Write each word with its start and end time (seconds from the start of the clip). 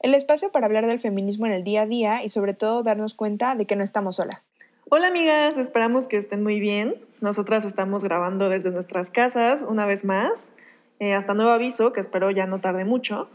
El 0.00 0.14
espacio 0.14 0.52
para 0.52 0.66
hablar 0.66 0.86
del 0.86 1.00
feminismo 1.00 1.46
en 1.46 1.52
el 1.52 1.64
día 1.64 1.82
a 1.82 1.86
día 1.86 2.22
y 2.22 2.28
sobre 2.28 2.54
todo 2.54 2.84
darnos 2.84 3.14
cuenta 3.14 3.56
de 3.56 3.66
que 3.66 3.74
no 3.74 3.82
estamos 3.82 4.16
solas. 4.16 4.42
Hola 4.88 5.08
amigas, 5.08 5.58
esperamos 5.58 6.06
que 6.06 6.18
estén 6.18 6.44
muy 6.44 6.60
bien. 6.60 6.94
Nosotras 7.20 7.64
estamos 7.64 8.04
grabando 8.04 8.48
desde 8.48 8.70
nuestras 8.70 9.10
casas 9.10 9.66
una 9.68 9.86
vez 9.86 10.04
más, 10.04 10.44
eh, 11.00 11.14
hasta 11.14 11.34
nuevo 11.34 11.50
aviso, 11.50 11.92
que 11.92 12.00
espero 12.00 12.30
ya 12.30 12.46
no 12.46 12.60
tarde 12.60 12.84
mucho. 12.84 13.28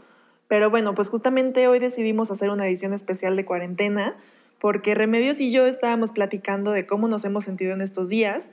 Pero 0.48 0.70
bueno, 0.70 0.94
pues 0.94 1.10
justamente 1.10 1.68
hoy 1.68 1.80
decidimos 1.80 2.30
hacer 2.30 2.48
una 2.48 2.66
edición 2.66 2.94
especial 2.94 3.36
de 3.36 3.44
cuarentena, 3.44 4.16
porque 4.58 4.94
Remedios 4.94 5.42
y 5.42 5.52
yo 5.52 5.66
estábamos 5.66 6.12
platicando 6.12 6.70
de 6.70 6.86
cómo 6.86 7.08
nos 7.08 7.26
hemos 7.26 7.44
sentido 7.44 7.74
en 7.74 7.82
estos 7.82 8.08
días. 8.08 8.50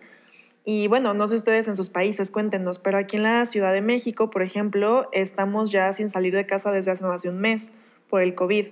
Y 0.66 0.88
bueno, 0.90 1.14
no 1.14 1.30
sé 1.30 1.36
ustedes 1.36 1.70
en 1.70 1.78
sus 1.78 1.88
países, 1.88 2.30
cuéntenos, 2.30 2.78
pero 2.78 2.98
aquí 2.98 3.16
en 3.16 3.24
la 3.24 3.46
Ciudad 3.46 3.72
de 3.72 3.82
México, 3.82 4.30
por 4.30 4.42
ejemplo, 4.42 5.08
estamos 5.14 5.72
ya 5.72 5.94
sin 5.94 6.10
salir 6.10 6.36
de 6.36 6.46
casa 6.46 6.74
desde 6.74 6.92
hace 6.92 7.06
más 7.06 7.22
de 7.22 7.30
un 7.30 7.40
mes 7.40 7.72
por 8.12 8.22
el 8.22 8.36
COVID. 8.36 8.68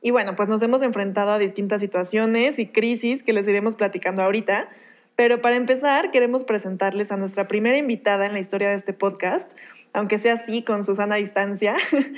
Y 0.00 0.10
bueno, 0.10 0.36
pues 0.36 0.48
nos 0.48 0.62
hemos 0.62 0.80
enfrentado 0.80 1.32
a 1.32 1.38
distintas 1.38 1.82
situaciones 1.82 2.58
y 2.58 2.68
crisis 2.68 3.22
que 3.22 3.34
les 3.34 3.46
iremos 3.46 3.76
platicando 3.76 4.22
ahorita. 4.22 4.68
Pero 5.16 5.42
para 5.42 5.56
empezar, 5.56 6.12
queremos 6.12 6.44
presentarles 6.44 7.10
a 7.10 7.16
nuestra 7.16 7.48
primera 7.48 7.76
invitada 7.76 8.24
en 8.24 8.32
la 8.32 8.38
historia 8.38 8.70
de 8.70 8.76
este 8.76 8.92
podcast, 8.92 9.50
aunque 9.92 10.18
sea 10.20 10.34
así, 10.34 10.62
con 10.62 10.86
Susana 10.86 11.16
a 11.16 11.18
distancia. 11.18 11.74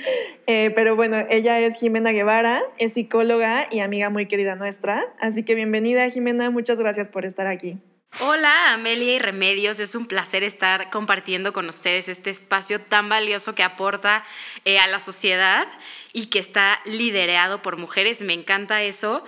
Eh, 0.47 0.71
pero 0.75 0.97
bueno, 0.97 1.15
ella 1.29 1.59
es 1.59 1.77
Jimena 1.77 2.11
Guevara, 2.11 2.61
es 2.77 2.93
psicóloga 2.93 3.67
y 3.71 3.79
amiga 3.79 4.09
muy 4.09 4.25
querida 4.25 4.55
nuestra. 4.55 5.05
Así 5.21 5.43
que 5.43 5.55
bienvenida, 5.55 6.09
Jimena, 6.09 6.49
muchas 6.49 6.77
gracias 6.77 7.07
por 7.07 7.23
estar 7.23 7.47
aquí. 7.47 7.77
Hola, 8.19 8.73
Amelia 8.73 9.15
y 9.15 9.19
Remedios. 9.19 9.79
Es 9.79 9.95
un 9.95 10.05
placer 10.05 10.43
estar 10.43 10.89
compartiendo 10.89 11.53
con 11.53 11.69
ustedes 11.69 12.09
este 12.09 12.29
espacio 12.29 12.81
tan 12.81 13.07
valioso 13.07 13.55
que 13.55 13.63
aporta 13.63 14.25
eh, 14.65 14.79
a 14.79 14.87
la 14.87 14.99
sociedad 14.99 15.65
y 16.11 16.25
que 16.25 16.39
está 16.39 16.81
liderado 16.83 17.61
por 17.61 17.77
mujeres. 17.77 18.21
Me 18.21 18.33
encanta 18.33 18.83
eso. 18.83 19.23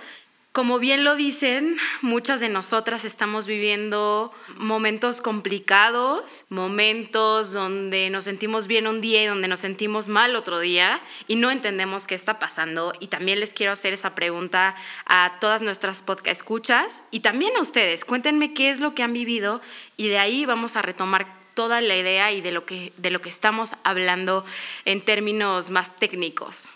Como 0.54 0.78
bien 0.78 1.02
lo 1.02 1.16
dicen, 1.16 1.78
muchas 2.00 2.38
de 2.38 2.48
nosotras 2.48 3.04
estamos 3.04 3.48
viviendo 3.48 4.32
momentos 4.56 5.20
complicados, 5.20 6.46
momentos 6.48 7.52
donde 7.52 8.08
nos 8.08 8.22
sentimos 8.22 8.68
bien 8.68 8.86
un 8.86 9.00
día 9.00 9.24
y 9.24 9.26
donde 9.26 9.48
nos 9.48 9.58
sentimos 9.58 10.06
mal 10.06 10.36
otro 10.36 10.60
día 10.60 11.00
y 11.26 11.34
no 11.34 11.50
entendemos 11.50 12.06
qué 12.06 12.14
está 12.14 12.38
pasando. 12.38 12.92
Y 13.00 13.08
también 13.08 13.40
les 13.40 13.52
quiero 13.52 13.72
hacer 13.72 13.94
esa 13.94 14.14
pregunta 14.14 14.76
a 15.06 15.38
todas 15.40 15.60
nuestras 15.60 16.02
podcast 16.02 16.40
escuchas 16.40 17.02
y 17.10 17.18
también 17.18 17.56
a 17.56 17.60
ustedes. 17.60 18.04
Cuéntenme 18.04 18.54
qué 18.54 18.70
es 18.70 18.78
lo 18.78 18.94
que 18.94 19.02
han 19.02 19.12
vivido 19.12 19.60
y 19.96 20.06
de 20.06 20.18
ahí 20.20 20.46
vamos 20.46 20.76
a 20.76 20.82
retomar 20.82 21.26
toda 21.54 21.80
la 21.80 21.96
idea 21.96 22.30
y 22.30 22.42
de 22.42 22.52
lo 22.52 22.64
que, 22.64 22.92
de 22.96 23.10
lo 23.10 23.20
que 23.20 23.28
estamos 23.28 23.74
hablando 23.82 24.44
en 24.84 25.00
términos 25.00 25.70
más 25.70 25.96
técnicos. 25.96 26.70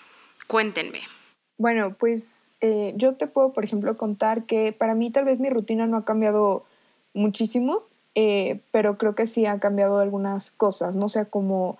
Cuéntenme. 0.48 1.02
Bueno, 1.58 1.94
pues 1.96 2.37
eh, 2.60 2.94
yo 2.96 3.14
te 3.14 3.26
puedo, 3.26 3.52
por 3.52 3.64
ejemplo, 3.64 3.96
contar 3.96 4.44
que 4.44 4.72
para 4.72 4.94
mí 4.94 5.10
tal 5.10 5.24
vez 5.24 5.40
mi 5.40 5.50
rutina 5.50 5.86
no 5.86 5.96
ha 5.96 6.04
cambiado 6.04 6.64
muchísimo, 7.14 7.82
eh, 8.14 8.60
pero 8.72 8.98
creo 8.98 9.14
que 9.14 9.26
sí 9.26 9.46
ha 9.46 9.60
cambiado 9.60 9.98
algunas 9.98 10.50
cosas, 10.50 10.96
¿no? 10.96 11.06
O 11.06 11.08
sea, 11.08 11.24
como 11.26 11.78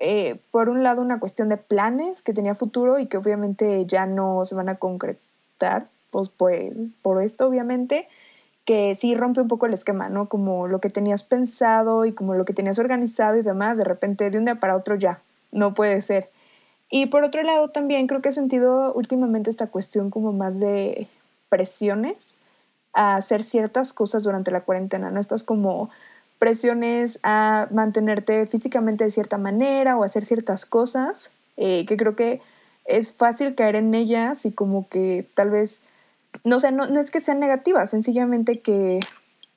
eh, 0.00 0.40
por 0.50 0.68
un 0.68 0.82
lado 0.82 1.02
una 1.02 1.20
cuestión 1.20 1.48
de 1.48 1.58
planes 1.58 2.22
que 2.22 2.32
tenía 2.32 2.54
futuro 2.54 2.98
y 2.98 3.06
que 3.06 3.18
obviamente 3.18 3.84
ya 3.86 4.06
no 4.06 4.44
se 4.44 4.54
van 4.54 4.68
a 4.68 4.76
concretar, 4.76 5.86
pues, 6.10 6.28
pues 6.30 6.72
por 7.02 7.22
esto 7.22 7.46
obviamente, 7.46 8.08
que 8.64 8.96
sí 9.00 9.14
rompe 9.14 9.40
un 9.40 9.48
poco 9.48 9.66
el 9.66 9.74
esquema, 9.74 10.08
¿no? 10.08 10.28
Como 10.28 10.66
lo 10.68 10.80
que 10.80 10.90
tenías 10.90 11.22
pensado 11.22 12.04
y 12.06 12.12
como 12.12 12.34
lo 12.34 12.44
que 12.44 12.54
tenías 12.54 12.78
organizado 12.78 13.36
y 13.38 13.42
demás, 13.42 13.76
de 13.76 13.84
repente 13.84 14.30
de 14.30 14.38
un 14.38 14.44
día 14.44 14.56
para 14.56 14.76
otro 14.76 14.96
ya, 14.96 15.20
no 15.52 15.74
puede 15.74 16.02
ser. 16.02 16.28
Y 16.90 17.06
por 17.06 17.24
otro 17.24 17.42
lado 17.42 17.68
también 17.68 18.08
creo 18.08 18.20
que 18.20 18.30
he 18.30 18.32
sentido 18.32 18.92
últimamente 18.92 19.48
esta 19.48 19.68
cuestión 19.68 20.10
como 20.10 20.32
más 20.32 20.58
de 20.58 21.06
presiones 21.48 22.16
a 22.92 23.16
hacer 23.16 23.44
ciertas 23.44 23.92
cosas 23.92 24.24
durante 24.24 24.50
la 24.50 24.62
cuarentena, 24.62 25.10
¿no? 25.10 25.20
Estas 25.20 25.44
como 25.44 25.90
presiones 26.40 27.20
a 27.22 27.68
mantenerte 27.70 28.46
físicamente 28.46 29.04
de 29.04 29.10
cierta 29.10 29.38
manera 29.38 29.96
o 29.96 30.02
hacer 30.02 30.24
ciertas 30.24 30.66
cosas, 30.66 31.30
eh, 31.56 31.86
que 31.86 31.96
creo 31.96 32.16
que 32.16 32.40
es 32.86 33.12
fácil 33.12 33.54
caer 33.54 33.76
en 33.76 33.94
ellas 33.94 34.44
y 34.44 34.52
como 34.52 34.88
que 34.88 35.28
tal 35.34 35.50
vez, 35.50 35.82
no 36.44 36.58
sé, 36.58 36.72
no, 36.72 36.86
no 36.86 36.98
es 36.98 37.10
que 37.10 37.20
sean 37.20 37.38
negativas, 37.38 37.90
sencillamente 37.90 38.60
que 38.60 39.00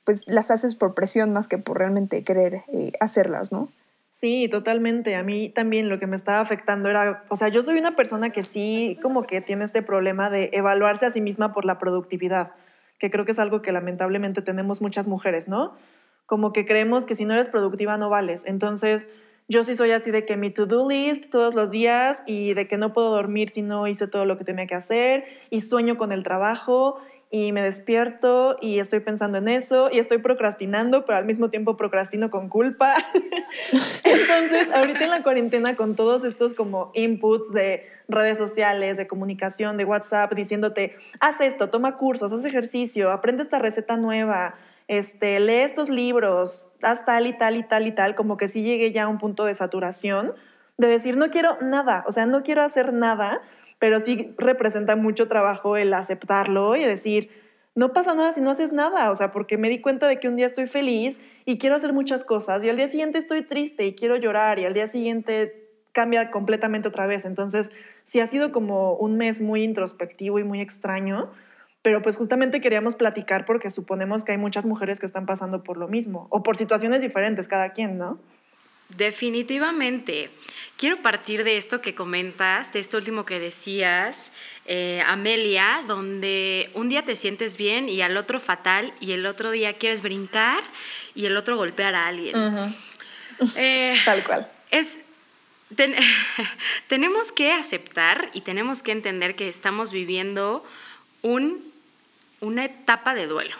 pues 0.04 0.28
las 0.28 0.50
haces 0.50 0.74
por 0.74 0.94
presión 0.94 1.32
más 1.32 1.48
que 1.48 1.58
por 1.58 1.78
realmente 1.78 2.22
querer 2.22 2.62
eh, 2.68 2.92
hacerlas, 3.00 3.50
¿no? 3.50 3.70
Sí, 4.16 4.48
totalmente. 4.48 5.16
A 5.16 5.24
mí 5.24 5.48
también 5.48 5.88
lo 5.88 5.98
que 5.98 6.06
me 6.06 6.14
estaba 6.14 6.38
afectando 6.38 6.88
era, 6.88 7.24
o 7.30 7.36
sea, 7.36 7.48
yo 7.48 7.62
soy 7.62 7.78
una 7.78 7.96
persona 7.96 8.30
que 8.30 8.44
sí 8.44 8.96
como 9.02 9.24
que 9.24 9.40
tiene 9.40 9.64
este 9.64 9.82
problema 9.82 10.30
de 10.30 10.50
evaluarse 10.52 11.04
a 11.04 11.10
sí 11.10 11.20
misma 11.20 11.52
por 11.52 11.64
la 11.64 11.78
productividad, 11.78 12.52
que 13.00 13.10
creo 13.10 13.24
que 13.24 13.32
es 13.32 13.40
algo 13.40 13.60
que 13.60 13.72
lamentablemente 13.72 14.40
tenemos 14.40 14.80
muchas 14.80 15.08
mujeres, 15.08 15.48
¿no? 15.48 15.74
Como 16.26 16.52
que 16.52 16.64
creemos 16.64 17.06
que 17.06 17.16
si 17.16 17.24
no 17.24 17.34
eres 17.34 17.48
productiva 17.48 17.98
no 17.98 18.08
vales. 18.08 18.42
Entonces, 18.46 19.08
yo 19.48 19.64
sí 19.64 19.74
soy 19.74 19.90
así 19.90 20.12
de 20.12 20.24
que 20.24 20.36
mi 20.36 20.50
to-do 20.50 20.88
list 20.88 21.28
todos 21.28 21.54
los 21.54 21.72
días 21.72 22.22
y 22.24 22.54
de 22.54 22.68
que 22.68 22.78
no 22.78 22.92
puedo 22.92 23.10
dormir 23.10 23.50
si 23.50 23.62
no 23.62 23.88
hice 23.88 24.06
todo 24.06 24.26
lo 24.26 24.38
que 24.38 24.44
tenía 24.44 24.68
que 24.68 24.76
hacer 24.76 25.24
y 25.50 25.60
sueño 25.60 25.98
con 25.98 26.12
el 26.12 26.22
trabajo 26.22 27.00
y 27.34 27.50
me 27.50 27.62
despierto 27.62 28.58
y 28.60 28.78
estoy 28.78 29.00
pensando 29.00 29.38
en 29.38 29.48
eso 29.48 29.88
y 29.90 29.98
estoy 29.98 30.18
procrastinando, 30.18 31.04
pero 31.04 31.18
al 31.18 31.24
mismo 31.24 31.50
tiempo 31.50 31.76
procrastino 31.76 32.30
con 32.30 32.48
culpa. 32.48 32.94
Entonces, 34.04 34.68
ahorita 34.72 35.02
en 35.02 35.10
la 35.10 35.24
cuarentena 35.24 35.74
con 35.74 35.96
todos 35.96 36.24
estos 36.24 36.54
como 36.54 36.92
inputs 36.94 37.52
de 37.52 37.88
redes 38.06 38.38
sociales, 38.38 38.98
de 38.98 39.08
comunicación, 39.08 39.76
de 39.76 39.84
WhatsApp, 39.84 40.32
diciéndote, 40.32 40.94
haz 41.18 41.40
esto, 41.40 41.70
toma 41.70 41.96
cursos, 41.96 42.32
haz 42.32 42.44
ejercicio, 42.44 43.10
aprende 43.10 43.42
esta 43.42 43.58
receta 43.58 43.96
nueva, 43.96 44.54
este, 44.86 45.40
lee 45.40 45.62
estos 45.62 45.88
libros, 45.88 46.68
haz 46.82 47.04
tal 47.04 47.26
y 47.26 47.36
tal 47.36 47.56
y 47.56 47.64
tal 47.64 47.88
y 47.88 47.90
tal, 47.90 48.14
como 48.14 48.36
que 48.36 48.46
sí 48.46 48.62
llegué 48.62 48.92
ya 48.92 49.04
a 49.04 49.08
un 49.08 49.18
punto 49.18 49.44
de 49.44 49.56
saturación, 49.56 50.34
de 50.78 50.86
decir, 50.86 51.16
no 51.16 51.32
quiero 51.32 51.58
nada, 51.60 52.04
o 52.06 52.12
sea, 52.12 52.26
no 52.26 52.44
quiero 52.44 52.62
hacer 52.62 52.92
nada, 52.92 53.42
pero 53.84 54.00
sí 54.00 54.34
representa 54.38 54.96
mucho 54.96 55.28
trabajo 55.28 55.76
el 55.76 55.92
aceptarlo 55.92 56.74
y 56.74 56.82
decir, 56.82 57.28
no 57.74 57.92
pasa 57.92 58.14
nada 58.14 58.32
si 58.32 58.40
no 58.40 58.50
haces 58.50 58.72
nada, 58.72 59.10
o 59.10 59.14
sea, 59.14 59.30
porque 59.30 59.58
me 59.58 59.68
di 59.68 59.82
cuenta 59.82 60.08
de 60.08 60.18
que 60.18 60.26
un 60.26 60.36
día 60.36 60.46
estoy 60.46 60.66
feliz 60.66 61.20
y 61.44 61.58
quiero 61.58 61.76
hacer 61.76 61.92
muchas 61.92 62.24
cosas 62.24 62.64
y 62.64 62.70
al 62.70 62.78
día 62.78 62.88
siguiente 62.88 63.18
estoy 63.18 63.42
triste 63.42 63.84
y 63.84 63.94
quiero 63.94 64.16
llorar 64.16 64.58
y 64.58 64.64
al 64.64 64.72
día 64.72 64.86
siguiente 64.86 65.68
cambia 65.92 66.30
completamente 66.30 66.88
otra 66.88 67.06
vez. 67.06 67.26
Entonces, 67.26 67.72
sí 68.04 68.20
ha 68.20 68.26
sido 68.26 68.52
como 68.52 68.94
un 68.94 69.18
mes 69.18 69.42
muy 69.42 69.62
introspectivo 69.62 70.38
y 70.38 70.44
muy 70.44 70.62
extraño, 70.62 71.30
pero 71.82 72.00
pues 72.00 72.16
justamente 72.16 72.62
queríamos 72.62 72.94
platicar 72.94 73.44
porque 73.44 73.68
suponemos 73.68 74.24
que 74.24 74.32
hay 74.32 74.38
muchas 74.38 74.64
mujeres 74.64 74.98
que 74.98 75.04
están 75.04 75.26
pasando 75.26 75.62
por 75.62 75.76
lo 75.76 75.88
mismo 75.88 76.26
o 76.30 76.42
por 76.42 76.56
situaciones 76.56 77.02
diferentes 77.02 77.48
cada 77.48 77.74
quien, 77.74 77.98
¿no? 77.98 78.18
Definitivamente. 78.90 80.30
Quiero 80.76 80.98
partir 81.02 81.44
de 81.44 81.56
esto 81.56 81.80
que 81.80 81.94
comentas, 81.94 82.72
de 82.72 82.80
esto 82.80 82.96
último 82.98 83.24
que 83.24 83.38
decías, 83.40 84.30
eh, 84.66 85.02
Amelia, 85.06 85.82
donde 85.86 86.70
un 86.74 86.88
día 86.88 87.04
te 87.04 87.16
sientes 87.16 87.56
bien 87.56 87.88
y 87.88 88.02
al 88.02 88.16
otro 88.16 88.40
fatal 88.40 88.92
y 89.00 89.12
el 89.12 89.24
otro 89.26 89.50
día 89.50 89.74
quieres 89.74 90.02
brincar 90.02 90.62
y 91.14 91.26
el 91.26 91.36
otro 91.36 91.56
golpear 91.56 91.94
a 91.94 92.06
alguien. 92.08 92.74
Eh, 93.56 93.96
Tal 94.04 94.22
cual. 94.24 94.48
es, 94.70 95.00
ten- 95.76 95.94
tenemos 96.88 97.32
que 97.32 97.52
aceptar 97.52 98.30
y 98.34 98.42
tenemos 98.42 98.82
que 98.82 98.92
entender 98.92 99.34
que 99.36 99.48
estamos 99.48 99.92
viviendo 99.92 100.64
un, 101.22 101.72
una 102.40 102.64
etapa 102.64 103.14
de 103.14 103.26
duelo. 103.26 103.56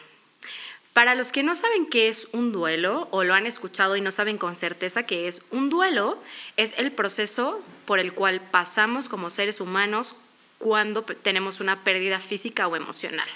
Para 0.95 1.17
los 1.17 1.33
que 1.33 1.43
no 1.43 1.57
saben 1.57 1.87
qué 1.87 2.09
es 2.09 2.29
un 2.31 2.53
duelo 2.53 3.09
o 3.11 3.25
lo 3.25 3.35
han 3.35 3.47
escuchado 3.47 3.97
y 3.97 4.01
no 4.01 4.13
saben 4.13 4.39
con 4.39 4.57
certeza 4.57 5.03
qué 5.03 5.27
es, 5.27 5.43
un 5.51 5.69
duelo 5.69 6.23
es 6.57 6.73
el 6.79 6.93
proceso 6.93 7.61
por 7.85 7.99
el 7.99 8.13
cual 8.13 8.41
pasamos 8.41 9.09
como 9.09 9.29
seres 9.29 9.61
humanos 9.61 10.15
cuando 10.59 11.03
tenemos 11.03 11.59
una 11.59 11.83
pérdida 11.83 12.21
física 12.21 12.69
o 12.69 12.77
emocional. 12.77 13.29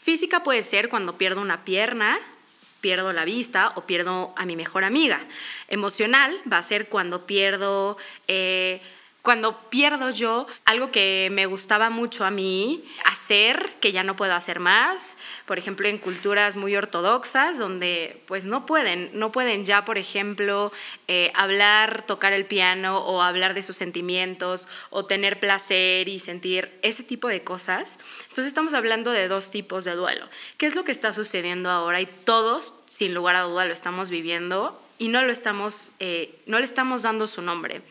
Física 0.00 0.44
puede 0.44 0.62
ser 0.62 0.88
cuando 0.88 1.18
pierdo 1.18 1.40
una 1.40 1.64
pierna, 1.64 2.16
pierdo 2.80 3.12
la 3.12 3.24
vista 3.24 3.72
o 3.74 3.84
pierdo 3.84 4.32
a 4.36 4.46
mi 4.46 4.54
mejor 4.54 4.84
amiga. 4.84 5.24
Emocional 5.66 6.40
va 6.50 6.58
a 6.58 6.62
ser 6.62 6.88
cuando 6.88 7.26
pierdo 7.26 7.96
eh, 8.28 8.80
Cuando 9.26 9.58
pierdo 9.70 10.10
yo 10.10 10.46
algo 10.64 10.92
que 10.92 11.30
me 11.32 11.46
gustaba 11.46 11.90
mucho 11.90 12.24
a 12.24 12.30
mí 12.30 12.84
hacer, 13.04 13.74
que 13.80 13.90
ya 13.90 14.04
no 14.04 14.14
puedo 14.14 14.32
hacer 14.32 14.60
más, 14.60 15.16
por 15.46 15.58
ejemplo, 15.58 15.88
en 15.88 15.98
culturas 15.98 16.54
muy 16.54 16.76
ortodoxas, 16.76 17.58
donde 17.58 18.22
pues 18.28 18.44
no 18.44 18.66
pueden, 18.66 19.10
no 19.14 19.32
pueden 19.32 19.64
ya, 19.64 19.84
por 19.84 19.98
ejemplo, 19.98 20.70
eh, 21.08 21.32
hablar, 21.34 22.06
tocar 22.06 22.32
el 22.32 22.44
piano 22.44 22.98
o 22.98 23.20
hablar 23.20 23.54
de 23.54 23.62
sus 23.62 23.76
sentimientos 23.76 24.68
o 24.90 25.06
tener 25.06 25.40
placer 25.40 26.08
y 26.08 26.20
sentir 26.20 26.78
ese 26.82 27.02
tipo 27.02 27.26
de 27.26 27.42
cosas. 27.42 27.98
Entonces 28.28 28.46
estamos 28.46 28.74
hablando 28.74 29.10
de 29.10 29.26
dos 29.26 29.50
tipos 29.50 29.82
de 29.84 29.96
duelo. 29.96 30.28
¿Qué 30.56 30.66
es 30.66 30.76
lo 30.76 30.84
que 30.84 30.92
está 30.92 31.12
sucediendo 31.12 31.68
ahora? 31.68 32.00
Y 32.00 32.06
todos, 32.06 32.74
sin 32.86 33.12
lugar 33.12 33.34
a 33.34 33.40
duda, 33.40 33.64
lo 33.64 33.72
estamos 33.72 34.08
viviendo 34.08 34.80
y 34.98 35.08
no 35.08 35.22
lo 35.22 35.32
estamos, 35.32 35.90
eh, 35.98 36.38
no 36.46 36.58
le 36.58 36.64
estamos 36.64 37.02
dando 37.02 37.26
su 37.26 37.42
nombre. 37.42 37.82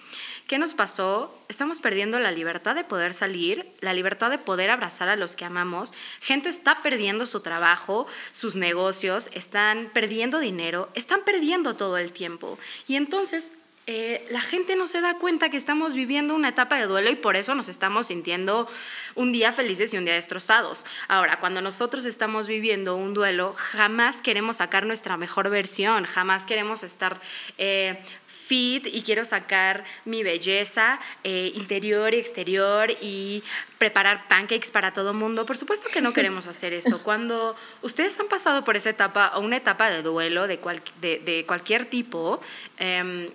¿Qué 0.47 0.59
nos 0.59 0.75
pasó? 0.75 1.35
Estamos 1.47 1.79
perdiendo 1.79 2.19
la 2.19 2.31
libertad 2.31 2.75
de 2.75 2.83
poder 2.83 3.15
salir, 3.15 3.65
la 3.79 3.95
libertad 3.95 4.29
de 4.29 4.37
poder 4.37 4.69
abrazar 4.69 5.09
a 5.09 5.15
los 5.15 5.35
que 5.35 5.43
amamos. 5.43 5.91
Gente 6.21 6.49
está 6.49 6.83
perdiendo 6.83 7.25
su 7.25 7.39
trabajo, 7.39 8.05
sus 8.31 8.55
negocios, 8.55 9.31
están 9.33 9.89
perdiendo 9.91 10.37
dinero, 10.37 10.89
están 10.93 11.21
perdiendo 11.25 11.75
todo 11.75 11.97
el 11.97 12.11
tiempo. 12.11 12.59
Y 12.87 12.95
entonces 12.95 13.53
eh, 13.87 14.25
la 14.31 14.41
gente 14.41 14.75
no 14.75 14.87
se 14.87 14.99
da 14.99 15.13
cuenta 15.19 15.49
que 15.49 15.57
estamos 15.57 15.93
viviendo 15.93 16.33
una 16.33 16.49
etapa 16.49 16.77
de 16.77 16.87
duelo 16.87 17.11
y 17.11 17.15
por 17.15 17.35
eso 17.35 17.53
nos 17.53 17.69
estamos 17.69 18.07
sintiendo 18.07 18.67
un 19.13 19.31
día 19.31 19.53
felices 19.53 19.93
y 19.93 19.97
un 19.97 20.05
día 20.05 20.15
destrozados. 20.15 20.87
Ahora, 21.07 21.39
cuando 21.39 21.61
nosotros 21.61 22.05
estamos 22.05 22.47
viviendo 22.47 22.95
un 22.95 23.13
duelo, 23.13 23.53
jamás 23.55 24.21
queremos 24.21 24.57
sacar 24.57 24.87
nuestra 24.87 25.17
mejor 25.17 25.51
versión, 25.51 26.05
jamás 26.05 26.47
queremos 26.47 26.81
estar 26.81 27.21
eh, 27.59 28.03
fit 28.45 28.87
y 28.87 29.01
quiero 29.01 29.25
sacar 29.25 29.83
mi 30.05 30.23
belleza 30.23 30.99
eh, 31.23 31.51
interior 31.55 32.13
y 32.13 32.17
exterior 32.17 32.91
y 33.01 33.43
preparar 33.77 34.27
pancakes 34.27 34.71
para 34.71 34.93
todo 34.93 35.13
mundo. 35.13 35.45
Por 35.45 35.57
supuesto 35.57 35.87
que 35.91 36.01
no 36.01 36.13
queremos 36.17 36.47
hacer 36.47 36.73
eso. 36.73 37.01
Cuando 37.03 37.55
ustedes 37.81 38.19
han 38.19 38.27
pasado 38.27 38.63
por 38.63 38.75
esa 38.75 38.89
etapa 38.89 39.31
o 39.35 39.41
una 39.41 39.57
etapa 39.57 39.89
de 39.89 40.01
duelo 40.01 40.47
de, 40.47 40.59
de, 41.01 41.45
cualquier 41.47 41.85
tipo, 41.85 42.39
em, 42.77 43.29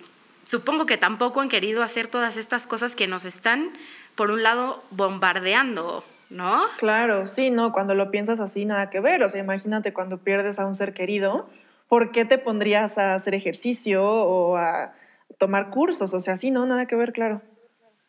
supongo 0.45 0.85
que 0.85 0.97
tampoco 0.97 1.41
han 1.41 1.49
querido 1.49 1.83
hacer 1.83 2.07
todas 2.07 2.37
estas 2.37 2.67
cosas 2.67 2.95
que 2.95 3.07
nos 3.07 3.25
están, 3.25 3.71
por 4.15 4.31
un 4.31 4.43
lado, 4.43 4.83
bombardeando, 4.91 6.03
¿no? 6.29 6.63
Claro, 6.77 7.27
sí, 7.27 7.49
no, 7.49 7.71
cuando 7.71 7.95
lo 7.95 8.11
piensas 8.11 8.39
así, 8.39 8.65
nada 8.65 8.89
que 8.89 8.99
ver. 8.99 9.23
O 9.23 9.29
sea, 9.29 9.41
imagínate 9.41 9.93
cuando 9.93 10.17
pierdes 10.17 10.59
a 10.59 10.65
un 10.65 10.73
ser 10.73 10.93
querido, 10.93 11.49
¿por 11.91 12.13
qué 12.13 12.23
te 12.23 12.37
pondrías 12.37 12.97
a 12.97 13.15
hacer 13.15 13.35
ejercicio 13.35 14.01
o 14.01 14.55
a 14.55 14.93
tomar 15.37 15.71
cursos? 15.71 16.13
O 16.13 16.21
sea, 16.21 16.37
sí, 16.37 16.49
no, 16.49 16.65
nada 16.65 16.85
que 16.85 16.95
ver, 16.95 17.11
claro. 17.11 17.41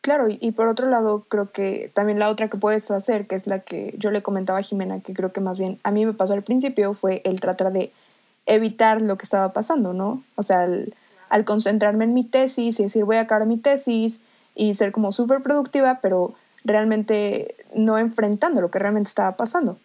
Claro, 0.00 0.26
y, 0.28 0.52
por 0.52 0.68
otro 0.68 0.88
lado, 0.88 1.24
creo 1.28 1.50
que 1.50 1.90
también 1.92 2.20
la 2.20 2.28
otra 2.28 2.46
que 2.46 2.58
puedes 2.58 2.88
hacer, 2.92 3.26
que 3.26 3.34
es 3.34 3.48
la 3.48 3.58
que 3.58 3.92
yo 3.98 4.12
le 4.12 4.22
comentaba 4.22 4.60
a 4.60 4.62
Jimena, 4.62 5.00
que 5.00 5.14
creo 5.14 5.32
que 5.32 5.40
más 5.40 5.58
bien 5.58 5.80
a 5.82 5.90
mí 5.90 6.06
me 6.06 6.12
pasó 6.12 6.34
al 6.34 6.44
principio, 6.44 6.94
fue 6.94 7.22
el 7.24 7.40
tratar 7.40 7.72
de 7.72 7.92
evitar 8.46 9.02
lo 9.02 9.18
que 9.18 9.24
estaba 9.24 9.52
pasando, 9.52 9.92
¿no? 9.92 10.22
O 10.36 10.44
sea, 10.44 10.64
el, 10.64 10.94
al 11.28 11.44
concentrarme 11.44 12.04
en 12.04 12.14
mi 12.14 12.22
tesis 12.22 12.78
y 12.78 12.84
decir 12.84 13.04
voy 13.04 13.16
a 13.16 13.22
acabar 13.22 13.48
mi 13.48 13.56
tesis 13.56 14.22
y 14.54 14.74
ser 14.74 14.92
como 14.92 15.10
súper 15.10 15.42
productiva, 15.42 15.98
pero 16.00 16.34
realmente 16.62 17.56
no 17.74 17.98
enfrentando 17.98 18.60
lo 18.60 18.70
que 18.70 18.78
realmente 18.78 19.08
estaba 19.08 19.36
pasando. 19.36 19.76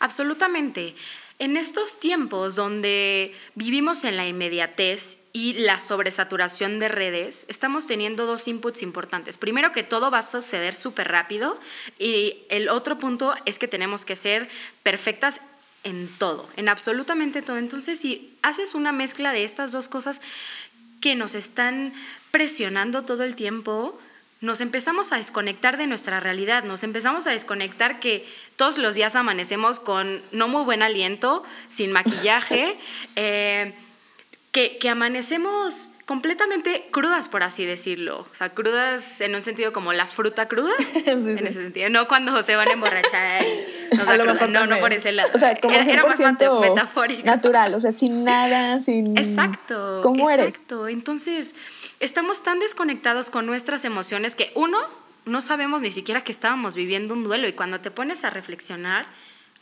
Absolutamente. 0.00 0.96
En 1.44 1.58
estos 1.58 2.00
tiempos 2.00 2.54
donde 2.54 3.34
vivimos 3.54 4.04
en 4.04 4.16
la 4.16 4.26
inmediatez 4.26 5.18
y 5.34 5.52
la 5.52 5.78
sobresaturación 5.78 6.78
de 6.78 6.88
redes, 6.88 7.44
estamos 7.50 7.86
teniendo 7.86 8.24
dos 8.24 8.48
inputs 8.48 8.80
importantes. 8.80 9.36
Primero 9.36 9.70
que 9.70 9.82
todo 9.82 10.10
va 10.10 10.20
a 10.20 10.22
suceder 10.22 10.74
súper 10.74 11.08
rápido 11.08 11.60
y 11.98 12.38
el 12.48 12.70
otro 12.70 12.96
punto 12.96 13.34
es 13.44 13.58
que 13.58 13.68
tenemos 13.68 14.06
que 14.06 14.16
ser 14.16 14.48
perfectas 14.82 15.42
en 15.82 16.08
todo, 16.16 16.48
en 16.56 16.70
absolutamente 16.70 17.42
todo. 17.42 17.58
Entonces, 17.58 17.98
si 17.98 18.38
haces 18.40 18.74
una 18.74 18.92
mezcla 18.92 19.34
de 19.34 19.44
estas 19.44 19.70
dos 19.70 19.88
cosas 19.88 20.22
que 21.02 21.14
nos 21.14 21.34
están 21.34 21.92
presionando 22.30 23.04
todo 23.04 23.22
el 23.22 23.36
tiempo, 23.36 24.00
nos 24.44 24.60
empezamos 24.60 25.12
a 25.12 25.16
desconectar 25.16 25.76
de 25.76 25.86
nuestra 25.86 26.20
realidad, 26.20 26.64
nos 26.64 26.84
empezamos 26.84 27.26
a 27.26 27.30
desconectar 27.30 27.98
que 27.98 28.26
todos 28.56 28.78
los 28.78 28.94
días 28.94 29.16
amanecemos 29.16 29.80
con 29.80 30.22
no 30.32 30.48
muy 30.48 30.64
buen 30.64 30.82
aliento, 30.82 31.42
sin 31.68 31.92
maquillaje, 31.92 32.76
eh, 33.16 33.74
que, 34.52 34.78
que 34.78 34.88
amanecemos 34.88 35.90
completamente 36.06 36.86
crudas, 36.90 37.28
por 37.28 37.42
así 37.42 37.64
decirlo. 37.64 38.26
O 38.30 38.34
sea, 38.34 38.50
crudas 38.50 39.20
en 39.20 39.34
un 39.34 39.42
sentido 39.42 39.72
como 39.72 39.92
la 39.92 40.06
fruta 40.06 40.46
cruda, 40.46 40.74
en 41.06 41.46
ese 41.46 41.62
sentido. 41.62 41.88
No 41.88 42.06
cuando 42.06 42.42
se 42.42 42.54
van 42.54 42.68
a 42.68 42.72
emborrachar 42.72 43.44
no, 44.50 44.66
no 44.66 44.78
por 44.80 44.92
ese 44.92 45.12
lado. 45.12 45.30
O 45.34 45.38
sea, 45.38 45.58
como 45.58 45.74
era, 45.74 46.04
más 46.04 46.18
metafórico. 46.18 47.24
Natural, 47.24 47.74
o 47.74 47.80
sea, 47.80 47.92
sin 47.92 48.24
nada, 48.24 48.80
sin... 48.80 49.16
Exacto. 49.16 50.00
¿Cómo 50.02 50.30
exacto. 50.30 50.88
Entonces, 50.88 51.54
estamos 52.00 52.42
tan 52.42 52.58
desconectados 52.60 53.30
con 53.30 53.46
nuestras 53.46 53.84
emociones 53.84 54.34
que 54.34 54.52
uno, 54.54 54.78
no 55.24 55.40
sabemos 55.40 55.82
ni 55.82 55.90
siquiera 55.90 56.24
que 56.24 56.32
estábamos 56.32 56.74
viviendo 56.74 57.14
un 57.14 57.24
duelo. 57.24 57.48
Y 57.48 57.52
cuando 57.52 57.80
te 57.80 57.90
pones 57.90 58.24
a 58.24 58.30
reflexionar, 58.30 59.06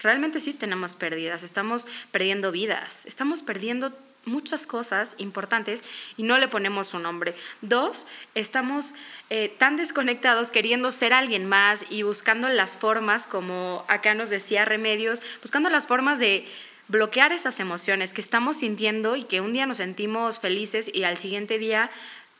realmente 0.00 0.40
sí 0.40 0.52
tenemos 0.52 0.96
pérdidas, 0.96 1.43
estamos 1.43 1.87
perdiendo 2.11 2.50
vidas, 2.52 3.06
estamos 3.06 3.43
perdiendo 3.43 3.93
muchas 4.25 4.67
cosas 4.67 5.14
importantes 5.19 5.82
y 6.17 6.23
no 6.23 6.38
le 6.38 6.49
ponemos 6.49 6.94
un 6.94 7.02
nombre. 7.02 7.34
Dos, 7.61 8.06
estamos 8.34 8.94
eh, 9.31 9.49
tan 9.49 9.76
desconectados 9.76 10.50
queriendo 10.50 10.93
ser 10.93 11.12
alguien 11.12 11.46
más 11.46 11.84
y 11.90 12.02
buscando 12.02 12.49
las 12.49 12.76
formas, 12.76 13.26
como 13.26 13.84
acá 13.88 14.14
nos 14.14 14.31
decía 14.31 14.64
Remedios, 14.64 15.23
buscando 15.40 15.69
las 15.70 15.87
formas 15.87 16.19
de 16.19 16.46
bloquear 16.88 17.32
esas 17.32 17.58
emociones 17.58 18.12
que 18.12 18.20
estamos 18.20 18.58
sintiendo 18.58 19.17
y 19.17 19.25
que 19.25 19.40
un 19.40 19.52
día 19.52 19.67
nos 19.67 19.79
sentimos 19.79 20.40
felices 20.40 20.90
y 20.93 21.05
al 21.05 21.17
siguiente 21.17 21.58
día 21.58 21.90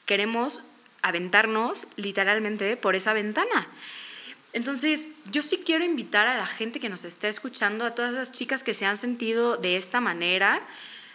queremos 0.06 0.64
aventarnos 1.02 1.87
literalmente 1.96 2.76
por 2.76 2.96
esa 2.96 3.12
ventana. 3.12 3.69
Entonces, 4.52 5.08
yo 5.31 5.43
sí 5.43 5.62
quiero 5.64 5.84
invitar 5.84 6.26
a 6.26 6.37
la 6.37 6.46
gente 6.46 6.78
que 6.78 6.88
nos 6.88 7.04
está 7.04 7.28
escuchando, 7.28 7.84
a 7.84 7.94
todas 7.94 8.12
las 8.12 8.32
chicas 8.32 8.62
que 8.62 8.75
se 8.75 8.85
han 8.85 8.99
sentido 8.99 9.56
de 9.56 9.76
esta 9.76 10.00
manera, 10.00 10.62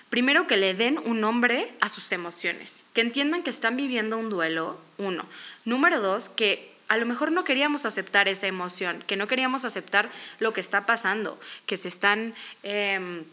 Primero, 0.09 0.47
que 0.47 0.55
le 0.55 0.73
den 0.73 0.99
un 0.99 1.19
nombre 1.19 1.73
a 1.81 1.89
sus 1.89 2.11
emociones, 2.13 2.85
que 2.93 3.01
entiendan 3.01 3.43
que 3.43 3.49
están 3.49 3.75
viviendo 3.75 4.17
un 4.17 4.29
duelo, 4.29 4.79
uno. 4.97 5.25
Número 5.65 5.99
dos, 5.99 6.29
que 6.29 6.73
a 6.87 6.95
lo 6.95 7.05
mejor 7.05 7.33
no 7.33 7.43
queríamos 7.43 7.85
aceptar 7.85 8.29
esa 8.29 8.47
emoción, 8.47 9.03
que 9.05 9.17
no 9.17 9.27
queríamos 9.27 9.65
aceptar 9.65 10.09
lo 10.39 10.53
que 10.53 10.61
está 10.61 10.85
pasando, 10.85 11.37
que 11.65 11.75
se 11.75 11.89
están 11.89 12.35
em, 12.63 13.25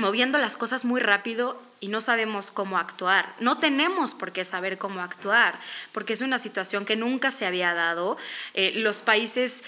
moviendo 0.00 0.38
las 0.38 0.56
cosas 0.56 0.84
muy 0.84 1.00
rápido 1.00 1.60
y 1.78 1.88
no 1.88 2.00
sabemos 2.00 2.50
cómo 2.50 2.78
actuar. 2.78 3.34
No 3.40 3.58
tenemos 3.58 4.14
por 4.14 4.32
qué 4.32 4.44
saber 4.44 4.78
cómo 4.78 5.00
actuar, 5.02 5.58
porque 5.92 6.12
es 6.12 6.20
una 6.20 6.38
situación 6.38 6.84
que 6.84 6.96
nunca 6.96 7.30
se 7.30 7.46
había 7.46 7.74
dado. 7.74 8.16
Eh, 8.54 8.72
los 8.76 9.02
países 9.02 9.62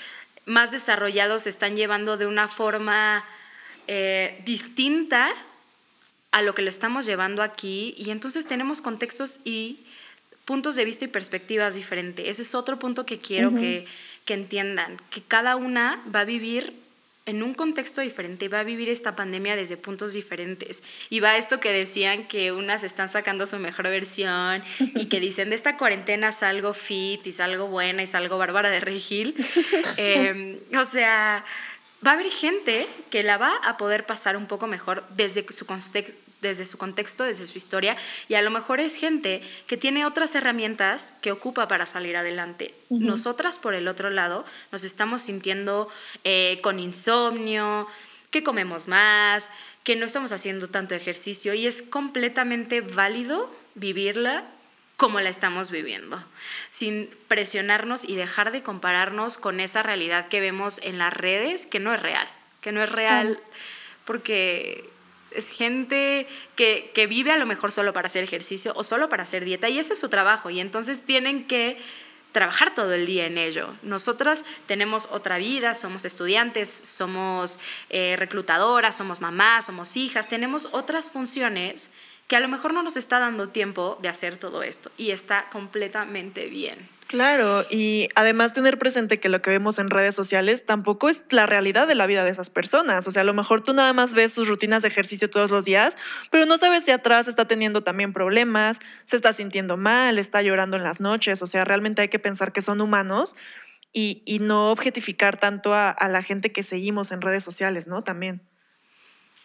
más 0.45 0.71
desarrollados 0.71 1.43
se 1.43 1.51
están 1.51 1.77
llevando 1.77 2.17
de 2.17 2.27
una 2.27 2.49
forma 2.49 3.25
eh, 3.87 4.41
distinta 4.45 5.31
a 6.33 6.43
lo 6.43 6.55
que 6.55 6.63
lo 6.63 6.71
estamos 6.71 7.07
llevando 7.07 7.43
aquí 7.43 7.95
y 7.97 8.11
entonces 8.11 8.47
tenemos 8.47 8.81
contextos 8.81 9.39
y 9.45 9.81
puntos 10.45 10.75
de 10.75 10.85
vista 10.85 11.05
y 11.05 11.09
perspectivas 11.09 11.75
diferentes. 11.75 12.27
Ese 12.27 12.43
es 12.43 12.55
otro 12.55 12.79
punto 12.79 13.07
que 13.07 13.19
quiero 13.19 13.55
que, 13.55 13.87
que 14.25 14.35
entiendan, 14.35 15.01
que 15.11 15.23
cada 15.23 15.57
una 15.57 16.03
va 16.13 16.21
a 16.21 16.25
vivir 16.25 16.82
en 17.25 17.43
un 17.43 17.55
contexto 17.55 18.01
diferente, 18.01 18.49
va 18.49 18.61
a 18.61 18.65
vivir 18.65 18.89
esta 18.89 19.15
pandemia 19.15 19.55
desde 19.55 19.77
puntos 19.77 20.13
diferentes. 20.13 20.83
Y 21.09 21.21
va 21.21 21.37
esto 21.37 21.61
que 21.61 21.73
decían 21.73 22.27
que 22.27 22.53
unas 22.53 22.85
están 22.85 23.09
sacando 23.09 23.47
su 23.47 23.59
mejor 23.59 23.85
versión 23.85 24.63
y 24.79 25.07
que 25.07 25.21
dicen 25.21 25.51
de 25.51 25.57
esta 25.57 25.77
cuarentena 25.77 26.33
salgo 26.33 26.75
fit 26.75 27.27
y 27.27 27.33
salgo 27.33 27.69
buena 27.69 28.03
y 28.03 28.07
salgo 28.07 28.39
bárbara 28.39 28.71
de 28.71 28.81
regil. 28.81 29.35
Em, 29.97 30.59
o 30.77 30.85
sea, 30.85 31.45
va 32.05 32.13
a 32.13 32.15
haber 32.15 32.31
gente 32.31 32.89
que 33.11 33.23
la 33.23 33.37
va 33.39 33.57
a 33.63 33.77
poder 33.77 34.05
pasar 34.07 34.37
un 34.37 34.47
poco 34.47 34.67
mejor 34.67 35.05
desde 35.11 35.47
su, 35.53 35.67
desde 36.43 36.67
su 36.67 36.77
contexto, 36.77 37.25
desde 37.25 37.47
su 37.47 37.57
historia, 37.57 37.97
y 38.29 38.35
a 38.35 38.43
lo 38.43 38.51
mejor 38.51 38.81
es 38.81 38.97
gente 38.97 39.41
que 39.67 39.79
tiene 39.79 40.05
otras 40.05 40.35
herramientas 40.35 41.15
que 41.23 41.33
ocupa 41.33 41.69
para 41.69 41.87
salir 41.87 42.17
adelante. 42.17 42.75
Nosotras, 42.91 43.59
por 43.59 43.75
el 43.75 43.89
otro 43.89 44.11
lado, 44.11 44.45
nos 44.71 44.85
estamos 44.85 45.23
sintiendo 45.23 45.89
eh, 46.25 46.59
con 46.63 46.79
insomnio, 46.79 47.87
que 48.31 48.43
comemos 48.43 48.89
más, 48.89 49.51
que 49.85 49.97
no 49.97 50.05
estamos 50.05 50.33
haciendo 50.33 50.69
tanto 50.69 50.95
ejercicio, 50.95 51.55
y 51.55 51.67
es 51.67 51.81
completamente 51.81 52.83
válido 52.83 53.55
vivirla 53.75 54.45
como 54.97 55.21
la 55.21 55.31
estamos 55.31 55.71
viviendo, 55.71 56.23
sin 56.71 57.09
presionarnos 57.27 58.05
y 58.05 58.15
dejar 58.15 58.53
de 58.53 58.63
compararnos 58.63 59.37
con 59.37 59.59
esa 59.59 59.83
realidad 59.83 60.29
que 60.29 60.41
vemos 60.41 60.81
en 60.83 60.99
las 60.99 61.13
redes, 61.13 61.67
que 61.67 61.81
no 61.81 61.95
es 61.95 62.01
real, 62.01 62.29
que 62.61 62.73
no 62.73 62.83
es 62.83 62.93
real 62.93 63.41
porque 64.05 64.89
Es 65.35 65.51
gente 65.51 66.27
que, 66.57 66.91
que 66.95 67.07
vive 67.07 67.33
a 67.33 67.37
lo 67.37 67.47
mejor 67.47 67.73
solo 67.73 67.93
para 67.93 68.07
hacer 68.07 68.25
ejercicio 68.25 68.73
o 68.77 68.85
solo 68.85 69.09
para 69.09 69.23
hacer 69.23 69.45
dieta 69.45 69.69
y 69.69 69.79
ese 69.79 69.95
es 69.95 69.99
su 69.99 70.09
trabajo 70.09 70.51
y 70.51 70.61
entonces 70.61 71.03
tienen 71.03 71.47
que 71.47 71.79
trabajar 72.33 72.75
todo 72.75 72.93
el 72.95 73.07
día 73.07 73.27
en 73.27 73.39
ello. 73.39 73.75
Nosotras 73.83 74.45
tenemos 74.67 75.09
otra 75.11 75.39
vida, 75.39 75.75
somos 75.75 76.05
estudiantes, 76.05 76.71
somos 76.71 77.59
eh, 77.91 78.17
reclutadoras, 78.19 78.97
somos 78.97 79.21
mamás, 79.21 79.67
somos 79.67 79.97
hijas, 79.97 80.29
tenemos 80.29 80.69
otras 80.73 81.11
funciones 81.11 81.91
que 82.27 82.37
a 82.37 82.41
lo 82.41 82.49
mejor 82.49 82.73
no 82.73 82.83
nos 82.83 82.97
está 82.97 83.19
dando 83.21 83.51
tiempo 83.51 83.99
de 84.01 84.09
hacer 84.09 84.39
todo 84.39 84.63
esto 84.63 84.91
y 84.97 85.11
está 85.11 85.51
completamente 85.51 86.47
bien. 86.47 86.89
Claro, 87.13 87.67
y 87.69 88.09
además 88.15 88.55
tener 88.55 88.79
presente 88.79 89.21
que 89.21 89.29
lo 89.29 89.43
que 89.43 89.51
vemos 89.51 89.79
en 89.79 89.91
redes 89.91 90.15
sociales 90.15 90.65
tampoco 90.65 91.11
es 91.11 91.25
la 91.29 91.45
realidad 91.45 91.87
de 91.87 91.95
la 91.95 92.07
vida 92.07 92.25
de 92.25 92.31
esas 92.31 92.49
personas. 92.49 93.07
O 93.07 93.11
sea, 93.11 93.21
a 93.21 93.25
lo 93.27 93.35
mejor 93.35 93.61
tú 93.61 93.75
nada 93.75 93.93
más 93.93 94.15
ves 94.15 94.33
sus 94.33 94.49
rutinas 94.49 94.81
de 94.81 94.89
ejercicio 94.89 95.29
todos 95.29 95.51
los 95.51 95.67
días, 95.67 95.95
pero 96.31 96.47
no 96.47 96.57
sabes 96.57 96.85
si 96.85 96.91
atrás 96.91 97.29
está 97.29 97.47
teniendo 97.47 97.83
también 97.83 98.15
problemas, 98.15 98.79
se 99.05 99.17
está 99.17 99.35
sintiendo 99.35 99.77
mal, 99.77 100.19
está 100.19 100.41
llorando 100.41 100.79
en 100.79 100.85
las 100.85 101.01
noches. 101.01 101.43
O 101.43 101.47
sea, 101.47 101.67
realmente 101.67 102.01
hay 102.01 102.09
que 102.09 102.19
pensar 102.19 102.51
que 102.51 102.63
son 102.63 102.81
humanos 102.81 103.37
y, 103.93 104.23
no 104.41 104.71
objetificar 104.71 105.39
tanto 105.39 105.75
a 105.75 106.09
la 106.09 106.23
gente 106.23 106.51
que 106.51 106.63
seguimos 106.63 107.13
en 107.13 107.21
redes 107.21 107.45
sociales, 107.45 107.87
¿no? 107.87 108.03
También. 108.03 108.41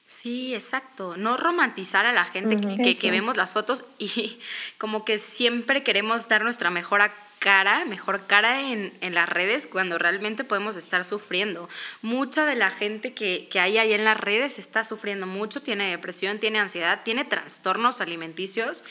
Sí, 0.07 0.55
exacto. 0.55 1.17
No 1.17 1.35
romantizar 1.35 2.05
a 2.05 2.13
la 2.13 2.23
gente 2.23 2.57
que, 2.57 2.97
que 2.97 3.11
vemos 3.11 3.35
las 3.35 3.51
fotos 3.51 3.83
y 3.99 4.39
como 4.77 5.03
que 5.03 5.19
siempre 5.19 5.83
queremos 5.83 6.29
dar 6.29 6.43
nuestra 6.43 6.69
mejor 6.69 7.01
cara, 7.39 7.83
mejor 7.85 8.25
cara 8.25 8.61
en, 8.61 8.93
en 9.01 9.13
las 9.13 9.27
redes 9.27 9.67
cuando 9.67 9.97
realmente 9.97 10.45
podemos 10.45 10.77
estar 10.77 11.03
sufriendo. 11.03 11.69
Mucha 12.01 12.45
de 12.45 12.55
la 12.55 12.71
gente 12.71 13.13
que, 13.13 13.49
que 13.51 13.59
hay 13.59 13.77
ahí 13.77 13.91
en 13.91 14.05
las 14.05 14.17
redes 14.17 14.59
está 14.59 14.85
sufriendo 14.85 15.27
mucho, 15.27 15.61
tiene 15.61 15.89
depresión, 15.89 16.39
tiene 16.39 16.59
ansiedad, 16.59 17.01
tiene 17.03 17.25
trastornos 17.25 17.99
alimenticios 17.99 18.85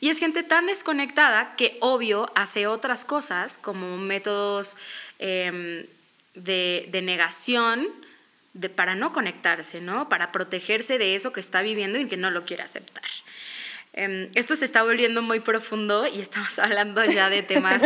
y 0.00 0.08
es 0.08 0.18
gente 0.18 0.42
tan 0.42 0.66
desconectada 0.66 1.54
que 1.56 1.76
obvio 1.80 2.32
hace 2.34 2.66
otras 2.66 3.04
cosas 3.04 3.58
como 3.58 3.98
métodos 3.98 4.74
em, 5.18 5.86
de, 6.34 6.88
de 6.90 7.02
negación 7.02 7.88
de, 8.54 8.68
para 8.68 8.94
no 8.94 9.12
conectarse, 9.12 9.80
¿no? 9.80 10.08
Para 10.08 10.32
protegerse 10.32 10.98
de 10.98 11.14
eso 11.14 11.32
que 11.32 11.40
está 11.40 11.62
viviendo 11.62 11.98
y 11.98 12.08
que 12.08 12.16
no 12.16 12.30
lo 12.30 12.44
quiere 12.44 12.62
aceptar. 12.62 13.04
Em, 13.92 14.30
esto 14.34 14.56
se 14.56 14.64
está 14.64 14.82
volviendo 14.82 15.22
muy 15.22 15.40
profundo 15.40 16.06
y 16.06 16.20
estamos 16.20 16.58
hablando 16.58 17.04
ya 17.04 17.28
de 17.30 17.42
temas 17.42 17.82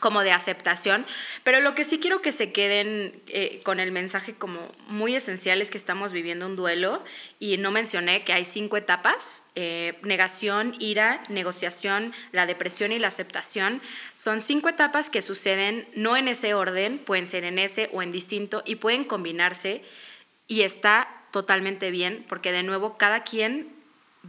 como 0.00 0.22
de 0.22 0.32
aceptación, 0.32 1.06
pero 1.44 1.60
lo 1.60 1.74
que 1.74 1.84
sí 1.84 2.00
quiero 2.00 2.22
que 2.22 2.32
se 2.32 2.52
queden 2.52 3.22
eh, 3.28 3.60
con 3.62 3.78
el 3.78 3.92
mensaje 3.92 4.34
como 4.34 4.74
muy 4.88 5.14
esencial 5.14 5.62
es 5.62 5.70
que 5.70 5.78
estamos 5.78 6.12
viviendo 6.12 6.46
un 6.46 6.56
duelo 6.56 7.04
y 7.38 7.56
no 7.58 7.70
mencioné 7.70 8.24
que 8.24 8.32
hay 8.32 8.44
cinco 8.44 8.76
etapas, 8.76 9.44
eh, 9.54 9.98
negación, 10.02 10.74
ira, 10.78 11.22
negociación, 11.28 12.12
la 12.32 12.46
depresión 12.46 12.92
y 12.92 12.98
la 12.98 13.08
aceptación. 13.08 13.80
Son 14.14 14.40
cinco 14.40 14.68
etapas 14.68 15.10
que 15.10 15.22
suceden 15.22 15.86
no 15.94 16.16
en 16.16 16.28
ese 16.28 16.54
orden, 16.54 16.98
pueden 16.98 17.26
ser 17.26 17.44
en 17.44 17.58
ese 17.58 17.90
o 17.92 18.02
en 18.02 18.10
distinto 18.10 18.62
y 18.66 18.76
pueden 18.76 19.04
combinarse 19.04 19.82
y 20.46 20.62
está 20.62 21.08
totalmente 21.30 21.90
bien 21.90 22.24
porque 22.28 22.52
de 22.52 22.62
nuevo 22.62 22.98
cada 22.98 23.22
quien 23.22 23.68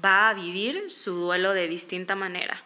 va 0.03 0.29
a 0.29 0.33
vivir 0.33 0.91
su 0.91 1.13
duelo 1.13 1.53
de 1.53 1.67
distinta 1.67 2.15
manera. 2.15 2.63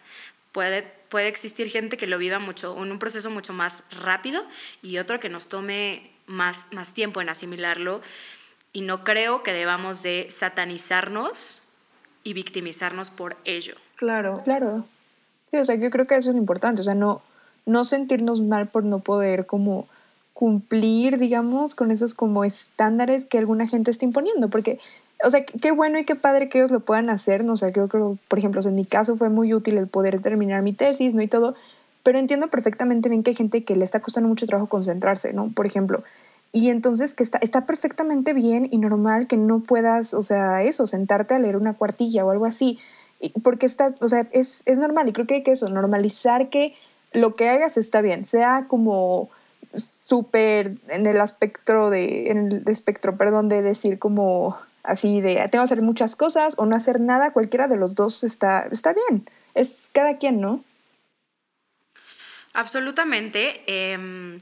Puede, 0.55 0.83
puede 1.09 1.27
existir 1.27 1.67
gente 1.67 1.97
que 1.97 2.07
lo 2.07 2.17
viva 2.17 2.39
mucho, 2.39 2.81
en 2.81 2.89
un 2.89 2.97
proceso 2.97 3.29
mucho 3.29 3.51
más 3.51 3.83
rápido 3.91 4.41
y 4.81 4.99
otro 4.99 5.19
que 5.19 5.27
nos 5.27 5.49
tome 5.49 6.11
más, 6.27 6.69
más 6.71 6.93
tiempo 6.93 7.19
en 7.19 7.27
asimilarlo. 7.27 7.99
Y 8.71 8.79
no 8.79 9.03
creo 9.03 9.43
que 9.43 9.51
debamos 9.51 10.01
de 10.01 10.29
satanizarnos 10.31 11.67
y 12.23 12.31
victimizarnos 12.31 13.09
por 13.09 13.35
ello. 13.43 13.75
Claro. 13.97 14.43
Claro. 14.45 14.85
Sí, 15.51 15.57
o 15.57 15.65
sea, 15.65 15.75
yo 15.75 15.89
creo 15.89 16.07
que 16.07 16.15
eso 16.15 16.29
es 16.29 16.35
lo 16.35 16.41
importante, 16.41 16.79
o 16.79 16.83
sea, 16.85 16.95
no, 16.95 17.21
no 17.65 17.83
sentirnos 17.83 18.39
mal 18.39 18.69
por 18.69 18.85
no 18.85 18.99
poder 18.99 19.45
como 19.45 19.89
cumplir, 20.33 21.17
digamos, 21.17 21.75
con 21.75 21.91
esos 21.91 22.13
como 22.13 22.45
estándares 22.45 23.25
que 23.25 23.39
alguna 23.39 23.67
gente 23.67 23.91
está 23.91 24.05
imponiendo, 24.05 24.47
porque, 24.47 24.79
o 25.23 25.29
sea, 25.29 25.41
qué 25.41 25.71
bueno 25.71 25.99
y 25.99 26.05
qué 26.05 26.15
padre 26.15 26.49
que 26.49 26.59
ellos 26.59 26.71
lo 26.71 26.79
puedan 26.81 27.09
hacer, 27.09 27.43
¿no? 27.43 27.53
O 27.53 27.57
sea, 27.57 27.71
creo 27.71 27.87
que, 27.87 27.97
por 28.27 28.39
ejemplo, 28.39 28.61
en 28.61 28.75
mi 28.75 28.85
caso 28.85 29.15
fue 29.15 29.29
muy 29.29 29.53
útil 29.53 29.77
el 29.77 29.87
poder 29.87 30.21
terminar 30.21 30.61
mi 30.61 30.73
tesis, 30.73 31.13
¿no? 31.13 31.21
Y 31.21 31.27
todo, 31.27 31.55
pero 32.03 32.19
entiendo 32.19 32.47
perfectamente 32.47 33.09
bien 33.09 33.23
que 33.23 33.31
hay 33.31 33.35
gente 33.35 33.63
que 33.63 33.75
le 33.75 33.85
está 33.85 34.01
costando 34.01 34.29
mucho 34.29 34.45
trabajo 34.45 34.67
concentrarse, 34.67 35.33
¿no? 35.33 35.49
Por 35.49 35.65
ejemplo, 35.65 36.03
y 36.51 36.69
entonces 36.69 37.13
que 37.13 37.23
está, 37.23 37.37
está 37.39 37.65
perfectamente 37.65 38.33
bien 38.33 38.67
y 38.71 38.77
normal 38.77 39.27
que 39.27 39.37
no 39.37 39.61
puedas, 39.61 40.13
o 40.13 40.21
sea, 40.21 40.63
eso, 40.63 40.87
sentarte 40.87 41.33
a 41.33 41.39
leer 41.39 41.57
una 41.57 41.73
cuartilla 41.73 42.25
o 42.25 42.31
algo 42.31 42.45
así, 42.45 42.79
porque 43.43 43.65
está, 43.65 43.93
o 44.01 44.07
sea, 44.07 44.27
es, 44.31 44.61
es 44.65 44.77
normal 44.77 45.09
y 45.09 45.13
creo 45.13 45.25
que 45.27 45.35
hay 45.35 45.43
que 45.43 45.51
eso, 45.51 45.67
normalizar 45.69 46.49
que 46.49 46.75
lo 47.11 47.35
que 47.35 47.49
hagas 47.49 47.77
está 47.77 48.01
bien, 48.01 48.25
sea 48.25 48.65
como 48.67 49.29
súper 49.73 50.75
en 50.89 51.07
el 51.07 51.19
aspecto 51.19 51.89
de, 51.89 52.29
en 52.29 52.51
el 52.51 52.67
espectro, 52.67 53.17
perdón, 53.17 53.49
de 53.49 53.61
decir 53.61 53.99
como 53.99 54.57
así 54.87 55.21
de 55.21 55.35
tengo 55.51 55.65
que 55.65 55.73
hacer 55.73 55.81
muchas 55.81 56.15
cosas 56.15 56.55
o 56.57 56.65
no 56.65 56.75
hacer 56.75 56.99
nada, 56.99 57.31
cualquiera 57.31 57.67
de 57.67 57.77
los 57.77 57.95
dos 57.95 58.23
está, 58.23 58.67
está 58.71 58.93
bien, 58.93 59.25
es 59.53 59.89
cada 59.93 60.17
quien, 60.17 60.41
¿no? 60.41 60.63
Absolutamente. 62.53 63.61
em, 63.67 64.39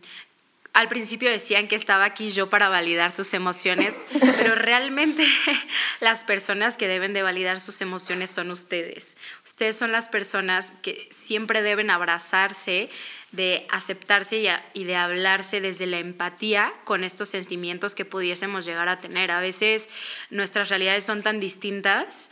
al 0.74 0.88
principio 0.88 1.30
decían 1.30 1.68
que 1.68 1.76
estaba 1.76 2.04
aquí 2.06 2.32
yo 2.32 2.50
para 2.50 2.68
validar 2.68 3.12
sus 3.12 3.34
emociones, 3.36 3.96
pero 4.40 4.56
realmente 4.56 5.26
las 6.00 6.24
personas 6.24 6.78
que 6.78 6.88
deben 6.88 7.14
de 7.14 7.22
validar 7.22 7.60
sus 7.60 7.80
emociones 7.82 8.32
son 8.32 8.50
ustedes. 8.50 9.16
Ustedes 9.46 9.76
son 9.78 9.92
las 9.92 10.08
personas 10.08 10.74
que 10.82 11.08
siempre 11.12 11.62
deben 11.62 11.92
abrazarse, 11.92 12.90
de 13.32 13.66
aceptarse 13.70 14.38
y, 14.38 14.48
a- 14.48 14.66
y 14.74 14.84
de 14.86 14.96
hablarse 14.96 15.62
desde 15.62 15.86
la 15.86 16.00
empatía 16.00 16.74
con 16.86 17.04
estos 17.04 17.30
sentimientos 17.30 17.94
que 17.96 18.06
pudiésemos 18.06 18.66
llegar 18.66 18.90
a 18.90 19.00
tener. 19.00 19.32
A 19.32 19.40
veces 19.42 19.90
nuestras 20.30 20.70
realidades 20.70 21.06
son 21.06 21.22
tan 21.24 21.40
distintas 21.40 22.32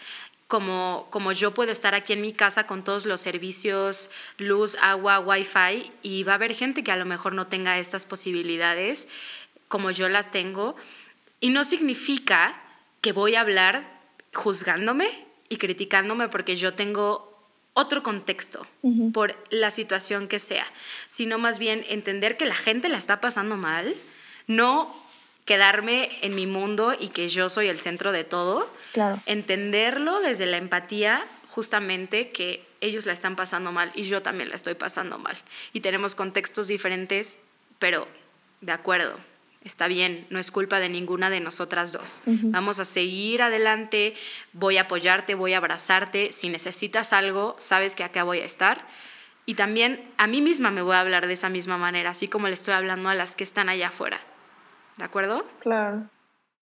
como, 0.51 1.07
como 1.11 1.31
yo 1.31 1.53
puedo 1.53 1.71
estar 1.71 1.95
aquí 1.95 2.11
en 2.11 2.19
mi 2.19 2.33
casa 2.33 2.67
con 2.67 2.83
todos 2.83 3.05
los 3.05 3.21
servicios, 3.21 4.09
luz, 4.37 4.75
agua, 4.81 5.21
wifi, 5.21 5.93
y 6.01 6.23
va 6.23 6.33
a 6.33 6.35
haber 6.35 6.55
gente 6.55 6.83
que 6.83 6.91
a 6.91 6.97
lo 6.97 7.05
mejor 7.05 7.33
no 7.33 7.47
tenga 7.47 7.79
estas 7.79 8.03
posibilidades 8.03 9.07
como 9.69 9.91
yo 9.91 10.09
las 10.09 10.29
tengo, 10.29 10.75
y 11.39 11.51
no 11.51 11.63
significa 11.63 12.61
que 12.99 13.13
voy 13.13 13.35
a 13.35 13.39
hablar 13.39 14.01
juzgándome 14.33 15.07
y 15.47 15.55
criticándome 15.55 16.27
porque 16.27 16.57
yo 16.57 16.73
tengo 16.73 17.33
otro 17.71 18.03
contexto 18.03 18.67
Ujú. 18.81 19.13
por 19.13 19.37
la 19.51 19.71
situación 19.71 20.27
que 20.27 20.39
sea, 20.39 20.67
sino 21.07 21.37
más 21.37 21.59
bien 21.59 21.85
entender 21.87 22.35
que 22.35 22.43
la 22.43 22.55
gente 22.55 22.89
la 22.89 22.97
está 22.97 23.21
pasando 23.21 23.55
mal, 23.55 23.95
no 24.47 25.01
quedarme 25.45 26.09
en 26.21 26.35
mi 26.35 26.45
mundo 26.47 26.93
y 26.97 27.09
que 27.09 27.27
yo 27.29 27.49
soy 27.49 27.67
el 27.67 27.79
centro 27.79 28.11
de 28.11 28.23
todo, 28.23 28.71
Claro. 28.93 29.19
entenderlo 29.25 30.19
desde 30.19 30.45
la 30.45 30.57
empatía, 30.57 31.25
justamente 31.49 32.31
que 32.31 32.65
ellos 32.79 33.05
la 33.05 33.13
están 33.13 33.35
pasando 33.35 33.71
mal 33.71 33.91
y 33.95 34.03
yo 34.03 34.21
también 34.21 34.49
la 34.49 34.55
estoy 34.55 34.75
pasando 34.75 35.19
mal. 35.19 35.37
Y 35.73 35.81
tenemos 35.81 36.15
contextos 36.15 36.67
diferentes, 36.67 37.37
pero 37.79 38.07
de 38.61 38.71
acuerdo, 38.71 39.19
está 39.63 39.87
bien, 39.87 40.25
no 40.29 40.39
es 40.39 40.49
culpa 40.51 40.79
de 40.79 40.89
ninguna 40.89 41.29
de 41.29 41.39
nosotras 41.39 41.91
dos. 41.91 42.21
Vamos 42.25 42.79
a 42.79 42.85
seguir 42.85 43.41
adelante, 43.41 44.15
voy 44.53 44.77
a 44.77 44.81
apoyarte, 44.83 45.35
voy 45.35 45.53
a 45.53 45.57
abrazarte. 45.57 46.31
Si 46.31 46.49
necesitas 46.49 47.13
algo, 47.13 47.55
sabes 47.59 47.95
que 47.95 48.03
acá 48.03 48.23
voy 48.23 48.39
a 48.39 48.45
estar. 48.45 48.87
Y 49.45 49.55
también 49.55 50.03
a 50.17 50.27
mí 50.27 50.41
misma 50.41 50.71
me 50.71 50.81
voy 50.81 50.95
a 50.95 51.01
hablar 51.01 51.27
de 51.27 51.33
esa 51.33 51.49
misma 51.49 51.77
manera, 51.77 52.11
así 52.11 52.27
como 52.27 52.47
le 52.47 52.53
estoy 52.53 52.73
hablando 52.73 53.09
a 53.09 53.15
las 53.15 53.35
que 53.35 53.43
están 53.43 53.69
allá 53.69 53.89
afuera. 53.89 54.21
¿De 54.97 55.03
acuerdo? 55.03 55.45
Claro. 55.59 56.09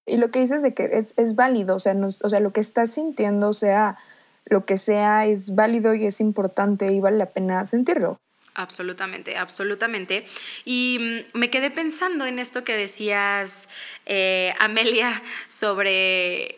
Y 0.05 0.17
lo 0.17 0.31
que 0.31 0.39
dices 0.39 0.63
de 0.63 0.73
que 0.73 0.85
es, 0.91 1.13
es 1.17 1.35
válido, 1.35 1.75
o 1.75 1.79
sea, 1.79 1.93
nos- 1.93 2.23
o 2.23 2.29
sea, 2.29 2.39
lo 2.39 2.51
que 2.51 2.61
estás 2.61 2.91
sintiendo, 2.91 3.53
sea 3.53 3.97
lo 4.45 4.65
que 4.65 4.77
sea, 4.79 5.25
es 5.27 5.53
válido 5.53 5.93
y 5.93 6.05
es 6.07 6.19
importante 6.21 6.91
y 6.91 6.99
vale 6.99 7.17
la 7.17 7.27
pena 7.27 7.65
sentirlo. 7.67 8.17
Absolutamente, 8.55 9.37
absolutamente. 9.37 10.25
Y 10.65 11.25
mm, 11.33 11.37
me 11.37 11.49
quedé 11.51 11.69
pensando 11.69 12.25
en 12.25 12.39
esto 12.39 12.63
que 12.63 12.75
decías, 12.75 13.69
eh, 14.07 14.55
Amelia, 14.59 15.21
sobre 15.47 16.57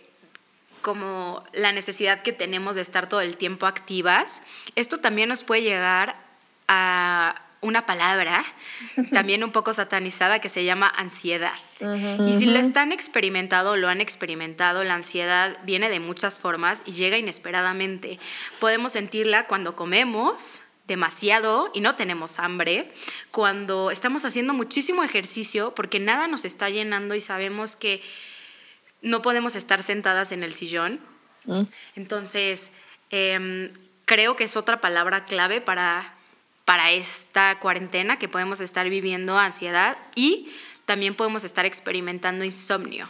como 0.81 1.43
la 1.53 1.73
necesidad 1.73 2.23
que 2.23 2.31
tenemos 2.31 2.75
de 2.75 2.81
estar 2.81 3.07
todo 3.09 3.21
el 3.21 3.37
tiempo 3.37 3.65
activas. 3.67 4.41
Esto 4.75 4.99
también 4.99 5.29
nos 5.29 5.43
puede 5.43 5.61
llegar 5.61 6.15
a 6.67 7.35
una 7.61 7.85
palabra 7.85 8.43
también 9.13 9.43
un 9.43 9.51
poco 9.51 9.73
satanizada 9.73 10.39
que 10.39 10.49
se 10.49 10.63
llama 10.65 10.87
ansiedad. 10.87 11.53
Y 11.79 12.33
si 12.33 12.45
lo 12.45 12.59
están 12.59 12.91
experimentado 12.91 13.75
lo 13.77 13.87
han 13.87 14.01
experimentado, 14.01 14.83
la 14.83 14.95
ansiedad 14.95 15.57
viene 15.63 15.89
de 15.89 15.99
muchas 15.99 16.39
formas 16.39 16.81
y 16.85 16.93
llega 16.93 17.17
inesperadamente. 17.17 18.19
Podemos 18.59 18.93
sentirla 18.93 19.47
cuando 19.47 19.75
comemos 19.75 20.61
demasiado 20.87 21.71
y 21.73 21.79
no 21.79 21.95
tenemos 21.95 22.39
hambre, 22.39 22.91
cuando 23.31 23.91
estamos 23.91 24.25
haciendo 24.25 24.53
muchísimo 24.53 25.03
ejercicio 25.03 25.73
porque 25.73 25.99
nada 25.99 26.27
nos 26.27 26.43
está 26.43 26.69
llenando 26.69 27.15
y 27.15 27.21
sabemos 27.21 27.75
que 27.75 28.01
no 29.01 29.21
podemos 29.21 29.55
estar 29.55 29.83
sentadas 29.83 30.31
en 30.31 30.43
el 30.43 30.53
sillón. 30.53 30.99
Entonces, 31.95 32.71
em, 33.09 33.71
creo 34.05 34.35
que 34.35 34.43
es 34.43 34.57
otra 34.57 34.81
palabra 34.81 35.25
clave 35.25 35.61
para, 35.61 36.13
para 36.71 36.91
esta 36.91 37.59
cuarentena 37.59 38.17
que 38.17 38.29
podemos 38.29 38.61
estar 38.61 38.89
viviendo 38.89 39.37
ansiedad 39.37 39.97
y 40.15 40.53
también 40.85 41.15
podemos 41.15 41.43
estar 41.43 41.65
experimentando 41.65 42.45
insomnio. 42.45 43.09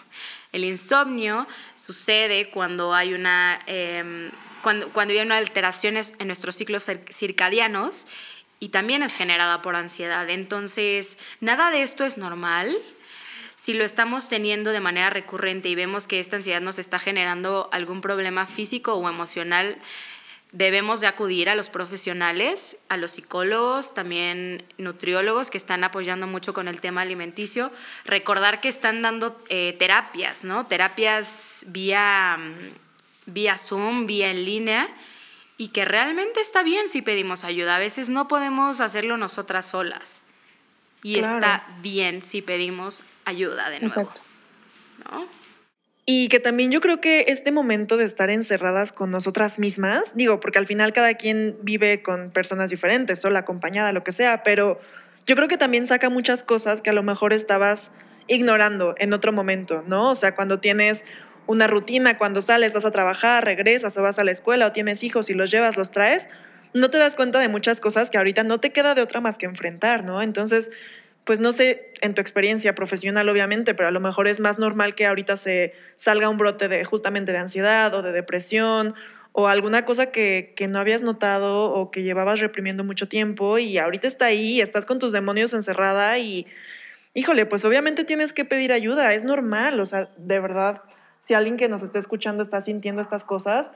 El 0.52 0.66
insomnio 0.66 1.48
sucede 1.76 2.50
cuando 2.50 2.96
hay 2.96 3.14
una, 3.14 3.60
em, 3.68 4.32
cuando, 4.64 4.90
cuando 4.90 5.14
hay 5.14 5.20
una 5.20 5.38
alteración 5.38 5.96
en 5.96 6.26
nuestros 6.26 6.56
ciclos 6.56 6.88
circadianos 7.12 8.08
y 8.60 8.70
también 8.70 9.04
es 9.04 9.14
generada 9.14 9.62
por 9.62 9.76
ansiedad. 9.76 10.28
Entonces, 10.28 11.20
nada 11.40 11.70
de 11.70 11.84
esto 11.84 12.04
es 12.04 12.18
normal 12.18 12.76
si 13.58 13.76
lo 13.76 13.84
estamos 13.84 14.28
teniendo 14.28 14.72
de 14.72 14.80
manera 14.80 15.12
recurrente 15.12 15.70
y 15.70 15.76
vemos 15.76 16.08
que 16.08 16.20
esta 16.20 16.36
ansiedad 16.36 16.62
nos 16.62 16.80
está 16.80 16.98
generando 16.98 17.70
algún 17.72 18.02
problema 18.02 18.48
físico 18.48 18.96
o 18.96 19.08
emocional, 19.08 19.78
debemos 20.52 21.00
de 21.00 21.08
acudir 21.08 21.50
a 21.50 21.56
los 21.56 21.70
profesionales, 21.70 22.80
a 22.90 22.98
los 22.98 23.12
psicólogos, 23.12 23.94
también 23.94 24.66
nutriólogos 24.78 25.50
que 25.50 25.58
están 25.58 25.84
apoyando 25.84 26.28
mucho 26.28 26.54
con 26.54 26.68
el 26.68 26.82
tema 26.82 27.02
alimenticio. 27.02 27.72
Recordar 28.06 28.60
que 28.60 28.68
están 28.68 29.02
dando 29.02 29.42
eh, 29.50 29.76
terapias, 29.80 30.44
¿no? 30.44 30.66
Terapias 30.68 31.64
vía, 31.68 32.38
vía 33.26 33.58
Zoom, 33.58 34.08
vía 34.08 34.32
en 34.32 34.46
línea, 34.46 34.90
y 35.58 35.70
que 35.70 35.86
realmente 35.86 36.42
está 36.42 36.64
bien 36.64 36.90
si 36.90 37.02
pedimos 37.02 37.44
ayuda. 37.44 37.78
A 37.78 37.80
veces 37.80 38.10
no 38.10 38.28
podemos 38.28 38.82
hacerlo 38.82 39.18
nosotras 39.18 39.68
solas. 39.68 40.24
Y 41.04 41.18
está 41.18 41.66
bien 41.82 42.22
si 42.22 42.42
pedimos 42.42 43.04
ayuda 43.26 43.70
de 43.70 43.80
nuevo. 43.80 44.02
Exacto. 44.02 44.22
¿no? 45.10 45.41
Y 46.06 46.30
que 46.30 46.40
también 46.40 46.72
yo 46.72 46.82
creo 46.82 47.00
que 47.00 47.26
este 47.28 47.52
momento 47.52 47.96
de 47.96 48.06
estar 48.06 48.30
encerradas 48.32 48.92
con 48.92 49.12
nosotras 49.12 49.60
mismas, 49.60 50.12
digo, 50.16 50.40
porque 50.40 50.58
al 50.58 50.66
final 50.66 50.94
cada 50.94 51.14
quien 51.14 51.58
vive 51.62 52.02
con 52.02 52.32
personas 52.32 52.70
diferentes, 52.72 53.20
sola, 53.20 53.40
acompañada, 53.40 53.92
lo 53.92 54.04
que 54.04 54.12
sea, 54.12 54.42
pero 54.44 54.80
yo 55.28 55.36
creo 55.36 55.48
que 55.48 55.58
también 55.58 55.86
saca 55.86 56.10
muchas 56.10 56.42
cosas 56.42 56.82
que 56.82 56.90
a 56.90 56.94
lo 56.94 57.04
mejor 57.04 57.34
estabas 57.34 57.92
ignorando 58.28 58.96
en 58.98 59.14
otro 59.14 59.32
momento, 59.32 59.84
¿no? 59.88 60.12
O 60.12 60.16
sea, 60.16 60.36
cuando 60.36 60.60
tienes 60.60 61.04
una 61.46 61.68
rutina, 61.68 62.18
cuando 62.18 62.42
sales, 62.42 62.74
vas 62.74 62.86
a 62.86 62.92
trabajar, 62.92 63.46
regresas 63.46 63.96
o 63.98 64.02
vas 64.02 64.18
a 64.18 64.24
la 64.24 64.32
escuela 64.32 64.68
o 64.68 64.72
tienes 64.72 65.04
hijos 65.04 65.30
y 65.30 65.34
los 65.34 65.52
llevas, 65.52 65.78
los 65.78 65.92
traes, 65.92 66.28
no 66.74 66.90
te 66.90 66.98
das 66.98 67.16
cuenta 67.16 67.40
de 67.40 67.48
muchas 67.48 67.82
cosas 67.82 68.10
que 68.10 68.18
ahorita 68.18 68.44
no 68.44 68.60
te 68.60 68.72
queda 68.72 68.96
de 68.96 69.02
otra 69.02 69.22
más 69.22 69.38
que 69.38 69.46
enfrentar, 69.46 70.04
¿no? 70.04 70.22
Entonces, 70.22 70.72
pues 71.24 71.40
no 71.40 71.52
sé 71.52 71.94
en 72.02 72.14
tu 72.14 72.22
experiencia 72.22 72.76
profesional 72.76 73.30
obviamente, 73.30 73.74
pero 73.74 73.90
a 73.90 73.92
lo 73.92 74.00
mejor 74.00 74.28
es 74.28 74.40
más 74.40 74.60
normal 74.60 74.96
que 74.96 75.06
ahorita 75.06 75.38
se 75.38 75.74
salga 75.98 76.30
un 76.30 76.38
brote 76.38 76.68
de 76.68 76.84
justamente 76.84 77.32
de 77.32 77.38
ansiedad 77.38 77.94
o 77.94 78.02
de 78.02 78.12
depresión 78.12 78.96
o 79.34 79.48
alguna 79.48 79.86
cosa 79.86 80.08
que, 80.08 80.54
que 80.56 80.68
no 80.68 80.80
habías 80.80 81.04
notado 81.04 81.72
o 81.72 81.92
que 81.92 82.04
llevabas 82.04 82.40
reprimiendo 82.40 82.84
mucho 82.84 83.08
tiempo 83.08 83.60
y 83.60 83.78
ahorita 83.78 84.08
está 84.08 84.26
ahí, 84.26 84.60
estás 84.60 84.86
con 84.86 85.00
tus 85.00 85.12
demonios 85.12 85.54
encerrada 85.54 86.18
y, 86.18 86.48
híjole, 87.14 87.46
pues 87.46 87.64
obviamente 87.64 88.04
tienes 88.04 88.34
que 88.34 88.44
pedir 88.44 88.74
ayuda, 88.74 89.14
es 89.14 89.24
normal, 89.24 89.80
o 89.80 89.86
sea, 89.86 90.10
de 90.18 90.40
verdad, 90.40 90.82
si 91.26 91.34
alguien 91.34 91.56
que 91.56 91.70
nos 91.70 91.84
está 91.84 92.00
escuchando 92.00 92.44
está 92.44 92.60
sintiendo 92.60 93.02
estas 93.02 93.24
cosas, 93.24 93.72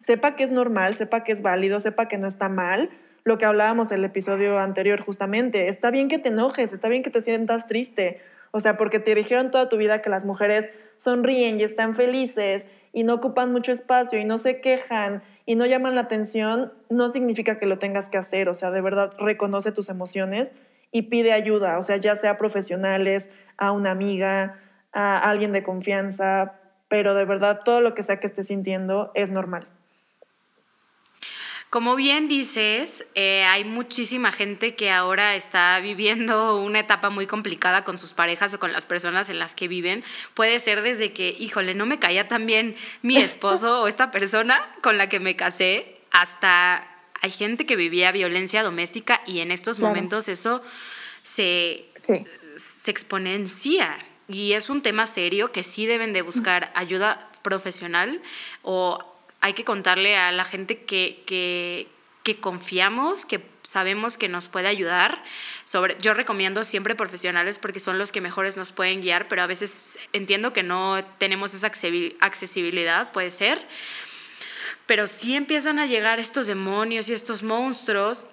sepa 0.00 0.36
que 0.36 0.44
es 0.44 0.50
normal, 0.50 0.96
sepa 0.96 1.24
que 1.24 1.32
es 1.32 1.42
válido, 1.42 1.80
sepa 1.80 2.08
que 2.08 2.16
no 2.16 2.28
está 2.28 2.48
mal 2.48 2.88
lo 3.28 3.38
que 3.38 3.44
hablábamos 3.44 3.92
en 3.92 3.98
el 3.98 4.06
episodio 4.06 4.58
anterior 4.58 5.00
justamente. 5.00 5.68
Está 5.68 5.90
bien 5.90 6.08
que 6.08 6.18
te 6.18 6.30
enojes, 6.30 6.72
está 6.72 6.88
bien 6.88 7.02
que 7.02 7.10
te 7.10 7.20
sientas 7.20 7.66
triste. 7.66 8.20
O 8.50 8.60
sea, 8.60 8.76
porque 8.76 8.98
te 8.98 9.14
dijeron 9.14 9.50
toda 9.50 9.68
tu 9.68 9.76
vida 9.76 10.02
que 10.02 10.10
las 10.10 10.24
mujeres 10.24 10.70
sonríen 10.96 11.60
y 11.60 11.62
están 11.62 11.94
felices 11.94 12.66
y 12.92 13.04
no 13.04 13.14
ocupan 13.14 13.52
mucho 13.52 13.70
espacio 13.70 14.18
y 14.18 14.24
no 14.24 14.38
se 14.38 14.60
quejan 14.60 15.22
y 15.44 15.54
no 15.54 15.66
llaman 15.66 15.94
la 15.94 16.00
atención, 16.00 16.72
no 16.88 17.08
significa 17.10 17.58
que 17.58 17.66
lo 17.66 17.78
tengas 17.78 18.08
que 18.08 18.16
hacer. 18.16 18.48
O 18.48 18.54
sea, 18.54 18.70
de 18.70 18.80
verdad 18.80 19.12
reconoce 19.18 19.72
tus 19.72 19.90
emociones 19.90 20.54
y 20.90 21.02
pide 21.02 21.32
ayuda. 21.32 21.78
O 21.78 21.82
sea, 21.82 21.98
ya 21.98 22.16
sea 22.16 22.38
profesionales, 22.38 23.30
a 23.58 23.72
una 23.72 23.90
amiga, 23.90 24.58
a 24.92 25.18
alguien 25.18 25.52
de 25.52 25.62
confianza, 25.62 26.54
pero 26.88 27.14
de 27.14 27.26
verdad 27.26 27.60
todo 27.62 27.82
lo 27.82 27.94
que 27.94 28.02
sea 28.02 28.20
que 28.20 28.26
estés 28.26 28.46
sintiendo 28.46 29.12
es 29.14 29.30
normal. 29.30 29.68
Como 31.70 31.96
bien 31.96 32.28
dices, 32.28 33.04
eh, 33.14 33.44
hay 33.44 33.64
muchísima 33.64 34.32
gente 34.32 34.74
que 34.74 34.90
ahora 34.90 35.34
está 35.34 35.78
viviendo 35.80 36.56
una 36.62 36.80
etapa 36.80 37.10
muy 37.10 37.26
complicada 37.26 37.84
con 37.84 37.98
sus 37.98 38.14
parejas 38.14 38.54
o 38.54 38.58
con 38.58 38.72
las 38.72 38.86
personas 38.86 39.28
en 39.28 39.38
las 39.38 39.54
que 39.54 39.68
viven. 39.68 40.02
Puede 40.32 40.60
ser 40.60 40.80
desde 40.80 41.12
que, 41.12 41.36
híjole, 41.38 41.74
no 41.74 41.84
me 41.84 41.98
caía 41.98 42.26
tan 42.26 42.46
bien 42.46 42.76
mi 43.02 43.16
esposo 43.18 43.82
o 43.82 43.88
esta 43.88 44.10
persona 44.10 44.64
con 44.80 44.96
la 44.96 45.08
que 45.08 45.20
me 45.20 45.36
casé, 45.36 45.98
hasta 46.10 46.88
hay 47.20 47.30
gente 47.30 47.66
que 47.66 47.76
vivía 47.76 48.12
violencia 48.12 48.62
doméstica 48.62 49.20
y 49.26 49.40
en 49.40 49.50
estos 49.50 49.78
momentos 49.80 50.28
eso 50.28 50.62
se, 51.22 51.84
se 51.96 52.90
exponencia. 52.90 53.98
Y 54.28 54.52
es 54.52 54.70
un 54.70 54.82
tema 54.82 55.06
serio 55.06 55.52
que 55.52 55.64
sí 55.64 55.86
deben 55.86 56.12
de 56.12 56.22
buscar 56.22 56.70
ayuda 56.74 57.28
profesional 57.42 58.22
o 58.62 59.17
hay 59.40 59.52
que 59.54 59.64
contarle 59.64 60.16
a 60.16 60.32
la 60.32 60.44
gente 60.44 60.84
que, 60.84 61.22
que, 61.26 61.86
confiamos, 62.40 63.24
que 63.24 63.40
sabemos 63.62 64.18
que 64.18 64.28
nos 64.28 64.48
puede 64.48 64.68
ayudar. 64.68 65.22
Sobre, 65.64 65.96
yo 66.00 66.12
recomiendo 66.12 66.64
siempre 66.64 66.94
profesionales 66.94 67.58
porque 67.58 67.80
son 67.80 67.98
los 67.98 68.12
que 68.12 68.20
mejores 68.20 68.58
nos 68.58 68.72
pueden 68.72 69.00
guiar, 69.00 69.28
pero 69.28 69.42
a 69.42 69.46
veces 69.46 69.98
entiendo 70.12 70.52
que 70.52 70.62
no 70.62 71.02
tenemos 71.18 71.54
esa 71.54 71.68
accesibilidad, 72.20 73.12
puede 73.12 73.30
ser. 73.30 73.66
Pero 74.84 75.06
sí 75.06 75.36
empiezan 75.36 75.78
a 75.78 75.86
llegar 75.86 76.18
estos 76.18 76.46
demonios 76.46 77.08
y 77.08 77.14
estos 77.14 77.42
monstruos 77.42 78.26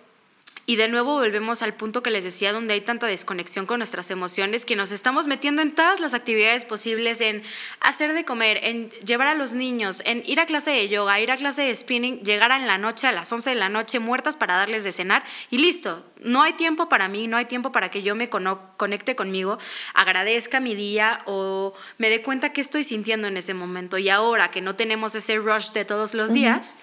y 0.67 0.77
de 0.77 0.87
nuevo 0.87 1.13
volvemos 1.13 1.61
al 1.61 1.75
punto 1.75 2.01
que 2.01 2.09
les 2.09 2.23
decía, 2.23 2.51
donde 2.51 2.73
hay 2.73 2.81
tanta 2.81 3.05
desconexión 3.05 3.67
con 3.67 3.79
nuestras 3.79 4.09
emociones, 4.09 4.65
que 4.65 4.75
nos 4.75 4.91
estamos 4.91 5.27
metiendo 5.27 5.61
en 5.61 5.75
todas 5.75 5.99
las 5.99 6.15
actividades 6.15 6.65
posibles, 6.65 7.21
en 7.21 7.43
hacer 7.79 8.13
de 8.13 8.25
comer, 8.25 8.59
en 8.63 8.89
llevar 9.05 9.27
a 9.27 9.35
los 9.35 9.53
niños, 9.53 10.01
en 10.05 10.23
ir 10.25 10.39
a 10.39 10.47
clase 10.47 10.71
de 10.71 10.89
yoga, 10.89 11.19
ir 11.19 11.29
a 11.29 11.37
clase 11.37 11.61
de 11.61 11.75
spinning, 11.75 12.21
llegar 12.21 12.51
en 12.51 12.65
la 12.65 12.79
noche 12.79 13.05
a 13.05 13.11
las 13.11 13.31
11 13.31 13.51
de 13.51 13.55
la 13.55 13.69
noche 13.69 13.99
muertas 13.99 14.37
para 14.37 14.55
darles 14.55 14.83
de 14.83 14.91
cenar 14.91 15.23
y 15.51 15.59
listo. 15.59 16.03
No 16.19 16.41
hay 16.41 16.53
tiempo 16.53 16.89
para 16.89 17.07
mí, 17.09 17.27
no 17.27 17.37
hay 17.37 17.45
tiempo 17.45 17.71
para 17.71 17.91
que 17.91 18.01
yo 18.01 18.15
me 18.15 18.29
conecte 18.29 19.15
conmigo, 19.15 19.59
agradezca 19.93 20.59
mi 20.59 20.73
día 20.73 21.21
o 21.25 21.75
me 21.99 22.09
dé 22.09 22.23
cuenta 22.23 22.53
qué 22.53 22.61
estoy 22.61 22.83
sintiendo 22.83 23.27
en 23.27 23.37
ese 23.37 23.53
momento. 23.53 23.99
Y 23.99 24.09
ahora 24.09 24.49
que 24.49 24.61
no 24.61 24.75
tenemos 24.75 25.13
ese 25.13 25.37
rush 25.37 25.71
de 25.73 25.85
todos 25.85 26.15
los 26.15 26.33
días, 26.33 26.75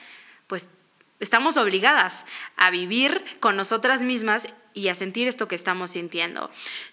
pues 0.47 0.69
estamos 1.23 1.57
obligadas 1.57 2.27
a 2.57 2.71
vivir 2.71 3.25
con 3.39 3.57
nosotras 3.57 4.03
mismas 4.03 4.49
y 4.75 4.89
a 4.89 4.95
sentir 4.97 5.29
esto 5.29 5.47
que 5.47 5.55
estamos 5.55 5.93
sintiendo. 5.93 6.51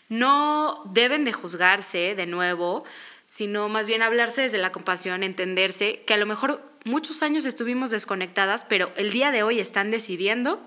No 0.08 0.84
deben 0.86 1.26
de 1.26 1.34
juzgarse 1.34 2.14
de 2.16 2.26
nuevo, 2.28 2.84
sino 3.26 3.70
más 3.70 3.88
bien 3.88 4.04
hablarse 4.04 4.44
desde 4.44 4.60
la 4.60 4.72
compasión, 4.72 5.24
entenderse 5.24 6.04
que 6.04 6.14
a 6.14 6.18
lo 6.18 6.28
mejor 6.28 6.62
muchos 6.86 7.24
años 7.24 7.46
estuvimos 7.46 7.90
desconectadas, 7.90 8.66
pero 8.66 8.92
el 8.96 9.12
día 9.12 9.32
de 9.32 9.42
hoy 9.42 9.60
están 9.60 9.90
decidiendo 9.90 10.62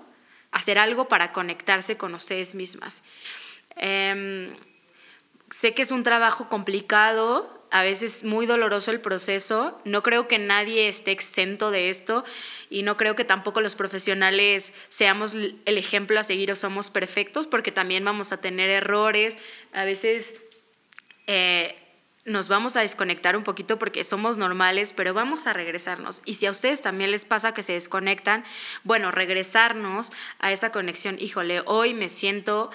hacer 0.51 0.77
algo 0.77 1.07
para 1.07 1.31
conectarse 1.31 1.95
con 1.95 2.13
ustedes 2.15 2.55
mismas. 2.55 3.01
Em, 3.77 4.53
sé 5.49 5.73
que 5.73 5.83
es 5.83 5.91
un 5.91 6.03
trabajo 6.03 6.49
complicado, 6.49 7.62
a 7.73 7.81
veces 7.81 8.23
muy 8.23 8.45
doloroso 8.45 8.91
el 8.91 9.01
proceso. 9.01 9.81
No 9.83 10.03
creo 10.03 10.27
que 10.27 10.37
nadie 10.37 10.87
esté 10.87 11.11
exento 11.11 11.71
de 11.71 11.89
esto 11.89 12.23
y 12.69 12.83
no 12.83 12.97
creo 12.97 13.15
que 13.15 13.25
tampoco 13.25 13.61
los 13.61 13.73
profesionales 13.73 14.73
seamos 14.89 15.33
el 15.33 15.77
ejemplo 15.79 16.19
a 16.19 16.23
seguir 16.23 16.51
o 16.51 16.55
somos 16.55 16.91
perfectos 16.91 17.47
porque 17.47 17.71
también 17.71 18.05
vamos 18.05 18.31
a 18.31 18.37
tener 18.37 18.69
errores. 18.69 19.39
A 19.73 19.85
veces 19.85 20.35
eh, 21.25 21.75
nos 22.25 22.47
vamos 22.47 22.77
a 22.77 22.81
desconectar 22.81 23.35
un 23.35 23.43
poquito 23.43 23.79
porque 23.79 24.03
somos 24.03 24.37
normales, 24.37 24.93
pero 24.95 25.15
vamos 25.15 25.47
a 25.47 25.53
regresarnos. 25.53 26.21
Y 26.25 26.35
si 26.35 26.45
a 26.45 26.51
ustedes 26.51 26.83
también 26.83 27.09
les 27.09 27.25
pasa 27.25 27.55
que 27.55 27.63
se 27.63 27.73
desconectan, 27.73 28.45
bueno, 28.83 29.09
regresarnos 29.09 30.11
a 30.37 30.51
esa 30.51 30.71
conexión. 30.71 31.17
Híjole, 31.19 31.63
hoy 31.65 31.95
me 31.95 32.09
siento 32.09 32.69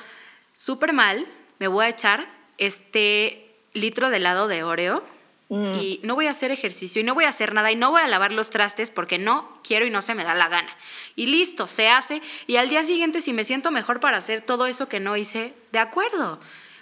súper 0.55 0.93
mal, 0.93 1.25
me 1.61 1.69
voy 1.69 1.85
a 1.85 1.91
echar 1.91 2.27
este 2.59 3.48
litro 3.81 4.11
de 4.11 4.17
helado 4.17 4.49
de 4.49 4.63
Oreo 4.65 5.03
mm. 5.49 5.75
y 5.75 6.01
no 6.03 6.15
voy 6.15 6.27
a 6.27 6.31
hacer 6.31 6.51
ejercicio 6.51 7.01
y 7.01 7.05
no 7.05 7.15
voy 7.15 7.25
a 7.25 7.31
hacer 7.31 7.55
nada 7.55 7.71
y 7.73 7.77
no 7.77 7.91
voy 7.91 8.03
a 8.03 8.09
lavar 8.09 8.33
los 8.33 8.51
trastes 8.51 8.91
porque 8.91 9.19
no 9.19 9.61
quiero 9.63 9.87
y 9.87 9.91
no 9.91 10.03
se 10.03 10.15
me 10.15 10.25
da 10.25 10.35
la 10.35 10.49
gana. 10.49 10.71
Y 11.17 11.27
listo, 11.27 11.69
se 11.69 11.89
hace. 11.89 12.23
Y 12.47 12.57
al 12.57 12.69
día 12.69 12.85
siguiente, 12.85 13.23
si 13.23 13.33
me 13.33 13.45
siento 13.45 13.71
mejor 13.71 14.01
para 14.01 14.19
hacer 14.19 14.41
todo 14.43 14.67
eso 14.67 14.89
que 14.89 15.01
no 15.01 15.17
hice, 15.17 15.55
de 15.73 15.79
acuerdo. 15.79 16.41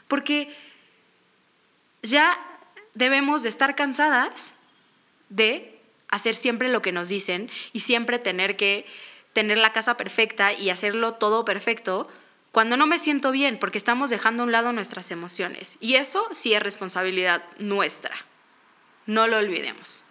Porque 0.08 0.54
ya 2.02 2.38
debemos 2.94 3.42
de 3.42 3.48
estar 3.48 3.74
cansadas 3.74 4.54
de 5.28 5.78
hacer 6.08 6.34
siempre 6.34 6.68
lo 6.68 6.82
que 6.82 6.92
nos 6.92 7.08
dicen 7.08 7.50
y 7.72 7.80
siempre 7.80 8.18
tener 8.18 8.56
que 8.56 8.86
tener 9.32 9.58
la 9.58 9.72
casa 9.72 9.96
perfecta 9.96 10.52
y 10.52 10.70
hacerlo 10.70 11.14
todo 11.14 11.44
perfecto 11.44 12.08
cuando 12.56 12.78
no 12.78 12.86
me 12.86 12.98
siento 12.98 13.32
bien, 13.32 13.58
porque 13.58 13.76
estamos 13.76 14.08
dejando 14.08 14.42
a 14.42 14.46
un 14.46 14.50
lado 14.50 14.72
nuestras 14.72 15.10
emociones. 15.10 15.76
Y 15.78 15.96
eso 15.96 16.26
sí 16.32 16.54
es 16.54 16.62
responsabilidad 16.62 17.42
nuestra. 17.58 18.14
No 19.04 19.26
lo 19.26 19.36
olvidemos. 19.36 20.06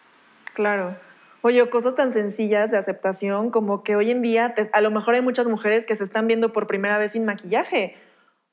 Claro. 0.54 0.96
Oye, 1.42 1.68
cosas 1.72 1.96
tan 1.96 2.14
sencillas 2.14 2.70
de 2.70 2.78
aceptación 2.78 3.50
como 3.50 3.82
que 3.84 3.96
hoy 3.96 4.12
en 4.12 4.22
día 4.22 4.54
a 4.74 4.82
lo 4.82 4.92
mejor 4.92 5.16
hay 5.16 5.24
muchas 5.24 5.48
mujeres 5.48 5.88
que 5.88 5.96
se 5.96 6.04
están 6.04 6.28
viendo 6.28 6.54
por 6.54 6.68
primera 6.68 7.00
vez 7.00 7.14
sin 7.14 7.26
maquillaje 7.26 7.98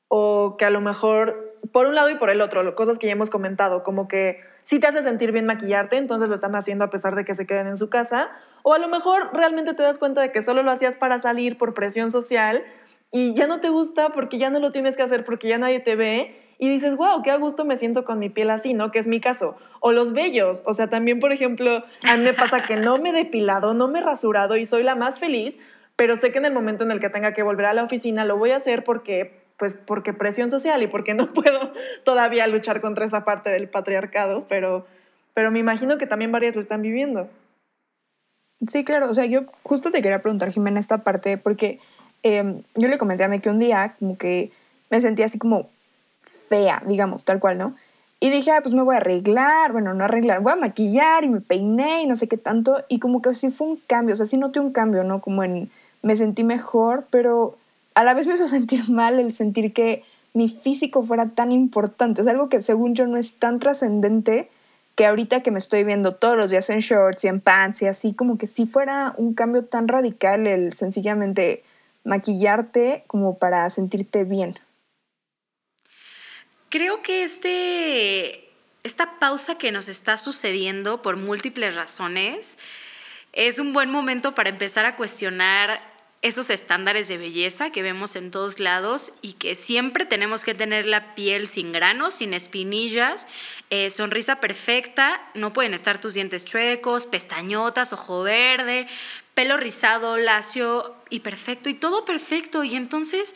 o 0.07 0.55
que 0.57 0.65
a 0.65 0.71
lo 0.71 0.81
mejor 0.81 1.53
por 1.71 1.85
un 1.85 1.93
lado 1.93 2.09
y 2.09 2.15
por 2.15 2.31
el 2.31 2.41
otro, 2.41 2.73
cosas 2.73 2.97
que 2.97 3.05
ya 3.05 3.13
hemos 3.13 3.29
comentado, 3.29 3.83
como 3.83 4.07
que 4.07 4.41
sí 4.63 4.79
te 4.79 4.87
hace 4.87 5.03
sentir 5.03 5.31
bien 5.31 5.45
maquillarte, 5.45 5.97
entonces 5.97 6.29
lo 6.29 6.35
están 6.35 6.55
haciendo 6.55 6.83
a 6.83 6.89
pesar 6.89 7.15
de 7.15 7.25
que 7.25 7.35
se 7.35 7.45
queden 7.45 7.67
en 7.67 7.77
su 7.77 7.91
casa, 7.91 8.31
o 8.63 8.73
a 8.73 8.79
lo 8.79 8.87
mejor 8.87 9.27
realmente 9.33 9.75
te 9.75 9.83
das 9.83 9.99
cuenta 9.99 10.21
de 10.21 10.31
que 10.31 10.41
solo 10.41 10.63
lo 10.63 10.71
hacías 10.71 10.95
para 10.95 11.19
salir 11.19 11.59
por 11.59 11.75
presión 11.75 12.11
social 12.11 12.63
y 13.13 13.35
ya 13.35 13.45
no 13.45 13.61
te 13.61 13.69
gusta 13.69 14.09
porque 14.09 14.39
ya 14.39 14.49
no 14.49 14.59
lo 14.59 14.71
tienes 14.71 14.97
que 14.97 15.03
hacer 15.03 15.23
porque 15.23 15.47
ya 15.47 15.59
nadie 15.59 15.79
te 15.79 15.95
ve 15.95 16.35
y 16.57 16.67
dices, 16.67 16.95
wow, 16.95 17.21
qué 17.21 17.29
a 17.29 17.37
gusto 17.37 17.63
me 17.63 17.77
siento 17.77 18.05
con 18.05 18.17
mi 18.17 18.29
piel 18.29 18.49
así, 18.49 18.73
¿no? 18.73 18.91
Que 18.91 18.97
es 18.97 19.05
mi 19.05 19.19
caso. 19.19 19.55
O 19.81 19.91
los 19.91 20.13
vellos, 20.13 20.63
o 20.65 20.73
sea, 20.73 20.89
también, 20.89 21.19
por 21.19 21.31
ejemplo, 21.31 21.83
a 22.09 22.17
mí 22.17 22.23
me 22.23 22.33
pasa 22.33 22.63
que 22.63 22.75
no 22.75 22.97
me 22.97 23.09
he 23.09 23.13
depilado, 23.13 23.75
no 23.75 23.87
me 23.87 23.99
he 23.99 24.01
rasurado 24.01 24.57
y 24.57 24.65
soy 24.65 24.81
la 24.81 24.95
más 24.95 25.19
feliz, 25.19 25.59
pero 25.95 26.15
sé 26.15 26.31
que 26.31 26.39
en 26.39 26.45
el 26.45 26.53
momento 26.53 26.83
en 26.83 26.91
el 26.91 26.99
que 26.99 27.09
tenga 27.09 27.35
que 27.35 27.43
volver 27.43 27.67
a 27.67 27.73
la 27.75 27.83
oficina 27.83 28.25
lo 28.25 28.37
voy 28.37 28.49
a 28.49 28.57
hacer 28.57 28.83
porque, 28.83 29.43
pues, 29.57 29.75
porque 29.75 30.13
presión 30.13 30.49
social 30.49 30.81
y 30.81 30.87
porque 30.87 31.13
no 31.13 31.31
puedo 31.33 31.71
todavía 32.03 32.47
luchar 32.47 32.81
contra 32.81 33.05
esa 33.05 33.23
parte 33.25 33.51
del 33.51 33.69
patriarcado, 33.69 34.47
pero, 34.49 34.87
pero 35.35 35.51
me 35.51 35.59
imagino 35.59 35.99
que 35.99 36.07
también 36.07 36.31
varias 36.31 36.55
lo 36.55 36.61
están 36.61 36.81
viviendo. 36.81 37.29
Sí, 38.67 38.83
claro. 38.83 39.09
O 39.09 39.13
sea, 39.13 39.25
yo 39.25 39.41
justo 39.61 39.91
te 39.91 40.01
quería 40.01 40.19
preguntar, 40.19 40.49
Jimena, 40.49 40.79
esta 40.79 40.99
parte, 40.99 41.37
porque 41.37 41.79
eh, 42.23 42.61
yo 42.75 42.87
le 42.87 42.97
comenté 42.97 43.23
a 43.23 43.27
mí 43.27 43.39
que 43.39 43.49
un 43.49 43.59
día 43.59 43.95
como 43.99 44.17
que 44.17 44.51
me 44.89 45.01
sentía 45.01 45.25
así 45.25 45.37
como 45.37 45.69
fea, 46.49 46.83
digamos, 46.87 47.25
tal 47.25 47.39
cual, 47.39 47.57
¿no? 47.57 47.75
Y 48.19 48.29
dije, 48.29 48.51
ah, 48.51 48.61
pues 48.61 48.73
me 48.73 48.81
voy 48.81 48.95
a 48.95 48.99
arreglar, 48.99 49.73
bueno, 49.73 49.93
no 49.93 50.05
arreglar, 50.05 50.39
voy 50.39 50.53
a 50.53 50.55
maquillar 50.55 51.25
y 51.25 51.29
me 51.29 51.41
peiné 51.41 52.03
y 52.03 52.07
no 52.07 52.15
sé 52.15 52.29
qué 52.29 52.37
tanto. 52.37 52.77
Y 52.87 52.99
como 52.99 53.21
que 53.21 53.33
sí 53.35 53.51
fue 53.51 53.67
un 53.67 53.81
cambio, 53.85 54.13
o 54.13 54.15
sea, 54.15 54.25
sí 54.25 54.37
noté 54.37 54.61
un 54.61 54.71
cambio, 54.71 55.03
¿no? 55.03 55.19
Como 55.19 55.43
en, 55.43 55.69
me 56.01 56.15
sentí 56.15 56.45
mejor, 56.45 57.05
pero 57.09 57.57
a 57.95 58.05
la 58.05 58.13
vez 58.13 58.25
me 58.25 58.35
hizo 58.35 58.47
sentir 58.57 58.89
mal 58.89 59.19
el 59.19 59.33
sentir 59.33 59.73
que 59.73 60.03
mi 60.33 60.47
físico 60.47 61.03
fuera 61.03 61.29
tan 61.29 61.51
importante. 61.51 62.21
Es 62.21 62.27
algo 62.27 62.47
que 62.47 62.61
según 62.61 62.95
yo 62.95 63.07
no 63.07 63.17
es 63.17 63.35
tan 63.35 63.59
trascendente 63.59 64.49
que 64.95 65.05
ahorita 65.05 65.41
que 65.41 65.51
me 65.51 65.59
estoy 65.59 65.83
viendo 65.83 66.15
todos 66.15 66.37
los 66.37 66.51
días 66.51 66.69
en 66.69 66.79
shorts 66.79 67.25
y 67.25 67.27
en 67.27 67.41
pants 67.41 67.81
y 67.81 67.87
así, 67.87 68.13
como 68.13 68.37
que 68.37 68.47
si 68.47 68.65
fuera 68.65 69.15
un 69.17 69.33
cambio 69.33 69.65
tan 69.65 69.87
radical 69.87 70.47
el 70.47 70.73
sencillamente 70.73 71.63
maquillarte 72.03 73.03
como 73.07 73.37
para 73.37 73.69
sentirte 73.69 74.23
bien. 74.23 74.59
Creo 76.69 77.01
que 77.01 77.23
este, 77.23 78.49
esta 78.83 79.19
pausa 79.19 79.57
que 79.57 79.71
nos 79.71 79.87
está 79.87 80.17
sucediendo 80.17 81.01
por 81.01 81.17
múltiples 81.17 81.75
razones 81.75 82.57
es 83.31 83.59
un 83.59 83.73
buen 83.73 83.91
momento 83.91 84.35
para 84.35 84.49
empezar 84.49 84.85
a 84.85 84.95
cuestionar 84.95 85.92
esos 86.23 86.49
estándares 86.49 87.09
de 87.09 87.17
belleza 87.17 87.69
que 87.69 87.81
vemos 87.81 88.15
en 88.15 88.31
todos 88.31 88.61
lados 88.61 89.11
y 89.21 89.33
que 89.33 89.55
siempre 89.55 90.05
tenemos 90.05 90.45
que 90.45 90.55
tener 90.55 90.85
la 90.85 91.15
piel 91.15 91.49
sin 91.49 91.73
granos, 91.73 92.15
sin 92.15 92.33
espinillas, 92.33 93.27
eh, 93.69 93.89
sonrisa 93.89 94.39
perfecta, 94.39 95.21
no 95.33 95.51
pueden 95.51 95.73
estar 95.73 95.99
tus 95.99 96.13
dientes 96.13 96.45
chuecos, 96.45 97.07
pestañotas, 97.07 97.91
ojo 97.91 98.23
verde, 98.23 98.87
pelo 99.33 99.57
rizado, 99.57 100.15
lacio 100.17 100.95
y 101.09 101.19
perfecto, 101.19 101.67
y 101.67 101.73
todo 101.73 102.05
perfecto. 102.05 102.63
Y 102.63 102.77
entonces, 102.77 103.35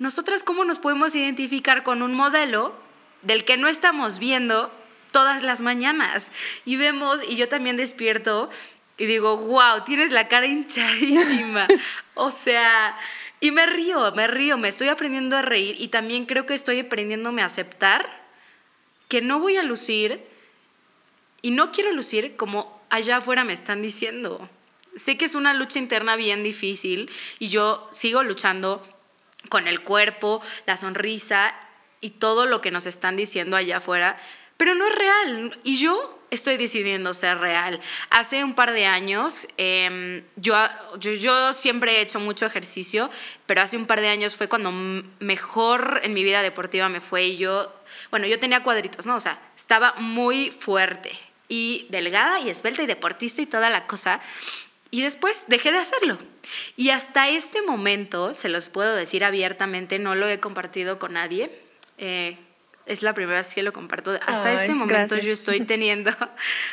nosotras 0.00 0.42
cómo 0.42 0.64
nos 0.64 0.80
podemos 0.80 1.14
identificar 1.14 1.84
con 1.84 2.02
un 2.02 2.14
modelo 2.14 2.74
del 3.22 3.44
que 3.44 3.56
no 3.56 3.68
estamos 3.68 4.18
viendo 4.18 4.72
todas 5.12 5.42
las 5.42 5.60
mañanas 5.60 6.32
y 6.64 6.74
vemos, 6.74 7.20
y 7.22 7.36
yo 7.36 7.48
también 7.48 7.76
despierto 7.76 8.50
y 9.00 9.06
digo, 9.06 9.38
wow, 9.38 9.82
tienes 9.86 10.10
la 10.10 10.28
cara 10.28 10.46
hinchadísima. 10.46 11.66
o 12.14 12.30
sea, 12.30 12.98
y 13.40 13.50
me 13.50 13.64
río, 13.64 14.12
me 14.12 14.26
río, 14.26 14.58
me 14.58 14.68
estoy 14.68 14.88
aprendiendo 14.88 15.38
a 15.38 15.42
reír 15.42 15.76
y 15.78 15.88
también 15.88 16.26
creo 16.26 16.44
que 16.44 16.52
estoy 16.52 16.80
aprendiéndome 16.80 17.40
a 17.40 17.46
aceptar 17.46 18.28
que 19.08 19.22
no 19.22 19.38
voy 19.38 19.56
a 19.56 19.62
lucir 19.62 20.22
y 21.40 21.50
no 21.50 21.72
quiero 21.72 21.92
lucir 21.92 22.36
como 22.36 22.78
allá 22.90 23.16
afuera 23.16 23.42
me 23.42 23.54
están 23.54 23.80
diciendo. 23.80 24.50
Sé 24.96 25.16
que 25.16 25.24
es 25.24 25.34
una 25.34 25.54
lucha 25.54 25.78
interna 25.78 26.16
bien 26.16 26.42
difícil 26.42 27.10
y 27.38 27.48
yo 27.48 27.88
sigo 27.94 28.22
luchando 28.22 28.86
con 29.48 29.66
el 29.66 29.80
cuerpo, 29.80 30.42
la 30.66 30.76
sonrisa 30.76 31.54
y 32.02 32.10
todo 32.10 32.44
lo 32.44 32.60
que 32.60 32.70
nos 32.70 32.84
están 32.84 33.16
diciendo 33.16 33.56
allá 33.56 33.78
afuera, 33.78 34.20
pero 34.58 34.74
no 34.74 34.86
es 34.86 34.94
real. 34.94 35.58
Y 35.64 35.78
yo 35.78 36.19
estoy 36.30 36.56
decidiendo 36.56 37.14
ser 37.14 37.38
real. 37.38 37.80
Hace 38.10 38.42
un 38.44 38.54
par 38.54 38.72
de 38.72 38.86
años, 38.86 39.46
eh, 39.56 40.24
yo, 40.36 40.56
yo, 40.98 41.12
yo, 41.12 41.52
siempre 41.52 41.98
he 41.98 42.00
hecho 42.00 42.20
mucho 42.20 42.46
ejercicio, 42.46 43.10
pero 43.46 43.62
hace 43.62 43.76
un 43.76 43.86
par 43.86 44.00
de 44.00 44.08
años 44.08 44.36
fue 44.36 44.48
cuando 44.48 44.70
mejor 45.18 46.00
en 46.02 46.14
mi 46.14 46.24
vida 46.24 46.42
deportiva 46.42 46.88
me 46.88 47.00
fue 47.00 47.26
y 47.26 47.36
yo, 47.36 47.74
bueno, 48.10 48.26
yo 48.26 48.38
tenía 48.38 48.62
cuadritos, 48.62 49.06
¿no? 49.06 49.16
O 49.16 49.20
sea, 49.20 49.40
estaba 49.56 49.94
muy 49.98 50.50
fuerte 50.50 51.12
y 51.48 51.86
delgada 51.90 52.40
y 52.40 52.48
esbelta 52.48 52.82
y 52.82 52.86
deportista 52.86 53.42
y 53.42 53.46
toda 53.46 53.70
la 53.70 53.86
cosa. 53.86 54.20
Y 54.92 55.02
después 55.02 55.44
dejé 55.46 55.70
de 55.72 55.78
hacerlo. 55.78 56.18
Y 56.76 56.90
hasta 56.90 57.28
este 57.28 57.62
momento, 57.62 58.34
se 58.34 58.48
los 58.48 58.70
puedo 58.70 58.94
decir 58.94 59.24
abiertamente, 59.24 59.98
no 59.98 60.14
lo 60.14 60.28
he 60.28 60.40
compartido 60.40 60.98
con 60.98 61.12
nadie. 61.12 61.50
Eh, 61.98 62.38
es 62.90 63.02
la 63.02 63.14
primera 63.14 63.38
vez 63.38 63.54
que 63.54 63.62
lo 63.62 63.72
comparto. 63.72 64.10
Hasta 64.26 64.50
Ay, 64.50 64.56
este 64.56 64.74
momento 64.74 65.14
gracias. 65.14 65.22
yo 65.22 65.32
estoy 65.32 65.60
teniendo 65.60 66.10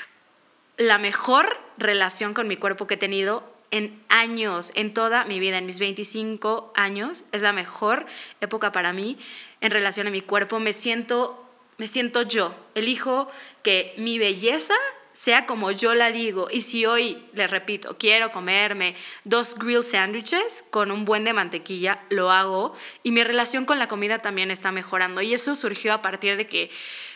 la 0.78 0.98
mejor 0.98 1.58
relación 1.78 2.34
con 2.34 2.48
mi 2.48 2.58
cuerpo 2.58 2.88
que 2.88 2.96
he 2.96 2.98
tenido 2.98 3.44
en 3.70 4.02
años, 4.10 4.72
en 4.74 4.94
toda 4.94 5.26
mi 5.26 5.40
vida, 5.40 5.60
en 5.60 5.68
mis 5.68 5.80
25 5.80 6.74
años. 6.76 7.24
Es 7.32 7.44
la 7.44 7.54
mejor 7.54 8.08
época 8.42 8.72
para 8.72 8.94
mí 8.94 9.20
en 9.62 9.72
relación 9.72 10.08
a 10.08 10.10
mi 10.10 10.22
cuerpo. 10.22 10.60
Me 10.60 10.74
siento, 10.74 11.48
me 11.78 11.86
siento 11.86 12.24
yo. 12.24 12.56
Elijo 12.74 13.30
que 13.62 13.94
mi 13.98 14.18
belleza 14.18 14.74
sea 15.18 15.48
como 15.48 15.72
yo 15.72 15.96
la 15.96 16.12
digo. 16.12 16.48
Y 16.52 16.62
si 16.62 16.86
hoy, 16.86 17.18
les 17.34 17.50
repito, 17.50 17.98
quiero 17.98 18.32
comerme 18.32 18.96
dos 19.24 19.58
grill 19.58 19.84
sandwiches 19.84 20.64
con 20.70 20.92
un 20.92 21.06
buen 21.06 21.24
de 21.24 21.34
mantequilla, 21.34 22.04
lo 22.12 22.30
hago. 22.32 22.76
Y 23.02 23.10
mi 23.10 23.24
relación 23.24 23.66
con 23.66 23.80
la 23.80 23.88
comida 23.88 24.20
también 24.20 24.52
está 24.52 24.72
mejorando. 24.72 25.24
Y 25.24 25.34
eso 25.34 25.56
surgió 25.56 25.92
a 25.94 26.04
partir 26.04 26.38
de 26.38 26.46
que 26.46 26.70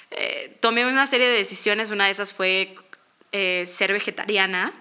eh, 0.09 0.57
tomé 0.61 0.83
una 0.87 1.05
serie 1.05 1.27
de 1.27 1.35
decisiones. 1.35 1.91
Una 1.91 2.05
de 2.05 2.11
esas 2.11 2.33
fue 2.33 2.73
eh, 3.31 3.65
ser 3.67 3.93
vegetariana. 3.93 4.73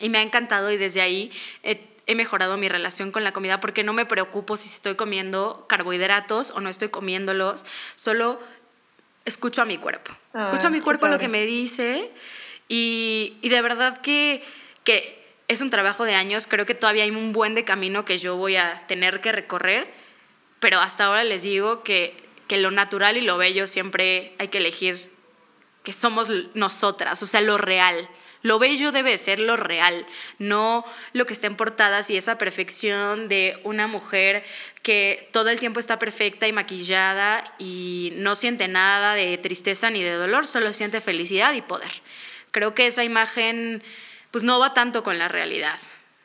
Y 0.00 0.08
me 0.08 0.18
ha 0.18 0.22
encantado 0.22 0.72
y 0.72 0.76
desde 0.76 1.00
ahí 1.00 1.30
he, 1.62 1.80
he 2.06 2.16
mejorado 2.16 2.56
mi 2.56 2.68
relación 2.68 3.12
con 3.12 3.22
la 3.22 3.30
comida 3.30 3.60
porque 3.60 3.84
no 3.84 3.92
me 3.92 4.04
preocupo 4.04 4.56
si 4.56 4.68
estoy 4.68 4.96
comiendo 4.96 5.64
carbohidratos 5.68 6.50
o 6.50 6.60
no 6.60 6.70
estoy 6.70 6.88
comiéndolos. 6.88 7.64
Solo 7.94 8.40
escucho 9.24 9.62
a 9.62 9.64
mi 9.64 9.78
cuerpo. 9.78 10.10
Ay, 10.32 10.42
escucho 10.42 10.66
a 10.66 10.70
mi 10.70 10.80
cuerpo 10.80 11.06
lo 11.06 11.20
que 11.20 11.28
me 11.28 11.46
dice 11.46 12.10
y, 12.68 13.36
y 13.40 13.48
de 13.48 13.62
verdad 13.62 14.00
que, 14.02 14.42
que 14.84 15.18
es 15.48 15.62
un 15.62 15.70
trabajo 15.70 16.04
de 16.04 16.14
años. 16.14 16.46
Creo 16.46 16.66
que 16.66 16.74
todavía 16.74 17.04
hay 17.04 17.10
un 17.10 17.32
buen 17.32 17.54
de 17.54 17.64
camino 17.64 18.04
que 18.04 18.18
yo 18.18 18.36
voy 18.36 18.56
a 18.56 18.86
tener 18.86 19.20
que 19.20 19.32
recorrer, 19.32 19.90
pero 20.60 20.78
hasta 20.80 21.06
ahora 21.06 21.24
les 21.24 21.42
digo 21.42 21.82
que, 21.82 22.14
que 22.46 22.58
lo 22.58 22.70
natural 22.70 23.16
y 23.16 23.22
lo 23.22 23.38
bello 23.38 23.66
siempre 23.66 24.34
hay 24.38 24.48
que 24.48 24.58
elegir 24.58 25.10
que 25.82 25.92
somos 25.92 26.28
nosotras, 26.54 27.22
o 27.22 27.26
sea, 27.26 27.40
lo 27.40 27.56
real. 27.56 28.08
Lo 28.42 28.60
bello 28.60 28.92
debe 28.92 29.18
ser 29.18 29.40
lo 29.40 29.56
real, 29.56 30.06
no 30.38 30.84
lo 31.12 31.26
que 31.26 31.32
está 31.32 31.48
en 31.48 31.56
portadas 31.56 32.08
y 32.08 32.16
esa 32.16 32.38
perfección 32.38 33.26
de 33.26 33.58
una 33.64 33.88
mujer 33.88 34.44
que 34.82 35.28
todo 35.32 35.48
el 35.48 35.58
tiempo 35.58 35.80
está 35.80 35.98
perfecta 35.98 36.46
y 36.46 36.52
maquillada 36.52 37.52
y 37.58 38.12
no 38.14 38.36
siente 38.36 38.68
nada 38.68 39.14
de 39.14 39.38
tristeza 39.38 39.90
ni 39.90 40.04
de 40.04 40.12
dolor, 40.12 40.46
solo 40.46 40.72
siente 40.72 41.00
felicidad 41.00 41.52
y 41.54 41.62
poder. 41.62 41.90
Creo 42.50 42.74
que 42.74 42.86
esa 42.86 43.04
imagen 43.04 43.82
pues 44.30 44.44
no 44.44 44.58
va 44.58 44.74
tanto 44.74 45.02
con 45.02 45.18
la 45.18 45.28
realidad. 45.28 45.76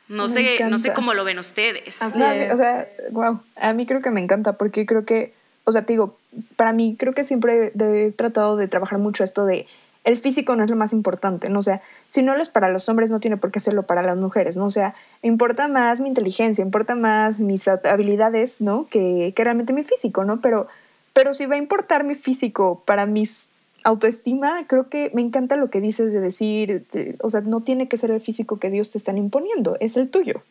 No 0.08 0.28
Me 0.28 0.34
sé, 0.34 0.64
no 0.68 0.78
sé 0.78 0.92
cómo 0.92 1.14
lo 1.14 1.24
ven 1.24 1.38
ustedes. 1.38 2.02
Así 2.02 2.18
No, 2.18 2.26
a 2.26 2.34
mí- 2.34 2.44
es. 2.44 2.52
o 2.52 2.56
sea, 2.56 2.86
wow, 3.10 3.40
a 3.56 3.72
mí 3.72 3.86
creo 3.86 4.02
que 4.02 4.10
me 4.10 4.20
encanta 4.20 4.54
porque 4.54 4.84
creo 4.84 5.04
que, 5.06 5.32
o 5.64 5.72
sea, 5.72 5.82
te 5.82 5.94
digo, 5.94 6.18
para 6.56 6.72
mí 6.74 6.96
creo 6.98 7.14
que 7.14 7.24
siempre 7.24 7.72
he 7.78 8.10
tratado 8.12 8.56
de 8.56 8.68
trabajar 8.68 8.98
mucho 8.98 9.24
esto 9.24 9.46
de 9.46 9.66
el 10.04 10.18
físico 10.18 10.54
no 10.54 10.62
es 10.64 10.68
lo 10.68 10.76
más 10.76 10.92
importante, 10.92 11.48
¿no? 11.48 11.60
O 11.60 11.62
sea, 11.62 11.80
si 12.10 12.20
no 12.22 12.36
lo 12.36 12.42
es 12.42 12.50
para 12.50 12.68
los 12.68 12.86
hombres, 12.90 13.10
no 13.10 13.20
tiene 13.20 13.38
por 13.38 13.50
qué 13.50 13.58
serlo 13.60 13.84
para 13.84 14.02
las 14.02 14.18
mujeres, 14.18 14.54
¿no? 14.54 14.66
O 14.66 14.70
sea, 14.70 14.94
importa 15.22 15.66
más 15.66 15.98
mi 16.00 16.08
inteligencia, 16.08 16.60
importa 16.60 16.94
más 16.94 17.40
mis 17.40 17.66
habilidades, 17.66 18.60
¿no? 18.60 18.86
Que, 18.90 19.32
que 19.34 19.44
realmente 19.44 19.72
mi 19.72 19.82
físico, 19.82 20.24
¿no? 20.24 20.42
Pero, 20.42 20.68
pero 21.14 21.32
si 21.32 21.46
va 21.46 21.54
a 21.54 21.58
importar 21.58 22.04
mi 22.04 22.14
físico 22.16 22.82
para 22.84 23.06
mis 23.06 23.48
autoestima, 23.84 24.66
creo 24.66 24.88
que 24.88 25.10
me 25.14 25.22
encanta 25.22 25.56
lo 25.56 25.70
que 25.70 25.80
dices 25.80 26.12
de 26.12 26.20
decir, 26.20 26.86
de- 26.92 27.16
o 27.22 27.28
sea, 27.28 27.42
no 27.42 27.60
tiene 27.62 27.88
que 27.88 27.96
ser 27.98 28.10
el 28.10 28.20
físico 28.20 28.58
que 28.58 28.70
Dios 28.70 28.90
te 28.90 28.98
están 28.98 29.18
imponiendo, 29.18 29.76
es 29.80 29.96
el 29.96 30.10
tuyo. 30.10 30.42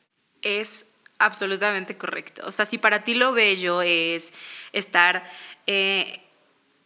es 0.41 0.85
absolutamente 1.19 1.95
correcto. 1.97 2.43
O 2.45 2.51
sea, 2.51 2.65
si 2.65 2.77
para 2.77 3.03
ti 3.05 3.13
lo 3.15 3.31
bello 3.33 3.81
es 3.81 4.33
estar 4.73 5.23
eh, 5.67 6.19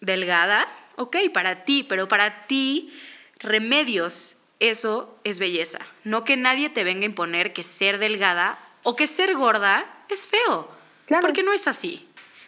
delgada, 0.02 0.68
ok, 0.96 1.16
para 1.34 1.64
ti, 1.66 1.84
pero 1.88 2.08
para 2.08 2.46
ti 2.48 2.94
remedios, 3.40 4.38
eso 4.60 5.18
es 5.24 5.40
belleza. 5.40 5.80
No 6.04 6.24
que 6.24 6.38
nadie 6.38 6.70
te 6.70 6.84
venga 6.84 7.02
a 7.02 7.06
imponer 7.06 7.54
que 7.54 7.64
ser 7.64 7.98
delgada 7.98 8.60
o 8.84 8.96
que 8.96 9.08
ser 9.08 9.36
gorda 9.36 9.86
es 10.10 10.26
feo. 10.28 10.70
Claro. 11.06 11.22
Porque 11.22 11.44
no 11.44 11.54
es 11.54 11.68
así. 11.68 12.07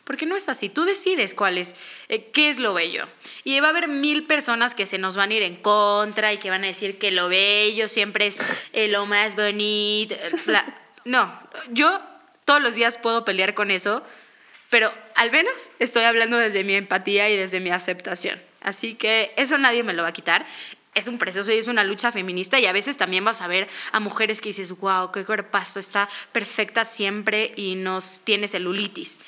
Porque 0.10 0.26
no 0.26 0.36
es 0.36 0.50
así. 0.50 0.70
Tú 0.70 0.86
decides 0.86 1.36
cuál 1.36 1.60
es, 1.60 1.76
eh, 2.08 2.32
qué 2.32 2.50
es 2.50 2.58
lo 2.58 2.74
bello. 2.74 3.08
Y 3.44 3.60
va 3.60 3.68
a 3.68 3.70
haber 3.70 3.88
mil 3.88 4.26
personas 4.26 4.74
que 4.74 4.88
se 4.88 4.98
nos 4.98 5.16
van 5.16 5.30
a 5.30 5.36
ir 5.36 5.44
en 5.44 5.58
contra 5.58 6.34
y 6.34 6.40
que 6.40 6.50
van 6.50 6.64
a 6.64 6.68
decir 6.68 6.98
que 6.98 7.12
lo 7.12 7.30
bello 7.30 7.88
siempre 7.88 8.26
es 8.26 8.40
eh, 8.74 8.88
lo 8.88 9.06
más 9.06 9.36
bonito. 9.36 10.16
eh. 10.16 10.64
No, 11.06 11.40
yo 11.70 12.02
todos 12.44 12.60
los 12.60 12.74
días 12.74 12.98
puedo 12.98 13.24
pelear 13.24 13.54
con 13.54 13.70
eso, 13.70 14.02
pero 14.72 14.92
al 15.14 15.30
menos 15.30 15.70
estoy 15.78 16.06
hablando 16.06 16.40
desde 16.40 16.64
mi 16.64 16.74
empatía 16.74 17.30
y 17.30 17.38
desde 17.38 17.60
mi 17.60 17.70
aceptación. 17.70 18.42
Así 18.62 18.96
que 18.96 19.32
eso 19.38 19.60
nadie 19.60 19.84
me 19.84 19.94
lo 19.94 20.02
va 20.02 20.10
a 20.10 20.14
quitar. 20.14 20.48
Es 20.96 21.08
un 21.08 21.20
proceso 21.20 21.52
y 21.52 21.60
es 21.60 21.68
una 21.68 21.84
lucha 21.84 22.12
feminista 22.12 22.60
y 22.60 22.66
a 22.66 22.72
veces 22.72 22.98
también 22.98 23.24
vas 23.26 23.42
a 23.42 23.48
ver 23.48 23.68
a 23.92 24.00
mujeres 24.00 24.42
que 24.42 24.50
dices, 24.50 24.72
wow, 24.72 25.12
qué 25.12 25.24
cuerpazo, 25.24 25.80
está 25.80 26.10
perfecta 26.32 26.84
siempre 26.84 27.54
y 27.56 27.76
nos 27.76 28.22
tiene 28.24 28.48
celulitis. 28.48 29.20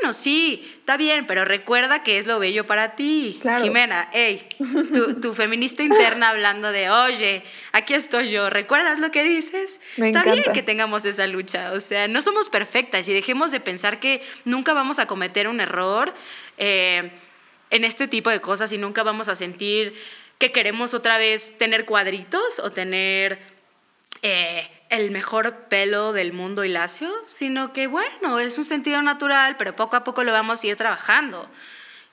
Bueno, 0.00 0.12
sí, 0.12 0.70
está 0.78 0.96
bien, 0.96 1.26
pero 1.26 1.44
recuerda 1.44 2.02
que 2.02 2.18
es 2.18 2.26
lo 2.26 2.38
bello 2.38 2.66
para 2.66 2.96
ti. 2.96 3.38
Claro. 3.40 3.62
Jimena, 3.62 4.08
hey, 4.12 4.46
tu, 4.92 5.20
tu 5.20 5.34
feminista 5.34 5.82
interna 5.82 6.30
hablando 6.30 6.72
de, 6.72 6.90
oye, 6.90 7.42
aquí 7.72 7.94
estoy 7.94 8.30
yo, 8.30 8.50
¿recuerdas 8.50 8.98
lo 8.98 9.10
que 9.10 9.22
dices? 9.22 9.80
Me 9.96 10.08
está 10.08 10.22
bien 10.24 10.44
que 10.52 10.62
tengamos 10.62 11.04
esa 11.04 11.26
lucha, 11.26 11.72
o 11.72 11.80
sea, 11.80 12.08
no 12.08 12.20
somos 12.20 12.48
perfectas 12.48 13.08
y 13.08 13.12
dejemos 13.12 13.50
de 13.50 13.60
pensar 13.60 14.00
que 14.00 14.22
nunca 14.44 14.74
vamos 14.74 14.98
a 14.98 15.06
cometer 15.06 15.48
un 15.48 15.60
error 15.60 16.12
eh, 16.58 17.10
en 17.70 17.84
este 17.84 18.08
tipo 18.08 18.30
de 18.30 18.40
cosas 18.40 18.72
y 18.72 18.78
nunca 18.78 19.02
vamos 19.02 19.28
a 19.28 19.36
sentir 19.36 19.94
que 20.38 20.52
queremos 20.52 20.94
otra 20.94 21.18
vez 21.18 21.56
tener 21.58 21.84
cuadritos 21.84 22.58
o 22.58 22.70
tener 22.70 23.38
eh, 24.22 24.68
el 24.90 25.10
mejor 25.10 25.68
pelo 25.68 26.12
del 26.12 26.32
mundo 26.32 26.64
y 26.64 26.68
lacio, 26.68 27.10
sino 27.28 27.72
que 27.72 27.86
bueno, 27.86 28.38
es 28.38 28.58
un 28.58 28.64
sentido 28.64 29.00
natural, 29.02 29.56
pero 29.56 29.76
poco 29.76 29.96
a 29.96 30.04
poco 30.04 30.24
lo 30.24 30.32
vamos 30.32 30.62
a 30.62 30.66
ir 30.66 30.76
trabajando. 30.76 31.48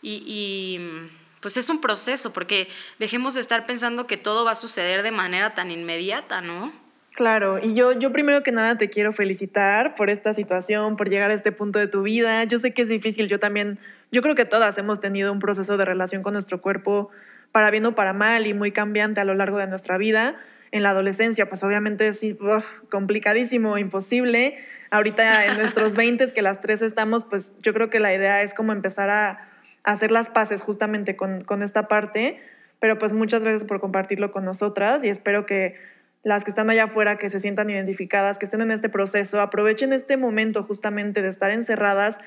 Y, 0.01 0.23
y, 0.25 1.09
pues 1.41 1.57
es 1.57 1.69
un 1.69 1.81
proceso, 1.81 2.33
porque 2.33 2.67
dejemos 2.99 3.33
de 3.33 3.41
estar 3.41 3.65
pensando 3.65 4.07
que 4.07 4.17
todo 4.17 4.45
va 4.45 4.51
a 4.51 4.55
suceder 4.55 5.03
de 5.03 5.11
manera 5.11 5.53
tan 5.53 5.71
inmediata, 5.71 6.41
¿no? 6.41 6.71
Claro, 7.17 7.57
y 7.57 7.73
yo, 7.73 7.93
yo 7.93 8.11
primero 8.11 8.43
que 8.43 8.51
nada 8.51 8.77
te 8.77 8.89
quiero 8.89 9.11
felicitar 9.11 9.95
por 9.95 10.11
esta 10.11 10.35
situación, 10.35 10.97
por 10.97 11.09
llegar 11.09 11.31
a 11.31 11.33
este 11.33 11.51
punto 11.51 11.79
de 11.79 11.87
tu 11.87 12.03
vida. 12.03 12.43
Yo 12.43 12.59
sé 12.59 12.75
que 12.75 12.83
es 12.83 12.89
difícil, 12.89 13.27
yo 13.27 13.39
también, 13.39 13.79
yo 14.11 14.21
creo 14.21 14.35
que 14.35 14.45
todas 14.45 14.77
hemos 14.77 14.99
tenido 14.99 15.33
un 15.33 15.39
proceso 15.39 15.77
de 15.77 15.85
relación 15.85 16.21
con 16.21 16.33
nuestro 16.33 16.61
cuerpo, 16.61 17.09
para 17.51 17.71
bien 17.71 17.87
o 17.87 17.95
para 17.95 18.13
mal, 18.13 18.45
y 18.45 18.53
muy 18.53 18.71
cambiante 18.71 19.19
a 19.19 19.25
lo 19.25 19.33
largo 19.33 19.57
de 19.57 19.65
nuestra 19.65 19.97
vida. 19.97 20.35
En 20.71 20.83
la 20.83 20.89
adolescencia, 20.89 21.47
pues 21.49 21.63
obviamente 21.63 22.07
es 22.07 22.21
uf, 22.23 22.65
complicadísimo, 22.89 23.77
imposible. 23.77 24.57
Ahorita 24.89 25.45
en 25.45 25.57
nuestros 25.57 25.95
20 25.95 26.33
que 26.33 26.41
las 26.41 26.61
tres 26.61 26.81
estamos, 26.81 27.23
pues 27.23 27.53
yo 27.61 27.73
creo 27.73 27.89
que 27.89 27.99
la 27.99 28.13
idea 28.13 28.41
es 28.41 28.53
como 28.53 28.71
empezar 28.73 29.09
a, 29.09 29.49
a 29.83 29.91
hacer 29.91 30.11
las 30.11 30.29
paces 30.29 30.61
justamente 30.61 31.15
con, 31.15 31.43
con 31.43 31.63
esta 31.63 31.87
parte. 31.87 32.39
Pero 32.79 32.99
pues 32.99 33.13
muchas 33.13 33.41
gracias 33.41 33.63
por 33.63 33.79
compartirlo 33.79 34.31
con 34.31 34.45
nosotras 34.45 35.03
y 35.03 35.09
espero 35.09 35.45
que 35.45 35.75
las 36.23 36.43
que 36.43 36.51
están 36.51 36.69
allá 36.69 36.85
afuera, 36.85 37.17
que 37.17 37.29
se 37.29 37.39
sientan 37.39 37.69
identificadas, 37.69 38.37
que 38.37 38.45
estén 38.45 38.61
en 38.61 38.71
este 38.71 38.89
proceso, 38.89 39.39
aprovechen 39.39 39.93
este 39.93 40.17
momento 40.17 40.63
justamente 40.63 41.21
de 41.21 41.29
estar 41.29 41.51
encerradas 41.51 42.17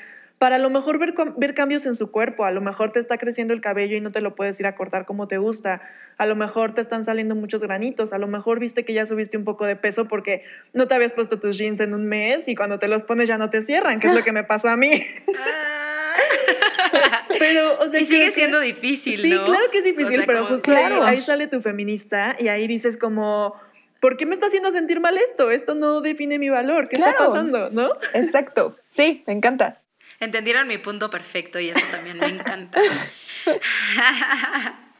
para 0.40 0.56
a 0.56 0.58
lo 0.58 0.70
mejor 0.70 0.98
ver, 0.98 1.12
ver, 1.36 1.52
cambios 1.52 1.84
en 1.84 1.94
su 1.94 2.10
cuerpo. 2.10 2.46
A 2.46 2.50
lo 2.50 2.62
mejor 2.62 2.92
te 2.92 2.98
está 2.98 3.18
creciendo 3.18 3.52
el 3.52 3.60
cabello 3.60 3.94
y 3.94 4.00
no 4.00 4.10
te 4.10 4.22
lo 4.22 4.34
puedes 4.34 4.58
ir 4.58 4.64
a 4.64 4.74
cortar 4.74 5.04
como 5.04 5.28
te 5.28 5.36
gusta. 5.36 5.82
A 6.16 6.24
lo 6.24 6.34
mejor 6.34 6.72
te 6.72 6.80
están 6.80 7.04
saliendo 7.04 7.34
muchos 7.34 7.62
granitos. 7.62 8.14
A 8.14 8.18
lo 8.18 8.26
mejor 8.26 8.58
viste 8.58 8.86
que 8.86 8.94
ya 8.94 9.04
subiste 9.04 9.36
un 9.36 9.44
poco 9.44 9.66
de 9.66 9.76
peso 9.76 10.08
porque 10.08 10.42
no 10.72 10.88
te 10.88 10.94
habías 10.94 11.12
puesto 11.12 11.38
tus 11.38 11.58
jeans 11.58 11.78
en 11.80 11.92
un 11.92 12.06
mes 12.06 12.48
y 12.48 12.54
cuando 12.54 12.78
te 12.78 12.88
los 12.88 13.02
pones 13.02 13.28
ya 13.28 13.36
no 13.36 13.50
te 13.50 13.60
cierran, 13.60 14.00
que 14.00 14.06
es 14.06 14.14
lo 14.14 14.24
que 14.24 14.32
me 14.32 14.42
pasó 14.42 14.70
a 14.70 14.78
mí. 14.78 14.90
pero, 17.38 17.78
o 17.78 17.90
sea, 17.90 18.00
y 18.00 18.06
sigue 18.06 18.24
que, 18.24 18.32
siendo 18.32 18.60
difícil, 18.60 19.20
sí, 19.20 19.28
¿no? 19.28 19.44
claro 19.44 19.64
que 19.70 19.80
es 19.80 19.84
difícil, 19.84 20.06
o 20.06 20.16
sea, 20.16 20.26
pero 20.26 20.38
como, 20.38 20.52
justo 20.52 20.62
claro. 20.62 21.04
ahí, 21.04 21.16
ahí 21.16 21.22
sale 21.22 21.48
tu 21.48 21.60
feminista 21.60 22.34
y 22.38 22.48
ahí 22.48 22.66
dices 22.66 22.96
como, 22.96 23.56
¿por 24.00 24.16
qué 24.16 24.24
me 24.24 24.36
está 24.36 24.46
haciendo 24.46 24.72
sentir 24.72 25.00
mal 25.00 25.18
esto? 25.18 25.50
Esto 25.50 25.74
no 25.74 26.00
define 26.00 26.38
mi 26.38 26.48
valor. 26.48 26.88
¿Qué 26.88 26.96
Claro. 26.96 27.12
está 27.12 27.26
pasando? 27.26 27.68
¿No? 27.68 27.90
Exacto. 28.14 28.74
Sí, 28.88 29.22
me 29.26 29.34
encanta. 29.34 29.76
Entendieron 30.20 30.68
mi 30.68 30.78
punto 30.78 31.10
perfecto 31.10 31.58
y 31.58 31.70
eso 31.70 31.84
también 31.90 32.18
me 32.18 32.26
encanta. 32.26 32.80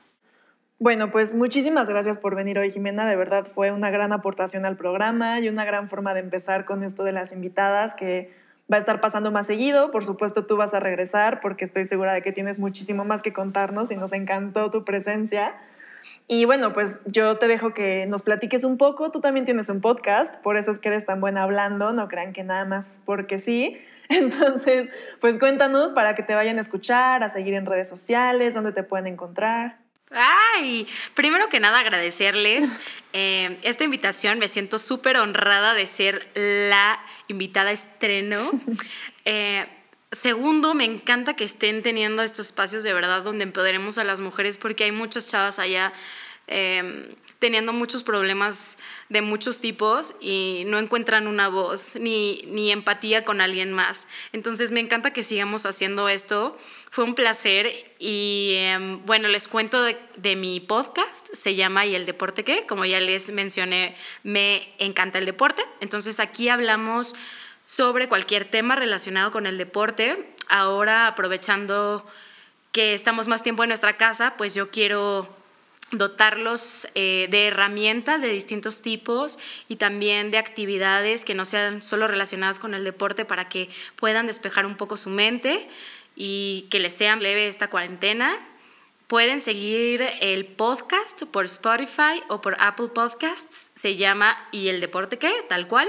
Bueno, 0.83 1.11
pues 1.11 1.35
muchísimas 1.35 1.91
gracias 1.91 2.17
por 2.17 2.35
venir 2.35 2.59
hoy, 2.59 2.71
Jimena. 2.71 3.07
De 3.07 3.15
verdad 3.15 3.47
fue 3.47 3.71
una 3.71 3.91
gran 3.91 4.15
aportación 4.15 4.65
al 4.65 4.79
programa 4.79 5.39
y 5.39 5.51
una 5.51 5.67
gran 5.67 5.91
forma 5.91 6.15
de 6.15 6.21
empezar 6.21 6.65
con 6.65 6.83
esto 6.83 7.05
de 7.05 7.13
las 7.13 7.33
invitadas 7.33 7.95
que 7.95 8.33
va 8.73 8.79
a 8.79 8.81
estar 8.81 8.99
pasando 8.99 9.31
más 9.31 9.47
seguido. 9.47 9.91
Por 9.91 10.07
supuesto, 10.07 10.47
tú 10.47 10.57
vas 10.57 10.73
a 10.73 10.81
regresar 10.81 11.41
porque 11.41 11.67
estoy 11.67 11.85
segura 11.85 12.15
de 12.15 12.23
que 12.23 12.33
tienes 12.33 12.59
muchísimo 12.59 13.05
más 13.05 13.21
que 13.21 13.35
contarnos 13.35 13.91
y 13.91 13.97
nos 13.97 14.15
encantó 14.15 14.71
tu 14.71 14.87
presencia. 14.87 15.55
Y 16.33 16.45
bueno, 16.45 16.73
pues 16.73 17.01
yo 17.07 17.39
te 17.39 17.49
dejo 17.49 17.75
que 17.75 18.07
nos 18.07 18.23
platiques 18.23 18.63
un 18.63 18.79
poco. 18.79 19.11
Tú 19.11 19.21
también 19.21 19.47
tienes 19.47 19.69
un 19.69 19.81
podcast, 19.81 20.33
por 20.45 20.57
eso 20.57 20.71
es 20.71 20.79
que 20.79 20.89
eres 20.89 21.05
tan 21.05 21.21
buena 21.21 21.43
hablando. 21.43 21.93
No 21.93 22.07
crean 22.07 22.33
que 22.33 22.45
nada 22.45 22.65
más 22.65 23.01
porque 23.05 23.41
sí. 23.41 23.77
Entonces, 24.09 24.91
pues 25.21 25.39
cuéntanos 25.39 25.93
para 25.93 26.15
que 26.15 26.23
te 26.23 26.37
vayan 26.37 26.59
a 26.59 26.61
escuchar, 26.61 27.25
a 27.25 27.31
seguir 27.31 27.55
en 27.55 27.67
redes 27.67 27.89
sociales, 27.89 28.55
dónde 28.55 28.71
te 28.71 28.85
pueden 28.85 29.09
encontrar. 29.09 29.79
Ay, 30.13 30.87
primero 31.15 31.49
que 31.49 31.59
nada 31.59 31.81
agradecerles 31.81 32.79
eh, 33.13 33.59
esta 33.65 33.83
invitación. 33.83 34.39
Me 34.39 34.47
siento 34.47 34.79
súper 34.79 35.17
honrada 35.17 35.75
de 35.75 35.89
ser 35.89 36.29
la 36.35 37.01
invitada 37.27 37.73
estreno. 37.73 38.53
Eh, 39.25 39.67
segundo, 40.13 40.75
me 40.75 40.85
encanta 40.85 41.35
que 41.35 41.45
estén 41.45 41.83
teniendo 41.83 42.23
estos 42.23 42.47
espacios 42.47 42.83
de 42.83 42.93
verdad 42.93 43.23
donde 43.23 43.45
empoderemos 43.45 43.99
a 43.99 44.05
las 44.05 44.21
mujeres 44.21 44.59
porque 44.59 44.85
hay 44.85 44.93
muchas 44.93 45.29
chavas 45.29 45.59
allá 45.59 45.93
eh, 46.53 47.15
teniendo 47.39 47.73
muchos 47.73 48.03
problemas 48.03 48.77
de 49.09 49.23
muchos 49.23 49.61
tipos 49.61 50.15
y 50.21 50.65
no 50.67 50.79
encuentran 50.79 51.27
una 51.27 51.49
voz 51.49 51.97
ni, 51.97 52.43
ni 52.49 52.71
empatía 52.71 53.25
con 53.25 53.41
alguien 53.41 53.73
más. 53.73 54.09
Entonces 54.33 54.73
me 54.73 54.81
encanta 54.81 55.13
que 55.13 55.23
sigamos 55.23 55.65
haciendo 55.65 56.09
esto. 56.09 56.59
Fue 56.91 57.05
un 57.05 57.15
placer 57.15 57.73
y 57.99 58.51
eh, 58.57 58.99
bueno, 59.07 59.29
les 59.29 59.49
cuento 59.49 59.83
de, 59.83 59.97
de, 60.17 60.37
mi 60.37 60.61
podcast, 60.61 61.27
se 61.33 61.55
llama 61.55 61.87
¿Y 61.87 61.95
el 61.95 62.05
deporte 62.05 62.45
qué? 62.45 62.67
Como 62.67 62.85
ya 62.85 63.01
les 63.01 63.33
mencioné, 63.33 63.97
me 64.23 64.75
encanta 64.79 65.19
el 65.19 65.25
deporte. 65.25 65.63
Entonces 65.81 66.21
aquí 66.21 66.51
hablamos 66.51 67.15
sobre 67.71 68.09
cualquier 68.09 68.47
tema 68.47 68.75
relacionado 68.75 69.31
con 69.31 69.47
el 69.47 69.57
deporte. 69.57 70.35
Ahora 70.49 71.07
aprovechando 71.07 72.05
que 72.73 72.95
estamos 72.95 73.29
más 73.29 73.45
tiempo 73.45 73.63
en 73.63 73.69
nuestra 73.69 73.97
casa, 73.97 74.35
pues 74.37 74.57
yo 74.57 74.71
quiero 74.71 75.29
dotarlos 75.93 76.89
eh, 76.97 77.29
de 77.31 77.47
herramientas 77.47 78.23
de 78.23 78.29
distintos 78.29 78.83
tipos 78.83 79.39
y 79.69 79.77
también 79.77 80.33
de 80.33 80.39
actividades 80.39 81.25
que 81.25 81.35
no 81.35 81.45
sean 81.45 81.81
solo 81.81 82.09
relacionadas 82.09 82.59
con 82.59 82.75
el 82.75 82.83
deporte 82.83 83.25
para 83.25 83.49
que 83.49 83.69
puedan 83.95 84.27
despejar 84.27 84.67
un 84.67 84.77
poco 84.77 84.97
su 84.97 85.09
mente 85.09 85.69
y 86.17 86.67
que 86.73 86.81
les 86.81 86.95
sea 86.95 87.15
leve 87.15 87.47
esta 87.47 87.71
cuarentena. 87.71 88.37
Pueden 89.07 89.41
seguir 89.41 90.09
el 90.21 90.45
podcast 90.45 91.23
por 91.25 91.45
Spotify 91.45 92.23
o 92.29 92.41
por 92.41 92.57
Apple 92.59 92.89
Podcasts. 92.89 93.71
Se 93.75 93.97
llama 93.97 94.37
¿Y 94.51 94.69
el 94.69 94.81
deporte 94.81 95.19
qué? 95.19 95.33
Tal 95.49 95.69
cual. 95.69 95.89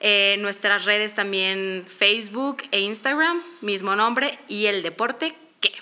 Eh, 0.00 0.36
nuestras 0.40 0.84
redes 0.84 1.14
también 1.14 1.84
Facebook 1.88 2.62
e 2.70 2.80
Instagram, 2.80 3.42
mismo 3.62 3.96
nombre, 3.96 4.38
¿Y 4.46 4.66
el 4.66 4.82
deporte 4.82 5.34
qué? 5.60 5.72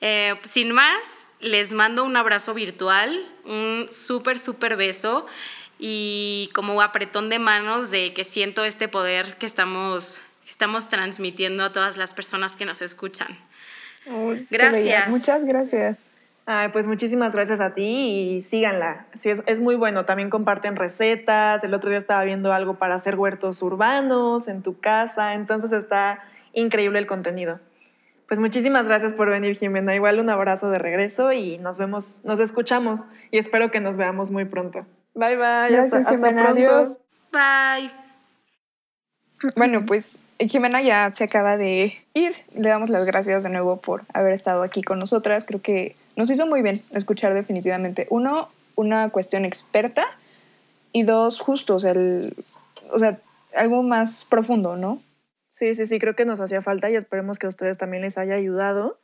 Eh, 0.00 0.34
sin 0.44 0.72
más, 0.72 1.26
les 1.40 1.72
mando 1.72 2.04
un 2.04 2.16
abrazo 2.16 2.52
virtual, 2.52 3.26
un 3.44 3.88
súper, 3.90 4.38
súper 4.38 4.76
beso 4.76 5.26
y 5.78 6.50
como 6.54 6.80
apretón 6.82 7.30
de 7.30 7.38
manos 7.38 7.90
de 7.90 8.12
que 8.12 8.24
siento 8.24 8.64
este 8.64 8.88
poder 8.88 9.36
que 9.36 9.46
estamos, 9.46 10.20
que 10.44 10.50
estamos 10.50 10.88
transmitiendo 10.88 11.64
a 11.64 11.72
todas 11.72 11.96
las 11.96 12.12
personas 12.12 12.56
que 12.56 12.64
nos 12.64 12.82
escuchan. 12.82 13.38
Gracias. 14.50 15.08
Muchas 15.08 15.44
gracias. 15.44 15.98
Ay, 16.46 16.68
pues 16.68 16.86
muchísimas 16.86 17.32
gracias 17.32 17.60
a 17.60 17.74
ti 17.74 17.82
y 17.82 18.42
síganla. 18.42 19.06
Sí, 19.20 19.30
es, 19.30 19.42
es, 19.46 19.60
muy 19.60 19.76
bueno. 19.76 20.04
También 20.04 20.28
comparten 20.28 20.76
recetas. 20.76 21.64
El 21.64 21.72
otro 21.72 21.88
día 21.88 21.98
estaba 21.98 22.22
viendo 22.24 22.52
algo 22.52 22.74
para 22.74 22.94
hacer 22.94 23.16
huertos 23.16 23.62
urbanos 23.62 24.46
en 24.48 24.62
tu 24.62 24.78
casa. 24.78 25.34
Entonces 25.34 25.72
está 25.72 26.22
increíble 26.52 26.98
el 26.98 27.06
contenido. 27.06 27.60
Pues 28.28 28.40
muchísimas 28.40 28.86
gracias 28.86 29.12
por 29.14 29.30
venir, 29.30 29.54
Jimena. 29.56 29.94
Igual 29.94 30.20
un 30.20 30.28
abrazo 30.28 30.68
de 30.70 30.78
regreso 30.78 31.32
y 31.32 31.58
nos 31.58 31.78
vemos, 31.78 32.22
nos 32.24 32.40
escuchamos 32.40 33.08
y 33.30 33.38
espero 33.38 33.70
que 33.70 33.80
nos 33.80 33.96
veamos 33.96 34.30
muy 34.30 34.44
pronto. 34.44 34.86
Bye, 35.14 35.36
bye. 35.36 35.68
Gracias, 35.70 35.94
hasta, 35.94 36.14
hasta 36.14 36.30
pronto. 36.30 36.50
Adiós. 36.50 36.98
Bye. 37.32 37.92
Bueno, 39.56 39.84
pues 39.86 40.23
Jimena 40.38 40.82
ya 40.82 41.12
se 41.16 41.24
acaba 41.24 41.56
de 41.56 41.94
ir. 42.12 42.34
Le 42.54 42.68
damos 42.68 42.90
las 42.90 43.06
gracias 43.06 43.44
de 43.44 43.50
nuevo 43.50 43.78
por 43.80 44.02
haber 44.12 44.32
estado 44.32 44.62
aquí 44.62 44.82
con 44.82 44.98
nosotras. 44.98 45.44
Creo 45.44 45.60
que 45.60 45.94
nos 46.16 46.30
hizo 46.30 46.46
muy 46.46 46.62
bien 46.62 46.82
escuchar 46.92 47.34
definitivamente, 47.34 48.06
uno, 48.10 48.48
una 48.76 49.10
cuestión 49.10 49.44
experta 49.44 50.06
y 50.92 51.02
dos, 51.02 51.40
justos, 51.40 51.84
el, 51.84 52.34
o 52.92 52.98
sea, 52.98 53.18
algo 53.54 53.82
más 53.82 54.24
profundo, 54.24 54.76
¿no? 54.76 55.00
Sí, 55.48 55.74
sí, 55.74 55.86
sí, 55.86 55.98
creo 55.98 56.16
que 56.16 56.24
nos 56.24 56.40
hacía 56.40 56.62
falta 56.62 56.90
y 56.90 56.96
esperemos 56.96 57.38
que 57.38 57.46
a 57.46 57.48
ustedes 57.48 57.78
también 57.78 58.02
les 58.02 58.18
haya 58.18 58.34
ayudado. 58.34 58.98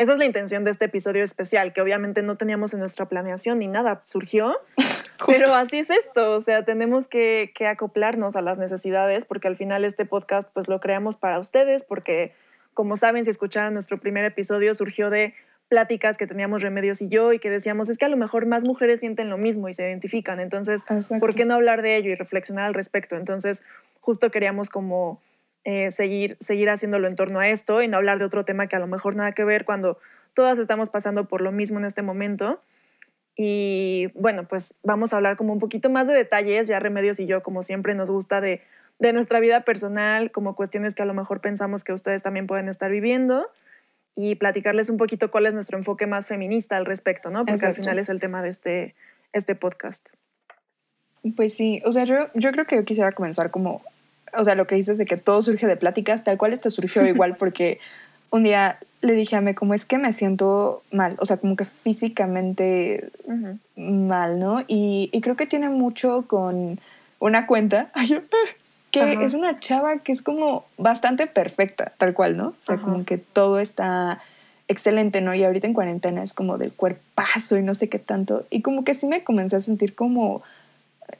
Esa 0.00 0.14
es 0.14 0.18
la 0.18 0.24
intención 0.24 0.64
de 0.64 0.70
este 0.70 0.86
episodio 0.86 1.22
especial, 1.22 1.74
que 1.74 1.82
obviamente 1.82 2.22
no 2.22 2.36
teníamos 2.36 2.72
en 2.72 2.80
nuestra 2.80 3.04
planeación 3.04 3.58
ni 3.58 3.66
nada, 3.66 4.00
surgió. 4.04 4.58
Pero 5.26 5.52
así 5.54 5.80
es 5.80 5.90
esto, 5.90 6.32
o 6.32 6.40
sea, 6.40 6.64
tenemos 6.64 7.06
que, 7.06 7.52
que, 7.54 7.66
acoplarnos 7.66 8.34
a 8.34 8.40
las 8.40 8.56
necesidades 8.56 9.26
porque 9.26 9.46
al 9.46 9.56
final 9.56 9.84
este 9.84 10.06
podcast 10.06 10.48
pues 10.54 10.68
lo 10.68 10.80
creamos 10.80 11.16
para 11.16 11.38
ustedes 11.38 11.84
porque 11.84 12.32
como 12.72 12.96
saben, 12.96 13.26
si 13.26 13.30
escucharon 13.30 13.74
nuestro 13.74 13.98
primer 13.98 14.24
episodio, 14.24 14.72
surgió 14.72 15.10
de 15.10 15.34
pláticas 15.68 16.16
que 16.16 16.26
teníamos 16.26 16.62
Remedios 16.62 17.02
y 17.02 17.08
yo 17.10 17.34
y 17.34 17.38
que 17.38 17.50
decíamos, 17.50 17.90
es 17.90 17.98
que 17.98 18.06
a 18.06 18.08
lo 18.08 18.16
mejor 18.16 18.46
más 18.46 18.64
mujeres 18.64 19.00
sienten 19.00 19.28
lo 19.28 19.36
mismo 19.36 19.68
y 19.68 19.74
se 19.74 19.82
identifican, 19.82 20.40
entonces, 20.40 20.80
Exacto. 20.88 21.20
¿por 21.20 21.34
qué 21.34 21.44
no 21.44 21.52
hablar 21.52 21.82
de 21.82 21.96
ello 21.96 22.10
y 22.10 22.14
reflexionar 22.14 22.64
al 22.64 22.72
respecto? 22.72 23.16
Entonces, 23.16 23.64
justo 24.00 24.30
queríamos 24.30 24.70
como 24.70 25.20
eh, 25.64 25.90
seguir, 25.92 26.36
seguir 26.40 26.70
haciéndolo 26.70 27.06
en 27.06 27.16
torno 27.16 27.38
a 27.38 27.48
esto 27.48 27.82
y 27.82 27.88
no 27.88 27.96
hablar 27.96 28.18
de 28.18 28.24
otro 28.24 28.44
tema 28.44 28.66
que 28.66 28.76
a 28.76 28.80
lo 28.80 28.86
mejor 28.86 29.16
nada 29.16 29.32
que 29.32 29.44
ver 29.44 29.64
cuando 29.64 29.98
todas 30.34 30.58
estamos 30.58 30.88
pasando 30.90 31.28
por 31.28 31.40
lo 31.40 31.52
mismo 31.52 31.78
en 31.78 31.84
este 31.84 32.02
momento. 32.02 32.62
Y 33.36 34.08
bueno, 34.14 34.44
pues 34.44 34.74
vamos 34.82 35.12
a 35.12 35.16
hablar 35.16 35.36
como 35.36 35.52
un 35.52 35.58
poquito 35.58 35.90
más 35.90 36.06
de 36.06 36.14
detalles, 36.14 36.66
ya 36.66 36.78
Remedios 36.78 37.20
y 37.20 37.26
yo, 37.26 37.42
como 37.42 37.62
siempre, 37.62 37.94
nos 37.94 38.10
gusta 38.10 38.40
de, 38.40 38.62
de 38.98 39.12
nuestra 39.12 39.40
vida 39.40 39.62
personal, 39.62 40.30
como 40.30 40.54
cuestiones 40.54 40.94
que 40.94 41.02
a 41.02 41.06
lo 41.06 41.14
mejor 41.14 41.40
pensamos 41.40 41.84
que 41.84 41.92
ustedes 41.92 42.22
también 42.22 42.46
pueden 42.46 42.68
estar 42.68 42.90
viviendo 42.90 43.50
y 44.14 44.34
platicarles 44.34 44.90
un 44.90 44.98
poquito 44.98 45.30
cuál 45.30 45.46
es 45.46 45.54
nuestro 45.54 45.78
enfoque 45.78 46.06
más 46.06 46.26
feminista 46.26 46.76
al 46.76 46.84
respecto, 46.84 47.30
¿no? 47.30 47.40
Porque 47.40 47.52
Exacto. 47.52 47.80
al 47.80 47.84
final 47.84 47.98
es 47.98 48.08
el 48.08 48.20
tema 48.20 48.42
de 48.42 48.50
este, 48.50 48.94
este 49.32 49.54
podcast. 49.54 50.10
Pues 51.36 51.54
sí, 51.54 51.82
o 51.84 51.92
sea, 51.92 52.04
yo, 52.04 52.28
yo 52.34 52.50
creo 52.52 52.66
que 52.66 52.76
yo 52.76 52.84
quisiera 52.84 53.12
comenzar 53.12 53.50
como, 53.50 53.82
o 54.36 54.44
sea, 54.44 54.54
lo 54.54 54.66
que 54.66 54.74
dices 54.74 54.98
de 54.98 55.06
que 55.06 55.16
todo 55.16 55.42
surge 55.42 55.66
de 55.66 55.76
pláticas, 55.76 56.24
tal 56.24 56.38
cual 56.38 56.52
esto 56.52 56.70
surgió 56.70 57.06
igual 57.06 57.36
porque 57.36 57.78
un 58.30 58.44
día 58.44 58.78
le 59.00 59.14
dije 59.14 59.36
a 59.36 59.40
me 59.40 59.54
como 59.54 59.74
es 59.74 59.84
que 59.84 59.98
me 59.98 60.12
siento 60.12 60.82
mal, 60.92 61.16
o 61.18 61.26
sea, 61.26 61.38
como 61.38 61.56
que 61.56 61.64
físicamente 61.64 63.10
uh 63.24 63.32
-huh. 63.32 63.58
mal, 63.76 64.38
¿no? 64.38 64.62
Y, 64.66 65.08
y, 65.12 65.20
creo 65.20 65.36
que 65.36 65.46
tiene 65.46 65.68
mucho 65.68 66.26
con 66.26 66.78
una 67.18 67.46
cuenta 67.46 67.90
que 68.90 69.24
es 69.24 69.34
una 69.34 69.60
chava 69.60 69.98
que 69.98 70.12
es 70.12 70.22
como 70.22 70.64
bastante 70.76 71.26
perfecta, 71.26 71.92
tal 71.96 72.12
cual, 72.14 72.36
¿no? 72.36 72.48
O 72.48 72.62
sea, 72.62 72.78
como 72.78 73.04
que 73.04 73.18
todo 73.18 73.60
está 73.60 74.20
excelente, 74.68 75.20
¿no? 75.20 75.34
Y 75.34 75.44
ahorita 75.44 75.66
en 75.66 75.74
cuarentena 75.74 76.22
es 76.22 76.32
como 76.32 76.58
del 76.58 76.72
cuerpazo 76.72 77.56
y 77.56 77.62
no 77.62 77.74
sé 77.74 77.88
qué 77.88 77.98
tanto. 77.98 78.46
Y 78.50 78.62
como 78.62 78.84
que 78.84 78.94
sí 78.94 79.06
me 79.06 79.22
comencé 79.22 79.56
a 79.56 79.60
sentir 79.60 79.94
como, 79.94 80.42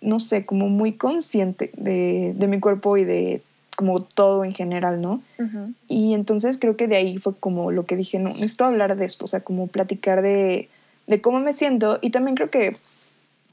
no 0.01 0.21
sé, 0.21 0.47
como 0.47 0.69
muy 0.69 0.93
consciente 0.93 1.71
de, 1.77 2.33
de 2.37 2.47
mi 2.47 2.61
cuerpo 2.61 2.97
y 2.97 3.05
de 3.05 3.43
como 3.77 4.03
todo 4.03 4.45
en 4.45 4.53
general, 4.53 5.01
¿no? 5.01 5.23
Uh 5.39 5.43
-huh. 5.43 5.75
Y 5.89 6.13
entonces 6.15 6.59
creo 6.59 6.77
que 6.77 6.87
de 6.87 6.97
ahí 6.97 7.19
fue 7.19 7.35
como 7.35 7.71
lo 7.71 7.87
que 7.87 7.97
dije, 7.97 8.19
no, 8.19 8.29
necesito 8.29 8.65
hablar 8.67 8.97
de 8.97 9.07
esto, 9.07 9.25
o 9.25 9.29
sea, 9.29 9.41
como 9.41 9.67
platicar 9.67 10.21
de, 10.21 10.69
de 11.07 11.21
cómo 11.21 11.41
me 11.41 11.53
siento 11.55 11.99
y 12.03 12.11
también 12.11 12.37
creo 12.37 12.51
que 12.51 12.73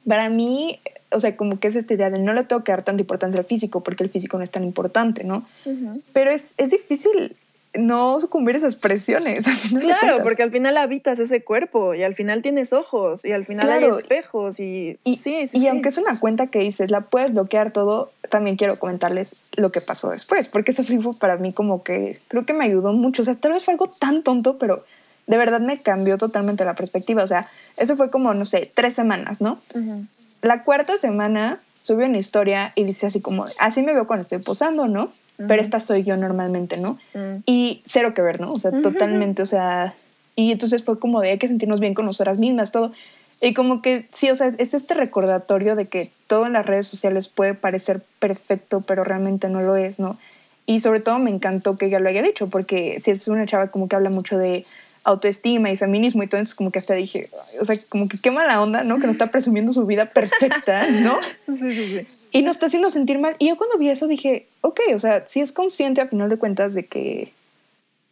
para 0.05 0.29
mí, 0.29 0.79
o 1.11 1.19
sea, 1.19 1.35
como 1.37 1.59
que 1.59 1.67
es 1.69 1.75
esta 1.75 1.93
idea 1.93 2.09
de 2.09 2.19
no 2.19 2.33
le 2.33 2.43
tengo 2.43 2.63
que 2.63 2.71
dar 2.71 2.83
tanta 2.83 3.01
importancia 3.01 3.39
al 3.39 3.45
físico 3.45 3.83
porque 3.83 4.03
el 4.03 4.09
físico 4.09 4.37
no 4.37 4.43
es 4.43 4.51
tan 4.51 4.63
importante, 4.63 5.23
¿no? 5.23 5.45
Uh 5.65 5.69
-huh. 5.71 6.01
Pero 6.13 6.31
es, 6.31 6.45
es 6.57 6.71
difícil 6.71 7.35
no 7.77 8.19
sucumbir 8.19 8.55
a 8.55 8.59
esas 8.59 8.75
presiones. 8.75 9.45
Claro, 9.79 10.23
porque 10.23 10.43
al 10.43 10.51
final 10.51 10.77
habitas 10.77 11.19
ese 11.19 11.43
cuerpo 11.43 11.93
y 11.93 12.03
al 12.03 12.15
final 12.15 12.41
tienes 12.41 12.73
ojos 12.73 13.23
y 13.25 13.31
al 13.31 13.45
final 13.45 13.65
claro. 13.65 13.93
hay 13.93 13.99
espejos 13.99 14.59
y, 14.59 14.99
y 15.03 15.17
sí, 15.17 15.47
sí. 15.47 15.57
Y 15.57 15.61
sí. 15.61 15.67
aunque 15.67 15.89
es 15.89 15.97
una 15.97 16.19
cuenta 16.19 16.47
que 16.47 16.59
dices, 16.59 16.91
la 16.91 17.01
puedes 17.01 17.31
bloquear 17.33 17.71
todo, 17.71 18.11
también 18.29 18.55
quiero 18.57 18.77
comentarles 18.77 19.35
lo 19.55 19.71
que 19.71 19.81
pasó 19.81 20.09
después, 20.09 20.47
porque 20.47 20.71
eso 20.71 20.83
sí 20.83 20.97
fue 20.99 21.13
para 21.17 21.37
mí 21.37 21.53
como 21.53 21.83
que 21.83 22.19
creo 22.27 22.45
que 22.45 22.53
me 22.53 22.65
ayudó 22.65 22.93
mucho. 22.93 23.21
O 23.21 23.25
sea, 23.25 23.35
tal 23.35 23.53
vez 23.53 23.63
fue 23.63 23.73
algo 23.73 23.87
tan 23.87 24.23
tonto, 24.23 24.57
pero 24.57 24.83
de 25.27 25.37
verdad 25.37 25.59
me 25.59 25.81
cambió 25.81 26.17
totalmente 26.17 26.65
la 26.65 26.75
perspectiva. 26.75 27.23
O 27.23 27.27
sea, 27.27 27.49
eso 27.75 27.95
fue 27.95 28.09
como, 28.09 28.33
no 28.33 28.45
sé, 28.45 28.71
tres 28.73 28.93
semanas, 28.93 29.41
¿no? 29.41 29.59
Uh 29.73 29.79
-huh. 29.79 30.07
La 30.41 30.63
cuarta 30.63 30.97
semana 30.97 31.59
subió 31.87 32.05
una 32.05 32.17
historia 32.17 32.73
y 32.75 32.83
dice 32.83 33.07
así 33.07 33.21
como, 33.21 33.45
así 33.59 33.81
me 33.81 33.93
veo 33.93 34.07
cuando 34.07 34.21
estoy 34.21 34.39
posando, 34.39 34.87
¿no? 34.87 35.05
Uh 35.05 35.07
-huh. 35.07 35.47
Pero 35.47 35.61
esta 35.61 35.79
soy 35.79 36.03
yo 36.03 36.17
normalmente, 36.17 36.75
¿no? 36.75 36.97
Uh 37.13 37.17
-huh. 37.17 37.43
Y 37.45 37.81
cero 37.85 38.13
que 38.13 38.21
ver, 38.21 38.41
¿no? 38.41 38.51
O 38.51 38.59
sea, 38.59 38.71
uh 38.71 38.75
-huh. 38.75 38.83
totalmente, 38.83 39.41
o 39.41 39.45
sea, 39.45 39.95
y 40.35 40.51
entonces 40.51 40.83
fue 40.83 40.99
como 40.99 41.21
de 41.21 41.31
hay 41.31 41.37
que 41.37 41.47
sentirnos 41.47 41.79
bien 41.79 41.93
con 41.93 42.05
nosotras 42.05 42.39
mismas, 42.39 42.73
todo. 42.73 42.91
Y 43.39 43.53
como 43.53 43.81
que 43.81 44.05
sí, 44.13 44.29
o 44.29 44.35
sea, 44.35 44.53
es 44.57 44.73
este 44.73 44.95
recordatorio 44.95 45.77
de 45.77 45.85
que 45.85 46.11
todo 46.27 46.45
en 46.45 46.53
las 46.53 46.65
redes 46.65 46.87
sociales 46.87 47.29
puede 47.29 47.53
parecer 47.53 48.01
perfecto, 48.19 48.81
pero 48.81 49.05
realmente 49.05 49.47
no 49.47 49.61
lo 49.61 49.77
es, 49.77 49.97
¿no? 49.97 50.17
Y 50.65 50.81
sobre 50.81 50.99
todo 50.99 51.17
me 51.19 51.29
encantó 51.29 51.77
que 51.77 51.85
ella 51.85 52.01
lo 52.01 52.09
haya 52.09 52.21
dicho, 52.21 52.49
porque 52.49 52.99
si 52.99 53.11
es 53.11 53.29
una 53.29 53.45
chava 53.45 53.67
como 53.67 53.87
que 53.87 53.95
habla 53.95 54.09
mucho 54.09 54.37
de 54.37 54.65
autoestima 55.07 55.71
y 55.71 55.77
feminismo 55.77 56.21
y 56.21 56.27
todo, 56.27 56.39
entonces 56.39 56.53
como 56.53 56.69
que 56.69 56.79
hasta 56.79 56.93
dije, 56.93 57.29
o 57.61 57.65
sea, 57.65 57.77
como 57.87 58.09
que 58.09 58.17
qué 58.17 58.29
mala 58.29 58.61
onda, 58.61 58.83
¿no? 58.83 58.99
Que 58.99 59.07
nos 59.07 59.15
está 59.15 59.27
presumiendo 59.27 59.71
su 59.71 59.85
vida 59.85 60.05
perfecta, 60.07 60.87
¿no? 60.89 61.17
Sí, 61.45 61.57
sí, 61.57 61.99
sí. 61.99 62.07
Y 62.31 62.41
nos 62.41 62.57
está 62.57 62.65
haciendo 62.65 62.89
sentir 62.89 63.17
mal. 63.17 63.37
Y 63.39 63.47
yo 63.47 63.55
cuando 63.55 63.77
vi 63.77 63.89
eso 63.89 64.05
dije, 64.05 64.47
ok, 64.59 64.81
o 64.93 64.99
sea, 64.99 65.25
sí 65.25 65.39
es 65.39 65.53
consciente 65.53 66.01
a 66.01 66.07
final 66.07 66.27
de 66.27 66.37
cuentas 66.37 66.73
de 66.73 66.85
que, 66.85 67.31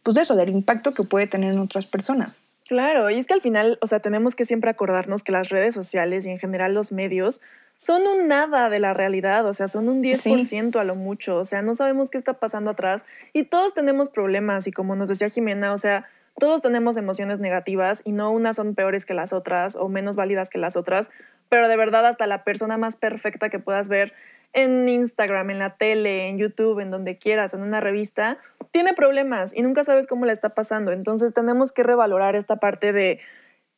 pues 0.02 0.14
de 0.14 0.22
eso, 0.22 0.36
del 0.36 0.48
impacto 0.48 0.94
que 0.94 1.02
puede 1.02 1.26
tener 1.26 1.52
en 1.52 1.58
otras 1.58 1.84
personas. 1.84 2.40
Claro, 2.66 3.10
y 3.10 3.18
es 3.18 3.26
que 3.26 3.34
al 3.34 3.42
final, 3.42 3.78
o 3.82 3.86
sea, 3.86 4.00
tenemos 4.00 4.34
que 4.34 4.46
siempre 4.46 4.70
acordarnos 4.70 5.22
que 5.22 5.32
las 5.32 5.50
redes 5.50 5.74
sociales 5.74 6.24
y 6.24 6.30
en 6.30 6.38
general 6.38 6.72
los 6.72 6.92
medios 6.92 7.42
son 7.76 8.06
un 8.06 8.26
nada 8.26 8.70
de 8.70 8.80
la 8.80 8.94
realidad, 8.94 9.46
o 9.46 9.52
sea, 9.52 9.68
son 9.68 9.90
un 9.90 10.02
10% 10.02 10.46
sí. 10.46 10.78
a 10.78 10.84
lo 10.84 10.96
mucho, 10.96 11.36
o 11.36 11.44
sea, 11.44 11.60
no 11.60 11.74
sabemos 11.74 12.10
qué 12.10 12.16
está 12.16 12.32
pasando 12.32 12.70
atrás 12.70 13.04
y 13.34 13.44
todos 13.44 13.74
tenemos 13.74 14.08
problemas 14.08 14.66
y 14.66 14.72
como 14.72 14.96
nos 14.96 15.10
decía 15.10 15.28
Jimena, 15.28 15.74
o 15.74 15.78
sea, 15.78 16.06
todos 16.38 16.62
tenemos 16.62 16.96
emociones 16.96 17.40
negativas 17.40 18.02
y 18.04 18.12
no 18.12 18.30
unas 18.30 18.56
son 18.56 18.74
peores 18.74 19.06
que 19.06 19.14
las 19.14 19.32
otras 19.32 19.76
o 19.76 19.88
menos 19.88 20.16
válidas 20.16 20.50
que 20.50 20.58
las 20.58 20.76
otras, 20.76 21.10
pero 21.48 21.68
de 21.68 21.76
verdad 21.76 22.06
hasta 22.06 22.26
la 22.26 22.44
persona 22.44 22.76
más 22.76 22.96
perfecta 22.96 23.48
que 23.48 23.58
puedas 23.58 23.88
ver 23.88 24.12
en 24.52 24.88
Instagram, 24.88 25.50
en 25.50 25.58
la 25.58 25.76
tele, 25.76 26.28
en 26.28 26.38
YouTube, 26.38 26.80
en 26.80 26.90
donde 26.90 27.18
quieras, 27.18 27.54
en 27.54 27.62
una 27.62 27.80
revista, 27.80 28.38
tiene 28.70 28.94
problemas 28.94 29.54
y 29.54 29.62
nunca 29.62 29.84
sabes 29.84 30.06
cómo 30.06 30.26
le 30.26 30.32
está 30.32 30.50
pasando. 30.50 30.92
Entonces 30.92 31.34
tenemos 31.34 31.72
que 31.72 31.82
revalorar 31.82 32.36
esta 32.36 32.56
parte 32.56 32.92
de 32.92 33.20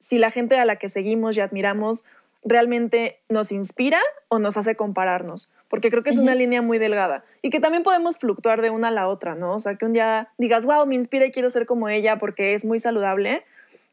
si 0.01 0.19
la 0.19 0.31
gente 0.31 0.59
a 0.59 0.65
la 0.65 0.77
que 0.77 0.89
seguimos 0.89 1.37
y 1.37 1.41
admiramos 1.41 2.05
realmente 2.45 3.19
nos 3.29 3.53
inspira 3.53 3.99
o 4.29 4.39
nos 4.39 4.57
hace 4.57 4.77
compararnos, 4.77 5.51
porque 5.69 5.91
creo 5.91 6.03
que 6.03 6.11
es 6.11 6.17
uh 6.17 6.21
-huh. 6.21 6.25
una 6.25 6.35
línea 6.35 6.63
muy 6.63 6.79
delgada 6.79 7.25
y 7.43 7.51
que 7.51 7.61
también 7.61 7.83
podemos 7.83 8.19
fluctuar 8.19 8.63
de 8.63 8.71
una 8.71 8.89
a 8.89 8.93
la 8.93 9.09
otra, 9.09 9.35
¿no? 9.35 9.55
O 9.55 9.61
sea, 9.61 9.75
que 9.75 9.85
un 9.85 9.93
día 9.93 10.29
digas, 10.39 10.65
wow, 10.65 10.87
me 10.87 10.95
inspira 10.95 11.27
y 11.27 11.33
quiero 11.33 11.51
ser 11.51 11.67
como 11.67 11.89
ella 11.89 12.19
porque 12.19 12.55
es 12.55 12.65
muy 12.65 12.79
saludable, 12.79 13.43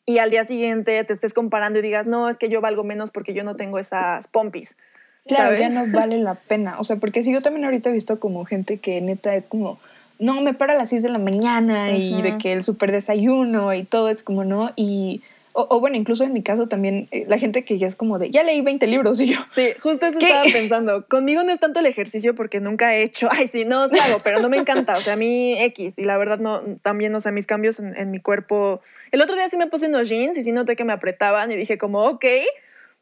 y 0.05 0.19
al 0.19 0.29
día 0.29 0.43
siguiente 0.45 1.03
te 1.03 1.13
estés 1.13 1.33
comparando 1.33 1.79
y 1.79 1.81
digas, 1.81 2.05
no, 2.05 2.29
es 2.29 2.37
que 2.37 2.47
yo 2.47 2.61
valgo 2.61 2.83
menos 2.83 3.09
porque 3.11 3.33
yo 3.33 3.43
no 3.43 3.55
tengo 3.55 3.79
esas 3.79 4.27
pompis. 4.27 4.77
Claro, 5.25 5.55
¿sabes? 5.55 5.73
ya 5.73 5.83
no 5.83 5.91
vale 5.91 6.19
la 6.19 6.35
pena. 6.35 6.79
O 6.79 6.83
sea, 6.83 6.97
porque 6.97 7.23
si 7.23 7.33
yo 7.33 7.41
también 7.41 7.65
ahorita 7.65 7.89
he 7.89 7.93
visto 7.93 8.19
como 8.19 8.45
gente 8.45 8.77
que 8.77 9.01
neta 9.01 9.35
es 9.35 9.47
como, 9.47 9.79
no, 10.19 10.41
me 10.41 10.53
para 10.53 10.73
a 10.73 10.77
las 10.77 10.89
6 10.89 11.01
de 11.01 11.09
la 11.09 11.17
mañana 11.17 11.87
uh 11.89 11.93
-huh. 11.93 12.19
y 12.19 12.21
de 12.21 12.37
que 12.37 12.53
el 12.53 12.61
súper 12.61 12.91
desayuno 12.91 13.73
y 13.73 13.83
todo 13.83 14.09
es 14.09 14.21
como, 14.21 14.43
no, 14.43 14.71
y 14.75 15.23
o, 15.57 15.67
o, 15.69 15.79
bueno, 15.79 15.95
incluso 15.95 16.25
en 16.25 16.33
mi 16.33 16.43
caso 16.43 16.67
también, 16.67 17.07
eh, 17.11 17.23
la 17.29 17.39
gente 17.39 17.63
que 17.63 17.77
ya 17.77 17.87
es 17.87 17.95
como 17.95 18.19
de, 18.19 18.29
ya 18.29 18.43
leí 18.43 18.59
20 18.59 18.87
libros 18.87 19.19
y 19.21 19.27
yo. 19.27 19.39
Sí, 19.55 19.69
justo 19.79 20.05
eso 20.05 20.19
¿qué? 20.19 20.25
estaba 20.25 20.43
pensando. 20.51 21.07
Conmigo 21.07 21.45
no 21.45 21.53
es 21.53 21.61
tanto 21.61 21.79
el 21.79 21.85
ejercicio 21.85 22.35
porque 22.35 22.59
nunca 22.59 22.93
he 22.93 23.03
hecho, 23.03 23.29
ay, 23.31 23.47
sí, 23.47 23.63
no, 23.63 23.87
sí 23.87 23.97
hago, 23.97 24.19
pero 24.21 24.41
no 24.41 24.49
me 24.49 24.57
encanta. 24.57 24.97
O 24.97 25.01
sea, 25.01 25.13
a 25.13 25.15
mí 25.15 25.57
X. 25.57 25.97
Y 25.97 26.03
la 26.03 26.17
verdad, 26.17 26.39
no, 26.39 26.61
también, 26.81 27.15
o 27.15 27.21
sea, 27.21 27.31
mis 27.31 27.47
cambios 27.47 27.79
en, 27.79 27.95
en 27.95 28.11
mi 28.11 28.19
cuerpo. 28.19 28.81
El 29.11 29.21
otro 29.21 29.35
día 29.37 29.47
sí 29.47 29.55
me 29.55 29.67
puse 29.67 29.87
unos 29.87 30.09
jeans 30.09 30.37
y 30.37 30.41
sí 30.41 30.51
noté 30.51 30.75
que 30.75 30.83
me 30.83 30.91
apretaban 30.91 31.49
y 31.53 31.55
dije, 31.55 31.77
como, 31.77 31.99
ok, 32.03 32.25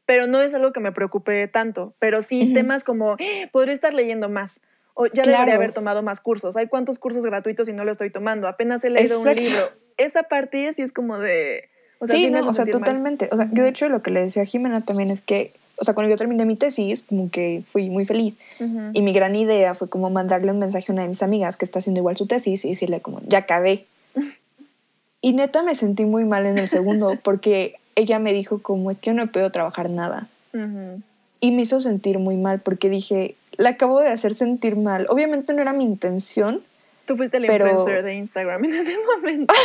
pero 0.06 0.28
no 0.28 0.40
es 0.40 0.54
algo 0.54 0.72
que 0.74 0.80
me 0.80 0.92
preocupe 0.92 1.48
tanto. 1.48 1.96
Pero 1.98 2.22
sí 2.22 2.44
uh 2.44 2.46
-huh. 2.46 2.54
temas 2.54 2.84
como, 2.84 3.16
eh, 3.18 3.50
podría 3.52 3.74
estar 3.74 3.96
leyendo 3.96 4.30
más. 4.30 4.62
O 4.94 5.08
ya 5.08 5.24
claro. 5.24 5.32
debería 5.40 5.56
haber 5.56 5.72
tomado 5.72 6.04
más 6.04 6.22
cursos. 6.22 6.56
Hay 6.56 6.68
cuántos 6.68 7.00
cursos 7.00 7.26
gratuitos 7.26 7.68
y 7.68 7.74
no 7.74 7.84
lo 7.84 7.92
estoy 7.92 8.12
tomando. 8.12 8.48
Apenas 8.48 8.84
he 8.84 8.92
leído 8.92 9.18
Exacto. 9.18 9.42
un 9.42 9.48
libro. 9.48 9.72
Esa 9.98 10.24
parte 10.24 10.72
sí 10.74 10.84
es 10.84 10.92
como 10.92 11.18
de 11.18 11.73
o 12.04 12.08
sea, 12.08 12.16
sí, 12.16 12.30
no, 12.30 12.48
o 12.48 12.54
sea, 12.54 12.66
totalmente. 12.66 13.26
Mal. 13.26 13.34
O 13.34 13.38
sea, 13.38 13.50
yo 13.54 13.64
de 13.64 13.70
hecho 13.70 13.90
lo 13.90 14.02
que 14.02 14.12
le 14.12 14.22
decía 14.22 14.44
a 14.44 14.46
Jimena 14.46 14.82
también 14.82 15.10
es 15.10 15.22
que, 15.22 15.54
o 15.78 15.86
sea, 15.86 15.94
cuando 15.94 16.10
yo 16.10 16.18
terminé 16.18 16.46
mi 16.46 16.56
tesis, 16.56 17.04
como 17.04 17.30
que 17.30 17.64
fui 17.72 17.90
muy 17.90 18.06
feliz. 18.06 18.36
Uh 18.60 18.64
-huh. 18.64 18.90
Y 18.94 19.02
mi 19.02 19.14
gran 19.14 19.36
idea 19.36 19.74
fue 19.74 19.90
como 19.90 20.10
mandarle 20.10 20.52
un 20.52 20.60
mensaje 20.60 20.86
a 20.90 20.94
una 20.94 21.04
de 21.04 21.08
mis 21.08 21.24
amigas 21.24 21.58
que 21.58 21.66
está 21.66 21.80
haciendo 21.80 22.00
igual 22.00 22.18
su 22.18 22.28
tesis 22.28 22.64
y 22.66 22.70
decirle 22.70 23.02
como, 23.02 23.22
ya 23.28 23.40
acabé. 23.40 23.86
y 25.22 25.34
neta 25.34 25.64
me 25.64 25.76
sentí 25.76 26.06
muy 26.06 26.26
mal 26.26 26.46
en 26.46 26.58
el 26.58 26.68
segundo 26.68 27.18
porque 27.24 27.76
ella 27.96 28.20
me 28.20 28.34
dijo 28.34 28.62
como, 28.62 28.92
es 28.92 28.98
que 28.98 29.12
yo 29.12 29.14
no 29.14 29.28
puedo 29.28 29.50
trabajar 29.52 29.90
nada. 29.90 30.28
Uh 30.54 30.58
-huh. 30.58 31.02
Y 31.40 31.52
me 31.52 31.64
hizo 31.64 31.82
sentir 31.82 32.20
muy 32.20 32.38
mal 32.38 32.60
porque 32.60 32.90
dije, 32.90 33.36
la 33.58 33.70
acabo 33.70 34.00
de 34.00 34.10
hacer 34.10 34.34
sentir 34.34 34.76
mal. 34.76 35.08
Obviamente 35.10 35.54
no 35.54 35.62
era 35.62 35.74
mi 35.74 35.84
intención, 35.84 36.62
Tú 37.06 37.18
fuiste 37.18 37.38
el 37.38 37.46
Pero- 37.46 37.66
influencer 37.68 38.04
de 38.04 38.16
Instagram 38.16 38.64
en 38.66 38.74
ese 38.74 38.96
momento. 39.16 39.54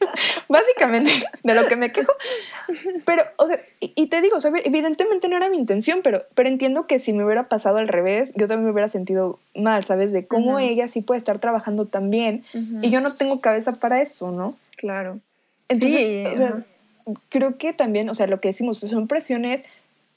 Básicamente, 0.48 1.10
de 1.42 1.54
lo 1.54 1.66
que 1.66 1.76
me 1.76 1.92
quejo. 1.92 2.12
Pero, 3.04 3.24
o 3.36 3.46
sea, 3.46 3.60
y, 3.80 3.92
y 3.96 4.06
te 4.06 4.20
digo, 4.20 4.36
o 4.36 4.40
sea, 4.40 4.52
evidentemente 4.64 5.28
no 5.28 5.36
era 5.36 5.48
mi 5.48 5.56
intención, 5.58 6.00
pero, 6.02 6.24
pero 6.34 6.48
entiendo 6.48 6.86
que 6.86 6.98
si 6.98 7.12
me 7.12 7.24
hubiera 7.24 7.48
pasado 7.48 7.78
al 7.78 7.88
revés, 7.88 8.32
yo 8.36 8.46
también 8.48 8.66
me 8.66 8.72
hubiera 8.72 8.88
sentido 8.88 9.38
mal, 9.54 9.84
¿sabes? 9.84 10.12
De 10.12 10.26
cómo 10.26 10.58
ella 10.58 10.88
sí 10.88 11.00
puede 11.02 11.18
estar 11.18 11.38
trabajando 11.38 11.86
tan 11.86 12.10
bien 12.10 12.44
y 12.82 12.90
yo 12.90 13.00
no 13.00 13.14
tengo 13.14 13.40
cabeza 13.40 13.72
para 13.72 14.00
eso, 14.00 14.30
¿no? 14.30 14.54
Claro. 14.76 15.18
Entonces, 15.68 15.98
Sí, 16.00 16.24
o 16.32 16.36
sea, 16.36 16.48
ajá. 16.48 16.64
creo 17.28 17.56
que 17.58 17.72
también, 17.72 18.08
o 18.08 18.14
sea, 18.14 18.26
lo 18.26 18.40
que 18.40 18.48
decimos 18.48 18.78
son 18.78 19.08
presiones 19.08 19.62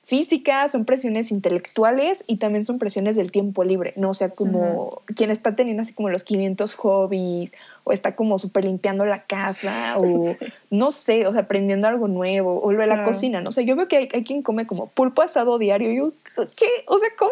físicas, 0.03 0.71
son 0.71 0.85
presiones 0.85 1.31
intelectuales 1.31 2.23
y 2.27 2.37
también 2.37 2.65
son 2.65 2.79
presiones 2.79 3.15
del 3.15 3.31
tiempo 3.31 3.63
libre, 3.63 3.93
¿no? 3.95 4.09
O 4.09 4.13
sea, 4.13 4.29
como 4.29 5.03
quien 5.15 5.31
está 5.31 5.55
teniendo 5.55 5.81
así 5.81 5.93
como 5.93 6.09
los 6.09 6.23
500 6.23 6.73
hobbies 6.75 7.51
o 7.83 7.93
está 7.93 8.15
como 8.15 8.39
súper 8.39 8.65
limpiando 8.65 9.05
la 9.05 9.21
casa 9.21 9.97
o 9.97 10.35
no 10.69 10.91
sé, 10.91 11.27
o 11.27 11.31
sea, 11.31 11.43
aprendiendo 11.43 11.87
algo 11.87 12.07
nuevo 12.07 12.59
o 12.61 12.71
lo 12.71 12.81
de 12.81 12.87
la 12.87 13.03
cocina, 13.03 13.41
¿no? 13.41 13.49
O 13.49 13.51
sea, 13.51 13.63
yo 13.63 13.75
veo 13.75 13.87
que 13.87 13.97
hay, 13.97 14.09
hay 14.13 14.23
quien 14.23 14.41
come 14.41 14.65
como 14.65 14.87
pulpo 14.87 15.21
asado 15.21 15.57
diario 15.57 15.91
y 15.91 15.97
yo, 15.97 16.11
¿qué? 16.57 16.67
O 16.87 16.99
sea, 16.99 17.09
¿cómo? 17.17 17.31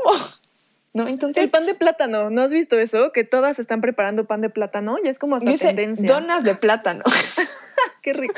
¿No? 0.94 1.08
Entonces, 1.08 1.44
El 1.44 1.50
pan 1.52 1.66
de 1.68 1.76
plátano, 1.76 2.30
¿no 2.32 2.42
has 2.42 2.52
visto 2.52 2.78
eso? 2.78 3.12
Que 3.12 3.24
todas 3.24 3.60
están 3.60 3.80
preparando 3.82 4.26
pan 4.26 4.42
de 4.42 4.50
plátano 4.50 4.98
y 5.04 5.08
es 5.08 5.20
como 5.20 5.36
hasta 5.36 5.46
yo 5.48 5.54
hice 5.54 5.68
tendencia. 5.68 6.08
donas 6.08 6.44
de 6.44 6.56
plátano. 6.56 7.04
Qué 8.02 8.14
rico. 8.14 8.34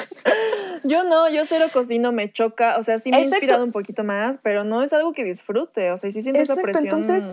Yo 0.84 1.04
no, 1.04 1.30
yo 1.30 1.46
cero 1.46 1.68
cocino, 1.72 2.12
me 2.12 2.32
choca. 2.32 2.78
O 2.78 2.84
sea, 2.84 3.00
sí 3.00 3.10
me 3.10 3.18
he 3.18 3.20
Exacto. 3.22 3.38
inspirado 3.38 3.64
un 3.64 3.72
poquito 3.72 4.04
más, 4.04 4.38
pero 4.38 4.64
no 4.64 4.84
es 4.84 4.92
algo 4.94 5.14
que 5.14 5.24
disfrute. 5.24 5.92
O 5.92 5.98
sea, 5.98 6.12
sí 6.12 6.22
siento 6.22 6.42
esa 6.42 6.56
presión. 6.56 6.84
entonces- 6.86 7.24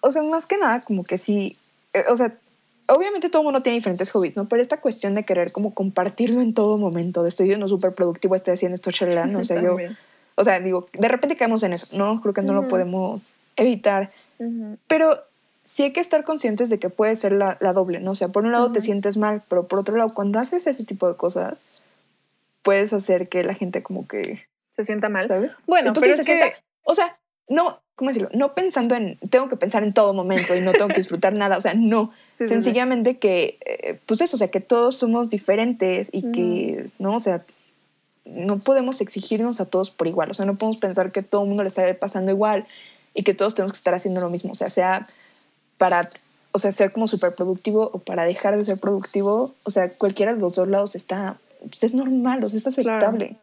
o 0.00 0.10
sea, 0.12 0.22
más 0.22 0.46
que 0.46 0.56
nada, 0.58 0.80
como 0.82 1.02
que 1.02 1.18
sí, 1.18 1.56
eh, 1.94 2.04
o 2.08 2.16
sea, 2.16 2.32
obviamente 2.86 3.28
todo 3.30 3.42
el 3.42 3.46
mundo 3.46 3.62
tiene 3.62 3.78
diferentes 3.78 4.10
hobbies, 4.10 4.36
¿no? 4.36 4.48
Pero 4.48 4.62
esta 4.62 4.76
cuestión 4.76 5.14
de 5.14 5.24
querer 5.24 5.50
como 5.50 5.74
compartirlo 5.74 6.40
en 6.40 6.54
todo 6.54 6.78
momento, 6.78 7.22
de 7.24 7.30
estoy 7.30 7.46
siendo 7.48 7.66
súper 7.68 7.94
productivo, 7.94 8.34
estoy 8.36 8.54
haciendo 8.54 8.74
esto, 8.76 8.92
chalala, 8.92 9.36
o 9.38 9.44
sea, 9.44 9.60
yo, 9.60 9.76
o 10.36 10.44
sea, 10.44 10.60
digo, 10.60 10.88
de 10.92 11.08
repente 11.08 11.36
caemos 11.36 11.62
en 11.64 11.72
eso, 11.72 11.88
no, 11.96 12.20
creo 12.20 12.32
que 12.32 12.42
no 12.42 12.52
lo 12.52 12.68
podemos 12.68 13.22
evitar, 13.56 14.08
Pero 14.86 15.22
sí 15.64 15.82
hay 15.82 15.92
que 15.92 16.00
estar 16.00 16.24
conscientes 16.24 16.70
de 16.70 16.78
que 16.78 16.88
puede 16.90 17.14
ser 17.16 17.32
la, 17.32 17.56
la 17.60 17.72
doble, 17.72 18.00
¿no? 18.00 18.12
O 18.12 18.14
sea, 18.14 18.28
por 18.28 18.44
un 18.44 18.52
lado 18.52 18.72
te 18.72 18.80
sientes 18.80 19.16
mal, 19.16 19.42
pero 19.48 19.66
por 19.68 19.78
otro 19.80 19.96
lado, 19.96 20.14
cuando 20.14 20.38
haces 20.38 20.66
ese 20.66 20.84
tipo 20.84 21.08
de 21.08 21.16
cosas, 21.16 21.60
puedes 22.62 22.92
hacer 22.92 23.28
que 23.28 23.42
la 23.44 23.54
gente 23.54 23.82
como 23.82 24.06
que 24.06 24.40
Se 24.70 24.84
sienta 24.84 25.08
mal. 25.08 25.28
¿sabes? 25.28 25.52
Bueno, 25.66 25.88
Entonces, 25.88 26.10
pero 26.10 26.20
es 26.20 26.26
se 26.26 26.32
que... 26.32 26.38
sienta- 26.38 26.58
o 26.84 26.94
sea, 26.94 27.18
no, 27.48 27.80
¿cómo 27.96 28.10
decirlo? 28.10 28.30
No 28.32 28.54
pensando 28.54 28.94
en, 28.94 29.18
tengo 29.30 29.48
que 29.48 29.56
pensar 29.56 29.82
en 29.82 29.92
todo 29.92 30.14
momento 30.14 30.56
y 30.56 30.60
no 30.60 30.72
tengo 30.72 30.88
que 30.88 30.94
disfrutar 30.96 31.36
nada, 31.36 31.56
o 31.58 31.60
sea, 31.60 31.74
no. 31.74 32.12
Sí, 32.38 32.44
sí, 32.44 32.48
sí. 32.54 32.54
Sencillamente 32.54 33.16
que, 33.16 33.58
eh, 33.66 33.98
pues 34.06 34.20
eso, 34.20 34.36
o 34.36 34.38
sea, 34.38 34.46
que 34.46 34.60
todos 34.60 34.96
somos 34.96 35.28
diferentes 35.28 36.08
y 36.12 36.30
que, 36.30 36.88
¿no? 37.00 37.16
O 37.16 37.18
sea, 37.18 37.44
no 38.24 38.60
podemos 38.60 39.00
exigirnos 39.00 39.60
a 39.60 39.64
todos 39.64 39.90
por 39.90 40.06
igual, 40.06 40.30
o 40.30 40.34
sea, 40.34 40.46
no 40.46 40.54
podemos 40.54 40.80
pensar 40.80 41.10
que 41.10 41.22
todo 41.24 41.42
el 41.42 41.48
mundo 41.48 41.64
le 41.64 41.68
está 41.68 41.92
pasando 41.94 42.30
igual 42.30 42.64
y 43.14 43.22
que 43.22 43.34
todos 43.34 43.54
tenemos 43.54 43.72
que 43.72 43.78
estar 43.78 43.94
haciendo 43.94 44.20
lo 44.20 44.30
mismo, 44.30 44.52
o 44.52 44.54
sea, 44.54 44.68
sea 44.70 45.06
para, 45.76 46.08
o 46.52 46.58
sea, 46.58 46.72
ser 46.72 46.92
como 46.92 47.06
súper 47.06 47.34
productivo 47.34 47.90
o 47.92 47.98
para 48.00 48.24
dejar 48.24 48.56
de 48.58 48.64
ser 48.64 48.78
productivo, 48.78 49.54
o 49.64 49.70
sea, 49.70 49.88
cualquiera 49.90 50.34
de 50.34 50.40
los 50.40 50.54
dos 50.54 50.68
lados 50.68 50.94
está, 50.94 51.38
pues 51.60 51.82
es 51.84 51.94
normal, 51.94 52.42
o 52.42 52.48
sea, 52.48 52.58
es 52.58 52.64
Claro. 52.76 52.96
aceptable. 52.98 53.36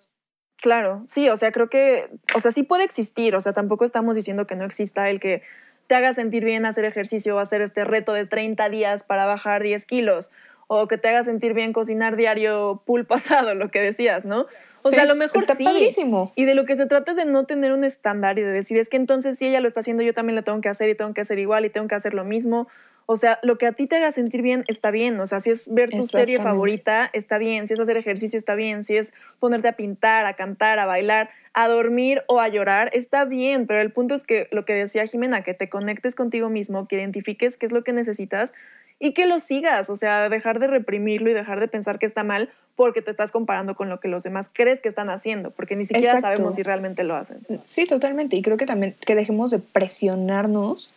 Claro, 0.62 1.04
sí, 1.08 1.30
o 1.30 1.38
sea, 1.38 1.52
creo 1.52 1.70
que, 1.70 2.10
o 2.36 2.40
sea, 2.40 2.52
sí 2.52 2.64
puede 2.64 2.84
existir, 2.84 3.36
o 3.36 3.42
sea, 3.42 3.54
tampoco 3.54 3.86
estamos 3.86 4.16
diciendo 4.16 4.48
que 4.48 4.56
no 4.56 4.66
exista 4.66 5.10
el 5.10 5.20
que 5.20 5.44
te 5.88 5.96
haga 5.96 6.14
sentir 6.14 6.44
bien 6.44 6.66
hacer 6.66 6.86
ejercicio 6.86 7.36
o 7.36 7.40
hacer 7.40 7.62
este 7.62 7.84
reto 7.84 8.14
de 8.14 8.26
30 8.26 8.70
días 8.70 9.04
para 9.04 9.26
bajar 9.26 9.62
10 9.62 9.86
kilos, 9.86 10.32
o 10.68 10.88
que 10.88 10.98
te 10.98 11.10
haga 11.10 11.24
sentir 11.24 11.54
bien 11.54 11.74
cocinar 11.74 12.16
diario 12.16 12.82
pulpo 12.86 13.14
asado, 13.16 13.54
lo 13.54 13.70
que 13.70 13.80
decías, 13.80 14.26
¿no? 14.26 14.48
O 14.88 14.92
sea, 14.92 15.02
a 15.02 15.06
lo 15.06 15.16
mejor 15.16 15.42
está 15.42 15.56
sí. 15.56 15.64
padrísimo. 15.64 16.32
Y 16.36 16.46
de 16.46 16.54
lo 16.54 16.66
que 16.66 16.76
se 16.76 16.86
trata 16.86 17.10
es 17.10 17.18
de 17.18 17.26
no 17.26 17.46
tener 17.46 17.74
un 17.74 17.84
estándar 17.84 18.38
y 18.38 18.44
de 18.44 18.52
decir, 18.52 18.78
es 18.78 18.88
que 18.88 18.98
entonces 18.98 19.36
si 19.36 19.48
ella 19.48 19.60
lo 19.60 19.68
está 19.68 19.80
haciendo, 19.80 20.04
yo 20.04 20.14
también 20.14 20.36
lo 20.36 20.44
tengo 20.44 20.62
que 20.62 20.70
hacer 20.70 20.90
y 20.90 20.96
tengo 20.96 21.12
que 21.12 21.22
hacer 21.22 21.40
igual 21.40 21.66
y 21.66 21.72
tengo 21.72 21.88
que 21.88 21.96
hacer 21.96 22.14
lo 22.14 22.24
mismo. 22.24 22.68
O 23.08 23.16
sea, 23.16 23.40
lo 23.42 23.58
que 23.58 23.66
a 23.66 23.72
ti 23.72 23.88
te 23.88 23.96
haga 23.96 24.12
sentir 24.12 24.44
bien 24.44 24.64
está 24.68 24.92
bien. 24.92 25.20
O 25.20 25.26
sea, 25.26 25.40
si 25.40 25.50
es 25.50 25.74
ver 25.74 25.90
tu 25.90 26.04
serie 26.04 26.38
favorita, 26.38 27.10
está 27.14 27.40
bien. 27.40 27.68
Si 27.68 27.74
es 27.74 27.80
hacer 27.80 27.98
ejercicio, 27.98 28.38
está 28.38 28.54
bien. 28.54 28.84
Si 28.84 28.96
es 28.96 29.12
ponerte 29.40 29.70
a 29.70 29.74
pintar, 29.74 30.28
a 30.28 30.36
cantar, 30.36 30.78
a 30.78 30.86
bailar, 30.86 31.32
a 31.54 31.68
dormir 31.68 32.22
o 32.28 32.40
a 32.40 32.48
llorar, 32.48 32.92
está 32.94 33.26
bien. 33.26 33.66
Pero 33.66 33.82
el 33.82 33.92
punto 33.92 34.14
es 34.14 34.24
que 34.24 34.48
lo 34.52 34.66
que 34.66 34.74
decía 34.74 35.08
Jimena, 35.08 35.42
que 35.42 35.56
te 35.56 35.68
conectes 35.68 36.14
contigo 36.14 36.50
mismo, 36.50 36.88
que 36.88 36.98
identifiques 36.98 37.58
qué 37.58 37.66
es 37.66 37.72
lo 37.72 37.84
que 37.84 37.92
necesitas 37.92 38.54
y 39.00 39.14
que 39.14 39.26
lo 39.26 39.40
sigas. 39.40 39.90
O 39.90 39.96
sea, 39.96 40.30
dejar 40.30 40.60
de 40.60 40.68
reprimirlo 40.68 41.30
y 41.30 41.34
dejar 41.34 41.60
de 41.60 41.68
pensar 41.68 42.00
que 42.00 42.06
está 42.06 42.24
mal 42.24 42.50
porque 42.76 43.02
te 43.02 43.12
estás 43.12 43.32
comparando 43.32 43.76
con 43.76 43.90
lo 43.90 44.00
que 44.00 44.08
los 44.08 44.24
demás 44.24 44.48
crees 44.52 44.82
que 44.82 44.90
están 44.90 45.10
haciendo, 45.10 45.52
porque 45.52 45.76
ni 45.76 45.86
siquiera 45.86 46.14
Exacto. 46.14 46.28
sabemos 46.36 46.56
si 46.56 46.64
realmente 46.64 47.04
lo 47.04 47.16
hacen. 47.16 47.40
Sí, 47.64 47.88
totalmente. 47.88 48.36
Y 48.36 48.42
creo 48.42 48.58
que 48.58 48.66
también 48.66 48.96
que 49.06 49.16
dejemos 49.16 49.52
de 49.52 49.60
presionarnos 49.60 50.90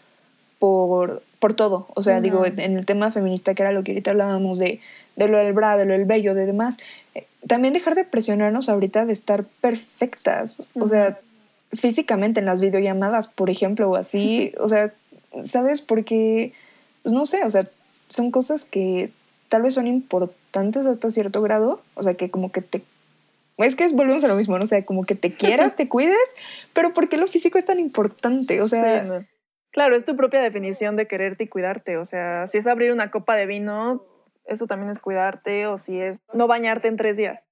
por, 0.59 1.23
por 1.39 1.55
todo. 1.55 1.87
O 1.95 2.03
sea, 2.03 2.15
Ujú. 2.15 2.23
digo, 2.23 2.47
en 2.47 2.77
el 2.77 2.85
tema 2.85 3.11
feminista, 3.11 3.55
que 3.55 3.63
era 3.63 3.73
lo 3.73 3.85
que 3.85 3.93
ahorita 3.93 4.11
hablábamos 4.11 4.59
de, 4.59 4.81
de 5.15 5.29
lo 5.29 5.39
del 5.39 5.53
bra, 5.53 5.77
de 5.77 5.85
lo 5.85 5.93
del 5.93 6.05
bello, 6.05 6.35
de 6.35 6.47
demás, 6.47 6.79
eh, 7.15 7.27
también 7.47 7.75
dejar 7.75 7.95
de 7.95 8.05
presionarnos 8.05 8.69
ahorita 8.69 9.07
de 9.07 9.13
estar 9.13 9.45
perfectas. 9.61 10.63
O 10.75 10.89
sea, 10.89 11.21
físicamente 11.73 12.41
en 12.41 12.47
las 12.47 12.61
videollamadas, 12.61 13.29
por 13.29 13.51
ejemplo, 13.51 13.89
o 13.91 13.97
así. 13.97 14.53
O 14.59 14.69
sea, 14.69 14.93
¿sabes? 15.45 15.81
Porque, 15.81 16.53
pues, 17.03 17.15
no 17.15 17.25
sé, 17.25 17.45
o 17.45 17.51
sea, 17.51 17.65
son 18.09 18.31
cosas 18.31 18.65
que 18.65 19.11
tal 19.49 19.63
vez 19.63 19.75
son 19.75 19.87
importantes 19.87 20.87
hasta 20.87 21.11
cierto 21.11 21.43
grado. 21.43 21.81
O 21.95 22.03
sea, 22.03 22.15
que 22.15 22.31
como 22.31 22.53
que 22.53 22.63
te 22.63 22.83
es 23.59 23.75
que 23.75 23.89
volvemos 23.89 24.23
a 24.23 24.29
lo 24.29 24.37
mismo, 24.37 24.57
¿no? 24.57 24.65
O 24.65 24.67
sea, 24.67 24.85
como 24.85 25.03
que 25.03 25.15
te 25.15 25.35
quieras, 25.35 25.75
te 25.77 25.89
cuides, 25.89 26.17
pero 26.73 26.95
¿por 26.95 27.09
qué 27.09 27.17
lo 27.17 27.27
físico 27.27 27.59
es 27.59 27.65
tan 27.65 27.81
importante? 27.81 28.63
O 28.63 28.69
sea, 28.69 29.03
Sí, 29.03 29.09
no. 29.09 29.25
Claro, 29.71 29.97
es 29.97 30.05
tu 30.05 30.17
propia 30.17 30.41
definición 30.41 30.97
de 30.97 31.07
quererte 31.07 31.45
y 31.45 31.49
cuidarte. 31.49 31.99
O 31.99 32.05
sea, 32.05 32.47
si 32.47 32.59
es 32.59 32.67
abrir 32.67 32.91
una 32.93 33.11
copa 33.11 33.37
de 33.37 33.47
vino, 33.47 34.03
eso 34.47 34.67
también 34.67 34.91
es 34.91 34.99
cuidarte, 34.99 35.67
o 35.67 35.77
si 35.77 36.01
es 36.01 36.23
no 36.33 36.47
bañarte 36.47 36.89
en 36.89 36.97
tres 36.97 37.17
días. 37.17 37.47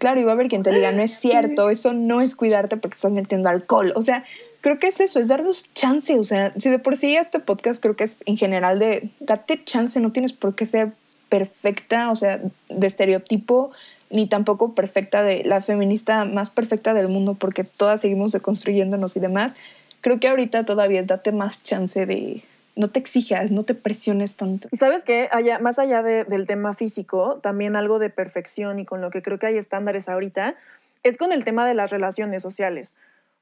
claro, 0.00 0.20
y 0.20 0.24
va 0.24 0.32
a 0.32 0.34
haber 0.34 0.48
quien 0.48 0.62
te 0.62 0.72
diga, 0.72 0.90
no 0.92 1.02
es 1.02 1.12
cierto, 1.20 1.70
eso 1.70 1.92
no 1.92 2.20
es 2.20 2.34
cuidarte 2.34 2.76
porque 2.76 2.96
estás 2.96 3.12
metiendo 3.12 3.48
alcohol. 3.48 3.92
O 3.94 4.02
sea, 4.02 4.24
creo 4.66 4.80
que 4.80 4.88
es 4.88 4.98
eso, 4.98 5.20
es 5.20 5.28
darnos 5.28 5.72
chance. 5.74 6.18
O 6.18 6.24
sea, 6.24 6.52
si 6.56 6.70
de 6.70 6.80
por 6.80 6.96
sí 6.96 7.14
este 7.14 7.38
podcast 7.38 7.80
creo 7.80 7.94
que 7.94 8.02
es 8.02 8.24
en 8.26 8.36
general 8.36 8.80
de 8.80 9.10
date 9.20 9.62
chance, 9.64 10.00
no 10.00 10.10
tienes 10.10 10.32
por 10.32 10.56
qué 10.56 10.66
ser 10.66 10.90
perfecta, 11.28 12.10
o 12.10 12.16
sea, 12.16 12.40
de 12.68 12.86
estereotipo, 12.88 13.70
ni 14.10 14.26
tampoco 14.26 14.74
perfecta 14.74 15.22
de 15.22 15.44
la 15.44 15.62
feminista 15.62 16.24
más 16.24 16.50
perfecta 16.50 16.94
del 16.94 17.06
mundo, 17.06 17.34
porque 17.34 17.62
todas 17.62 18.00
seguimos 18.00 18.32
deconstruyéndonos 18.32 19.16
y 19.16 19.20
demás. 19.20 19.52
Creo 20.00 20.18
que 20.18 20.26
ahorita 20.26 20.64
todavía 20.64 21.04
date 21.04 21.30
más 21.30 21.62
chance 21.62 22.04
de 22.04 22.42
no 22.74 22.88
te 22.88 22.98
exijas, 22.98 23.52
no 23.52 23.62
te 23.62 23.74
presiones 23.74 24.36
tanto. 24.36 24.66
Y 24.72 24.78
sabes 24.78 25.04
que 25.04 25.28
allá, 25.30 25.60
más 25.60 25.78
allá 25.78 26.02
de- 26.02 26.24
del 26.24 26.48
tema 26.48 26.74
físico, 26.74 27.38
también 27.40 27.76
algo 27.76 28.00
de 28.00 28.10
perfección 28.10 28.80
y 28.80 28.84
con 28.84 29.00
lo 29.00 29.10
que 29.12 29.22
creo 29.22 29.38
que 29.38 29.46
hay 29.46 29.58
estándares 29.58 30.08
ahorita, 30.08 30.56
es 31.04 31.18
con 31.18 31.30
el 31.30 31.44
tema 31.44 31.68
de 31.68 31.74
las 31.74 31.90
relaciones 31.92 32.42
sociales. 32.42 32.96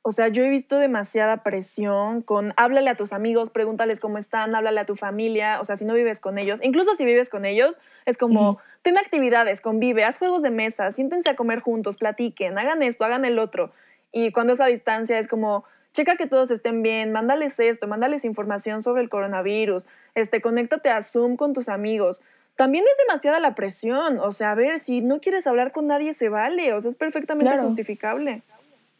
O 0.06 0.12
sea, 0.12 0.28
yo 0.28 0.44
he 0.44 0.50
visto 0.50 0.78
demasiada 0.78 1.38
presión 1.42 2.20
con 2.20 2.52
háblale 2.58 2.90
a 2.90 2.94
tus 2.94 3.14
amigos, 3.14 3.48
pregúntales 3.48 4.00
cómo 4.00 4.18
están, 4.18 4.54
háblale 4.54 4.80
a 4.80 4.84
tu 4.84 4.96
familia, 4.96 5.58
o 5.62 5.64
sea, 5.64 5.76
si 5.76 5.86
no 5.86 5.94
vives 5.94 6.20
con 6.20 6.36
ellos, 6.36 6.60
incluso 6.62 6.94
si 6.94 7.06
vives 7.06 7.30
con 7.30 7.46
ellos, 7.46 7.80
es 8.04 8.18
como, 8.18 8.58
ten 8.82 8.98
actividades, 8.98 9.62
convive, 9.62 10.04
haz 10.04 10.18
juegos 10.18 10.42
de 10.42 10.50
mesa, 10.50 10.90
siéntense 10.90 11.30
a 11.30 11.36
comer 11.36 11.60
juntos, 11.60 11.96
platiquen, 11.96 12.58
hagan 12.58 12.82
esto, 12.82 13.06
hagan 13.06 13.24
el 13.24 13.38
otro. 13.38 13.72
Y 14.12 14.30
cuando 14.30 14.52
es 14.52 14.60
a 14.60 14.66
distancia 14.66 15.18
es 15.18 15.26
como, 15.26 15.64
checa 15.94 16.16
que 16.16 16.26
todos 16.26 16.50
estén 16.50 16.82
bien, 16.82 17.10
mándales 17.10 17.58
esto, 17.58 17.86
mándales 17.86 18.26
información 18.26 18.82
sobre 18.82 19.00
el 19.00 19.08
coronavirus, 19.08 19.88
este, 20.14 20.42
conéctate 20.42 20.90
a 20.90 21.00
Zoom 21.02 21.36
con 21.36 21.54
tus 21.54 21.70
amigos. 21.70 22.22
También 22.56 22.84
es 22.84 23.06
demasiada 23.08 23.40
la 23.40 23.54
presión, 23.54 24.18
o 24.18 24.32
sea, 24.32 24.50
a 24.50 24.54
ver, 24.54 24.80
si 24.80 25.00
no 25.00 25.20
quieres 25.22 25.46
hablar 25.46 25.72
con 25.72 25.86
nadie 25.86 26.12
se 26.12 26.28
vale, 26.28 26.74
o 26.74 26.80
sea, 26.82 26.90
es 26.90 26.94
perfectamente 26.94 27.50
Claro. 27.50 27.64
justificable. 27.64 28.42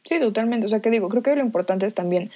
Sí, 0.05 0.21
totalmente. 0.21 0.67
O 0.67 0.69
sea, 0.69 0.81
que 0.81 0.91
digo, 0.91 1.09
creo 1.09 1.23
que 1.23 1.35
lo 1.35 1.43
importante 1.43 1.87
es 1.87 1.95
también 1.95 2.31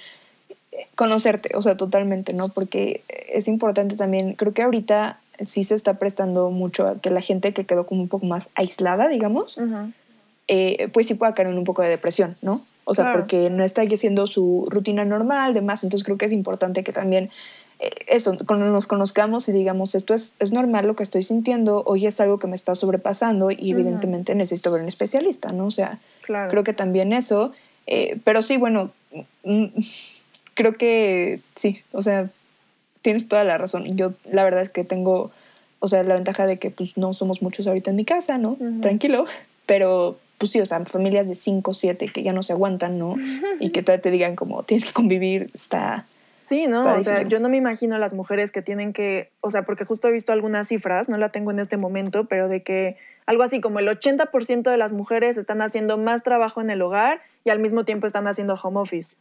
eh, 0.71 0.87
conocerte, 0.95 1.55
o 1.55 1.61
sea, 1.61 1.77
totalmente, 1.77 2.33
¿no? 2.33 2.49
Porque 2.49 3.01
es 3.31 3.47
importante 3.47 3.95
también, 3.95 4.33
creo 4.33 4.53
que 4.53 4.63
ahorita 4.63 5.19
sí 5.45 5.63
se 5.63 5.75
está 5.75 5.93
prestando 5.95 6.49
mucho 6.49 6.87
a 6.87 6.99
que 6.99 7.09
la 7.09 7.21
gente 7.21 7.53
que 7.53 7.65
quedó 7.65 7.85
como 7.85 8.01
un 8.01 8.07
poco 8.09 8.25
más 8.25 8.49
aislada, 8.55 9.07
digamos, 9.07 9.57
eh, 10.47 10.89
pues 10.91 11.07
sí 11.07 11.13
pueda 11.13 11.33
caer 11.33 11.49
en 11.49 11.57
un 11.57 11.63
poco 11.63 11.81
de 11.83 11.89
depresión, 11.89 12.35
¿no? 12.41 12.61
O 12.83 12.93
sea, 12.95 13.05
Claro. 13.05 13.19
porque 13.19 13.49
no 13.49 13.63
está 13.63 13.83
haciendo 13.83 14.25
su 14.27 14.67
rutina 14.69 15.05
normal, 15.05 15.53
demás. 15.53 15.83
Entonces 15.83 16.03
creo 16.03 16.17
que 16.17 16.25
es 16.25 16.31
importante 16.31 16.83
que 16.83 16.91
también 16.91 17.29
eh, 17.79 17.91
eso, 18.07 18.35
cuando 18.47 18.65
nos 18.71 18.87
conozcamos 18.87 19.47
y 19.47 19.51
digamos, 19.53 19.95
esto 19.95 20.13
es, 20.13 20.35
es 20.39 20.51
normal 20.51 20.87
lo 20.87 20.95
que 20.95 21.03
estoy 21.03 21.23
sintiendo, 21.23 21.83
hoy 21.85 22.07
es 22.07 22.19
algo 22.19 22.39
que 22.39 22.47
me 22.47 22.55
está 22.55 22.73
sobrepasando 22.75 23.51
y 23.51 23.71
evidentemente 23.71 24.33
necesito 24.35 24.71
ver 24.71 24.81
un 24.81 24.87
especialista, 24.87 25.51
¿no? 25.51 25.67
O 25.67 25.71
sea, 25.71 25.99
Claro. 26.29 26.51
creo 26.51 26.63
que 26.63 26.73
también 26.73 27.11
eso. 27.11 27.53
eh, 27.87 28.19
pero 28.23 28.43
sí, 28.43 28.57
bueno, 28.57 28.91
mm, 29.43 29.65
creo 30.53 30.77
que 30.77 31.41
sí, 31.55 31.81
o 31.91 32.03
sea, 32.03 32.29
tienes 33.01 33.27
toda 33.27 33.43
la 33.43 33.57
razón. 33.57 33.97
Yo 33.97 34.13
la 34.31 34.43
verdad 34.43 34.61
es 34.61 34.69
que 34.69 34.83
tengo 34.83 35.31
o 35.79 35.87
sea, 35.87 36.03
la 36.03 36.15
ventaja 36.15 36.45
de 36.45 36.59
que 36.59 36.69
pues 36.71 36.97
no 36.97 37.13
somos 37.13 37.41
muchos 37.41 37.65
ahorita 37.67 37.89
en 37.89 37.95
mi 37.95 38.05
casa, 38.05 38.37
¿no? 38.37 38.57
Tranquilo, 38.81 39.25
pero 39.65 40.17
pues 40.37 40.51
sí, 40.51 40.59
o 40.59 40.65
sea, 40.65 40.79
familias 40.85 41.27
de 41.27 41.35
5, 41.35 41.73
7 41.73 42.09
que 42.13 42.23
ya 42.23 42.33
no 42.33 42.43
se 42.43 42.53
aguantan, 42.53 42.99
¿no? 42.99 43.15
Y 43.59 43.71
que 43.71 43.81
todavía 43.81 44.01
te 44.01 44.11
digan 44.11 44.35
como 44.35 44.63
tienes 44.63 44.85
que 44.85 44.93
convivir, 44.93 45.49
está... 45.53 46.05
Sí, 46.49 46.65
¿no? 46.65 46.79
Está 46.79 46.95
O 46.95 47.01
sea, 47.01 47.21
yo 47.27 47.39
no 47.39 47.47
me 47.47 47.57
imagino 47.57 47.95
a 47.95 47.99
las 47.99 48.15
mujeres 48.15 48.51
que 48.51 48.63
tienen 48.63 48.91
que, 48.91 49.31
o 49.39 49.51
sea, 49.51 49.61
porque 49.61 49.85
justo 49.85 50.07
he 50.07 50.11
visto 50.11 50.33
algunas 50.33 50.67
cifras, 50.67 51.07
no 51.07 51.15
la 51.15 51.29
tengo 51.29 51.51
en 51.51 51.59
este 51.59 51.77
momento, 51.77 52.25
pero 52.27 52.49
de 52.49 52.63
que 52.63 52.97
algo 53.27 53.43
así 53.43 53.61
como 53.61 53.77
el 53.77 53.87
80% 53.87 54.63
de 54.63 54.77
las 54.77 54.91
mujeres 54.91 55.37
están 55.37 55.61
haciendo 55.61 55.99
más 55.99 56.23
trabajo 56.23 56.59
en 56.59 56.71
el 56.71 56.81
hogar 56.81 57.21
y 57.43 57.51
al 57.51 57.59
mismo 57.59 57.85
tiempo 57.85 58.07
están 58.07 58.27
haciendo 58.27 58.55
home 58.55 58.79
office. 58.79 59.15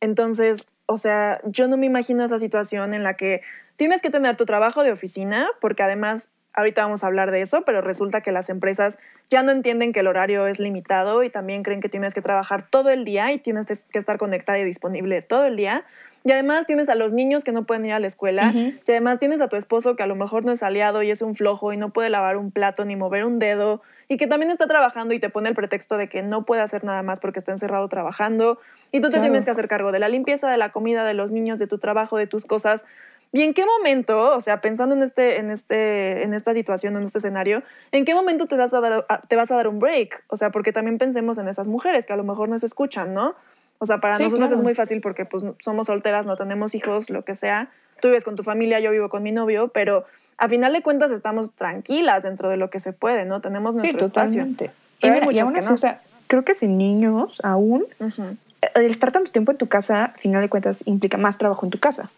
Entonces, 0.00 0.64
o 0.86 0.96
sea, 0.96 1.40
yo 1.44 1.66
no 1.66 1.76
me 1.76 1.86
imagino 1.86 2.22
esa 2.22 2.38
situación 2.38 2.94
en 2.94 3.02
la 3.02 3.14
que 3.14 3.42
tienes 3.74 4.00
que 4.00 4.10
tener 4.10 4.36
tu 4.36 4.46
trabajo 4.46 4.84
de 4.84 4.92
oficina, 4.92 5.48
porque 5.60 5.82
además, 5.82 6.28
ahorita 6.52 6.82
vamos 6.82 7.02
a 7.02 7.08
hablar 7.08 7.32
de 7.32 7.42
eso, 7.42 7.62
pero 7.62 7.80
resulta 7.80 8.20
que 8.20 8.30
las 8.30 8.48
empresas 8.48 9.00
ya 9.28 9.42
no 9.42 9.50
entienden 9.50 9.92
que 9.92 10.00
el 10.00 10.06
horario 10.06 10.46
es 10.46 10.60
limitado 10.60 11.24
y 11.24 11.30
también 11.30 11.64
creen 11.64 11.80
que 11.80 11.88
tienes 11.88 12.14
que 12.14 12.22
trabajar 12.22 12.62
todo 12.62 12.90
el 12.90 13.04
día 13.04 13.32
y 13.32 13.38
tienes 13.38 13.66
que 13.66 13.98
estar 13.98 14.18
conectada 14.18 14.60
y 14.60 14.64
disponible 14.64 15.20
todo 15.20 15.44
el 15.44 15.56
día. 15.56 15.84
Y 16.28 16.32
además 16.32 16.66
tienes 16.66 16.90
a 16.90 16.94
los 16.94 17.14
niños 17.14 17.42
que 17.42 17.52
no 17.52 17.64
pueden 17.64 17.86
ir 17.86 17.94
a 17.94 17.98
la 18.00 18.06
escuela. 18.06 18.52
Y 18.54 18.90
además 18.90 19.18
tienes 19.18 19.40
a 19.40 19.48
tu 19.48 19.56
esposo 19.56 19.96
que 19.96 20.02
a 20.02 20.06
lo 20.06 20.14
mejor 20.14 20.44
no 20.44 20.52
es 20.52 20.62
aliado 20.62 21.02
y 21.02 21.10
es 21.10 21.22
un 21.22 21.34
flojo 21.34 21.72
y 21.72 21.78
no 21.78 21.88
puede 21.88 22.10
lavar 22.10 22.36
un 22.36 22.50
plato 22.50 22.84
ni 22.84 22.96
mover 22.96 23.24
un 23.24 23.38
dedo. 23.38 23.80
Y 24.08 24.18
que 24.18 24.26
también 24.26 24.50
está 24.50 24.66
trabajando 24.66 25.14
y 25.14 25.20
te 25.20 25.30
pone 25.30 25.48
el 25.48 25.54
pretexto 25.54 25.96
de 25.96 26.10
que 26.10 26.22
no 26.22 26.44
puede 26.44 26.60
hacer 26.60 26.84
nada 26.84 27.02
más 27.02 27.18
porque 27.18 27.38
está 27.38 27.52
encerrado 27.52 27.88
trabajando. 27.88 28.58
Y 28.92 29.00
tú 29.00 29.06
te 29.06 29.12
Claro. 29.12 29.22
tienes 29.22 29.46
que 29.46 29.52
hacer 29.52 29.68
cargo 29.68 29.90
de 29.90 30.00
la 30.00 30.10
limpieza, 30.10 30.50
de 30.50 30.58
la 30.58 30.68
comida, 30.68 31.02
de 31.04 31.14
los 31.14 31.32
niños, 31.32 31.58
de 31.58 31.66
tu 31.66 31.78
trabajo, 31.78 32.18
de 32.18 32.26
tus 32.26 32.44
cosas. 32.44 32.84
¿Y 33.32 33.40
en 33.40 33.54
qué 33.54 33.64
momento, 33.64 34.36
o 34.36 34.40
sea, 34.40 34.60
pensando 34.60 34.94
en, 34.94 35.02
este, 35.02 35.38
en, 35.38 35.50
este, 35.50 36.24
en 36.24 36.34
esta 36.34 36.52
situación, 36.52 36.94
en 36.98 37.04
este 37.04 37.20
escenario, 37.20 37.62
en 37.90 38.04
qué 38.04 38.14
momento 38.14 38.44
te, 38.44 38.56
vas 38.56 38.74
a 38.74 38.80
dar, 38.82 39.06
te 39.28 39.34
vas 39.36 39.50
a 39.50 39.56
dar 39.56 39.66
un 39.66 39.78
break? 39.78 40.24
O 40.28 40.36
sea, 40.36 40.50
porque 40.50 40.74
también 40.74 40.98
pensemos 40.98 41.38
en 41.38 41.48
esas 41.48 41.68
mujeres 41.68 42.04
que 42.04 42.12
a 42.12 42.16
lo 42.16 42.24
mejor 42.24 42.50
no 42.50 42.58
se 42.58 42.66
escuchan, 42.66 43.14
¿no? 43.14 43.34
O 43.78 43.86
sea, 43.86 43.98
para 43.98 44.16
Sí, 44.16 44.24
nosotros 44.24 44.50
es 44.52 44.60
muy 44.62 44.74
fácil 44.74 45.00
porque 45.00 45.24
pues 45.24 45.44
somos 45.60 45.86
solteras, 45.86 46.26
no 46.26 46.36
tenemos 46.36 46.74
hijos, 46.74 47.10
lo 47.10 47.24
que 47.24 47.34
sea. 47.34 47.70
Tú 48.00 48.08
vives 48.08 48.24
con 48.24 48.36
tu 48.36 48.42
familia, 48.42 48.80
yo 48.80 48.90
vivo 48.90 49.08
con 49.08 49.22
mi 49.22 49.32
novio, 49.32 49.68
pero 49.68 50.04
a 50.36 50.48
final 50.48 50.72
de 50.72 50.82
cuentas 50.82 51.10
estamos 51.10 51.52
tranquilas 51.52 52.22
dentro 52.22 52.48
de 52.48 52.56
lo 52.56 52.70
que 52.70 52.80
se 52.80 52.92
puede, 52.92 53.24
¿no? 53.24 53.40
Tenemos 53.40 53.74
Sí, 53.74 53.78
nuestro 53.78 54.06
espacio. 54.06 54.30
totalmente. 54.30 54.64
Y, 54.66 55.02
Pero 55.02 55.14
hay 55.14 55.20
mira, 55.20 55.24
y 55.24 55.26
muchas 55.26 55.42
aún 55.44 55.52
que 55.52 55.58
así, 55.60 55.68
no. 55.68 55.74
o 55.74 55.78
sea, 55.78 56.02
creo 56.26 56.44
que 56.44 56.54
sin 56.54 56.76
niños 56.76 57.40
aún, 57.44 57.86
eh, 58.00 58.68
el 58.74 58.84
estar 58.86 59.12
tanto 59.12 59.30
tiempo 59.30 59.52
en 59.52 59.58
tu 59.58 59.68
casa, 59.68 60.06
al 60.06 60.18
final 60.20 60.42
de 60.42 60.48
cuentas, 60.48 60.78
implica 60.84 61.16
más 61.18 61.38
trabajo 61.38 61.64
en 61.66 61.70
tu 61.70 61.78
casa. 61.78 62.10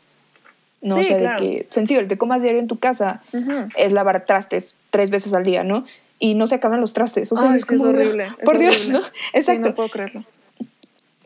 No, 0.83 0.97
Sí, 0.97 1.03
o 1.03 1.05
sea, 1.09 1.19
claro. 1.19 1.41
de 1.45 1.47
que, 1.47 1.67
sencillo, 1.69 2.01
el 2.01 2.09
que 2.09 2.17
comas 2.17 2.41
diario 2.43 2.59
en 2.59 2.67
tu 2.69 2.79
casa 2.79 3.23
Ujú. 3.35 3.69
es 3.77 3.93
lavar 3.93 4.25
trastes 4.25 4.77
tres 4.91 5.11
veces 5.11 5.35
al 5.35 5.45
día, 5.45 5.63
¿no? 5.63 5.85
Y 6.19 6.35
no 6.35 6.47
se 6.47 6.55
acaban 6.55 6.81
los 6.81 6.95
trastes. 6.95 7.31
O 7.33 7.37
sea, 7.37 7.51
Ay, 7.51 7.59
es 7.59 7.67
sí, 7.67 7.75
es 7.75 7.81
como, 7.81 7.93
horrible, 7.93 8.29
es 8.39 8.45
por 8.47 8.59
Dios, 8.59 8.77
horrible. 8.77 8.99
¿no? 8.99 9.05
Sí, 9.05 9.11
Exacto. 9.35 9.69
no 9.69 9.75
puedo 9.75 9.89
creerlo. 9.91 10.25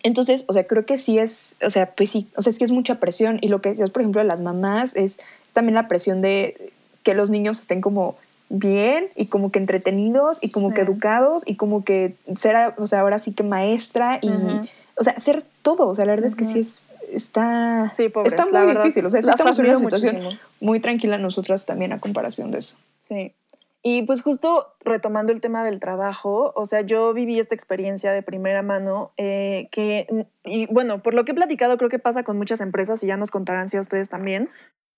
Entonces, 0.05 0.45
o 0.49 0.53
sea, 0.53 0.65
creo 0.65 0.85
que 0.85 0.99
sí 0.99 1.19
es, 1.19 1.57
o 1.67 1.71
sea, 1.71 1.91
pues 1.91 2.11
sí, 2.11 2.29
o 2.37 2.43
sea, 2.43 2.51
es 2.51 2.59
que 2.59 2.67
es 2.67 2.71
mucha 2.71 3.01
presión. 3.01 3.39
Y 3.41 3.49
lo 3.49 3.63
que 3.63 3.71
decías, 3.71 3.91
por 3.91 4.03
ejemplo, 4.03 4.21
de 4.21 4.29
las 4.29 4.41
mamás, 4.41 4.95
es, 4.95 5.19
es 5.47 5.53
también 5.55 5.75
la 5.75 5.89
presión 5.89 6.21
de 6.21 6.73
que 7.03 7.15
los 7.15 7.31
niños 7.31 7.59
estén 7.59 7.81
como 7.81 8.17
bien 8.51 9.07
y 9.17 9.27
como 9.27 9.51
que 9.51 9.59
entretenidos 9.59 10.39
y 10.43 10.51
como 10.51 10.75
que 10.75 10.83
educados 10.83 11.43
y 11.47 11.57
como 11.57 11.85
que 11.85 12.17
ser, 12.37 12.75
o 12.77 12.87
sea, 12.87 13.01
ahora 13.01 13.19
sí 13.19 13.33
que 13.33 13.45
maestra 13.45 14.19
y, 14.21 14.31
o 14.97 15.03
sea, 15.03 15.19
ser 15.19 15.43
todo. 15.63 15.89
O 15.89 15.95
sea, 15.95 16.05
la 16.05 16.13
verdad 16.13 16.27
es 16.27 16.37
que 16.37 16.45
sí 16.45 16.61
es, 16.61 16.91
está, 17.11 17.91
Sí, 17.97 18.11
pobres, 18.11 18.35
está 18.35 18.45
muy 18.45 18.75
difícil. 18.75 19.07
O 19.07 19.11
sea, 19.11 19.23
sí 19.23 19.29
estamos 19.31 19.59
en 19.59 19.67
una 19.67 19.77
situación 19.77 20.23
muchísimo. 20.23 20.43
muy 20.61 20.81
tranquila 20.81 21.17
nosotras 21.17 21.65
también 21.65 21.95
a 21.95 21.99
comparación 21.99 22.51
de 22.51 22.59
eso. 22.59 22.77
Sí. 23.01 23.33
Y 23.87 24.01
pues 24.05 24.23
justo 24.23 24.75
retomando 24.81 25.31
el 25.31 25.43
tema 25.43 25.63
del 25.63 25.79
trabajo, 25.79 26.55
o 26.57 26.65
sea, 26.65 26.81
yo 26.81 27.13
viví 27.13 27.39
esta 27.39 27.55
experiencia 27.55 28.13
de 28.13 28.23
primera 28.23 28.63
mano 28.63 29.13
eh, 29.19 29.69
que, 29.71 30.27
y 30.43 30.65
bueno, 30.73 31.03
por 31.03 31.13
lo 31.13 31.27
que 31.27 31.33
he 31.33 31.35
platicado, 31.35 31.77
creo 31.77 31.91
que 31.91 31.99
pasa 31.99 32.23
con 32.23 32.39
muchas 32.39 32.63
empresas 32.63 33.05
y 33.05 33.09
ya 33.09 33.19
nos 33.19 33.31
contarán 33.31 33.69
si 33.69 33.77
a 33.77 33.83
ustedes 33.83 34.09
también, 34.09 34.49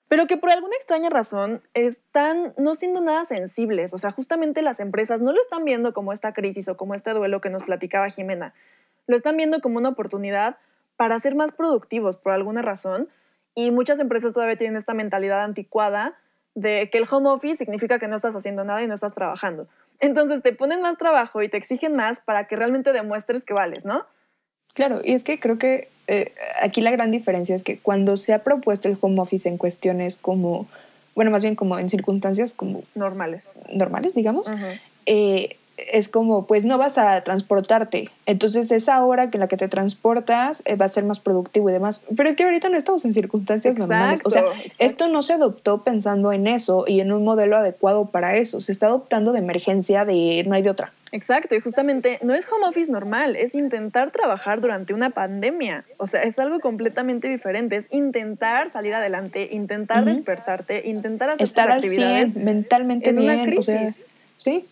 pero 0.07 0.29
que 0.29 0.37
por 0.37 0.51
alguna 0.51 0.77
extraña 0.77 1.11
razón 1.11 1.63
están 1.75 2.55
no 2.59 2.77
siendo 2.77 3.01
nada 3.01 3.25
sensibles. 3.25 3.93
O 3.93 3.99
sea, 3.99 4.13
justamente 4.13 4.63
las 4.63 4.79
empresas 4.79 5.21
no 5.21 5.33
lo 5.33 5.41
están 5.41 5.65
viendo 5.65 5.93
como 5.93 6.13
esta 6.13 6.33
crisis 6.33 6.69
o 6.69 6.77
como 6.77 6.95
este 6.95 7.11
duelo 7.11 7.41
que 7.41 7.51
nos 7.51 7.65
platicaba 7.65 8.09
Jimena. 8.09 8.55
Lo 9.09 9.17
están 9.17 9.37
viendo 9.37 9.61
como 9.61 9.79
una 9.79 9.89
oportunidad 9.89 10.59
para 10.97 11.19
ser 11.19 11.35
más 11.35 11.51
productivos 11.51 12.19
por 12.19 12.31
alguna 12.31 12.63
razón. 12.63 13.09
Y 13.57 13.73
muchas 13.73 13.99
empresas 13.99 14.33
todavía 14.33 14.57
tienen 14.57 14.77
esta 14.77 14.95
mentalidad 14.95 15.43
anticuada 15.43 16.15
de 16.57 16.89
que 16.91 16.99
el 16.99 17.07
home 17.09 17.29
office 17.29 17.57
significa 17.57 18.01
que 18.01 18.09
no 18.09 18.17
estás 18.17 18.35
haciendo 18.35 18.65
nada 18.65 18.83
y 18.83 18.89
no 18.89 18.95
estás 18.95 19.15
trabajando. 19.15 19.69
Entonces 20.01 20.43
te 20.43 20.53
ponen 20.53 20.83
más 20.83 20.99
trabajo 20.99 21.43
y 21.43 21.49
te 21.49 21.59
exigen 21.59 21.95
más 21.95 22.19
para 22.19 22.49
que 22.49 22.57
realmente 22.57 22.93
demuestres 22.93 23.45
que 23.45 23.55
vales, 23.55 23.85
¿no? 23.85 24.05
Claro, 24.75 25.01
y 25.05 25.13
es 25.13 25.23
que 25.23 25.39
creo 25.39 25.59
que 25.59 25.89
eh, 26.07 26.33
aquí 26.61 26.81
la 26.81 26.91
gran 26.91 27.11
diferencia 27.11 27.55
es 27.55 27.63
que 27.63 27.79
cuando 27.79 28.17
se 28.17 28.33
ha 28.33 28.43
propuesto 28.43 28.89
el 28.89 28.97
home 29.01 29.21
office 29.21 29.49
en 29.49 29.59
cuestiones 29.59 30.17
como, 30.17 30.67
bueno, 31.15 31.31
más 31.31 31.43
bien 31.43 31.55
como 31.55 31.79
en 31.79 31.89
circunstancias 31.91 32.55
como 32.55 32.83
Normales. 32.95 33.45
normales, 33.73 34.15
digamos, 34.15 34.47
eh, 35.05 35.57
es 35.77 36.09
como, 36.09 36.47
pues 36.47 36.65
no 36.65 36.79
vas 36.79 36.99
a 36.99 37.21
transportarte. 37.23 38.11
Entonces 38.25 38.71
esa 38.73 39.05
hora 39.05 39.31
que 39.31 39.37
en 39.37 39.41
la 39.41 39.49
que 39.49 39.57
te 39.57 39.69
transportas 39.69 40.63
eh, 40.65 40.77
va 40.77 40.87
a 40.87 40.89
ser 40.89 41.05
más 41.05 41.21
productivo 41.21 41.69
y 41.69 41.73
demás. 41.73 42.03
Pero 42.17 42.29
es 42.29 42.37
que 42.37 42.45
ahorita 42.45 42.69
no 42.69 42.79
estamos 42.79 43.05
en 43.05 43.13
circunstancias 43.13 43.77
normales. 43.77 44.21
O 44.25 44.31
sea, 44.31 44.43
exacto. 44.43 44.75
esto 44.79 45.09
no 45.09 45.23
se 45.23 45.35
adoptó 45.35 45.83
pensando 45.83 46.33
en 46.33 46.47
eso 46.47 46.85
y 46.87 47.01
en 47.01 47.13
un 47.13 47.25
modelo 47.25 47.57
adecuado 47.57 48.07
para 48.07 48.37
eso. 48.37 48.61
Se 48.61 48.73
está 48.73 48.87
adoptando 48.87 49.33
de 49.33 49.41
emergencia 49.41 50.05
de 50.05 50.45
no 50.47 50.55
hay 50.55 50.63
de 50.63 50.71
otra. 50.71 50.93
Exacto, 51.13 51.55
y 51.55 51.61
justamente 51.61 52.19
no 52.23 52.35
es 52.35 52.51
home 52.51 52.67
office 52.67 52.91
normal, 52.91 53.37
es 53.37 53.55
intentar 53.55 54.11
trabajar 54.11 54.61
durante 54.61 54.93
una 54.93 55.11
pandemia. 55.11 55.85
O 55.99 56.07
sea, 56.07 56.23
es 56.23 56.39
algo 56.39 56.61
completamente 56.61 57.29
diferente, 57.29 57.77
es 57.77 57.87
intentar 57.91 58.71
salir 58.71 58.93
adelante, 58.93 59.49
intentar 59.53 60.03
Ujú. 60.03 60.11
despertarte, 60.11 60.89
intentar 60.89 61.31
hacer 61.31 61.45
Estar 61.45 61.67
tus 61.67 61.73
al 61.73 61.79
actividades. 61.79 62.33
100, 62.33 62.45
mentalmente 62.45 63.11
en 63.11 63.19
una 63.21 63.35
bien. 63.35 63.59
O 63.59 63.63
sea, 63.63 63.79
crisis. 63.79 64.05
sí, 64.35 64.67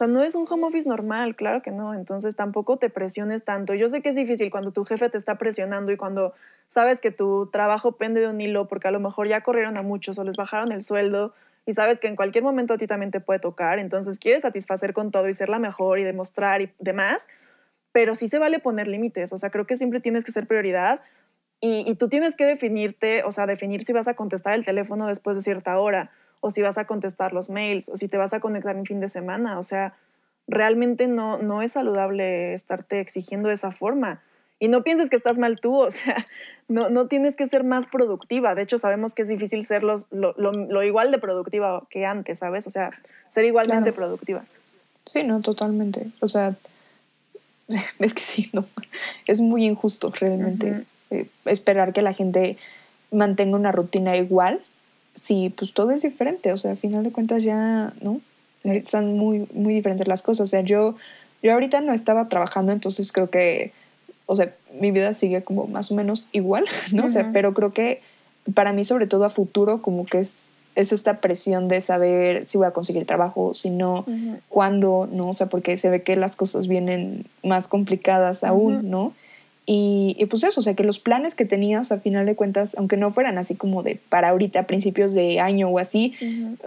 O 0.00 0.02
sea, 0.02 0.06
no 0.06 0.22
es 0.22 0.34
un 0.34 0.46
home 0.48 0.66
office 0.66 0.88
normal, 0.88 1.36
claro 1.36 1.60
que 1.60 1.72
no. 1.72 1.92
Entonces 1.92 2.34
tampoco 2.34 2.78
te 2.78 2.88
presiones 2.88 3.44
tanto. 3.44 3.74
Yo 3.74 3.86
sé 3.86 4.00
que 4.00 4.08
es 4.08 4.16
difícil 4.16 4.50
cuando 4.50 4.72
tu 4.72 4.86
jefe 4.86 5.10
te 5.10 5.18
está 5.18 5.34
presionando 5.34 5.92
y 5.92 5.98
cuando 5.98 6.32
sabes 6.68 7.00
que 7.00 7.10
tu 7.10 7.50
trabajo 7.52 7.92
pende 7.92 8.20
de 8.20 8.28
un 8.28 8.40
hilo 8.40 8.66
porque 8.66 8.88
a 8.88 8.92
lo 8.92 8.98
mejor 8.98 9.28
ya 9.28 9.42
corrieron 9.42 9.76
a 9.76 9.82
muchos 9.82 10.18
o 10.18 10.24
les 10.24 10.38
bajaron 10.38 10.72
el 10.72 10.82
sueldo 10.84 11.34
y 11.66 11.74
sabes 11.74 12.00
que 12.00 12.08
en 12.08 12.16
cualquier 12.16 12.42
momento 12.42 12.72
a 12.72 12.78
ti 12.78 12.86
también 12.86 13.10
te 13.10 13.20
puede 13.20 13.40
tocar. 13.40 13.78
Entonces 13.78 14.18
quieres 14.18 14.40
satisfacer 14.40 14.94
con 14.94 15.10
todo 15.10 15.28
y 15.28 15.34
ser 15.34 15.50
la 15.50 15.58
mejor 15.58 15.98
y 15.98 16.04
demostrar 16.04 16.62
y 16.62 16.72
demás. 16.78 17.28
Pero 17.92 18.14
sí 18.14 18.28
se 18.28 18.38
vale 18.38 18.58
poner 18.58 18.88
límites. 18.88 19.34
O 19.34 19.36
sea, 19.36 19.50
creo 19.50 19.66
que 19.66 19.76
siempre 19.76 20.00
tienes 20.00 20.24
que 20.24 20.32
ser 20.32 20.46
prioridad 20.46 21.02
y, 21.60 21.94
tú 21.96 22.08
tienes 22.08 22.36
que 22.36 22.46
definirte, 22.46 23.22
o 23.24 23.32
sea, 23.32 23.46
definir 23.46 23.82
si 23.82 23.92
vas 23.92 24.08
a 24.08 24.14
contestar 24.14 24.54
el 24.54 24.64
teléfono 24.64 25.06
después 25.08 25.36
de 25.36 25.42
cierta 25.42 25.78
hora 25.78 26.10
o 26.40 26.50
si 26.50 26.62
vas 26.62 26.78
a 26.78 26.86
contestar 26.86 27.32
los 27.32 27.50
mails, 27.50 27.88
o 27.88 27.96
si 27.96 28.08
te 28.08 28.16
vas 28.16 28.32
a 28.32 28.40
conectar 28.40 28.76
en 28.76 28.86
fin 28.86 29.00
de 29.00 29.08
semana. 29.08 29.58
O 29.58 29.62
sea, 29.62 29.94
realmente 30.48 31.06
no, 31.06 31.38
no 31.38 31.62
es 31.62 31.72
saludable 31.72 32.54
estarte 32.54 33.00
exigiendo 33.00 33.48
de 33.48 33.54
esa 33.54 33.70
forma. 33.72 34.20
Y 34.58 34.68
no 34.68 34.82
pienses 34.82 35.08
que 35.08 35.16
estás 35.16 35.38
mal 35.38 35.58
tú, 35.60 35.74
o 35.80 35.90
sea, 35.90 36.26
no, 36.68 36.90
no 36.90 37.06
tienes 37.06 37.34
que 37.36 37.46
ser 37.46 37.64
más 37.64 37.86
productiva. 37.86 38.54
De 38.54 38.62
hecho, 38.62 38.78
sabemos 38.78 39.14
que 39.14 39.22
es 39.22 39.28
difícil 39.28 39.64
ser 39.66 39.82
los- 39.82 40.06
lo, 40.10 40.34
lo- 40.36 40.52
lo 40.52 40.82
igual 40.82 41.10
de 41.10 41.18
productiva 41.18 41.84
que 41.88 42.04
antes, 42.04 42.38
¿sabes? 42.40 42.66
O 42.66 42.70
sea, 42.70 42.90
ser 43.28 43.44
igualmente 43.46 43.92
Claro. 43.92 43.96
productiva. 43.96 44.44
sí, 45.06 45.22
no, 45.24 45.40
totalmente. 45.40 46.08
O 46.20 46.28
sea, 46.28 46.54
es 47.98 48.14
que 48.14 48.22
sí, 48.22 48.50
no. 48.52 48.66
Es 49.26 49.40
muy 49.40 49.64
injusto 49.64 50.12
realmente 50.18 50.70
Ujú. 50.72 50.84
eh, 51.10 51.26
esperar 51.46 51.92
que 51.92 52.02
la 52.02 52.12
gente 52.12 52.56
mantenga 53.10 53.56
una 53.56 53.72
rutina 53.72 54.16
igual 54.16 54.60
si 55.14 55.50
pues 55.50 55.72
todo 55.72 55.90
es 55.90 56.02
diferente. 56.02 56.52
O 56.52 56.56
sea, 56.56 56.72
al 56.72 56.76
final 56.76 57.02
de 57.02 57.12
cuentas 57.12 57.42
ya, 57.42 57.92
¿no? 58.00 58.20
Ahorita 58.64 58.84
Están 58.84 59.16
muy, 59.16 59.46
muy 59.54 59.74
diferentes 59.74 60.06
las 60.08 60.22
cosas. 60.22 60.48
O 60.48 60.50
sea, 60.50 60.60
yo, 60.60 60.96
yo 61.42 61.52
ahorita 61.52 61.80
no 61.80 61.92
estaba 61.92 62.28
trabajando, 62.28 62.72
entonces 62.72 63.10
creo 63.12 63.30
que, 63.30 63.72
o 64.26 64.36
sea, 64.36 64.54
mi 64.78 64.90
vida 64.90 65.14
sigue 65.14 65.42
como 65.42 65.66
más 65.66 65.90
o 65.90 65.94
menos 65.94 66.28
igual, 66.32 66.64
¿no? 66.92 67.06
O 67.06 67.08
sea, 67.08 67.30
pero 67.32 67.54
creo 67.54 67.72
que 67.72 68.02
para 68.54 68.72
mí, 68.72 68.84
sobre 68.84 69.06
todo 69.06 69.24
a 69.24 69.30
futuro, 69.30 69.82
como 69.82 70.04
que 70.04 70.20
es, 70.20 70.32
es 70.74 70.92
esta 70.92 71.20
presión 71.20 71.68
de 71.68 71.80
saber 71.80 72.46
si 72.46 72.58
voy 72.58 72.66
a 72.66 72.72
conseguir 72.72 73.06
trabajo, 73.06 73.54
si 73.54 73.70
no, 73.70 74.04
cuándo, 74.48 75.08
¿no? 75.10 75.30
O 75.30 75.32
sea, 75.32 75.48
porque 75.48 75.78
se 75.78 75.88
ve 75.88 76.02
que 76.02 76.16
las 76.16 76.36
cosas 76.36 76.68
vienen 76.68 77.26
más 77.42 77.66
complicadas 77.66 78.44
aún. 78.44 78.90
¿no? 78.90 79.12
Y, 79.72 80.16
y 80.18 80.26
pues 80.26 80.42
eso, 80.42 80.58
o 80.58 80.62
sea, 80.64 80.74
que 80.74 80.82
los 80.82 80.98
planes 80.98 81.36
que 81.36 81.44
tenías 81.44 81.92
a 81.92 82.00
final 82.00 82.26
de 82.26 82.34
cuentas, 82.34 82.74
aunque 82.76 82.96
no 82.96 83.12
fueran 83.12 83.38
así 83.38 83.54
como 83.54 83.84
de 83.84 84.00
para 84.08 84.30
ahorita, 84.30 84.58
a 84.58 84.66
principios 84.66 85.14
de 85.14 85.38
año 85.38 85.68
o 85.68 85.78
así, 85.78 86.12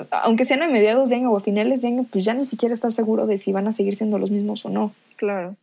aunque 0.10 0.46
sean 0.46 0.64
a 0.64 0.70
mediados 0.70 1.10
de 1.10 1.18
año 1.18 1.30
o 1.30 1.36
a 1.36 1.42
finales 1.42 1.82
de 1.82 1.90
año, 1.90 2.06
pues 2.10 2.24
ya 2.24 2.34
ni 2.34 2.46
siquiera 2.46 2.74
estás 2.74 2.94
seguro 2.94 3.28
de 3.28 3.38
si 3.38 3.52
van 3.52 3.68
a 3.68 3.74
seguir 3.74 3.98
siendo 3.98 4.20
los 4.20 4.32
mismos 4.32 4.66
o 4.66 4.70
no. 4.70 4.94
Claro. 5.18 5.58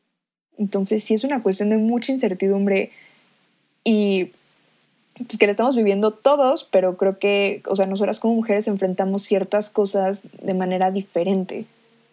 Entonces 0.58 1.02
sí 1.02 1.14
es 1.14 1.24
una 1.24 1.40
cuestión 1.40 1.70
de 1.70 1.78
mucha 1.78 2.12
incertidumbre 2.12 2.90
y 3.84 4.32
pues, 5.16 5.38
que 5.38 5.46
la 5.46 5.52
estamos 5.52 5.76
viviendo 5.76 6.10
todos, 6.10 6.68
pero 6.70 6.98
creo 6.98 7.18
que, 7.18 7.62
o 7.68 7.74
sea, 7.74 7.86
nosotras 7.86 8.20
como 8.20 8.34
mujeres 8.34 8.68
enfrentamos 8.68 9.22
ciertas 9.22 9.70
cosas 9.70 10.24
de 10.42 10.52
manera 10.52 10.90
diferente. 10.90 11.64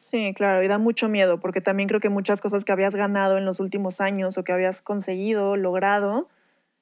Sí, 0.10 0.34
claro, 0.34 0.64
y 0.64 0.70
da 0.70 0.78
mucho 0.78 1.10
miedo, 1.10 1.38
porque 1.42 1.60
también 1.60 1.90
creo 1.90 2.00
que 2.00 2.08
muchas 2.08 2.40
cosas 2.40 2.64
que 2.64 2.72
habías 2.72 2.96
ganado 2.96 3.38
en 3.38 3.44
los 3.44 3.60
últimos 3.60 4.00
años 4.00 4.38
o 4.38 4.44
que 4.46 4.54
habías 4.54 4.82
conseguido, 4.82 5.58
logrado, 5.58 6.30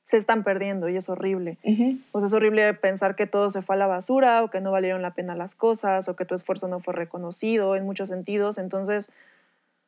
se 0.04 0.18
están 0.18 0.44
perdiendo 0.44 0.90
y 0.90 0.98
es 0.98 1.10
horrible. 1.10 1.58
O 2.12 2.20
sea, 2.20 2.28
es 2.28 2.34
horrible 2.36 2.72
pensar 2.76 3.16
que 3.16 3.26
todo 3.26 3.50
se 3.50 3.64
fue 3.64 3.78
a 3.78 3.80
la 3.80 3.88
basura 3.88 4.44
o 4.44 4.52
que 4.52 4.62
no 4.62 4.72
valieron 4.72 5.02
la 5.02 5.16
pena 5.16 5.36
las 5.36 5.56
cosas 5.56 6.08
o 6.08 6.16
que 6.16 6.26
tu 6.26 6.36
esfuerzo 6.36 6.68
no 6.68 6.80
fue 6.80 6.94
reconocido 6.94 7.76
en 7.76 7.84
muchos 7.86 8.10
sentidos. 8.10 8.60
Entonces, 8.60 9.12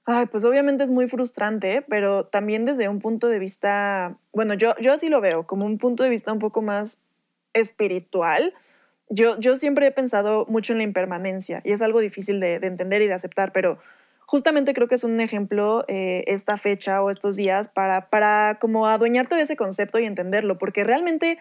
ay, 0.06 0.26
pues 0.26 0.44
obviamente 0.44 0.84
es 0.84 0.90
muy 0.90 1.08
frustrante, 1.08 1.86
pero 1.88 2.26
también 2.26 2.66
desde 2.66 2.90
un 2.90 2.98
punto 2.98 3.28
de 3.28 3.38
vista, 3.38 4.18
bueno, 4.34 4.56
yo, 4.56 4.74
yo 4.82 4.94
así 4.94 5.10
lo 5.10 5.22
veo, 5.22 5.46
como 5.46 5.68
un 5.68 5.78
punto 5.78 6.02
de 6.02 6.10
vista 6.10 6.34
un 6.34 6.40
poco 6.40 6.64
más 6.64 7.04
espiritual. 7.54 8.56
Yo, 9.10 9.40
yo 9.40 9.56
siempre 9.56 9.88
he 9.88 9.92
pensado 9.92 10.46
mucho 10.48 10.74
en 10.74 10.80
la 10.80 10.84
impermanencia 10.84 11.62
y 11.64 11.72
es 11.72 11.82
algo 11.82 12.00
difícil 12.00 12.40
de, 12.40 12.60
de 12.60 12.68
entender 12.68 13.02
y 13.02 13.08
de 13.08 13.14
aceptar, 13.14 13.52
pero 13.54 13.80
justamente 14.28 14.74
creo 14.74 14.90
que 14.90 14.96
es 14.96 15.06
un 15.06 15.20
ejemplo 15.22 15.86
eh, 15.88 16.26
esta 16.28 16.58
fecha 16.58 17.02
o 17.02 17.10
estos 17.10 17.38
días 17.38 17.70
para, 17.70 18.10
para 18.10 18.58
como 18.60 18.86
adueñarte 18.86 19.36
de 19.36 19.42
ese 19.42 19.56
concepto 19.56 20.00
y 20.00 20.06
entenderlo, 20.06 20.58
porque 20.58 20.84
realmente 20.84 21.40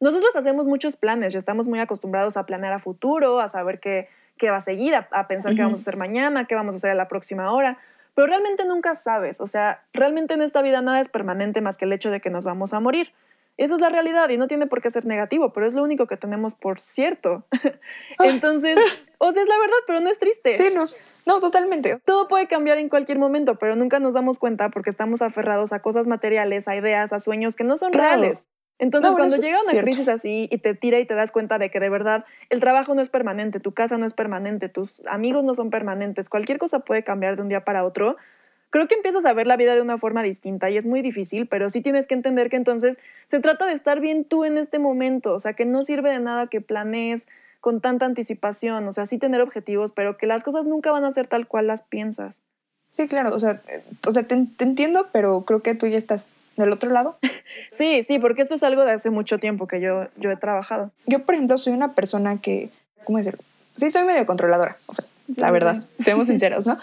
nosotros 0.00 0.34
hacemos 0.34 0.66
muchos 0.66 0.96
planes, 0.96 1.32
ya 1.32 1.38
estamos 1.38 1.68
muy 1.68 1.78
acostumbrados 1.78 2.36
a 2.36 2.44
planear 2.44 2.72
a 2.72 2.80
futuro, 2.80 3.40
a 3.40 3.48
saber 3.48 3.78
qué, 3.78 4.08
qué 4.36 4.50
va 4.50 4.56
a 4.56 4.60
seguir, 4.60 4.96
a, 4.96 5.08
a 5.12 5.28
pensar 5.28 5.54
qué 5.54 5.62
Ujú. 5.62 5.68
vamos 5.68 5.78
a 5.78 5.82
hacer 5.82 5.96
mañana, 5.96 6.46
qué 6.46 6.56
vamos 6.56 6.74
a 6.74 6.78
hacer 6.78 6.90
a 6.90 6.94
la 6.94 7.06
próxima 7.06 7.52
hora, 7.52 7.78
pero 8.14 8.26
realmente 8.26 8.64
nunca 8.64 8.96
sabes, 8.96 9.40
o 9.40 9.46
sea, 9.46 9.84
realmente 9.92 10.34
en 10.34 10.42
esta 10.42 10.62
vida 10.62 10.82
nada 10.82 11.00
es 11.00 11.08
permanente 11.08 11.60
más 11.60 11.78
que 11.78 11.84
el 11.84 11.92
hecho 11.92 12.10
de 12.10 12.20
que 12.20 12.30
nos 12.30 12.44
vamos 12.44 12.74
a 12.74 12.80
morir. 12.80 13.12
Esa 13.56 13.74
es 13.74 13.80
la 13.80 13.88
realidad 13.88 14.28
y 14.28 14.36
no 14.36 14.48
tiene 14.48 14.66
por 14.66 14.82
qué 14.82 14.90
ser 14.90 15.06
negativo, 15.06 15.52
pero 15.52 15.66
es 15.66 15.74
lo 15.74 15.82
único 15.82 16.06
que 16.06 16.16
tenemos 16.16 16.54
por 16.54 16.78
cierto. 16.78 17.44
Entonces, 18.22 18.78
o 19.18 19.32
sea, 19.32 19.42
es 19.42 19.48
la 19.48 19.58
verdad, 19.58 19.76
pero 19.86 20.00
no 20.00 20.10
es 20.10 20.18
triste. 20.18 20.54
Sí, 20.56 20.68
no, 20.74 20.84
no, 21.24 21.40
totalmente. 21.40 21.98
Todo 22.04 22.28
puede 22.28 22.46
cambiar 22.48 22.78
en 22.78 22.88
cualquier 22.88 23.18
momento, 23.18 23.56
pero 23.58 23.74
nunca 23.76 23.98
nos 23.98 24.14
damos 24.14 24.38
cuenta 24.38 24.68
porque 24.70 24.90
estamos 24.90 25.22
aferrados 25.22 25.72
a 25.72 25.80
cosas 25.80 26.06
materiales, 26.06 26.68
a 26.68 26.76
ideas, 26.76 27.12
a 27.12 27.20
sueños 27.20 27.56
que 27.56 27.64
no 27.64 27.76
son 27.76 27.92
Claro. 27.92 28.20
reales. 28.20 28.44
Entonces, 28.78 29.10
No, 29.12 29.16
cuando 29.16 29.36
llega 29.36 29.58
una 29.62 29.70
cierto. 29.70 29.86
crisis 29.86 30.06
así 30.08 30.48
y 30.50 30.58
te 30.58 30.74
tira 30.74 30.98
y 30.98 31.06
te 31.06 31.14
das 31.14 31.32
cuenta 31.32 31.58
de 31.58 31.70
que 31.70 31.80
de 31.80 31.88
verdad 31.88 32.26
el 32.50 32.60
trabajo 32.60 32.94
no 32.94 33.00
es 33.00 33.08
permanente, 33.08 33.58
tu 33.58 33.72
casa 33.72 33.96
no 33.96 34.04
es 34.04 34.12
permanente, 34.12 34.68
tus 34.68 35.00
amigos 35.06 35.44
no 35.44 35.54
son 35.54 35.70
permanentes, 35.70 36.28
cualquier 36.28 36.58
cosa 36.58 36.80
puede 36.80 37.02
cambiar 37.02 37.36
de 37.36 37.42
un 37.42 37.48
día 37.48 37.64
para 37.64 37.84
otro, 37.84 38.18
creo 38.70 38.88
que 38.88 38.94
empiezas 38.94 39.24
a 39.24 39.32
ver 39.32 39.46
la 39.46 39.56
vida 39.56 39.74
de 39.74 39.80
una 39.80 39.98
forma 39.98 40.22
distinta 40.22 40.70
y 40.70 40.76
es 40.76 40.86
muy 40.86 41.02
difícil, 41.02 41.46
pero 41.46 41.70
sí 41.70 41.80
tienes 41.80 42.06
que 42.06 42.14
entender 42.14 42.50
que 42.50 42.56
entonces 42.56 42.98
se 43.28 43.40
trata 43.40 43.66
de 43.66 43.72
estar 43.72 44.00
bien 44.00 44.24
tú 44.24 44.44
en 44.44 44.58
este 44.58 44.78
momento, 44.78 45.34
o 45.34 45.38
sea, 45.38 45.54
que 45.54 45.64
no 45.64 45.82
sirve 45.82 46.10
de 46.10 46.20
nada 46.20 46.48
que 46.48 46.60
planees 46.60 47.26
con 47.60 47.80
tanta 47.80 48.06
anticipación, 48.06 48.86
o 48.86 48.92
sea, 48.92 49.06
sí 49.06 49.18
tener 49.18 49.40
objetivos, 49.40 49.92
pero 49.92 50.16
que 50.16 50.26
las 50.26 50.44
cosas 50.44 50.66
nunca 50.66 50.92
van 50.92 51.04
a 51.04 51.10
ser 51.10 51.26
tal 51.26 51.46
cual 51.48 51.66
las 51.66 51.82
piensas. 51.82 52.42
Sí, 52.88 53.08
claro, 53.08 53.34
o 53.34 53.40
sea, 53.40 53.62
o 54.06 54.12
sea 54.12 54.22
te, 54.22 54.36
te 54.56 54.64
entiendo, 54.64 55.08
pero 55.12 55.42
creo 55.44 55.62
que 55.62 55.74
tú 55.74 55.86
ya 55.86 55.98
estás 55.98 56.28
del 56.56 56.72
otro 56.72 56.90
lado. 56.90 57.18
Sí, 57.72 58.02
sí, 58.02 58.18
porque 58.18 58.42
esto 58.42 58.54
es 58.54 58.62
algo 58.62 58.84
de 58.84 58.92
hace 58.92 59.08
mucho 59.08 59.38
tiempo 59.38 59.66
que 59.66 59.80
yo, 59.80 60.08
yo 60.16 60.30
he 60.30 60.36
trabajado. 60.36 60.90
Yo, 61.06 61.24
por 61.24 61.34
ejemplo, 61.34 61.56
soy 61.56 61.72
una 61.72 61.94
persona 61.94 62.38
que, 62.40 62.68
¿cómo 63.04 63.16
decirlo? 63.18 63.42
Sí, 63.76 63.90
soy 63.90 64.04
medio 64.04 64.26
controladora, 64.26 64.76
o 64.86 64.92
sea, 64.94 65.04
la 65.36 65.48
sí, 65.48 65.52
verdad, 65.52 65.82
seamos 66.02 66.26
sinceros, 66.28 66.66
¿no? 66.66 66.78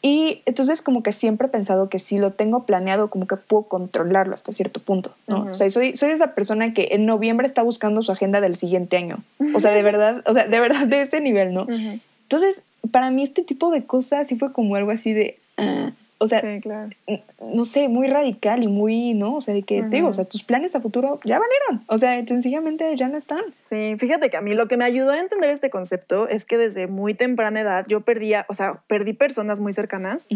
Y 0.00 0.42
entonces 0.46 0.80
como 0.80 1.02
que 1.02 1.12
siempre 1.12 1.48
he 1.48 1.50
pensado 1.50 1.88
que 1.88 1.98
si 1.98 2.18
lo 2.18 2.30
tengo 2.30 2.64
planeado, 2.64 3.10
como 3.10 3.26
que 3.26 3.36
puedo 3.36 3.64
controlarlo 3.64 4.32
hasta 4.32 4.52
cierto 4.52 4.80
punto, 4.80 5.12
¿no? 5.26 5.46
O 5.50 5.54
sea, 5.54 5.68
soy, 5.70 5.96
soy 5.96 6.10
esa 6.10 6.34
persona 6.34 6.72
que 6.72 6.90
en 6.92 7.04
noviembre 7.04 7.48
está 7.48 7.62
buscando 7.62 8.02
su 8.02 8.12
agenda 8.12 8.40
del 8.40 8.54
siguiente 8.54 8.96
año. 8.96 9.18
O 9.54 9.60
sea, 9.60 9.72
de 9.72 9.82
verdad, 9.82 10.22
o 10.26 10.32
sea, 10.32 10.46
de 10.46 10.60
verdad 10.60 10.86
de 10.86 11.02
ese 11.02 11.20
nivel, 11.20 11.52
¿no? 11.52 11.66
Entonces, 11.68 12.62
para 12.92 13.10
mí 13.10 13.24
este 13.24 13.42
tipo 13.42 13.72
de 13.72 13.86
cosas 13.86 14.28
sí 14.28 14.36
fue 14.36 14.52
como 14.52 14.76
algo 14.76 14.92
así 14.92 15.12
de... 15.12 15.38
ah, 15.56 15.90
o 16.18 16.26
sea, 16.28 16.40
Sí, 16.40 16.60
claro. 16.60 16.90
n- 17.06 17.22
no 17.54 17.64
sé, 17.64 17.88
muy 17.88 18.08
radical 18.08 18.62
y 18.62 18.66
muy, 18.68 19.14
¿no? 19.14 19.36
O 19.36 19.40
sea, 19.40 19.54
de 19.54 19.62
que 19.62 19.82
te 19.82 19.96
digo, 19.96 20.08
o 20.08 20.12
sea, 20.12 20.24
tus 20.24 20.42
planes 20.42 20.74
a 20.76 20.80
futuro 20.80 21.20
ya 21.24 21.38
valieron. 21.38 21.84
O 21.86 21.96
sea, 21.98 22.24
sencillamente 22.26 22.94
ya 22.96 23.08
no 23.08 23.16
están. 23.16 23.42
Sí, 23.68 23.94
fíjate 23.98 24.28
que 24.30 24.36
a 24.36 24.40
mí 24.40 24.54
lo 24.54 24.66
que 24.68 24.76
me 24.76 24.84
ayudó 24.84 25.12
a 25.12 25.20
entender 25.20 25.50
este 25.50 25.70
concepto 25.70 26.28
es 26.28 26.44
que 26.44 26.56
desde 26.58 26.86
muy 26.88 27.14
temprana 27.14 27.60
edad 27.60 27.86
yo 27.88 28.00
perdía, 28.00 28.46
o 28.48 28.54
sea, 28.54 28.80
perdí 28.88 29.12
personas 29.12 29.60
muy 29.60 29.72
cercanas 29.72 30.26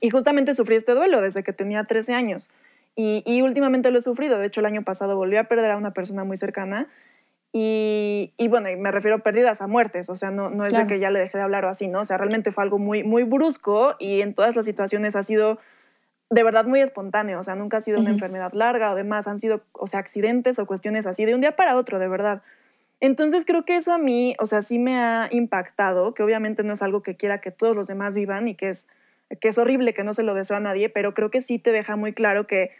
y 0.00 0.10
justamente 0.10 0.54
sufrí 0.54 0.76
este 0.76 0.92
duelo 0.94 1.20
desde 1.20 1.42
que 1.42 1.52
tenía 1.52 1.84
13 1.84 2.14
años. 2.14 2.48
Y, 2.96 3.22
y 3.26 3.42
últimamente 3.42 3.90
lo 3.92 3.98
he 3.98 4.00
sufrido. 4.00 4.38
De 4.38 4.46
hecho, 4.46 4.60
el 4.60 4.66
año 4.66 4.82
pasado 4.82 5.14
volví 5.16 5.36
a 5.36 5.44
perder 5.44 5.70
a 5.72 5.76
una 5.76 5.92
persona 5.92 6.24
muy 6.24 6.36
cercana. 6.36 6.88
Y, 7.52 8.34
y 8.36 8.48
bueno, 8.48 8.68
y 8.68 8.76
me 8.76 8.90
refiero 8.90 9.16
a 9.16 9.20
pérdidas 9.20 9.60
a 9.62 9.66
muertes. 9.66 10.10
O 10.10 10.16
sea, 10.16 10.30
no, 10.30 10.50
no 10.50 10.64
es 10.66 10.70
Claro. 10.70 10.86
de 10.86 10.94
que 10.94 11.00
ya 11.00 11.10
le 11.10 11.20
dejé 11.20 11.38
de 11.38 11.44
hablar 11.44 11.64
o 11.64 11.68
así, 11.68 11.88
¿no? 11.88 12.00
O 12.00 12.04
sea, 12.04 12.18
realmente 12.18 12.52
fue 12.52 12.64
algo 12.64 12.78
muy, 12.78 13.02
muy 13.04 13.22
brusco 13.24 13.96
y 13.98 14.20
en 14.20 14.34
todas 14.34 14.54
las 14.56 14.64
situaciones 14.64 15.16
ha 15.16 15.22
sido 15.22 15.58
de 16.30 16.42
verdad 16.42 16.66
muy 16.66 16.80
espontáneo. 16.80 17.40
O 17.40 17.42
sea, 17.42 17.54
nunca 17.54 17.78
ha 17.78 17.80
sido 17.80 17.98
una 18.00 18.10
Ujú. 18.10 18.16
enfermedad 18.16 18.52
larga 18.52 18.92
o 18.92 18.94
demás. 18.94 19.26
Han 19.26 19.40
sido, 19.40 19.62
o 19.72 19.86
sea, 19.86 20.00
accidentes 20.00 20.58
o 20.58 20.66
cuestiones 20.66 21.06
así 21.06 21.24
de 21.24 21.34
un 21.34 21.40
día 21.40 21.56
para 21.56 21.76
otro, 21.76 21.98
de 21.98 22.08
verdad. 22.08 22.42
Entonces 23.00 23.44
creo 23.46 23.64
que 23.64 23.76
eso 23.76 23.92
a 23.92 23.98
mí, 23.98 24.34
o 24.40 24.46
sea, 24.46 24.62
sí 24.62 24.78
me 24.78 24.98
ha 24.98 25.28
impactado, 25.30 26.14
que 26.14 26.22
obviamente 26.22 26.64
no 26.64 26.72
es 26.74 26.82
algo 26.82 27.02
que 27.02 27.16
quiera 27.16 27.40
que 27.40 27.50
todos 27.52 27.76
los 27.76 27.86
demás 27.86 28.14
vivan 28.14 28.48
y 28.48 28.56
que 28.56 28.70
es, 28.70 28.88
que 29.40 29.48
es 29.48 29.56
horrible, 29.58 29.94
que 29.94 30.02
no 30.04 30.12
se 30.14 30.24
lo 30.24 30.34
deseo 30.34 30.56
a 30.56 30.60
nadie, 30.60 30.88
pero 30.90 31.14
creo 31.14 31.30
que 31.30 31.40
sí 31.40 31.58
te 31.60 31.70
deja 31.70 31.96
muy 31.96 32.12
claro 32.12 32.46
que, 32.46 32.72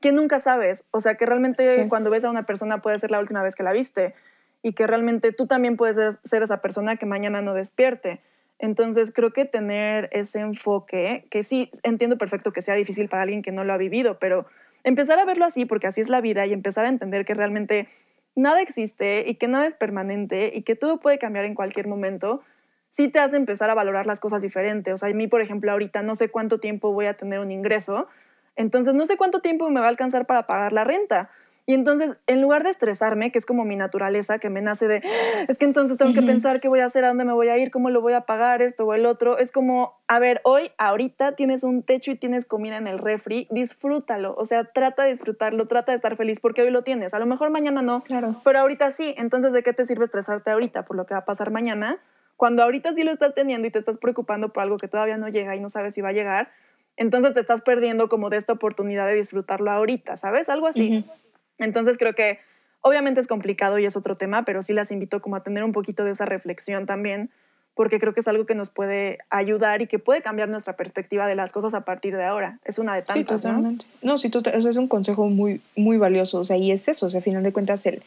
que 0.00 0.12
nunca 0.12 0.40
sabes, 0.40 0.84
o 0.90 1.00
sea, 1.00 1.14
que 1.14 1.26
realmente 1.26 1.82
Sí. 1.82 1.88
cuando 1.88 2.10
ves 2.10 2.24
a 2.24 2.30
una 2.30 2.44
persona 2.44 2.82
puede 2.82 2.98
ser 2.98 3.10
la 3.10 3.20
última 3.20 3.42
vez 3.42 3.54
que 3.54 3.62
la 3.62 3.72
viste 3.72 4.14
y 4.62 4.72
que 4.72 4.86
realmente 4.86 5.32
tú 5.32 5.46
también 5.46 5.76
puedes 5.76 5.96
ser, 5.96 6.18
ser 6.24 6.42
esa 6.42 6.60
persona 6.60 6.96
que 6.96 7.06
mañana 7.06 7.42
no 7.42 7.54
despierte. 7.54 8.20
Entonces 8.58 9.12
creo 9.12 9.32
que 9.32 9.44
tener 9.44 10.08
ese 10.12 10.40
enfoque, 10.40 11.26
que 11.30 11.44
sí 11.44 11.70
entiendo 11.82 12.16
perfecto 12.18 12.52
que 12.52 12.62
sea 12.62 12.74
difícil 12.74 13.08
para 13.08 13.22
alguien 13.22 13.42
que 13.42 13.52
no 13.52 13.64
lo 13.64 13.72
ha 13.72 13.76
vivido, 13.78 14.18
pero 14.18 14.46
empezar 14.84 15.18
a 15.18 15.24
verlo 15.24 15.44
así, 15.44 15.64
porque 15.66 15.86
así 15.86 16.00
es 16.00 16.08
la 16.08 16.20
vida, 16.20 16.46
y 16.46 16.52
empezar 16.52 16.86
a 16.86 16.88
entender 16.88 17.24
que 17.24 17.34
realmente 17.34 17.88
nada 18.34 18.60
existe 18.62 19.24
y 19.26 19.34
que 19.34 19.48
nada 19.48 19.66
es 19.66 19.74
permanente 19.74 20.52
y 20.54 20.62
que 20.62 20.76
todo 20.76 21.00
puede 21.00 21.18
cambiar 21.18 21.44
en 21.44 21.54
cualquier 21.54 21.86
momento, 21.86 22.42
sí 22.90 23.08
te 23.08 23.18
hace 23.18 23.36
empezar 23.36 23.68
a 23.68 23.74
valorar 23.74 24.06
las 24.06 24.20
cosas 24.20 24.42
diferente. 24.42 24.92
O 24.92 24.96
sea, 24.96 25.08
a 25.08 25.12
mí, 25.12 25.26
por 25.26 25.40
ejemplo, 25.42 25.72
ahorita 25.72 26.02
no 26.02 26.14
sé 26.14 26.28
cuánto 26.30 26.58
tiempo 26.60 26.92
voy 26.92 27.06
a 27.06 27.14
tener 27.14 27.40
un 27.40 27.50
ingreso, 27.50 28.08
entonces 28.56 28.94
no 28.94 29.06
sé 29.06 29.16
cuánto 29.16 29.40
tiempo 29.40 29.68
me 29.70 29.80
va 29.80 29.86
a 29.86 29.90
alcanzar 29.90 30.26
para 30.26 30.46
pagar 30.46 30.72
la 30.72 30.84
renta. 30.84 31.30
Y 31.68 31.74
entonces, 31.74 32.16
en 32.28 32.40
lugar 32.40 32.62
de 32.62 32.70
estresarme, 32.70 33.32
que 33.32 33.38
es 33.40 33.44
como 33.44 33.64
mi 33.64 33.74
naturaleza, 33.74 34.38
que 34.38 34.50
me 34.50 34.62
nace 34.62 34.86
de, 34.86 35.02
es 35.48 35.58
que 35.58 35.64
entonces 35.64 35.96
tengo 35.98 36.12
que 36.12 36.22
pensar 36.22 36.60
qué 36.60 36.68
voy 36.68 36.78
a 36.78 36.84
hacer, 36.84 37.04
a 37.04 37.08
dónde 37.08 37.24
me 37.24 37.32
voy 37.32 37.48
a 37.48 37.58
ir, 37.58 37.72
cómo 37.72 37.90
lo 37.90 38.00
voy 38.00 38.12
a 38.12 38.20
pagar, 38.20 38.62
esto 38.62 38.84
o 38.86 38.94
el 38.94 39.04
otro, 39.04 39.36
es 39.38 39.50
como, 39.50 39.98
a 40.06 40.20
ver, 40.20 40.40
hoy, 40.44 40.70
ahorita 40.78 41.32
tienes 41.32 41.64
un 41.64 41.82
techo 41.82 42.12
y 42.12 42.14
tienes 42.14 42.46
comida 42.46 42.76
en 42.76 42.86
el 42.86 43.00
refri, 43.00 43.48
disfrútalo, 43.50 44.36
o 44.38 44.44
sea, 44.44 44.62
trata 44.62 45.02
de 45.02 45.08
disfrutarlo, 45.08 45.66
trata 45.66 45.90
de 45.90 45.96
estar 45.96 46.14
feliz 46.16 46.38
porque 46.38 46.62
hoy 46.62 46.70
lo 46.70 46.82
tienes, 46.82 47.14
a 47.14 47.18
lo 47.18 47.26
mejor 47.26 47.50
mañana 47.50 47.82
no, 47.82 48.04
Claro. 48.04 48.40
pero 48.44 48.60
ahorita 48.60 48.92
sí, 48.92 49.16
entonces 49.18 49.52
¿de 49.52 49.64
qué 49.64 49.72
te 49.72 49.84
sirve 49.86 50.04
estresarte 50.04 50.52
ahorita 50.52 50.84
por 50.84 50.96
lo 50.96 51.04
que 51.04 51.14
va 51.14 51.20
a 51.22 51.24
pasar 51.24 51.50
mañana? 51.50 51.98
Cuando 52.36 52.62
ahorita 52.62 52.92
sí 52.92 53.02
lo 53.02 53.10
estás 53.10 53.34
teniendo 53.34 53.66
y 53.66 53.72
te 53.72 53.80
estás 53.80 53.98
preocupando 53.98 54.50
por 54.52 54.62
algo 54.62 54.76
que 54.76 54.86
todavía 54.86 55.16
no 55.16 55.26
llega 55.28 55.56
y 55.56 55.60
no 55.60 55.68
sabes 55.68 55.94
si 55.94 56.00
va 56.00 56.10
a 56.10 56.12
llegar, 56.12 56.50
entonces 56.96 57.34
te 57.34 57.40
estás 57.40 57.62
perdiendo 57.62 58.08
como 58.08 58.30
de 58.30 58.36
esta 58.38 58.52
oportunidad 58.52 59.06
de 59.06 59.14
disfrutarlo 59.14 59.70
ahorita, 59.70 60.16
¿sabes? 60.16 60.48
Algo 60.48 60.66
así. 60.66 60.98
Ujú. 60.98 61.10
Entonces 61.58 61.98
creo 61.98 62.14
que 62.14 62.38
obviamente 62.80 63.20
es 63.20 63.26
complicado 63.26 63.78
y 63.78 63.84
es 63.86 63.96
otro 63.96 64.16
tema, 64.16 64.44
pero 64.44 64.62
sí 64.62 64.72
las 64.72 64.90
invito 64.92 65.20
como 65.20 65.36
a 65.36 65.42
tener 65.42 65.64
un 65.64 65.72
poquito 65.72 66.04
de 66.04 66.12
esa 66.12 66.24
reflexión 66.26 66.86
también, 66.86 67.30
porque 67.74 67.98
creo 68.00 68.14
que 68.14 68.20
es 68.20 68.28
algo 68.28 68.46
que 68.46 68.54
nos 68.54 68.70
puede 68.70 69.18
ayudar 69.28 69.82
y 69.82 69.86
que 69.86 69.98
puede 69.98 70.22
cambiar 70.22 70.48
nuestra 70.48 70.76
perspectiva 70.76 71.26
de 71.26 71.34
las 71.34 71.52
cosas 71.52 71.74
a 71.74 71.82
partir 71.84 72.16
de 72.16 72.24
ahora. 72.24 72.58
Es 72.64 72.78
una 72.78 72.94
de 72.94 73.02
Sí, 73.02 73.06
tantas, 73.06 73.44
¿no? 73.44 73.50
totalmente. 73.50 73.86
No, 74.02 74.16
sí, 74.18 74.30
total- 74.30 74.56
o 74.56 74.62
sea, 74.62 74.70
es 74.70 74.76
un 74.78 74.88
consejo 74.88 75.26
muy, 75.28 75.60
muy 75.76 75.98
valioso. 75.98 76.38
O 76.38 76.44
sea, 76.44 76.56
y 76.56 76.72
es 76.72 76.88
eso. 76.88 77.06
O 77.06 77.10
sea, 77.10 77.20
a 77.20 77.22
final 77.22 77.42
de 77.42 77.52
cuentas, 77.52 77.84
el, 77.84 78.02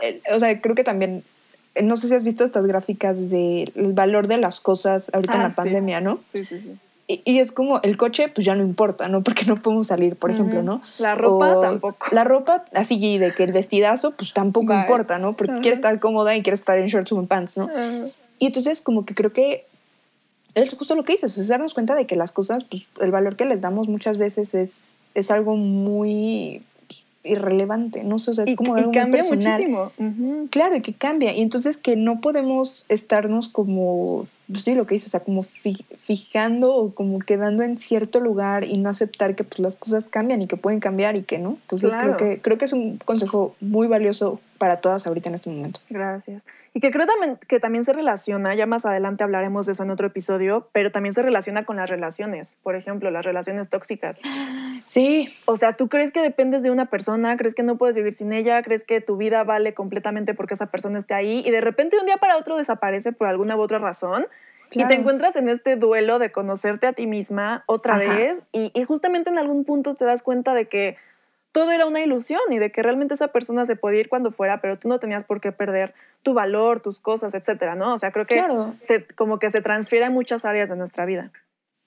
el- 0.00 0.20
o 0.32 0.38
sea, 0.40 0.60
creo 0.60 0.74
que 0.74 0.82
también, 0.82 1.22
eh, 1.76 1.82
no 1.84 1.94
sé 1.96 2.08
si 2.08 2.14
has 2.14 2.24
visto 2.24 2.44
estas 2.44 2.66
gráficas 2.66 3.30
del 3.30 3.72
valor 3.94 4.26
de 4.26 4.38
las 4.38 4.60
cosas 4.60 5.08
ahorita 5.14 5.34
en 5.34 5.40
Ah, 5.40 5.44
la 5.44 5.50
sí. 5.50 5.56
pandemia, 5.56 6.00
¿no? 6.00 6.20
Sí, 6.32 6.44
sí, 6.44 6.60
sí. 6.60 6.76
Y, 7.08 7.20
y 7.24 7.38
es 7.40 7.52
como 7.52 7.80
el 7.82 7.96
coche, 7.96 8.28
pues 8.28 8.44
ya 8.44 8.54
no 8.54 8.62
importa, 8.62 9.08
¿no? 9.08 9.22
Porque 9.22 9.44
no 9.44 9.60
podemos 9.60 9.88
salir, 9.88 10.16
por 10.16 10.30
ejemplo. 10.30 10.62
¿no? 10.62 10.82
La 10.98 11.14
ropa 11.14 11.56
O 11.56 11.60
tampoco. 11.60 12.06
La 12.12 12.24
ropa, 12.24 12.64
así 12.74 13.18
de 13.18 13.34
que 13.34 13.44
el 13.44 13.52
vestidazo, 13.52 14.12
pues 14.12 14.32
tampoco 14.32 14.68
Bye. 14.68 14.80
importa, 14.82 15.18
¿no? 15.18 15.32
Porque 15.32 15.52
Ajá. 15.52 15.60
quieres 15.62 15.78
estar 15.78 15.98
cómoda 16.00 16.36
y 16.36 16.42
quieres 16.42 16.60
estar 16.60 16.78
en 16.78 16.86
shorts 16.86 17.12
o 17.12 17.20
en 17.20 17.26
pants, 17.26 17.56
¿no? 17.56 17.68
Y 18.38 18.46
entonces 18.46 18.80
como 18.80 19.04
que 19.04 19.14
creo 19.14 19.32
que 19.32 19.64
es 20.54 20.74
justo 20.74 20.94
lo 20.94 21.02
que 21.04 21.12
dices, 21.12 21.36
es 21.38 21.48
darnos 21.48 21.74
cuenta 21.74 21.94
de 21.94 22.06
que 22.06 22.14
las 22.16 22.30
cosas, 22.30 22.64
pues, 22.64 22.82
el 23.00 23.10
valor 23.10 23.36
que 23.36 23.44
les 23.46 23.62
damos 23.62 23.88
muchas 23.88 24.18
veces 24.18 24.54
es, 24.54 25.02
es 25.14 25.30
algo 25.30 25.56
muy 25.56 26.60
irrelevante, 27.24 28.04
¿no? 28.04 28.18
sé, 28.18 28.32
O 28.32 28.34
sea, 28.34 28.44
es 28.44 28.50
y, 28.50 28.56
como 28.56 28.76
y 28.76 28.80
algo 28.80 28.92
muy 28.92 29.00
cambia 29.00 29.22
personal. 29.22 29.60
muchísimo. 29.62 30.48
Claro, 30.50 30.76
y 30.76 30.82
que 30.82 30.92
cambia. 30.92 31.32
Y 31.34 31.40
entonces 31.40 31.76
que 31.76 31.96
no 31.96 32.20
podemos 32.20 32.84
estarnos 32.88 33.48
como 33.48 34.26
pues 34.52 34.64
sí, 34.64 34.74
lo 34.74 34.84
que 34.86 34.94
dices, 34.94 35.08
o 35.08 35.10
sea, 35.12 35.20
como 35.20 35.42
fi- 35.42 35.84
fijando 36.04 36.74
o 36.74 36.94
como 36.94 37.18
quedando 37.18 37.62
en 37.62 37.78
cierto 37.78 38.20
lugar 38.20 38.64
y 38.64 38.76
no 38.78 38.90
aceptar 38.90 39.34
que 39.34 39.44
pues, 39.44 39.58
las 39.60 39.76
cosas 39.76 40.06
cambian 40.08 40.42
y 40.42 40.46
que 40.46 40.56
pueden 40.56 40.78
cambiar 40.80 41.16
y 41.16 41.22
que 41.22 41.38
no. 41.38 41.58
Entonces 41.62 41.90
Claro. 41.90 42.16
creo, 42.16 42.30
que, 42.36 42.40
creo 42.42 42.58
que 42.58 42.64
es 42.66 42.72
un 42.72 42.98
consejo 42.98 43.56
muy 43.60 43.88
valioso 43.88 44.40
para 44.62 44.76
todas 44.76 45.08
ahorita 45.08 45.28
en 45.28 45.34
este 45.34 45.50
momento. 45.50 45.80
Gracias. 45.90 46.46
Y 46.72 46.78
que 46.78 46.92
creo 46.92 47.04
también, 47.04 47.36
que 47.48 47.58
también 47.58 47.84
se 47.84 47.92
relaciona, 47.92 48.54
ya 48.54 48.64
más 48.64 48.86
adelante 48.86 49.24
hablaremos 49.24 49.66
de 49.66 49.72
eso 49.72 49.82
en 49.82 49.90
otro 49.90 50.06
episodio, 50.06 50.68
pero 50.70 50.92
también 50.92 51.16
se 51.16 51.22
relaciona 51.22 51.64
con 51.64 51.78
las 51.78 51.90
relaciones. 51.90 52.58
Por 52.62 52.76
ejemplo, 52.76 53.10
las 53.10 53.24
relaciones 53.24 53.68
tóxicas. 53.68 54.20
Sí, 54.86 55.34
O 55.46 55.56
sea, 55.56 55.72
¿tú 55.72 55.88
crees 55.88 56.12
que 56.12 56.22
dependes 56.22 56.62
de 56.62 56.70
una 56.70 56.86
persona? 56.86 57.36
¿Crees 57.36 57.56
que 57.56 57.64
no 57.64 57.76
puedes 57.76 57.96
vivir 57.96 58.12
sin 58.12 58.32
ella? 58.32 58.62
¿Crees 58.62 58.84
que 58.84 59.00
tu 59.00 59.16
vida 59.16 59.42
vale 59.42 59.74
completamente 59.74 60.32
porque 60.32 60.54
esa 60.54 60.66
persona 60.66 61.00
esté 61.00 61.14
ahí? 61.14 61.42
Y 61.44 61.50
de 61.50 61.60
repente 61.60 61.98
un 61.98 62.06
día 62.06 62.18
para 62.18 62.36
otro 62.36 62.56
desaparece 62.56 63.10
por 63.10 63.26
alguna 63.26 63.56
u 63.56 63.60
otra 63.62 63.80
razón. 63.80 64.28
Y 64.70 64.86
te 64.86 64.94
encuentras 64.94 65.34
en 65.34 65.48
este 65.48 65.74
duelo 65.74 66.20
de 66.20 66.30
conocerte 66.30 66.86
a 66.86 66.92
ti 66.92 67.08
misma 67.08 67.64
otra 67.66 67.96
Ajá. 67.96 68.14
vez 68.14 68.46
y, 68.52 68.70
y 68.74 68.84
justamente 68.84 69.28
en 69.28 69.38
algún 69.38 69.64
punto 69.64 69.96
te 69.96 70.04
das 70.04 70.22
cuenta 70.22 70.54
de 70.54 70.68
que 70.68 70.96
todo 71.52 71.70
era 71.70 71.86
una 71.86 72.00
ilusión 72.00 72.40
y 72.50 72.58
de 72.58 72.72
que 72.72 72.82
realmente 72.82 73.14
esa 73.14 73.28
persona 73.28 73.64
se 73.66 73.76
podía 73.76 74.00
ir 74.00 74.08
cuando 74.08 74.30
fuera, 74.30 74.60
pero 74.60 74.78
tú 74.78 74.88
no 74.88 74.98
tenías 74.98 75.24
por 75.24 75.40
qué 75.40 75.52
perder 75.52 75.94
tu 76.22 76.34
valor, 76.34 76.80
tus 76.80 76.98
cosas, 76.98 77.34
etcétera, 77.34 77.74
¿no? 77.74 77.92
O 77.94 77.98
sea, 77.98 78.10
creo 78.10 78.26
que 78.26 78.36
claro. 78.36 78.74
se, 78.80 79.04
como 79.14 79.38
que 79.38 79.50
se 79.50 79.60
transfiere 79.60 80.06
a 80.06 80.10
muchas 80.10 80.44
áreas 80.44 80.70
de 80.70 80.76
nuestra 80.76 81.04
vida. 81.04 81.30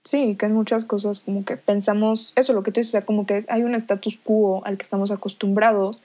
Sí, 0.04 0.36
que 0.38 0.46
en 0.46 0.54
muchas 0.54 0.86
cosas 0.86 1.20
como 1.20 1.44
que 1.46 1.58
pensamos, 1.58 2.32
eso 2.36 2.54
lo 2.54 2.62
que 2.62 2.72
tú 2.72 2.80
dices, 2.80 2.94
o 2.94 2.98
sea, 3.00 3.06
como 3.06 3.26
que 3.26 3.38
es- 3.38 3.50
hay 3.50 3.64
un 3.64 3.74
status 3.74 4.20
quo 4.24 4.62
al 4.66 4.78
que 4.78 4.84
estamos 4.84 5.10
acostumbrados 5.10 6.00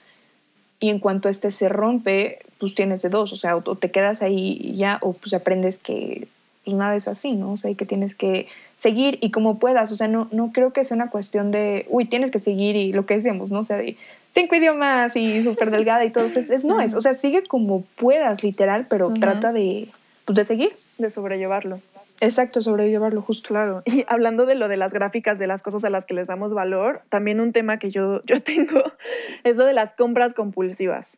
y 0.79 0.89
en 0.89 0.97
cuanto 0.97 1.29
este 1.29 1.51
se 1.51 1.69
rompe, 1.69 2.39
pues 2.59 2.73
tienes 2.73 3.03
de 3.03 3.09
dos, 3.09 3.31
o 3.31 3.35
sea, 3.35 3.55
o, 3.55 3.61
te 3.75 3.91
quedas 3.91 4.23
ahí 4.23 4.73
ya, 4.75 4.97
o 5.01 5.13
pues 5.13 5.35
aprendes 5.35 5.77
que 5.77 6.27
pues 6.65 6.75
nada 6.77 6.95
es 6.95 7.07
así, 7.07 7.33
¿no? 7.33 7.53
O 7.53 7.57
sea, 7.57 7.71
y 7.71 7.75
que 7.75 7.85
tienes 7.85 8.15
que 8.15 8.47
seguir 8.75 9.17
y 9.21 9.31
como 9.31 9.57
puedas, 9.59 9.91
o 9.91 9.95
sea, 9.95 10.07
no, 10.07 10.27
no 10.31 10.51
creo 10.53 10.73
que 10.73 10.83
sea 10.83 10.95
una 10.95 11.09
cuestión 11.09 11.51
de, 11.51 11.85
uy, 11.89 12.05
tienes 12.05 12.31
que 12.31 12.39
seguir 12.39 12.75
y 12.75 12.93
lo 12.93 13.05
que 13.05 13.15
decíamos, 13.15 13.51
¿no? 13.51 13.59
O 13.59 13.63
sea, 13.63 13.77
de 13.77 13.97
cinco 14.33 14.55
idiomas 14.55 15.15
y 15.15 15.43
súper 15.43 15.71
delgada 15.71 16.03
y 16.05 16.11
todo, 16.11 16.25
es, 16.25 16.37
es- 16.37 16.63
no 16.65 16.79
es, 16.81 16.93
o 16.93 17.01
sea, 17.01 17.13
sigue 17.15 17.43
como 17.43 17.81
puedas, 17.95 18.43
literal, 18.43 18.85
pero 18.89 19.09
trata 19.19 19.51
de, 19.51 19.87
pues 20.25 20.35
de 20.35 20.43
seguir. 20.43 20.73
De 20.97 21.09
sobrellevarlo. 21.09 21.79
Exacto, 22.23 22.61
sobrellevarlo 22.61 23.23
justo. 23.23 23.47
Claro. 23.47 23.81
Y 23.87 24.05
hablando 24.07 24.45
de 24.45 24.53
lo 24.53 24.67
de 24.67 24.77
las 24.77 24.93
gráficas, 24.93 25.39
de 25.39 25.47
las 25.47 25.63
cosas 25.63 25.83
a 25.83 25.89
las 25.89 26.05
que 26.05 26.13
les 26.13 26.27
damos 26.27 26.53
valor, 26.53 27.01
también 27.09 27.39
un 27.41 27.51
tema 27.51 27.79
que 27.79 27.89
yo, 27.89 28.21
yo 28.25 28.41
tengo 28.43 28.83
es 29.43 29.55
lo 29.55 29.65
de 29.65 29.73
las 29.73 29.95
compras 29.95 30.35
compulsivas. 30.35 31.17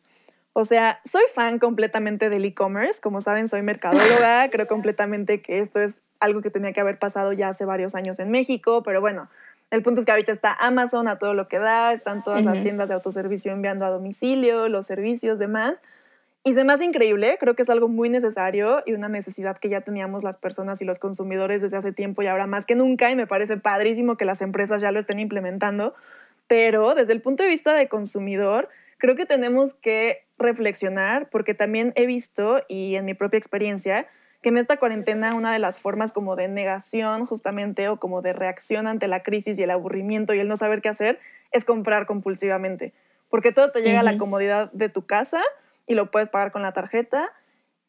O 0.56 0.64
sea, 0.64 1.00
soy 1.04 1.24
fan 1.34 1.58
completamente 1.58 2.30
del 2.30 2.44
e-commerce. 2.44 3.00
Como 3.00 3.20
saben, 3.20 3.48
soy 3.48 3.62
mercadóloga. 3.62 4.48
Creo 4.50 4.66
completamente 4.66 5.42
que 5.42 5.58
esto 5.58 5.80
es 5.80 5.96
algo 6.20 6.40
que 6.42 6.50
tenía 6.50 6.72
que 6.72 6.80
haber 6.80 6.98
pasado 6.98 7.32
ya 7.32 7.48
hace 7.48 7.64
varios 7.64 7.94
años 7.94 8.18
en 8.20 8.30
México. 8.30 8.82
Pero 8.84 9.00
bueno, 9.00 9.28
el 9.70 9.82
punto 9.82 10.00
es 10.00 10.06
que 10.06 10.12
ahorita 10.12 10.30
está 10.30 10.54
Amazon 10.54 11.08
a 11.08 11.18
todo 11.18 11.34
lo 11.34 11.48
que 11.48 11.58
da. 11.58 11.92
Están 11.92 12.22
todas 12.22 12.44
las 12.44 12.54
Ujú. 12.54 12.62
tiendas 12.62 12.88
de 12.88 12.94
autoservicio 12.94 13.52
enviando 13.52 13.84
a 13.84 13.90
domicilio, 13.90 14.68
los 14.68 14.86
servicios, 14.86 15.40
demás. 15.40 15.82
Y 16.44 16.52
se 16.52 16.62
me 16.62 16.74
hace 16.74 16.84
increíble, 16.84 17.38
creo 17.40 17.54
que 17.54 17.62
es 17.62 17.70
algo 17.70 17.88
muy 17.88 18.10
necesario 18.10 18.82
y 18.84 18.92
una 18.92 19.08
necesidad 19.08 19.56
que 19.56 19.70
ya 19.70 19.80
teníamos 19.80 20.22
las 20.22 20.36
personas 20.36 20.82
y 20.82 20.84
los 20.84 20.98
consumidores 20.98 21.62
desde 21.62 21.78
hace 21.78 21.90
tiempo 21.90 22.22
y 22.22 22.26
ahora 22.26 22.46
más 22.46 22.66
que 22.66 22.74
nunca, 22.74 23.10
y 23.10 23.16
me 23.16 23.26
parece 23.26 23.56
padrísimo 23.56 24.18
que 24.18 24.26
las 24.26 24.42
empresas 24.42 24.82
ya 24.82 24.92
lo 24.92 24.98
estén 24.98 25.20
implementando, 25.20 25.94
pero 26.46 26.94
desde 26.94 27.14
el 27.14 27.22
punto 27.22 27.42
de 27.42 27.48
vista 27.48 27.72
de 27.72 27.88
consumidor, 27.88 28.68
creo 28.98 29.16
que 29.16 29.24
tenemos 29.24 29.72
que 29.72 30.23
reflexionar 30.38 31.28
porque 31.30 31.54
también 31.54 31.92
he 31.96 32.06
visto 32.06 32.62
y 32.68 32.96
en 32.96 33.04
mi 33.04 33.14
propia 33.14 33.38
experiencia 33.38 34.06
que 34.42 34.50
en 34.50 34.58
esta 34.58 34.76
cuarentena 34.76 35.34
una 35.34 35.52
de 35.52 35.58
las 35.58 35.78
formas 35.78 36.12
como 36.12 36.36
de 36.36 36.48
negación 36.48 37.24
justamente 37.24 37.88
o 37.88 37.98
como 37.98 38.20
de 38.20 38.34
reacción 38.34 38.86
ante 38.86 39.08
la 39.08 39.22
crisis 39.22 39.58
y 39.58 39.62
el 39.62 39.70
aburrimiento 39.70 40.34
y 40.34 40.38
el 40.38 40.48
no 40.48 40.56
saber 40.56 40.82
qué 40.82 40.90
hacer 40.90 41.18
es 41.50 41.64
comprar 41.64 42.04
compulsivamente, 42.04 42.92
porque 43.30 43.52
todo 43.52 43.70
te 43.70 43.80
llega 43.80 44.00
a 44.00 44.02
la 44.02 44.18
comodidad 44.18 44.70
de 44.72 44.90
tu 44.90 45.06
casa 45.06 45.40
y 45.86 45.94
lo 45.94 46.10
puedes 46.10 46.28
pagar 46.28 46.52
con 46.52 46.60
la 46.62 46.72
tarjeta. 46.72 47.32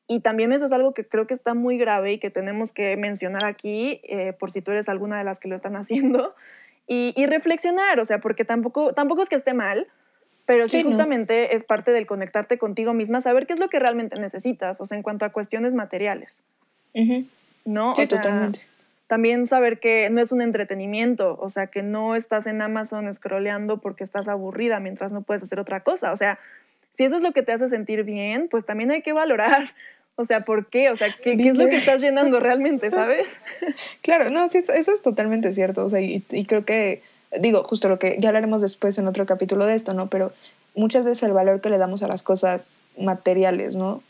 Y 0.08 0.20
también 0.20 0.54
eso 0.54 0.66
es 0.66 0.72
algo 0.72 0.94
que 0.94 1.06
creo 1.06 1.26
que 1.26 1.34
está 1.34 1.56
muy 1.56 1.78
grave 1.78 2.14
y 2.14 2.20
que 2.20 2.30
tenemos 2.30 2.72
que 2.72 2.96
mencionar 2.96 3.44
aquí, 3.44 4.02
eh, 4.04 4.34
por 4.40 4.52
si 4.52 4.62
tú 4.62 4.72
eres 4.72 4.88
alguna 4.88 5.18
de 5.18 5.24
las 5.24 5.40
que 5.40 5.48
lo 5.48 5.56
están 5.56 5.76
haciendo, 5.76 6.36
y, 6.88 7.14
y 7.18 7.26
reflexionar, 7.26 8.00
o 8.00 8.06
sea, 8.06 8.20
porque 8.20 8.46
tampoco, 8.46 8.94
tampoco 8.94 9.24
es 9.24 9.30
que 9.30 9.36
esté 9.36 9.54
mal, 9.54 9.88
pero 10.46 10.68
sí, 10.68 10.78
Sí, 10.78 10.84
no. 10.84 10.90
justamente 10.92 11.56
es 11.56 11.64
parte 11.64 11.92
del 11.92 12.06
conectarte 12.06 12.58
contigo 12.58 12.94
misma, 12.94 13.22
saber 13.22 13.48
qué 13.48 13.54
es 13.54 13.60
lo 13.60 13.70
que 13.70 13.80
realmente 13.80 14.20
necesitas, 14.20 14.80
o 14.82 14.86
sea, 14.86 14.98
en 14.98 15.04
cuanto 15.04 15.26
a 15.26 15.30
cuestiones 15.30 15.74
materiales, 15.74 16.44
Ujú. 16.94 17.26
¿no? 17.66 17.96
Sí, 17.96 18.04
O 18.04 18.06
sea, 18.06 18.22
totalmente. 18.22 18.62
También 19.08 19.46
saber 19.46 19.80
que 19.80 20.10
no 20.10 20.20
es 20.20 20.32
un 20.32 20.42
entretenimiento, 20.42 21.38
o 21.40 21.50
sea, 21.50 21.68
que 21.68 21.84
no 21.84 22.16
estás 22.16 22.48
en 22.48 22.62
Amazon 22.62 23.12
scrolleando 23.14 23.78
porque 23.80 24.04
estás 24.04 24.28
aburrida 24.28 24.80
mientras 24.80 25.14
no 25.14 25.22
puedes 25.22 25.44
hacer 25.44 25.60
otra 25.60 25.82
cosa, 25.82 26.12
o 26.12 26.18
sea, 26.18 26.40
si 26.98 27.04
eso 27.04 27.16
es 27.16 27.22
lo 27.22 27.32
que 27.32 27.44
te 27.44 27.52
hace 27.52 27.68
sentir 27.70 28.04
bien, 28.04 28.48
pues 28.50 28.66
también 28.66 28.90
hay 28.92 29.02
que 29.02 29.14
valorar, 29.14 29.74
o 30.16 30.24
sea, 30.24 30.42
¿por 30.46 30.68
qué? 30.70 30.90
O 30.90 30.96
sea, 30.96 31.10
¿qué, 31.22 31.38
qué 31.38 31.50
es 31.50 31.56
lo 31.58 31.68
que 31.68 31.76
estás 31.76 32.02
llenando 32.02 32.40
realmente, 32.40 32.90
sabes? 32.92 33.28
Claro, 34.02 34.30
no, 34.30 34.48
sí, 34.48 34.60
eso, 34.60 34.74
eso 34.74 34.92
es 34.94 35.02
totalmente 35.02 35.52
cierto. 35.54 35.84
O 35.86 35.90
sea, 35.90 36.00
y, 36.02 36.24
y 36.32 36.46
creo 36.46 36.64
que, 36.66 37.04
digo, 37.40 37.64
justo 37.64 37.90
lo 37.90 38.00
que 38.00 38.18
ya 38.20 38.30
hablaremos 38.30 38.62
después 38.62 38.98
en 38.98 39.08
otro 39.08 39.26
capítulo 39.26 39.66
de 39.66 39.76
esto, 39.76 39.94
¿no? 39.94 40.08
Pero 40.08 40.32
muchas 40.76 41.04
veces 41.06 41.24
el 41.24 41.34
valor 41.34 41.62
que 41.62 41.70
le 41.70 41.78
damos 41.78 42.04
a 42.04 42.08
las 42.08 42.24
cosas 42.24 42.68
materiales, 42.98 43.76
¿no? 43.76 44.02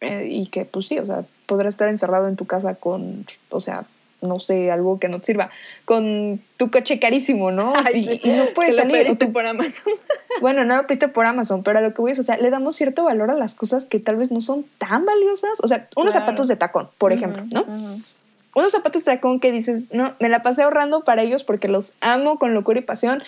Eh, 0.00 0.26
y 0.30 0.46
que, 0.46 0.64
pues 0.64 0.86
sí, 0.86 0.98
o 0.98 1.06
sea, 1.06 1.24
podrás 1.46 1.74
estar 1.74 1.88
encerrado 1.88 2.26
en 2.28 2.36
tu 2.36 2.44
casa 2.46 2.74
con, 2.74 3.24
o 3.50 3.60
sea, 3.60 3.84
no 4.20 4.38
sé, 4.40 4.70
algo 4.70 4.98
que 5.00 5.08
no 5.08 5.18
te 5.20 5.26
sirva, 5.26 5.50
con 5.84 6.40
tu 6.56 6.70
coche 6.70 6.98
carísimo, 6.98 7.50
¿no? 7.52 7.72
Ay, 7.84 8.00
y, 8.00 8.04
sí, 8.04 8.20
y 8.24 8.30
no 8.30 8.46
puedes 8.54 8.74
lo 8.74 8.82
salir. 8.82 8.96
o 8.96 8.98
pediste 9.04 9.26
tu- 9.26 9.32
por 9.32 9.46
Amazon. 9.46 9.92
bueno, 10.40 10.64
no 10.64 10.76
lo 10.76 10.86
pediste 10.86 11.08
por 11.08 11.26
Amazon, 11.26 11.62
pero 11.62 11.78
a 11.78 11.82
lo 11.82 11.94
que 11.94 12.02
voy 12.02 12.12
es, 12.12 12.18
o 12.18 12.22
sea, 12.24 12.36
le 12.36 12.50
damos 12.50 12.74
cierto 12.76 13.04
valor 13.04 13.30
a 13.30 13.34
las 13.34 13.54
cosas 13.54 13.84
que 13.84 14.00
tal 14.00 14.16
vez 14.16 14.30
no 14.32 14.40
son 14.40 14.64
tan 14.78 15.04
valiosas. 15.04 15.58
O 15.62 15.68
sea, 15.68 15.88
unos 15.96 16.12
Claro. 16.12 16.26
zapatos 16.26 16.48
de 16.48 16.56
tacón, 16.56 16.88
por 16.98 17.12
ejemplo, 17.12 17.44
¿no? 17.50 17.62
Ujú. 17.62 18.02
Unos 18.54 18.72
zapatos 18.72 19.04
tacón 19.04 19.40
que 19.40 19.52
dices, 19.52 19.92
no, 19.92 20.14
me 20.20 20.28
la 20.28 20.42
pasé 20.42 20.62
ahorrando 20.62 21.00
para 21.00 21.22
ellos 21.22 21.44
porque 21.44 21.68
los 21.68 21.92
amo 22.00 22.38
con 22.38 22.54
locura 22.54 22.80
y 22.80 22.82
pasión 22.82 23.22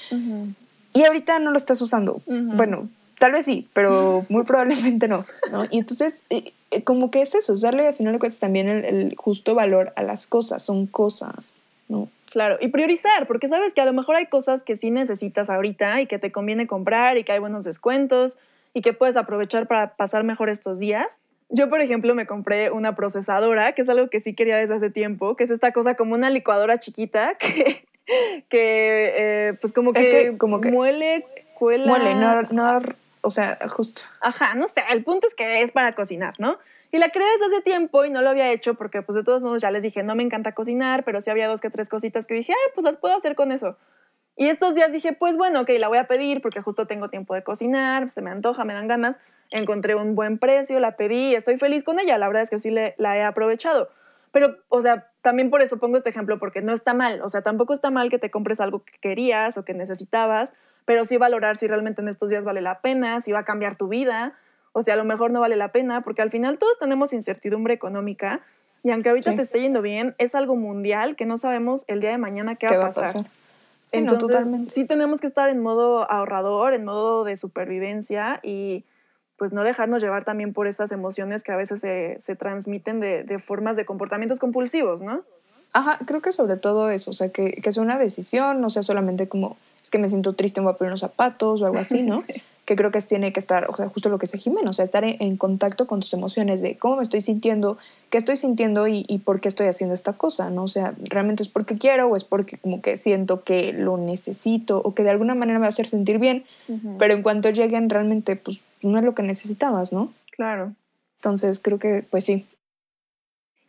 y 0.92 1.04
ahorita 1.04 1.38
no 1.38 1.50
lo 1.50 1.56
estás 1.56 1.80
usando. 1.80 2.20
Bueno, 2.26 2.88
tal 3.18 3.32
vez 3.32 3.44
sí, 3.44 3.68
pero 3.72 4.26
muy 4.28 4.44
probablemente 4.44 5.08
no, 5.08 5.24
¿no? 5.50 5.64
Y 5.70 5.78
entonces, 5.78 6.22
eh, 6.30 6.52
eh, 6.70 6.82
como 6.82 7.10
que 7.10 7.22
es 7.22 7.34
eso, 7.34 7.54
es 7.54 7.60
darle 7.60 7.86
al 7.86 7.94
final 7.94 8.12
de 8.12 8.18
cuentas 8.18 8.40
también 8.40 8.68
el, 8.68 8.84
el 8.84 9.14
justo 9.16 9.54
valor 9.54 9.92
a 9.96 10.02
las 10.02 10.26
cosas, 10.26 10.62
son 10.62 10.86
cosas, 10.86 11.56
¿no? 11.88 12.08
Claro, 12.30 12.58
y 12.60 12.68
priorizar, 12.68 13.28
porque 13.28 13.46
sabes 13.46 13.72
que 13.72 13.80
a 13.80 13.84
lo 13.84 13.92
mejor 13.92 14.16
hay 14.16 14.26
cosas 14.26 14.64
que 14.64 14.76
sí 14.76 14.90
necesitas 14.90 15.48
ahorita 15.48 16.00
y 16.00 16.06
que 16.06 16.18
te 16.18 16.32
conviene 16.32 16.66
comprar 16.66 17.16
y 17.16 17.22
que 17.22 17.30
hay 17.30 17.38
buenos 17.38 17.62
descuentos 17.62 18.38
y 18.74 18.82
que 18.82 18.92
puedes 18.92 19.16
aprovechar 19.16 19.68
para 19.68 19.94
pasar 19.94 20.24
mejor 20.24 20.50
estos 20.50 20.80
días. 20.80 21.20
Yo, 21.50 21.68
por 21.68 21.80
ejemplo, 21.80 22.14
me 22.14 22.26
compré 22.26 22.70
una 22.70 22.96
procesadora, 22.96 23.72
que 23.72 23.82
es 23.82 23.88
algo 23.88 24.08
que 24.10 24.20
sí 24.20 24.34
quería 24.34 24.56
desde 24.56 24.74
hace 24.74 24.90
tiempo, 24.90 25.36
que 25.36 25.44
es 25.44 25.50
esta 25.50 25.72
cosa 25.72 25.94
como 25.94 26.14
una 26.14 26.30
licuadora 26.30 26.78
chiquita 26.78 27.34
que, 27.38 27.84
que 28.48 29.14
eh, 29.48 29.54
pues 29.60 29.72
como 29.72 29.92
que, 29.92 30.00
Es 30.00 30.08
que 30.32 30.38
como 30.38 30.60
que- 30.60 30.70
muele, 30.70 31.26
cuela. 31.58 31.86
Muele, 31.86 32.14
no, 32.14 32.42
no, 32.42 32.80
o 33.20 33.30
sea, 33.30 33.58
justo. 33.68 34.02
Ajá, 34.20 34.54
no 34.54 34.66
sé, 34.66 34.82
el 34.90 35.04
punto 35.04 35.26
es 35.26 35.34
que 35.34 35.62
es 35.62 35.70
para 35.72 35.92
cocinar, 35.92 36.34
¿no? 36.38 36.58
Y 36.92 36.98
la 36.98 37.08
creé 37.08 37.26
desde 37.32 37.46
hace 37.46 37.62
tiempo 37.62 38.04
y 38.04 38.10
no 38.10 38.22
lo 38.22 38.30
había 38.30 38.52
hecho 38.52 38.74
porque 38.74 39.02
pues 39.02 39.16
de 39.16 39.24
todos 39.24 39.42
modos 39.42 39.60
ya 39.60 39.70
les 39.72 39.82
dije, 39.82 40.02
no 40.04 40.14
me 40.14 40.22
encanta 40.22 40.52
cocinar, 40.52 41.02
pero 41.04 41.20
sí 41.20 41.28
había 41.30 41.48
dos 41.48 41.60
que 41.60 41.68
tres 41.70 41.88
cositas 41.88 42.26
que 42.26 42.34
dije, 42.34 42.52
ay, 42.52 42.72
pues 42.74 42.84
las 42.84 42.96
puedo 42.96 43.16
hacer 43.16 43.34
con 43.34 43.50
eso. 43.50 43.76
Y 44.36 44.48
estos 44.48 44.74
días 44.74 44.90
dije, 44.90 45.12
pues 45.12 45.36
bueno, 45.36 45.60
ok, 45.60 45.70
la 45.78 45.88
voy 45.88 45.98
a 45.98 46.06
pedir 46.08 46.40
porque 46.42 46.60
justo 46.60 46.86
tengo 46.86 47.08
tiempo 47.08 47.34
de 47.34 47.42
cocinar, 47.44 48.10
se 48.10 48.20
me 48.20 48.30
antoja, 48.30 48.64
me 48.64 48.74
dan 48.74 48.88
ganas. 48.88 49.20
Encontré 49.50 49.94
un 49.94 50.14
buen 50.16 50.38
precio, 50.38 50.80
la 50.80 50.96
pedí 50.96 51.34
estoy 51.34 51.56
feliz 51.56 51.84
con 51.84 52.00
ella. 52.00 52.18
La 52.18 52.26
verdad 52.26 52.42
es 52.42 52.50
que 52.50 52.58
sí 52.58 52.70
le, 52.70 52.94
la 52.98 53.16
he 53.16 53.22
aprovechado. 53.22 53.88
Pero, 54.32 54.56
o 54.68 54.80
sea, 54.80 55.10
también 55.22 55.50
por 55.50 55.62
eso 55.62 55.78
pongo 55.78 55.96
este 55.96 56.10
ejemplo, 56.10 56.40
porque 56.40 56.60
no 56.62 56.72
está 56.72 56.92
mal. 56.94 57.22
O 57.22 57.28
sea, 57.28 57.42
tampoco 57.42 57.72
está 57.72 57.90
mal 57.92 58.10
que 58.10 58.18
te 58.18 58.32
compres 58.32 58.58
algo 58.60 58.82
que 58.84 58.98
querías 59.00 59.56
o 59.56 59.64
que 59.64 59.74
necesitabas, 59.74 60.52
pero 60.84 61.04
sí 61.04 61.16
valorar 61.16 61.56
si 61.56 61.68
realmente 61.68 62.02
en 62.02 62.08
estos 62.08 62.30
días 62.30 62.44
vale 62.44 62.60
la 62.60 62.80
pena, 62.80 63.20
si 63.20 63.30
va 63.30 63.40
a 63.40 63.44
cambiar 63.44 63.76
tu 63.76 63.86
vida, 63.86 64.34
o 64.72 64.82
si 64.82 64.90
a 64.90 64.96
lo 64.96 65.04
mejor 65.04 65.30
no 65.30 65.38
vale 65.40 65.54
la 65.54 65.70
pena, 65.70 66.00
porque 66.00 66.20
al 66.20 66.30
final 66.30 66.58
todos 66.58 66.80
tenemos 66.80 67.12
incertidumbre 67.12 67.74
económica 67.74 68.40
y 68.82 68.90
aunque 68.90 69.10
ahorita 69.10 69.30
Sí. 69.30 69.36
te 69.36 69.42
esté 69.42 69.60
yendo 69.60 69.82
bien, 69.82 70.16
es 70.18 70.34
algo 70.34 70.56
mundial 70.56 71.14
que 71.14 71.26
no 71.26 71.36
sabemos 71.36 71.84
el 71.86 72.00
día 72.00 72.10
de 72.10 72.18
mañana 72.18 72.56
qué, 72.56 72.66
¿Qué 72.66 72.76
va 72.76 72.86
a 72.86 72.90
pasar. 72.92 73.24
Sí, 73.94 74.00
Entonces, 74.00 74.72
sí 74.72 74.84
tenemos 74.84 75.20
que 75.20 75.26
estar 75.26 75.48
en 75.48 75.62
modo 75.62 76.10
ahorrador, 76.10 76.74
en 76.74 76.84
modo 76.84 77.24
de 77.24 77.36
supervivencia 77.36 78.40
y 78.42 78.84
pues 79.36 79.52
no 79.52 79.64
dejarnos 79.64 80.02
llevar 80.02 80.24
también 80.24 80.52
por 80.52 80.66
estas 80.66 80.92
emociones 80.92 81.42
que 81.42 81.52
a 81.52 81.56
veces 81.56 81.80
se, 81.80 82.18
se 82.20 82.36
transmiten 82.36 83.00
de, 83.00 83.24
de 83.24 83.38
formas 83.38 83.76
de 83.76 83.84
comportamientos 83.84 84.38
compulsivos, 84.38 85.02
¿no? 85.02 85.22
Ajá, 85.72 85.98
creo 86.06 86.22
que 86.22 86.32
sobre 86.32 86.56
todo 86.56 86.88
eso, 86.90 87.10
o 87.10 87.14
sea, 87.14 87.30
que, 87.30 87.50
que 87.52 87.72
sea 87.72 87.82
una 87.82 87.98
decisión, 87.98 88.60
no 88.60 88.70
sea 88.70 88.82
solamente 88.82 89.28
como, 89.28 89.56
es 89.82 89.90
que 89.90 89.98
me 89.98 90.08
siento 90.08 90.34
triste, 90.34 90.60
me 90.60 90.66
voy 90.66 90.74
a 90.74 90.76
poner 90.76 90.92
unos 90.92 91.00
zapatos 91.00 91.62
o 91.62 91.66
algo 91.66 91.78
así, 91.78 92.02
¿no? 92.02 92.22
que 92.64 92.76
creo 92.76 92.90
que 92.90 93.00
tiene 93.02 93.32
que 93.32 93.40
estar, 93.40 93.66
o 93.68 93.76
sea, 93.76 93.88
justo 93.88 94.08
lo 94.08 94.18
que 94.18 94.26
dice 94.26 94.38
Jimena, 94.38 94.70
o 94.70 94.72
sea, 94.72 94.84
estar 94.84 95.04
en, 95.04 95.16
en 95.20 95.36
contacto 95.36 95.86
con 95.86 96.00
tus 96.00 96.12
emociones 96.14 96.62
de 96.62 96.78
cómo 96.78 96.96
me 96.96 97.02
estoy 97.02 97.20
sintiendo, 97.20 97.76
qué 98.10 98.18
estoy 98.18 98.36
sintiendo 98.36 98.88
y, 98.88 99.04
y, 99.06 99.18
por 99.18 99.40
qué 99.40 99.48
estoy 99.48 99.66
haciendo 99.66 99.94
esta 99.94 100.14
cosa, 100.14 100.48
¿no? 100.50 100.64
O 100.64 100.68
sea, 100.68 100.94
realmente 100.98 101.42
es 101.42 101.48
porque 101.48 101.76
quiero 101.76 102.06
o 102.08 102.16
es 102.16 102.24
porque 102.24 102.56
como 102.56 102.80
que 102.80 102.96
siento 102.96 103.44
que 103.44 103.72
lo 103.72 103.98
necesito 103.98 104.80
o 104.82 104.94
que 104.94 105.02
de 105.02 105.10
alguna 105.10 105.34
manera 105.34 105.58
me 105.58 105.64
va 105.64 105.66
a 105.66 105.68
hacer 105.68 105.88
sentir 105.88 106.18
bien, 106.18 106.44
Ujú. 106.68 106.96
pero 106.98 107.14
en 107.14 107.22
cuanto 107.22 107.50
lleguen 107.50 107.90
realmente, 107.90 108.36
pues 108.36 108.58
no 108.82 108.98
es 108.98 109.04
lo 109.04 109.14
que 109.14 109.22
necesitabas, 109.22 109.92
¿no? 109.92 110.12
Claro. 110.30 110.72
Entonces 111.18 111.58
creo 111.58 111.78
que, 111.78 112.04
pues 112.10 112.24
sí. 112.24 112.46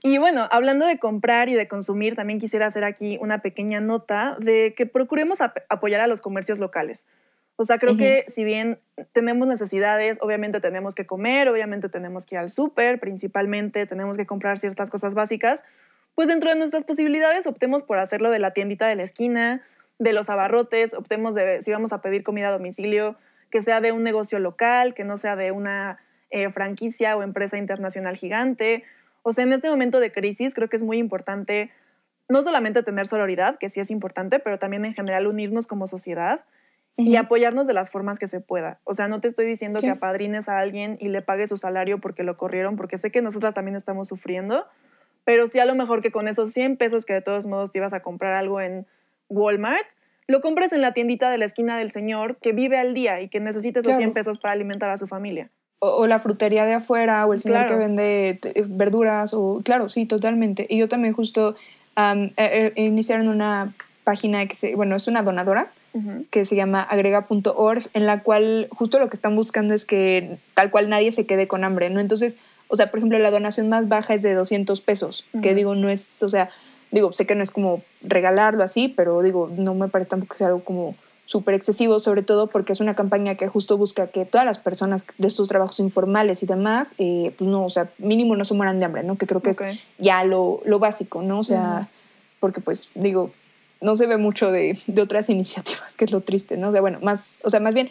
Y 0.04 0.20
bueno, 0.20 0.48
hablando 0.52 0.86
de 0.86 1.00
comprar 1.00 1.50
y 1.50 1.56
de 1.56 1.68
consumir, 1.68 2.16
también 2.16 2.40
quisiera 2.40 2.68
hacer 2.68 2.84
aquí 2.84 3.18
una 3.22 3.40
pequeña 3.40 3.82
nota 3.82 4.38
de 4.40 4.74
que 4.78 4.86
procuremos 4.86 5.42
ap- 5.42 5.58
apoyar 5.68 6.00
a 6.02 6.08
los 6.08 6.22
comercios 6.22 6.60
locales. 6.60 7.06
O 7.58 7.64
sea, 7.64 7.78
creo 7.78 7.96
que 7.96 8.26
si 8.28 8.44
bien 8.44 8.80
tenemos 9.14 9.48
necesidades, 9.48 10.18
obviamente 10.22 10.60
tenemos 10.60 10.94
que 10.94 11.06
comer, 11.06 11.48
obviamente 11.48 11.88
tenemos 11.88 12.26
que 12.26 12.36
ir 12.36 12.40
al 12.40 12.50
súper, 12.50 13.00
principalmente 13.00 13.86
tenemos 13.86 14.18
que 14.18 14.26
comprar 14.26 14.60
ciertas 14.60 14.90
cosas 14.90 15.14
básicas, 15.14 15.64
pues 16.16 16.28
dentro 16.28 16.50
de 16.50 16.58
nuestras 16.58 16.84
posibilidades 16.84 17.48
optemos 17.48 17.84
por 17.84 17.98
hacerlo 17.98 18.30
de 18.30 18.40
la 18.40 18.52
tiendita 18.52 18.88
de 18.88 18.96
la 18.96 19.04
esquina, 19.04 19.62
de 20.00 20.12
los 20.12 20.30
abarrotes, 20.30 20.94
optemos 20.94 21.34
de 21.34 21.62
si 21.62 21.72
vamos 21.72 21.94
a 21.94 22.02
pedir 22.02 22.24
comida 22.24 22.50
a 22.50 22.52
domicilio, 22.52 23.16
que 23.52 23.62
sea 23.62 23.80
de 23.80 23.94
un 23.94 24.04
negocio 24.04 24.40
local, 24.40 24.94
que 24.94 25.06
no 25.06 25.16
sea 25.16 25.38
de 25.38 25.52
una 25.52 26.00
eh, 26.32 26.50
franquicia 26.50 27.16
o 27.16 27.24
empresa 27.24 27.58
internacional 27.58 28.18
gigante. 28.18 28.84
O 29.24 29.32
sea, 29.32 29.46
en 29.46 29.54
este 29.54 29.70
momento 29.70 30.02
de 30.02 30.12
crisis 30.12 30.54
creo 30.54 30.68
que 30.68 30.76
es 30.76 30.84
muy 30.84 30.98
importante 30.98 31.72
no 32.28 32.42
solamente 32.42 32.84
tener 32.84 33.08
sororidad, 33.08 33.58
que 33.58 33.70
sí 33.70 33.80
es 33.80 33.92
importante, 33.92 34.40
pero 34.40 34.60
también 34.60 34.84
en 34.84 34.94
general 34.94 35.28
unirnos 35.28 35.68
como 35.68 35.88
sociedad 35.88 36.44
y 36.98 37.18
apoyarnos 37.18 37.68
de 37.68 37.74
las 37.74 37.90
formas 37.90 38.20
que 38.20 38.28
se 38.28 38.40
pueda. 38.40 38.80
O 38.86 38.94
sea, 38.94 39.08
no 39.08 39.20
te 39.20 39.28
estoy 39.28 39.46
diciendo 39.46 39.80
Sí. 39.80 39.88
que 39.88 39.92
apadrines 39.92 40.48
a 40.48 40.60
alguien 40.60 40.98
y 41.02 41.10
le 41.10 41.22
pagues 41.22 41.50
su 41.50 41.58
salario 41.58 42.00
porque 42.00 42.24
lo 42.24 42.38
corrieron, 42.38 42.78
porque 42.78 42.98
sé 42.98 43.12
que 43.12 43.22
nosotras 43.22 43.54
también 43.54 43.76
estamos 43.76 44.08
sufriendo, 44.08 44.66
pero 45.26 45.48
sí 45.48 45.60
a 45.60 45.66
lo 45.66 45.76
mejor 45.76 46.02
que 46.02 46.12
con 46.12 46.28
esos 46.28 46.52
100 46.52 46.78
pesos 46.78 47.06
que 47.06 47.14
de 47.14 47.22
todos 47.22 47.46
modos 47.48 47.72
te 47.72 47.80
ibas 47.80 47.94
a 47.94 48.00
comprar 48.02 48.34
algo 48.34 48.62
en 48.62 48.86
Walmart, 49.30 49.88
lo 50.28 50.40
compres 50.42 50.72
en 50.74 50.82
la 50.82 50.94
tiendita 50.94 51.30
de 51.30 51.38
la 51.38 51.46
esquina 51.46 51.78
del 51.78 51.92
señor 51.92 52.38
que 52.38 52.52
vive 52.54 52.78
al 52.78 52.94
día 52.94 53.20
y 53.22 53.30
que 53.30 53.40
necesite 53.40 53.80
esos 53.80 53.90
Claro. 53.90 53.98
100 54.00 54.14
pesos 54.14 54.38
para 54.40 54.54
alimentar 54.54 54.90
a 54.90 54.98
su 54.98 55.06
familia. 55.08 55.50
O, 55.80 55.90
o 55.90 56.08
la 56.08 56.20
frutería 56.20 56.66
de 56.66 56.74
afuera, 56.76 57.26
o 57.26 57.34
el 57.34 57.42
señor 57.42 57.60
Claro. 57.66 57.74
que 57.74 57.76
vende 57.80 58.40
t- 58.42 58.64
verduras, 58.68 59.34
o 59.34 59.62
claro, 59.64 59.90
sí, 59.90 60.06
totalmente. 60.06 60.66
Y 60.70 60.78
yo 60.78 60.88
también 60.88 61.14
justo 61.14 61.56
eh, 61.98 62.32
eh, 62.38 62.74
iniciaron 62.76 63.28
una 63.28 63.74
página 64.04 64.46
que 64.48 64.56
se, 64.56 64.76
bueno, 64.76 64.96
es 64.96 65.08
una 65.08 65.22
donadora 65.24 65.72
Que 66.30 66.46
se 66.46 66.56
llama 66.56 66.82
agrega.org, 66.82 67.84
en 67.94 68.06
la 68.06 68.22
cual 68.22 68.68
justo 68.72 69.00
lo 69.00 69.10
que 69.10 69.16
están 69.16 69.36
buscando 69.36 69.74
es 69.74 69.86
que 69.86 70.38
tal 70.54 70.70
cual 70.70 70.90
nadie 70.90 71.12
se 71.12 71.26
quede 71.26 71.48
con 71.48 71.64
hambre, 71.64 71.90
¿no? 71.90 72.02
Entonces, 72.02 72.38
o 72.68 72.76
sea, 72.76 72.92
por 72.92 73.00
ejemplo, 73.00 73.20
la 73.20 73.32
donación 73.32 73.70
más 73.70 73.88
baja 73.88 74.14
es 74.14 74.22
de 74.22 74.34
200 74.34 74.82
pesos, 74.82 75.26
que 75.42 75.56
digo, 75.56 75.76
no 75.76 75.90
es, 75.90 76.22
o 76.24 76.30
sea, 76.30 76.50
digo, 76.92 77.14
sé 77.14 77.26
que 77.26 77.36
no 77.36 77.44
es 77.44 77.52
como 77.52 77.82
regalarlo 78.02 78.64
así, 78.64 78.88
pero 78.88 79.22
digo, 79.22 79.50
no 79.56 79.74
me 79.74 79.88
parece 79.88 80.10
tampoco 80.10 80.34
que 80.34 80.38
sea 80.40 80.48
algo 80.48 80.64
como 80.64 80.96
súper 81.26 81.56
excesivo, 81.56 82.00
sobre 82.00 82.22
todo 82.22 82.48
porque 82.48 82.74
es 82.74 82.80
una 82.80 82.96
campaña 82.96 83.36
que 83.36 83.48
justo 83.48 83.78
busca 83.78 84.08
que 84.08 84.26
todas 84.26 84.46
las 84.46 84.60
personas 84.60 85.06
de 85.18 85.28
estos 85.28 85.48
trabajos 85.50 85.80
informales 85.80 86.44
y 86.44 86.46
demás, 86.46 86.90
eh, 86.98 87.34
pues 87.38 87.50
no, 87.50 87.66
o 87.66 87.70
sea, 87.70 87.90
mínimo 87.98 88.36
no 88.36 88.46
se 88.46 88.54
mueran 88.54 88.80
de 88.80 88.86
hambre, 88.86 89.04
¿no? 89.04 89.18
Que 89.18 89.26
creo 89.26 89.42
que 89.42 89.52
es 89.52 89.58
ya 89.98 90.24
lo, 90.24 90.62
lo 90.66 90.80
básico, 90.80 91.22
¿no? 91.22 91.40
O 91.40 91.44
sea, 91.44 91.90
porque 92.40 92.62
pues 92.62 92.90
digo, 92.94 93.32
no 93.86 93.96
se 93.96 94.08
ve 94.08 94.18
mucho 94.18 94.52
de, 94.52 94.78
de 94.88 95.02
otras 95.02 95.30
iniciativas, 95.36 95.96
que 95.96 96.06
es 96.06 96.12
lo 96.12 96.22
triste, 96.22 96.58
¿no? 96.58 96.70
O 96.70 96.72
sea, 96.72 96.82
bueno, 96.82 97.00
más, 97.02 97.40
o 97.44 97.50
sea, 97.50 97.60
más 97.60 97.74
bien, 97.74 97.90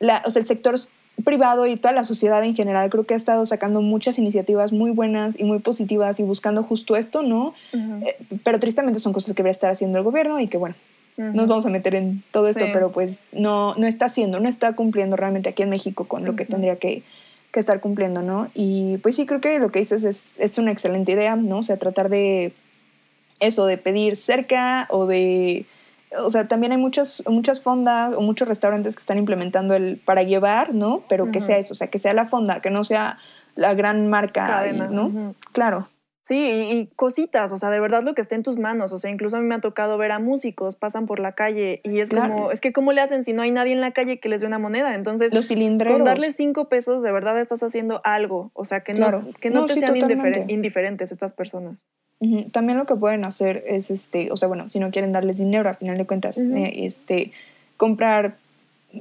la, 0.00 0.22
o 0.26 0.30
sea, 0.30 0.40
el 0.40 0.46
sector 0.46 0.80
privado 1.24 1.66
y 1.66 1.76
toda 1.76 1.92
la 1.92 2.04
sociedad 2.04 2.42
en 2.42 2.54
general 2.56 2.90
creo 2.90 3.04
que 3.04 3.14
ha 3.14 3.16
estado 3.16 3.44
sacando 3.46 3.80
muchas 3.82 4.18
iniciativas 4.18 4.72
muy 4.72 4.90
buenas 4.90 5.38
y 5.38 5.44
muy 5.44 5.58
positivas 5.60 6.18
y 6.18 6.22
buscando 6.22 6.62
justo 6.62 6.96
esto, 6.96 7.22
¿no? 7.22 7.54
Eh, 7.72 8.16
pero 8.42 8.58
tristemente 8.58 8.98
son 8.98 9.12
cosas 9.12 9.32
que 9.34 9.42
debería 9.42 9.52
estar 9.52 9.70
haciendo 9.70 9.98
el 9.98 10.04
gobierno 10.04 10.40
y 10.40 10.48
que 10.48 10.58
bueno, 10.58 10.74
Ujú. 11.18 11.28
nos 11.36 11.46
vamos 11.46 11.66
a 11.66 11.68
meter 11.68 11.94
en 11.94 12.22
todo 12.32 12.48
esto, 12.48 12.64
Sí. 12.64 12.70
pero 12.72 12.90
pues 12.90 13.18
no, 13.32 13.74
no 13.76 13.86
está 13.86 14.06
haciendo, 14.06 14.40
no 14.40 14.48
está 14.48 14.72
cumpliendo 14.74 15.14
realmente 15.16 15.50
aquí 15.50 15.62
en 15.62 15.70
México 15.70 16.06
con 16.08 16.24
lo 16.24 16.34
que 16.34 16.46
tendría 16.46 16.76
que, 16.76 17.02
que 17.52 17.60
estar 17.60 17.78
cumpliendo, 17.80 18.22
¿no? 18.22 18.48
Y 18.54 18.96
pues 19.02 19.14
sí, 19.14 19.26
creo 19.26 19.40
que 19.42 19.58
lo 19.58 19.70
que 19.70 19.80
dices 19.80 20.02
es, 20.04 20.34
es 20.38 20.56
una 20.58 20.72
excelente 20.72 21.12
idea, 21.12 21.36
¿no? 21.36 21.58
O 21.58 21.62
sea, 21.62 21.76
tratar 21.76 22.08
de 22.08 22.54
eso, 23.42 23.66
de 23.66 23.78
pedir 23.78 24.16
cerca 24.16 24.86
o 24.90 25.06
de... 25.06 25.66
O 26.18 26.28
sea, 26.30 26.46
también 26.46 26.72
hay 26.72 26.78
muchas, 26.78 27.22
muchas 27.26 27.62
fondas 27.62 28.14
o 28.14 28.20
muchos 28.20 28.46
restaurantes 28.46 28.94
que 28.96 29.00
están 29.00 29.16
implementando 29.18 29.74
el 29.74 29.96
para 30.04 30.22
llevar, 30.22 30.74
¿no? 30.74 31.02
Pero 31.08 31.30
que 31.30 31.40
sea 31.40 31.56
eso, 31.56 31.72
o 31.72 31.76
sea, 31.76 31.86
que 31.88 31.98
sea 31.98 32.12
la 32.12 32.26
fonda, 32.26 32.60
que 32.60 32.70
no 32.70 32.84
sea 32.84 33.18
la 33.54 33.72
gran 33.74 34.08
marca, 34.08 34.46
Cadena, 34.46 34.88
¿no? 34.88 35.34
Claro. 35.52 35.88
Sí, 36.24 36.36
y, 36.38 36.76
y 36.76 36.86
cositas, 36.94 37.50
o 37.50 37.58
sea, 37.58 37.70
de 37.70 37.80
verdad 37.80 38.02
lo 38.04 38.14
que 38.14 38.20
esté 38.20 38.34
en 38.36 38.42
tus 38.44 38.56
manos, 38.56 38.92
o 38.92 38.98
sea, 38.98 39.10
incluso 39.10 39.36
a 39.38 39.40
mí 39.40 39.46
me 39.46 39.56
ha 39.56 39.60
tocado 39.60 39.98
ver 39.98 40.12
a 40.12 40.18
músicos, 40.20 40.76
pasan 40.76 41.06
por 41.06 41.18
la 41.18 41.32
calle 41.32 41.80
y 41.82 41.98
es 41.98 42.10
Claro. 42.10 42.32
como, 42.34 42.52
es 42.52 42.60
que 42.60 42.72
¿cómo 42.72 42.92
le 42.92 43.00
hacen 43.00 43.24
si 43.24 43.32
no 43.32 43.42
hay 43.42 43.50
nadie 43.50 43.72
en 43.72 43.80
la 43.80 43.90
calle 43.90 44.20
que 44.20 44.28
les 44.28 44.40
dé 44.42 44.46
una 44.46 44.58
moneda? 44.60 44.94
Entonces, 44.94 45.34
Los 45.34 45.48
cilindreros. 45.48 45.96
con 45.96 46.04
darles 46.04 46.36
cinco 46.36 46.68
pesos, 46.68 47.02
de 47.02 47.10
verdad 47.10 47.40
estás 47.40 47.62
haciendo 47.64 48.00
algo, 48.04 48.50
o 48.54 48.64
sea, 48.64 48.84
que 48.84 48.94
Claro. 48.94 49.22
no, 49.22 49.32
que 49.32 49.50
no, 49.50 49.60
No, 49.62 49.66
te 49.66 49.74
sí, 49.74 49.80
sean 49.80 49.94
indifer- 49.96 50.44
indiferentes 50.48 51.10
estas 51.10 51.32
personas. 51.32 51.78
También 52.52 52.78
lo 52.78 52.86
que 52.86 52.94
pueden 52.94 53.24
hacer 53.24 53.64
es, 53.66 53.90
este, 53.90 54.30
o 54.30 54.36
sea, 54.36 54.46
bueno, 54.46 54.70
si 54.70 54.78
no 54.78 54.90
quieren 54.90 55.12
darles 55.12 55.38
dinero, 55.38 55.68
al 55.68 55.74
final 55.74 55.98
de 55.98 56.06
cuentas, 56.06 56.38
eh, 56.38 56.86
este, 56.86 57.32
comprar 57.76 58.36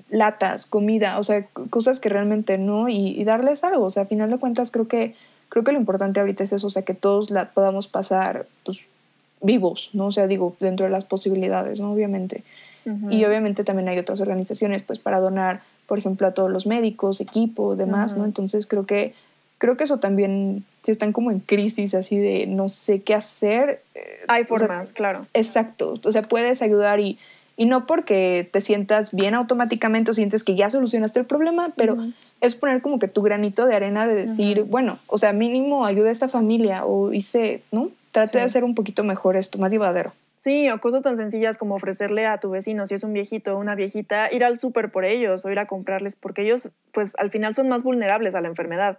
latas, 0.09 0.65
comida, 0.65 1.19
o 1.19 1.23
sea, 1.23 1.45
cosas 1.69 1.99
que 1.99 2.09
realmente 2.09 2.57
no, 2.57 2.89
y, 2.89 3.09
y 3.09 3.23
darles 3.23 3.63
algo, 3.63 3.85
o 3.85 3.89
sea, 3.91 4.03
al 4.03 4.07
final 4.07 4.31
de 4.31 4.37
cuentas 4.37 4.71
creo 4.71 4.87
que, 4.87 5.13
creo 5.49 5.63
que 5.63 5.71
lo 5.71 5.77
importante 5.77 6.19
ahorita 6.19 6.43
es 6.43 6.53
eso, 6.53 6.67
o 6.67 6.71
sea, 6.71 6.83
que 6.83 6.93
todos 6.93 7.29
la 7.29 7.51
podamos 7.51 7.87
pasar, 7.87 8.47
pues, 8.63 8.79
vivos, 9.41 9.89
¿no? 9.93 10.07
O 10.07 10.11
sea, 10.11 10.27
digo, 10.27 10.55
dentro 10.59 10.85
de 10.85 10.91
las 10.91 11.05
posibilidades, 11.05 11.79
¿no? 11.79 11.91
Obviamente. 11.91 12.43
Y 13.11 13.25
obviamente 13.25 13.63
también 13.63 13.89
hay 13.89 13.99
otras 13.99 14.21
organizaciones, 14.21 14.81
pues, 14.81 14.97
para 14.97 15.19
donar, 15.19 15.61
por 15.85 15.99
ejemplo, 15.99 16.25
a 16.25 16.31
todos 16.31 16.49
los 16.49 16.65
médicos, 16.65 17.21
equipo, 17.21 17.75
demás, 17.75 18.17
¿no? 18.17 18.25
Entonces 18.25 18.65
creo 18.65 18.87
que, 18.87 19.13
creo 19.59 19.77
que 19.77 19.83
eso 19.83 19.99
también, 19.99 20.65
si 20.83 20.91
están 20.91 21.13
como 21.13 21.31
en 21.31 21.39
crisis, 21.39 21.93
así 21.93 22.17
de 22.17 22.47
no 22.47 22.69
sé 22.69 23.01
qué 23.01 23.13
hacer. 23.13 23.81
eh, 23.95 24.21
Hay 24.27 24.43
o 24.43 24.47
sea, 24.47 24.57
formas, 24.57 24.93
claro. 24.93 25.27
Exacto, 25.33 25.95
o 26.03 26.11
sea, 26.11 26.23
puedes 26.23 26.61
ayudar 26.61 26.99
y, 26.99 27.17
y 27.57 27.65
no 27.65 27.85
porque 27.85 28.49
te 28.51 28.61
sientas 28.61 29.11
bien 29.11 29.35
automáticamente 29.35 30.11
o 30.11 30.13
sientes 30.13 30.43
que 30.43 30.55
ya 30.55 30.69
solucionaste 30.69 31.19
el 31.19 31.25
problema, 31.25 31.71
pero 31.75 31.97
es 32.39 32.55
poner 32.55 32.81
como 32.81 32.97
que 32.97 33.07
tu 33.07 33.21
granito 33.21 33.65
de 33.67 33.75
arena 33.75 34.07
de 34.07 34.15
decir, 34.15 34.63
bueno, 34.63 34.97
o 35.07 35.17
sea, 35.17 35.33
mínimo 35.33 35.85
ayuda 35.85 36.09
a 36.09 36.11
esta 36.11 36.27
familia 36.27 36.85
o 36.85 37.13
hice, 37.13 37.61
¿no? 37.71 37.89
Trate 38.11 38.39
de 38.39 38.43
hacer 38.43 38.63
un 38.63 38.75
poquito 38.75 39.03
mejor 39.03 39.37
esto, 39.37 39.57
más 39.57 39.71
llevadero. 39.71 40.11
Sí, 40.37 40.67
o 40.71 40.81
cosas 40.81 41.03
tan 41.03 41.17
sencillas 41.17 41.59
como 41.59 41.75
ofrecerle 41.75 42.25
a 42.25 42.39
tu 42.39 42.49
vecino, 42.49 42.87
si 42.87 42.95
es 42.95 43.03
un 43.03 43.13
viejito 43.13 43.55
o 43.55 43.59
una 43.59 43.75
viejita, 43.75 44.33
ir 44.33 44.43
al 44.43 44.57
súper 44.57 44.89
por 44.89 45.05
ellos 45.05 45.45
o 45.45 45.51
ir 45.51 45.59
a 45.59 45.67
comprarles, 45.67 46.15
porque 46.15 46.41
ellos, 46.41 46.71
pues 46.93 47.13
al 47.19 47.29
final 47.29 47.53
son 47.53 47.69
más 47.69 47.83
vulnerables 47.83 48.33
a 48.33 48.41
la 48.41 48.47
enfermedad. 48.47 48.97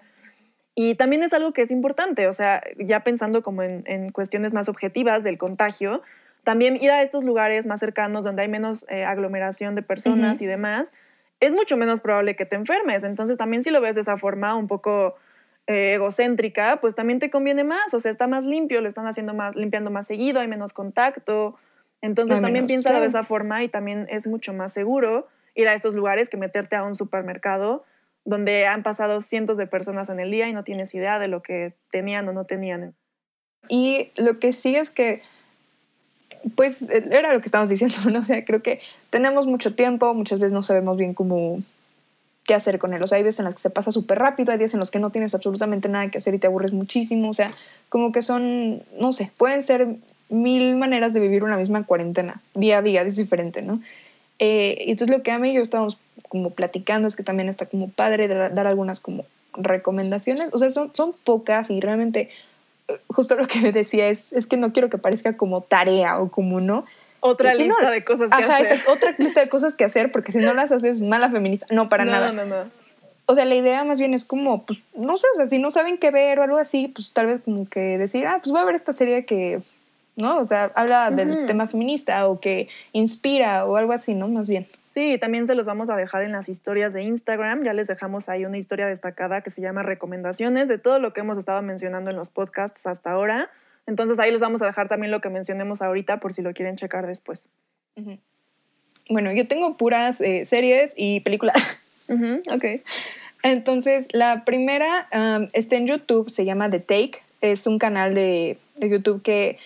Y 0.75 0.95
también 0.95 1.23
es 1.23 1.33
algo 1.33 1.53
que 1.53 1.63
es 1.63 1.71
importante, 1.71 2.29
o 2.29 2.33
sea, 2.33 2.63
ya 2.79 3.01
pensando 3.01 3.43
como 3.43 3.63
en, 3.63 3.85
en 3.87 4.11
cuestiones 4.11 4.55
más 4.55 4.69
objetivas 4.69 5.23
del 5.23 5.37
contagio, 5.37 6.03
también 6.45 6.77
ir 6.77 6.91
a 6.91 7.03
estos 7.03 7.25
lugares 7.25 7.67
más 7.67 7.81
cercanos 7.81 8.25
donde 8.25 8.43
hay 8.43 8.49
menos 8.49 8.85
eh, 8.89 9.05
aglomeración 9.05 9.75
de 9.75 9.83
personas 9.83 10.43
y 10.43 10.47
demás, 10.47 10.93
es 11.41 11.55
mucho 11.55 11.77
menos 11.77 12.01
probable 12.01 12.37
que 12.37 12.47
te 12.47 12.57
enfermes. 12.57 13.05
Entonces 13.05 13.37
también 13.37 13.63
si 13.63 13.71
lo 13.71 13.81
ves 13.81 13.95
de 13.95 14.01
esa 14.01 14.17
forma 14.17 14.55
un 14.55 14.67
poco 14.67 15.15
eh, 15.67 15.95
egocéntrica, 15.95 16.79
pues 16.81 16.95
también 16.95 17.19
te 17.19 17.31
conviene 17.31 17.65
más, 17.65 17.95
o 17.95 18.01
sea, 18.01 18.11
está 18.11 18.27
más 18.27 18.45
limpio, 18.45 18.81
lo 18.81 18.89
están 18.89 19.07
haciendo 19.07 19.35
más, 19.35 19.55
limpiando 19.55 19.91
más 19.91 20.07
seguido, 20.07 20.41
hay 20.41 20.49
menos 20.49 20.73
contacto. 20.73 21.57
Entonces 22.01 22.37
también 22.37 22.65
menos, 22.65 22.69
piénsalo 22.69 23.01
de 23.01 23.07
claro. 23.07 23.21
esa 23.21 23.25
forma 23.25 23.63
y 23.63 23.69
también 23.69 24.09
es 24.11 24.27
mucho 24.27 24.53
más 24.53 24.73
seguro 24.73 25.29
ir 25.55 25.69
a 25.69 25.75
estos 25.75 25.95
lugares 25.95 26.29
que 26.29 26.37
meterte 26.37 26.75
a 26.75 26.83
un 26.83 26.97
supermercado 26.97 27.85
donde 28.25 28.67
han 28.67 28.83
pasado 28.83 29.21
cientos 29.21 29.57
de 29.57 29.67
personas 29.67 30.09
en 30.09 30.21
el 30.21 30.31
día 30.31 30.49
y 30.49 30.53
no 30.53 30.65
tienes 30.65 30.95
idea 30.95 31.19
de 31.19 31.29
lo 31.29 31.43
que 31.43 31.75
tenían 31.91 32.29
o 32.29 32.33
no 32.33 32.45
tenían. 32.45 32.95
Y 33.69 34.11
lo 34.17 34.39
que 34.39 34.53
sí 34.53 34.77
es 34.77 34.91
que, 34.91 35.23
pues, 36.57 36.89
era 36.91 37.33
lo 37.33 37.41
que 37.41 37.47
estábamos 37.47 37.69
diciendo, 37.69 37.97
¿no? 38.13 38.21
O 38.21 38.25
sea, 38.25 38.45
creo 38.45 38.63
que 38.63 38.81
tenemos 39.11 39.47
mucho 39.47 39.75
tiempo, 39.75 40.15
muchas 40.15 40.41
veces 40.41 40.53
no 40.53 40.63
sabemos 40.63 40.97
bien 40.97 41.15
cómo 41.15 41.63
qué 42.45 42.55
hacer 42.55 42.79
con 42.79 42.93
él. 42.93 43.03
O 43.03 43.07
sea, 43.07 43.19
hay 43.19 43.25
veces 43.25 43.41
en 43.41 43.45
las 43.45 43.55
que 43.55 43.61
se 43.61 43.71
pasa 43.71 43.91
súper 43.91 44.19
rápido, 44.19 44.53
hay 44.53 44.59
días 44.59 44.75
en 44.75 44.81
los 44.81 44.91
que 44.91 44.99
no 44.99 45.11
tienes 45.11 45.35
absolutamente 45.35 45.89
nada 45.89 46.11
que 46.11 46.19
hacer 46.19 46.35
y 46.35 46.39
te 46.39 46.47
aburres 46.47 46.73
muchísimo. 46.73 47.29
O 47.29 47.33
sea, 47.33 47.49
como 47.89 48.13
que 48.13 48.23
son, 48.23 48.83
no 48.99 49.13
sé, 49.13 49.31
pueden 49.37 49.63
ser 49.63 49.97
mil 50.29 50.77
maneras 50.77 51.13
de 51.13 51.21
vivir 51.21 51.45
una 51.45 51.57
misma 51.57 51.85
cuarentena. 51.85 52.43
Día 52.55 52.79
a 52.79 52.83
día 52.83 53.03
es 53.03 53.17
diferente, 53.17 53.63
¿no? 53.63 53.81
Eh, 54.39 54.85
y 54.87 54.91
entonces 54.91 55.17
lo 55.17 55.23
que 55.23 55.31
a 55.31 55.39
mí 55.39 55.51
y 55.51 55.55
yo 55.55 55.63
estábamos 55.63 55.99
como 56.29 56.51
platicando 56.51 57.09
es 57.09 57.17
que 57.17 57.23
también 57.23 57.49
está 57.49 57.67
como 57.67 57.89
padre 57.89 58.29
dar, 58.29 58.55
dar 58.55 58.67
algunas 58.67 59.01
como 59.01 59.25
recomendaciones. 59.55 60.51
O 60.53 60.59
sea, 60.59 60.71
son, 60.71 60.95
son 60.95 61.15
pocas 61.25 61.71
y 61.71 61.81
realmente 61.81 62.31
eh, 62.89 62.99
justo 63.09 63.35
lo 63.35 63.47
que 63.47 63.61
me 63.61 63.71
decía 63.73 64.09
es, 64.09 64.25
es 64.33 64.47
que 64.47 64.57
no 64.57 64.73
quiero 64.73 64.91
que 64.91 64.99
parezca 64.99 65.37
como 65.37 65.61
tarea 65.61 66.19
o 66.19 66.31
como 66.31 66.61
no, 66.61 66.85
Otra 67.21 67.53
no, 67.53 67.59
lista 67.61 67.91
de 67.91 68.05
cosas 68.05 68.31
que 68.31 68.43
Ajá, 68.43 68.57
hacer. 68.57 68.83
otra 68.89 69.15
lista 69.19 69.41
de 69.41 69.49
cosas 69.49 69.77
que 69.77 69.85
hacer, 69.85 70.11
porque 70.11 70.33
si 70.33 70.39
no 70.39 70.55
las 70.55 70.73
haces 70.73 71.01
mala 71.01 71.31
feminista. 71.31 71.67
No, 71.71 71.89
para 71.89 72.05
no, 72.05 72.13
nada. 72.13 72.33
No, 72.33 72.45
no, 72.45 72.57
O 73.27 73.35
sea, 73.35 73.45
la 73.45 73.55
idea 73.55 73.85
más 73.85 73.99
bien 73.99 74.15
es 74.15 74.25
como, 74.25 74.65
pues, 74.65 74.81
no 74.97 75.17
sé, 75.17 75.27
o 75.35 75.37
sea, 75.37 75.47
si 75.47 75.59
no 75.59 75.71
saben 75.71 75.99
qué 75.99 76.11
ver 76.11 76.39
o 76.39 76.43
algo 76.43 76.57
así, 76.57 76.89
pues 76.89 77.13
tal 77.13 77.27
vez 77.27 77.41
como 77.41 77.69
que 77.69 77.99
decir, 77.99 78.27
ah, 78.27 78.41
pues 78.43 78.51
voy 78.51 78.61
a 78.61 78.65
ver 78.65 78.75
esta 78.75 78.93
serie 78.93 79.25
que, 79.25 79.63
¿no? 80.17 80.39
O 80.39 80.45
sea, 80.45 80.71
habla 80.75 81.11
del 81.11 81.47
tema 81.47 81.67
feminista 81.69 82.27
o 82.29 82.41
que 82.41 82.69
inspira 82.93 83.65
o 83.67 83.77
algo 83.77 83.93
así, 83.93 84.15
¿no? 84.15 84.29
Más 84.29 84.49
bien. 84.49 84.69
Sí, 84.89 85.17
también 85.19 85.47
se 85.47 85.55
los 85.55 85.65
vamos 85.65 85.89
a 85.89 85.97
dejar 85.97 86.23
en 86.23 86.33
las 86.33 86.51
historias 86.51 86.93
de 86.93 87.03
Instagram. 87.03 87.65
Ya 87.65 87.73
les 87.73 87.87
dejamos 87.87 88.29
ahí 88.29 88.45
una 88.45 88.59
historia 88.59 88.87
destacada 88.87 89.41
que 89.41 89.49
se 89.49 89.63
llama 89.63 89.83
recomendaciones 89.83 90.69
de 90.69 90.77
todo 90.77 90.99
lo 90.99 91.15
que 91.15 91.21
hemos 91.21 91.39
estado 91.39 91.63
mencionando 91.63 92.11
en 92.11 92.17
los 92.17 92.29
podcasts 92.29 92.87
hasta 92.87 93.13
ahora. 93.13 93.51
Entonces 93.87 94.19
ahí 94.19 94.31
les 94.31 94.43
vamos 94.43 94.61
a 94.61 94.67
dejar 94.67 94.89
también 94.89 95.11
lo 95.11 95.23
que 95.23 95.31
mencionemos 95.31 95.81
ahorita 95.81 96.21
por 96.21 96.35
si 96.35 96.43
lo 96.43 96.53
quieren 96.53 96.77
checar 96.77 97.07
después. 97.07 97.49
Bueno, 99.09 99.33
yo 99.33 99.49
tengo 99.49 99.79
puras 99.79 100.21
eh, 100.21 100.45
series 100.45 100.93
y 100.97 101.21
películas. 101.21 101.57
ok. 102.53 102.65
Entonces, 103.43 104.07
la 104.13 104.45
primera 104.45 105.09
um, 105.13 105.49
está 105.53 105.77
en 105.77 105.87
YouTube, 105.87 106.31
se 106.31 106.45
llama 106.45 106.71
The 106.71 106.81
Take. 106.81 107.23
Es 107.41 107.67
un 107.67 107.79
canal 107.79 108.15
de, 108.15 108.59
de 108.77 108.89
YouTube 108.89 109.23
que 109.23 109.59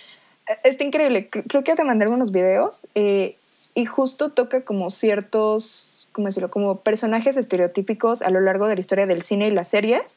está 0.65 0.85
increíble. 0.85 1.29
Cre- 1.31 1.45
Creo 1.49 1.65
que 1.65 1.75
te 1.75 1.85
mandé 1.85 2.05
algunos 2.05 2.33
videos 2.33 2.81
eh, 2.95 3.37
y 3.75 3.85
justo 3.85 4.31
toca 4.31 4.63
como 4.65 4.91
ciertos, 4.91 6.07
¿cómo 6.13 6.27
decirlo? 6.29 6.51
Como 6.51 6.77
personajes 6.81 7.37
estereotípicos 7.37 8.23
a 8.23 8.31
lo 8.31 8.41
largo 8.41 8.67
de 8.69 8.75
la 8.75 8.81
historia 8.81 9.07
del 9.07 9.23
cine 9.23 9.49
y 9.49 9.51
las 9.51 9.69
series. 9.69 10.17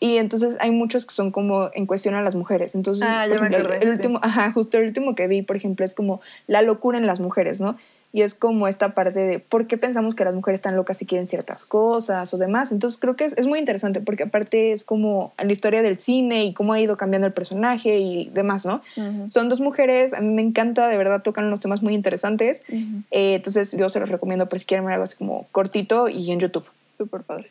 Y 0.00 0.18
entonces 0.18 0.56
hay 0.60 0.70
muchos 0.70 1.06
que 1.06 1.14
son 1.14 1.32
como 1.32 1.70
en 1.74 1.86
cuestión 1.86 2.14
a 2.14 2.22
las 2.22 2.34
mujeres. 2.36 2.74
Entonces, 2.76 3.04
Ah, 3.08 3.24
por 3.28 3.46
el- 3.46 3.54
acordé, 3.56 3.76
el 3.78 3.82
sí. 3.82 3.88
último, 3.88 4.20
ajá, 4.22 4.52
justo 4.52 4.78
el 4.78 4.86
último 4.86 5.14
que 5.16 5.26
vi, 5.26 5.42
por 5.42 5.56
ejemplo, 5.56 5.84
es 5.84 5.92
como 5.94 6.20
la 6.46 6.62
locura 6.62 6.98
en 6.98 7.06
las 7.06 7.18
mujeres, 7.18 7.60
¿no? 7.60 7.76
Y 8.12 8.22
es 8.22 8.34
como 8.34 8.68
esta 8.68 8.94
parte 8.94 9.20
de 9.20 9.38
por 9.38 9.66
qué 9.66 9.76
pensamos 9.76 10.14
que 10.14 10.24
las 10.24 10.34
mujeres 10.34 10.58
están 10.58 10.76
locas 10.76 11.02
y 11.02 11.06
quieren 11.06 11.26
ciertas 11.26 11.66
cosas 11.66 12.32
o 12.32 12.38
demás. 12.38 12.72
Entonces 12.72 12.98
creo 12.98 13.16
que 13.16 13.24
es, 13.24 13.36
es 13.36 13.46
muy 13.46 13.58
interesante 13.58 14.00
porque 14.00 14.22
aparte 14.22 14.72
es 14.72 14.82
como 14.82 15.32
la 15.36 15.52
historia 15.52 15.82
del 15.82 15.98
cine 15.98 16.44
y 16.44 16.54
cómo 16.54 16.72
ha 16.72 16.80
ido 16.80 16.96
cambiando 16.96 17.26
el 17.26 17.34
personaje 17.34 17.98
y 17.98 18.30
demás, 18.30 18.64
¿no? 18.64 18.82
Son 19.28 19.48
dos 19.48 19.60
mujeres, 19.60 20.14
a 20.14 20.20
mí 20.20 20.28
me 20.28 20.42
encanta, 20.42 20.88
de 20.88 20.96
verdad 20.96 21.22
tocan 21.22 21.44
unos 21.44 21.60
temas 21.60 21.82
muy 21.82 21.94
interesantes. 21.94 22.62
Eh, 23.10 23.34
entonces 23.34 23.76
yo 23.76 23.88
se 23.90 24.00
los 24.00 24.08
recomiendo 24.08 24.48
por 24.48 24.58
si 24.58 24.64
quieren 24.64 24.86
ver 24.86 24.94
algo 24.94 25.04
así 25.04 25.16
como 25.16 25.46
cortito 25.52 26.08
y 26.08 26.32
en 26.32 26.40
YouTube. 26.40 26.64
Súper 26.96 27.22
padre. 27.22 27.50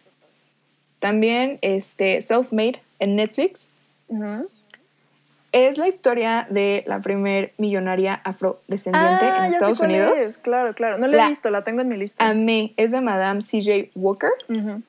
También 1.00 1.60
este, 1.62 2.20
Self-Made 2.22 2.82
en 3.00 3.16
Netflix. 3.16 3.68
Ujú. 4.08 4.50
Es 5.52 5.78
la 5.78 5.88
historia 5.88 6.46
de 6.50 6.84
la 6.88 7.02
primer 7.02 7.54
millonaria 7.58 8.14
afrodescendiente 8.24 9.26
Ah, 9.26 9.30
en 9.30 9.44
ya 9.44 9.50
sé 9.50 9.56
Estados 9.56 9.78
cuál 9.80 9.90
Unidos. 9.92 10.14
es, 10.18 10.38
Claro, 10.38 10.74
claro. 10.74 10.98
No 10.98 11.08
la 11.08 11.14
he 11.14 11.18
La- 11.18 11.30
visto, 11.30 11.50
la 11.50 11.64
tengo 11.64 11.82
en 11.82 11.88
mi 11.88 11.98
lista. 11.98 12.28
Amé, 12.28 12.74
es 12.78 12.92
de 12.92 13.02
Madame 13.02 13.42
C.J. 13.42 13.90
Walker, 13.96 14.30
Ujú. 14.50 14.82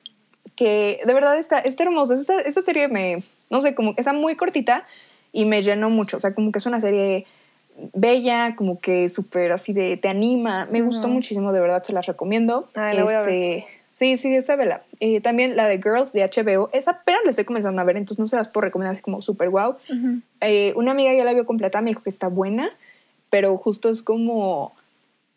que 0.55 0.99
de 1.05 1.13
verdad 1.13 1.37
está, 1.37 1.59
está 1.59 1.83
hermosa. 1.83 2.13
Esta, 2.15 2.39
esta 2.41 2.61
serie 2.61 2.87
me, 2.89 3.23
no 3.49 3.61
sé, 3.61 3.73
como 3.73 3.95
que 3.95 4.01
está 4.01 4.11
muy 4.13 4.35
cortita 4.35 4.85
y 5.31 5.45
me 5.45 5.63
llenó 5.63 5.89
mucho. 5.89 6.17
O 6.17 6.19
sea, 6.19 6.33
como 6.33 6.51
que 6.51 6.59
es 6.59 6.65
una 6.65 6.81
serie 6.81 7.25
bella, 7.93 8.55
como 8.57 8.79
que 8.81 9.07
súper 9.07 9.53
así 9.53 9.71
de, 9.71 9.95
te 9.95 10.09
anima. 10.09 10.67
Me 10.69 10.81
gustó 10.81 11.07
Ujú. 11.07 11.15
muchísimo, 11.15 11.53
de 11.53 11.61
verdad, 11.61 11.81
se 11.83 11.93
las 11.93 12.05
recomiendo. 12.05 12.69
Ay, 12.75 12.97
la 12.97 13.03
voy 13.03 13.13
a 13.13 13.21
ver. 13.21 13.63
Sí, 13.99 14.15
sí, 14.15 14.33
esa 14.33 14.55
vela. 14.55 14.81
Eh, 15.01 15.19
también 15.19 15.57
la 15.57 15.67
de 15.67 15.75
Girls 15.77 16.13
de 16.13 16.23
HBO, 16.23 16.69
esa 16.71 16.91
apenas 16.91 17.19
la 17.25 17.31
estoy 17.31 17.43
comenzando 17.43 17.81
a 17.81 17.83
ver, 17.83 17.97
entonces 17.97 18.17
no 18.17 18.29
se 18.29 18.37
las 18.37 18.47
puedo 18.47 18.63
recomendar 18.63 18.93
así 18.93 19.01
como 19.01 19.21
súper 19.21 19.49
wow. 19.49 19.71
Ujú. 19.89 20.21
Eh, 20.39 20.71
una 20.77 20.91
amiga 20.91 21.13
ya 21.13 21.25
la 21.25 21.33
vio 21.33 21.45
completa, 21.45 21.81
me 21.81 21.89
dijo 21.89 22.01
que 22.01 22.09
está 22.09 22.29
buena, 22.29 22.69
pero 23.29 23.57
justo 23.57 23.89
es 23.89 24.01
como, 24.01 24.73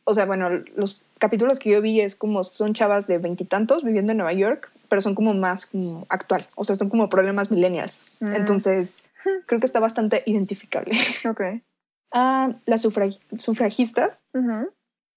o 0.04 0.14
sea, 0.14 0.26
bueno, 0.26 0.48
los 0.76 1.02
capítulos 1.18 1.58
que 1.58 1.70
yo 1.70 1.82
vi 1.82 2.00
es 2.00 2.14
como, 2.14 2.44
son 2.44 2.72
chavas 2.72 3.08
de 3.08 3.18
veintitantos 3.18 3.82
viviendo 3.82 4.12
en 4.12 4.18
Nueva 4.18 4.32
York, 4.32 4.70
pero 4.88 5.00
son 5.02 5.16
como 5.16 5.34
más 5.34 5.66
como 5.66 6.06
actual, 6.08 6.46
o 6.54 6.62
sea, 6.62 6.76
son 6.76 6.88
como 6.88 7.08
problemas 7.08 7.50
millennials. 7.50 8.16
Mm. 8.20 8.32
Entonces, 8.36 9.02
creo 9.46 9.58
que 9.58 9.66
está 9.66 9.80
bastante 9.80 10.22
identificable. 10.24 10.94
Ok. 11.28 11.40
Ah, 12.12 12.52
las 12.66 12.84
sufrag- 12.84 13.18
sufragistas, 13.36 14.24
Ujú. 14.34 14.70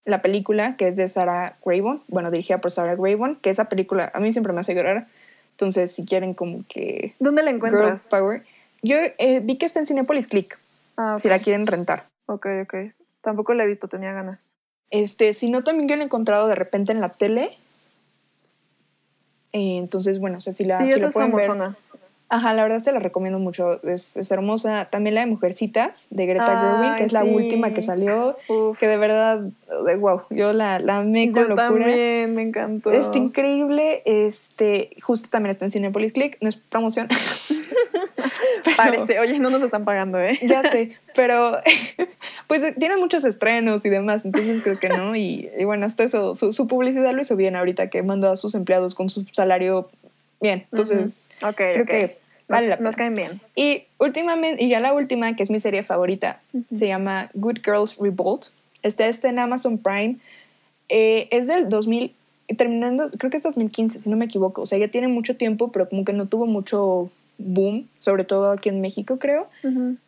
La 0.05 0.21
película 0.21 0.77
que 0.77 0.87
es 0.87 0.95
de 0.95 1.09
Sarah 1.09 1.57
Graybon, 1.65 1.99
bueno, 2.07 2.31
dirigida 2.31 2.59
por 2.59 2.71
Sarah 2.71 2.95
Graybon, 2.95 3.37
que 3.37 3.49
esa 3.49 3.65
película 3.65 4.11
a 4.13 4.19
mí 4.19 4.31
siempre 4.31 4.53
me 4.53 4.59
hace 4.61 4.73
llorar. 4.75 5.07
Entonces, 5.51 5.91
si 5.91 6.05
quieren 6.05 6.33
como 6.33 6.63
que 6.67 7.15
¿Dónde 7.19 7.41
la 7.43 7.51
Girl 7.51 7.57
encuentras? 7.57 8.07
Power, 8.07 8.43
yo 8.81 8.97
eh, 9.17 9.39
vi 9.41 9.57
que 9.57 9.65
está 9.65 9.79
en 9.79 9.87
Cinepolis 9.87 10.27
Click, 10.27 10.59
Ah, 10.97 11.17
si 11.21 11.27
la 11.27 11.39
quieren 11.39 11.67
rentar. 11.67 12.03
ok, 12.27 12.47
ok. 12.63 12.75
Tampoco 13.21 13.53
la 13.53 13.63
he 13.63 13.67
visto, 13.67 13.87
tenía 13.87 14.13
ganas. 14.13 14.53
Este, 14.91 15.33
si 15.33 15.49
no, 15.49 15.63
también 15.63 15.89
yo 15.89 15.95
la 15.95 16.03
he 16.03 16.05
encontrado 16.05 16.47
de 16.47 16.55
repente 16.55 16.91
en 16.91 17.01
la 17.01 17.09
tele. 17.09 17.49
Eh, 19.51 19.77
entonces, 19.77 20.19
bueno, 20.19 20.37
o 20.37 20.41
sea, 20.41 20.53
si 20.53 20.65
la, 20.65 20.77
sí, 20.79 20.85
si 20.85 20.91
esa 20.91 20.99
la 21.01 21.07
es 21.07 21.13
pueden 21.13 21.31
ver. 21.35 21.51
Ajá, 22.27 22.53
la 22.55 22.63
verdad 22.63 22.79
se 22.79 22.91
la 22.91 22.99
recomiendo 22.99 23.37
mucho. 23.39 23.79
Es, 23.83 24.17
es 24.17 24.31
hermosa. 24.31 24.85
También 24.91 25.13
la 25.15 25.21
de 25.21 25.27
Mujercitas, 25.27 26.07
de 26.09 26.25
Greta 26.25 26.59
Gerwig, 26.59 26.95
que 26.97 27.03
es 27.03 27.13
la 27.13 27.23
última 27.23 27.73
que 27.73 27.81
salió. 27.83 28.35
Uf, 28.49 28.77
Que 28.79 28.87
de 28.87 28.97
verdad, 28.97 29.41
wow, 29.99 30.21
yo 30.31 30.51
la, 30.51 30.79
la 30.79 30.97
amé 30.97 31.27
con 31.31 31.43
yo 31.43 31.49
locura. 31.49 31.67
también, 31.67 32.33
me 32.35 32.41
encantó. 32.41 32.89
Está 32.91 33.17
increíble. 33.17 34.01
Este, 34.05 34.89
justo 35.01 35.29
también 35.29 35.51
está 35.51 35.65
en 35.65 35.71
Cinepolis 35.71 36.13
Click. 36.13 36.37
No 36.41 36.49
es 36.49 36.55
promoción. 36.55 37.07
Pero- 38.63 38.77
Parece, 38.77 39.19
oye, 39.19 39.37
no 39.39 39.49
nos 39.51 39.61
están 39.61 39.85
pagando, 39.85 40.19
¿eh? 40.19 40.37
Ya 40.41 40.63
sé, 40.63 40.93
pero 41.15 41.59
pues 42.47 42.75
tiene 42.77 42.97
muchos 42.97 43.23
estrenos 43.23 43.85
y 43.85 43.89
demás, 43.89 44.25
entonces 44.25 44.61
creo 44.61 44.77
que 44.79 44.89
no. 44.89 45.15
Y, 45.15 45.49
y 45.57 45.63
bueno, 45.65 45.85
hasta 45.85 46.03
eso, 46.03 46.33
su, 46.35 46.51
su 46.51 46.67
publicidad 46.67 47.13
lo 47.13 47.21
hizo 47.21 47.35
bien 47.35 47.55
ahorita 47.55 47.89
que 47.89 48.01
mandó 48.03 48.29
a 48.31 48.35
sus 48.35 48.55
empleados 48.55 48.95
con 48.95 49.09
su 49.09 49.25
salario 49.33 49.89
bien. 50.41 50.65
Entonces, 50.71 51.27
Ujú. 51.41 51.49
Ok, 51.49 51.55
creo 51.55 51.85
que 51.85 52.17
vale 52.47 52.67
la 52.67 52.77
nos, 52.77 52.95
caen 52.95 53.13
bien. 53.13 53.41
Y 53.55 53.83
últimamente, 53.97 54.63
y 54.63 54.69
ya 54.69 54.79
la 54.79 54.93
última, 54.93 55.35
que 55.35 55.43
es 55.43 55.49
mi 55.49 55.59
serie 55.59 55.83
favorita, 55.83 56.41
se 56.73 56.87
llama 56.87 57.29
Good 57.33 57.59
Girls 57.63 57.97
Revolt. 57.97 58.47
Está 58.83 59.07
este 59.07 59.27
en 59.27 59.39
Amazon 59.39 59.77
Prime. 59.77 60.17
Eh, 60.89 61.27
es 61.31 61.47
del 61.47 61.69
2000, 61.69 62.13
terminando, 62.57 63.09
creo 63.17 63.31
que 63.31 63.37
es 63.37 63.43
2015, 63.43 63.99
si 63.99 64.09
no 64.09 64.17
me 64.17 64.25
equivoco. 64.25 64.61
O 64.61 64.65
sea, 64.65 64.77
ya 64.77 64.87
tiene 64.87 65.07
mucho 65.07 65.35
tiempo, 65.35 65.71
pero 65.71 65.89
como 65.89 66.05
que 66.05 66.13
no 66.13 66.27
tuvo 66.27 66.45
mucho 66.45 67.09
boom, 67.37 67.89
sobre 67.99 68.23
todo 68.23 68.51
aquí 68.51 68.69
en 68.69 68.81
México, 68.81 69.17
creo. 69.19 69.47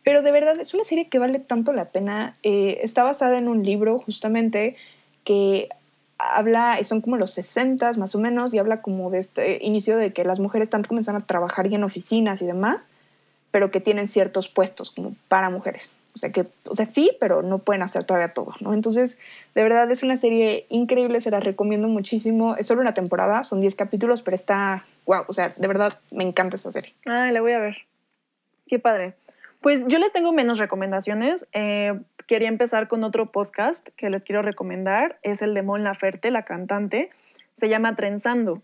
Pero 0.02 0.22
de 0.22 0.32
verdad 0.32 0.58
es 0.60 0.74
una 0.74 0.84
serie 0.84 1.08
que 1.08 1.18
vale 1.18 1.38
tanto 1.38 1.72
la 1.72 1.86
pena. 1.86 2.34
Eh, 2.42 2.80
está 2.82 3.02
basada 3.02 3.38
en 3.38 3.48
un 3.48 3.64
libro 3.64 3.98
justamente 3.98 4.76
que 5.24 5.68
habla, 6.18 6.78
son 6.82 7.00
como 7.00 7.16
los 7.16 7.32
60 7.32 7.92
más 7.92 8.14
o 8.14 8.18
menos, 8.18 8.52
y 8.52 8.58
habla 8.58 8.82
como 8.82 9.10
de 9.10 9.18
este 9.18 9.58
inicio 9.64 9.96
de 9.96 10.12
que 10.12 10.24
las 10.24 10.40
mujeres 10.40 10.66
están 10.66 10.84
comenzando 10.84 11.20
a 11.20 11.26
trabajar 11.26 11.68
ya 11.68 11.76
en 11.76 11.84
oficinas 11.84 12.42
y 12.42 12.46
demás, 12.46 12.84
pero 13.50 13.70
que 13.70 13.80
tienen 13.80 14.06
ciertos 14.06 14.48
puestos 14.48 14.90
como 14.90 15.14
para 15.28 15.50
mujeres. 15.50 15.92
O 16.14 16.18
sea, 16.18 16.32
que, 16.32 16.46
o 16.64 16.74
sea, 16.74 16.84
sí, 16.84 17.12
pero 17.20 17.42
no 17.42 17.58
pueden 17.58 17.82
hacer 17.82 18.02
todavía 18.02 18.32
todo, 18.32 18.52
¿no? 18.60 18.74
Entonces, 18.74 19.18
de 19.54 19.62
verdad 19.62 19.88
es 19.90 20.02
una 20.02 20.16
serie 20.16 20.66
increíble, 20.68 21.20
se 21.20 21.30
la 21.30 21.38
recomiendo 21.38 21.86
muchísimo. 21.86 22.56
Es 22.56 22.66
solo 22.66 22.80
una 22.80 22.92
temporada, 22.92 23.44
son 23.44 23.60
10 23.60 23.76
capítulos, 23.76 24.22
pero 24.22 24.34
está, 24.34 24.84
wow, 25.06 25.22
o 25.28 25.32
sea, 25.32 25.50
de 25.56 25.68
verdad 25.68 25.96
me 26.10 26.24
encanta 26.24 26.56
esta 26.56 26.72
serie. 26.72 26.92
Ay, 27.06 27.30
la 27.30 27.40
voy 27.40 27.52
a 27.52 27.60
ver. 27.60 27.76
Qué 28.66 28.80
padre. 28.80 29.14
Pues 29.60 29.86
yo 29.88 29.98
les 29.98 30.12
tengo 30.12 30.32
menos 30.32 30.58
recomendaciones. 30.58 31.46
Eh, 31.52 32.00
quería 32.26 32.48
empezar 32.48 32.86
con 32.86 33.02
otro 33.02 33.32
podcast 33.32 33.88
que 33.96 34.08
les 34.08 34.22
quiero 34.22 34.42
recomendar. 34.42 35.18
Es 35.22 35.42
el 35.42 35.52
de 35.54 35.62
Mon 35.62 35.82
Laferte, 35.82 36.30
la 36.30 36.44
cantante. 36.44 37.10
Se 37.58 37.68
llama 37.68 37.96
Trenzando. 37.96 38.62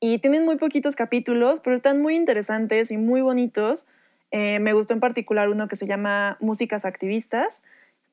Y 0.00 0.18
tienen 0.18 0.44
muy 0.44 0.56
poquitos 0.56 0.96
capítulos, 0.96 1.60
pero 1.60 1.74
están 1.74 2.02
muy 2.02 2.14
interesantes 2.14 2.90
y 2.90 2.98
muy 2.98 3.22
bonitos. 3.22 3.86
Eh, 4.32 4.58
me 4.58 4.74
gustó 4.74 4.92
en 4.92 5.00
particular 5.00 5.48
uno 5.48 5.66
que 5.66 5.76
se 5.76 5.86
llama 5.86 6.36
Músicas 6.40 6.84
Activistas. 6.84 7.62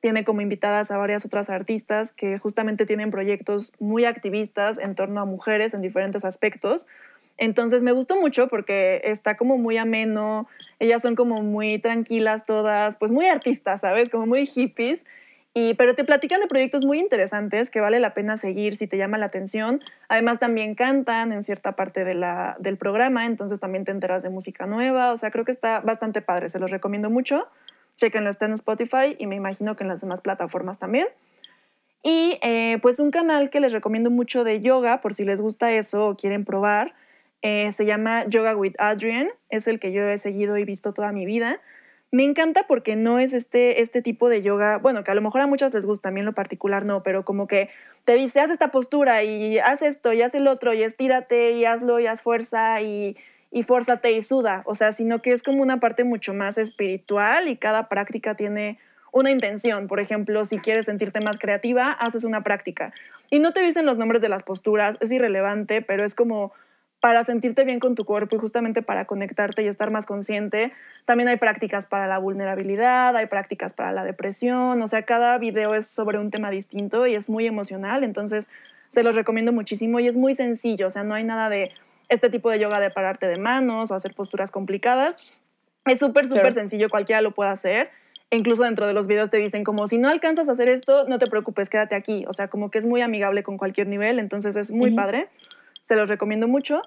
Tiene 0.00 0.24
como 0.24 0.40
invitadas 0.40 0.90
a 0.90 0.96
varias 0.96 1.26
otras 1.26 1.50
artistas 1.50 2.12
que 2.12 2.38
justamente 2.38 2.86
tienen 2.86 3.10
proyectos 3.10 3.74
muy 3.78 4.06
activistas 4.06 4.78
en 4.78 4.94
torno 4.94 5.20
a 5.20 5.26
mujeres 5.26 5.74
en 5.74 5.82
diferentes 5.82 6.24
aspectos. 6.24 6.86
Entonces 7.38 7.82
me 7.82 7.92
gustó 7.92 8.20
mucho 8.20 8.48
porque 8.48 9.00
está 9.04 9.36
como 9.36 9.58
muy 9.58 9.76
ameno, 9.76 10.48
ellas 10.78 11.02
son 11.02 11.16
como 11.16 11.42
muy 11.42 11.78
tranquilas 11.78 12.44
todas, 12.46 12.96
pues 12.96 13.10
muy 13.10 13.26
artistas, 13.26 13.80
¿sabes? 13.80 14.08
Como 14.08 14.26
muy 14.26 14.46
hippies. 14.46 15.04
Y, 15.54 15.74
pero 15.74 15.94
te 15.94 16.04
platican 16.04 16.40
de 16.40 16.46
proyectos 16.46 16.86
muy 16.86 16.98
interesantes 16.98 17.68
que 17.68 17.80
vale 17.80 18.00
la 18.00 18.14
pena 18.14 18.38
seguir 18.38 18.76
si 18.76 18.86
te 18.86 18.96
llama 18.96 19.18
la 19.18 19.26
atención. 19.26 19.80
Además 20.08 20.38
también 20.38 20.74
cantan 20.74 21.30
en 21.32 21.44
cierta 21.44 21.72
parte 21.72 22.04
de 22.04 22.14
del 22.58 22.78
programa, 22.78 23.26
entonces 23.26 23.60
también 23.60 23.84
te 23.84 23.90
enteras 23.90 24.22
de 24.22 24.30
música 24.30 24.66
nueva. 24.66 25.12
O 25.12 25.16
sea, 25.18 25.30
creo 25.30 25.44
que 25.44 25.52
está 25.52 25.80
bastante 25.80 26.22
padre, 26.22 26.48
se 26.48 26.58
los 26.58 26.70
recomiendo 26.70 27.10
mucho. 27.10 27.46
Chequenlo, 27.96 28.30
está 28.30 28.46
en 28.46 28.52
Spotify 28.52 29.16
y 29.18 29.26
me 29.26 29.36
imagino 29.36 29.76
que 29.76 29.84
en 29.84 29.88
las 29.88 30.00
demás 30.00 30.22
plataformas 30.22 30.78
también. 30.78 31.06
Y 32.02 32.38
eh, 32.42 32.78
pues 32.82 32.98
un 32.98 33.10
canal 33.10 33.50
que 33.50 33.60
les 33.60 33.72
recomiendo 33.72 34.10
mucho 34.10 34.44
de 34.44 34.60
yoga, 34.60 35.00
por 35.00 35.14
si 35.14 35.24
les 35.24 35.40
gusta 35.40 35.72
eso 35.72 36.08
o 36.08 36.16
quieren 36.16 36.44
probar, 36.44 36.94
eh, 37.42 37.72
se 37.72 37.84
llama 37.84 38.24
Yoga 38.26 38.56
with 38.56 38.74
Adrian. 38.78 39.28
Es 39.50 39.68
el 39.68 39.78
que 39.78 39.92
yo 39.92 40.08
he 40.08 40.18
seguido 40.18 40.56
y 40.56 40.64
visto 40.64 40.92
toda 40.92 41.12
mi 41.12 41.26
vida. 41.26 41.60
Me 42.10 42.24
encanta 42.24 42.66
porque 42.66 42.94
no 42.94 43.18
es 43.18 43.32
este, 43.32 43.80
este 43.80 44.02
tipo 44.02 44.28
de 44.28 44.42
yoga, 44.42 44.76
bueno, 44.76 45.02
que 45.02 45.10
a 45.10 45.14
lo 45.14 45.22
mejor 45.22 45.40
a 45.40 45.46
muchas 45.46 45.72
les 45.72 45.86
gusta, 45.86 46.10
a 46.10 46.12
mí 46.12 46.20
en 46.20 46.26
lo 46.26 46.34
particular 46.34 46.84
no, 46.84 47.02
pero 47.02 47.24
como 47.24 47.46
que 47.46 47.70
te 48.04 48.14
dice, 48.16 48.40
haz 48.40 48.50
esta 48.50 48.70
postura 48.70 49.22
y 49.22 49.58
haz 49.58 49.80
esto 49.80 50.12
y 50.12 50.20
haz 50.20 50.34
el 50.34 50.46
otro 50.46 50.74
y 50.74 50.82
estírate 50.82 51.52
y 51.52 51.64
hazlo 51.64 52.00
y 52.00 52.06
haz 52.06 52.20
fuerza 52.20 52.82
y, 52.82 53.16
y 53.50 53.62
fórzate 53.62 54.12
y 54.12 54.20
suda, 54.20 54.62
o 54.66 54.74
sea, 54.74 54.92
sino 54.92 55.22
que 55.22 55.32
es 55.32 55.42
como 55.42 55.62
una 55.62 55.80
parte 55.80 56.04
mucho 56.04 56.34
más 56.34 56.58
espiritual 56.58 57.48
y 57.48 57.56
cada 57.56 57.88
práctica 57.88 58.34
tiene 58.34 58.78
una 59.10 59.30
intención. 59.30 59.88
Por 59.88 59.98
ejemplo, 59.98 60.44
si 60.44 60.58
quieres 60.58 60.86
sentirte 60.86 61.20
más 61.20 61.38
creativa, 61.38 61.92
haces 61.92 62.24
una 62.24 62.42
práctica. 62.42 62.92
Y 63.30 63.38
no 63.38 63.52
te 63.52 63.62
dicen 63.62 63.86
los 63.86 63.96
nombres 63.96 64.20
de 64.20 64.28
las 64.28 64.42
posturas, 64.42 64.98
es 65.00 65.12
irrelevante, 65.12 65.80
pero 65.80 66.04
es 66.04 66.14
como 66.14 66.52
para 67.02 67.24
sentirte 67.24 67.64
bien 67.64 67.80
con 67.80 67.96
tu 67.96 68.04
cuerpo 68.04 68.36
y 68.36 68.38
justamente 68.38 68.80
para 68.80 69.06
conectarte 69.06 69.64
y 69.64 69.66
estar 69.66 69.90
más 69.90 70.06
consciente. 70.06 70.72
También 71.04 71.28
hay 71.28 71.34
prácticas 71.34 71.84
para 71.84 72.06
la 72.06 72.18
vulnerabilidad, 72.18 73.16
hay 73.16 73.26
prácticas 73.26 73.72
para 73.72 73.90
la 73.90 74.04
depresión, 74.04 74.80
o 74.80 74.86
sea, 74.86 75.02
cada 75.02 75.36
video 75.38 75.74
es 75.74 75.88
sobre 75.88 76.20
un 76.20 76.30
tema 76.30 76.52
distinto 76.52 77.08
y 77.08 77.16
es 77.16 77.28
muy 77.28 77.44
emocional, 77.48 78.04
entonces 78.04 78.48
se 78.88 79.02
los 79.02 79.16
recomiendo 79.16 79.50
muchísimo 79.50 79.98
y 79.98 80.06
es 80.06 80.16
muy 80.16 80.36
sencillo, 80.36 80.86
o 80.86 80.90
sea, 80.90 81.02
no 81.02 81.14
hay 81.14 81.24
nada 81.24 81.48
de 81.48 81.72
este 82.08 82.30
tipo 82.30 82.52
de 82.52 82.60
yoga 82.60 82.78
de 82.78 82.90
pararte 82.90 83.26
de 83.26 83.36
manos 83.36 83.90
o 83.90 83.96
hacer 83.96 84.14
posturas 84.14 84.52
complicadas. 84.52 85.18
Es 85.86 85.98
súper, 85.98 86.28
súper 86.28 86.52
sencillo, 86.52 86.88
cualquiera 86.88 87.20
lo 87.20 87.32
puede 87.32 87.50
hacer. 87.50 87.90
E 88.30 88.36
incluso 88.36 88.62
dentro 88.62 88.86
de 88.86 88.92
los 88.92 89.08
videos 89.08 89.28
te 89.28 89.38
dicen 89.38 89.64
como 89.64 89.88
si 89.88 89.98
no 89.98 90.08
alcanzas 90.08 90.48
a 90.48 90.52
hacer 90.52 90.68
esto, 90.68 91.08
no 91.08 91.18
te 91.18 91.26
preocupes, 91.26 91.68
quédate 91.68 91.96
aquí. 91.96 92.24
O 92.28 92.32
sea, 92.32 92.46
como 92.46 92.70
que 92.70 92.78
es 92.78 92.86
muy 92.86 93.02
amigable 93.02 93.42
con 93.42 93.58
cualquier 93.58 93.88
nivel, 93.88 94.20
entonces 94.20 94.54
es 94.54 94.70
muy 94.70 94.92
padre 94.92 95.28
se 95.82 95.96
los 95.96 96.08
recomiendo 96.08 96.48
mucho. 96.48 96.82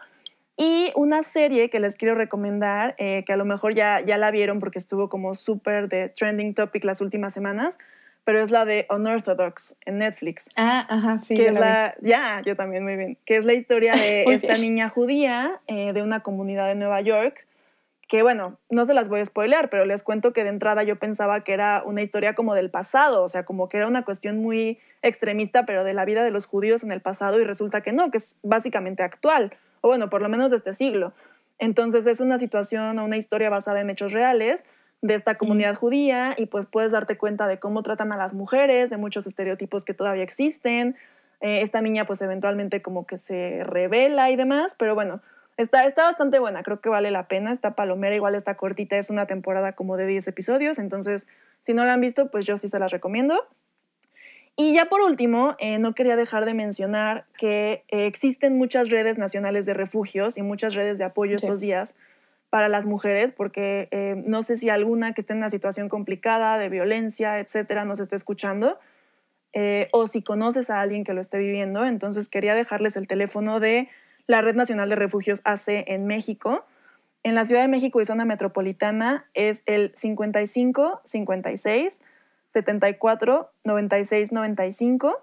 Y 0.58 0.92
una 0.96 1.22
serie 1.22 1.70
que 1.70 1.80
les 1.80 1.98
quiero 1.98 2.16
recomendar, 2.16 2.96
eh, 2.98 3.24
que 3.26 3.34
a 3.34 3.38
lo 3.38 3.44
mejor 3.44 3.76
ya, 3.76 4.00
ya 4.00 4.18
la 4.18 4.32
vieron 4.32 4.60
porque 4.60 4.80
estuvo 4.80 5.10
como 5.10 5.36
súper 5.36 5.90
de 5.90 6.10
trending 6.10 6.54
topic 6.54 6.86
las 6.86 7.02
últimas 7.02 7.34
semanas, 7.34 7.78
pero 8.24 8.42
es 8.42 8.52
la 8.52 8.64
de 8.64 8.88
Unorthodox 8.90 9.76
en 9.86 9.98
Netflix. 9.98 10.50
Ah, 10.56 10.86
ajá, 10.90 11.20
sí. 11.20 11.36
Que 11.36 11.48
es 11.48 11.54
la, 11.54 11.96
ya, 12.02 12.42
yo 12.46 12.56
también, 12.56 12.84
muy 12.84 12.96
bien. 12.96 13.18
Que 13.26 13.36
es 13.36 13.46
la 13.46 13.54
historia 13.54 13.96
de 13.96 14.24
esta 14.28 14.56
niña 14.56 14.88
judía 14.90 15.60
eh, 15.68 15.92
de 15.92 16.02
una 16.02 16.22
comunidad 16.22 16.68
de 16.68 16.76
Nueva 16.76 17.02
York 17.02 17.46
que 18.08 18.22
bueno, 18.22 18.60
no 18.70 18.86
se 18.86 18.94
las 18.94 19.10
voy 19.10 19.20
a 19.20 19.26
spoilear, 19.26 19.70
pero 19.70 19.86
les 19.86 20.04
cuento 20.04 20.32
que 20.32 20.44
de 20.44 20.50
entrada 20.50 20.84
yo 20.84 20.98
pensaba 20.98 21.44
que 21.44 21.54
era 21.54 21.82
una 21.86 22.02
historia 22.02 22.36
como 22.36 22.54
del 22.54 22.70
pasado, 22.70 23.24
o 23.24 23.28
sea, 23.28 23.46
como 23.46 23.68
que 23.68 23.78
era 23.78 23.88
una 23.88 24.06
cuestión 24.06 24.38
muy 24.38 24.80
extremista, 25.02 25.66
pero 25.66 25.84
de 25.84 25.94
la 25.94 26.06
vida 26.06 26.24
de 26.24 26.32
los 26.32 26.46
judíos 26.46 26.84
en 26.84 26.92
el 26.92 27.02
pasado 27.02 27.40
y 27.40 27.44
resulta 27.44 27.82
que 27.82 27.94
no, 27.94 28.12
que 28.12 28.20
es 28.20 28.36
básicamente 28.44 29.02
actual, 29.02 29.56
o 29.82 29.88
bueno, 29.88 30.10
por 30.10 30.22
lo 30.22 30.30
menos 30.30 30.52
de 30.52 30.58
este 30.58 30.74
siglo. 30.74 31.14
Entonces 31.58 32.06
es 32.06 32.20
una 32.20 32.38
situación 32.38 33.00
o 33.00 33.06
una 33.06 33.18
historia 33.18 33.50
basada 33.50 33.82
en 33.82 33.90
hechos 33.90 34.12
reales 34.12 34.64
de 35.02 35.16
esta 35.16 35.36
comunidad 35.36 35.76
judía 35.76 36.36
y 36.38 36.48
pues 36.48 36.66
puedes 36.66 36.92
darte 36.92 37.18
cuenta 37.18 37.48
de 37.48 37.60
cómo 37.60 37.84
tratan 37.84 38.14
a 38.14 38.18
las 38.18 38.34
mujeres, 38.34 38.90
de 38.90 38.98
muchos 38.98 39.26
estereotipos 39.26 39.86
que 39.86 39.94
todavía 39.94 40.24
existen. 40.24 40.96
Eh, 41.42 41.62
esta 41.62 41.82
niña 41.82 42.06
pues 42.06 42.22
eventualmente 42.22 42.82
como 42.82 43.06
que 43.06 43.18
se 43.18 43.64
revela 43.64 44.30
y 44.32 44.36
demás, 44.36 44.76
pero 44.78 44.96
bueno, 44.96 45.22
Está, 45.58 45.86
está 45.86 46.04
bastante 46.04 46.40
buena, 46.40 46.64
creo 46.64 46.82
que 46.82 46.90
vale 46.90 47.12
la 47.12 47.28
pena. 47.28 47.52
Está 47.52 47.76
palomera, 47.76 48.16
igual 48.16 48.36
está 48.36 48.56
cortita, 48.56 48.98
es 48.98 49.10
una 49.10 49.26
temporada 49.26 49.74
como 49.74 49.96
de 49.98 50.06
10 50.06 50.28
episodios, 50.28 50.80
entonces 50.80 51.28
si 51.62 51.74
no 51.74 51.84
la 51.86 51.94
han 51.94 52.02
visto, 52.02 52.30
pues 52.30 52.46
yo 52.46 52.58
sí 52.58 52.70
se 52.70 52.78
las 52.78 52.92
recomiendo. 52.92 53.48
Y 54.58 54.74
ya 54.74 54.86
por 54.86 55.02
último, 55.02 55.56
eh, 55.60 55.80
no 55.80 55.94
quería 55.94 56.16
dejar 56.16 56.46
de 56.46 56.54
mencionar 56.54 57.26
que 57.38 57.84
eh, 57.90 58.06
existen 58.06 58.58
muchas 58.58 58.90
redes 58.90 59.18
nacionales 59.18 59.66
de 59.66 59.74
refugios 59.74 60.38
y 60.38 60.44
muchas 60.44 60.76
redes 60.76 60.98
de 60.98 61.04
apoyo 61.04 61.36
estos 61.36 61.60
días 61.60 61.96
para 62.50 62.70
las 62.70 62.86
mujeres, 62.86 63.34
porque 63.34 63.90
eh, 63.92 64.24
no 64.26 64.44
sé 64.44 64.56
si 64.56 64.70
alguna 64.70 65.14
que 65.14 65.22
esté 65.22 65.34
en 65.34 65.40
una 65.40 65.50
situación 65.50 65.90
complicada 65.90 66.58
de 66.58 66.70
violencia, 66.70 67.40
etcétera, 67.40 67.84
nos 67.84 68.00
esté 68.00 68.16
escuchando, 68.16 68.80
o 69.94 70.06
si 70.06 70.22
conoces 70.22 70.70
a 70.70 70.82
alguien 70.82 71.06
que 71.06 71.14
lo 71.14 71.22
esté 71.22 71.38
viviendo. 71.38 71.86
Entonces 71.86 72.28
quería 72.28 72.56
dejarles 72.56 72.98
el 72.98 73.08
teléfono 73.08 73.62
de 73.62 73.88
la 74.28 74.42
Red 74.42 74.56
Nacional 74.56 74.90
de 74.90 74.96
Refugios 74.96 75.42
hace 75.44 75.86
en 75.88 76.08
México. 76.08 76.66
En 77.24 77.36
la 77.36 77.46
Ciudad 77.46 77.62
de 77.62 77.68
México 77.68 78.02
y 78.02 78.06
zona 78.06 78.26
metropolitana 78.26 79.26
es 79.34 79.62
el 79.66 79.92
55 79.96 81.02
56 81.04 82.02
74 82.54 83.52
96 83.64 84.32
95 84.32 85.18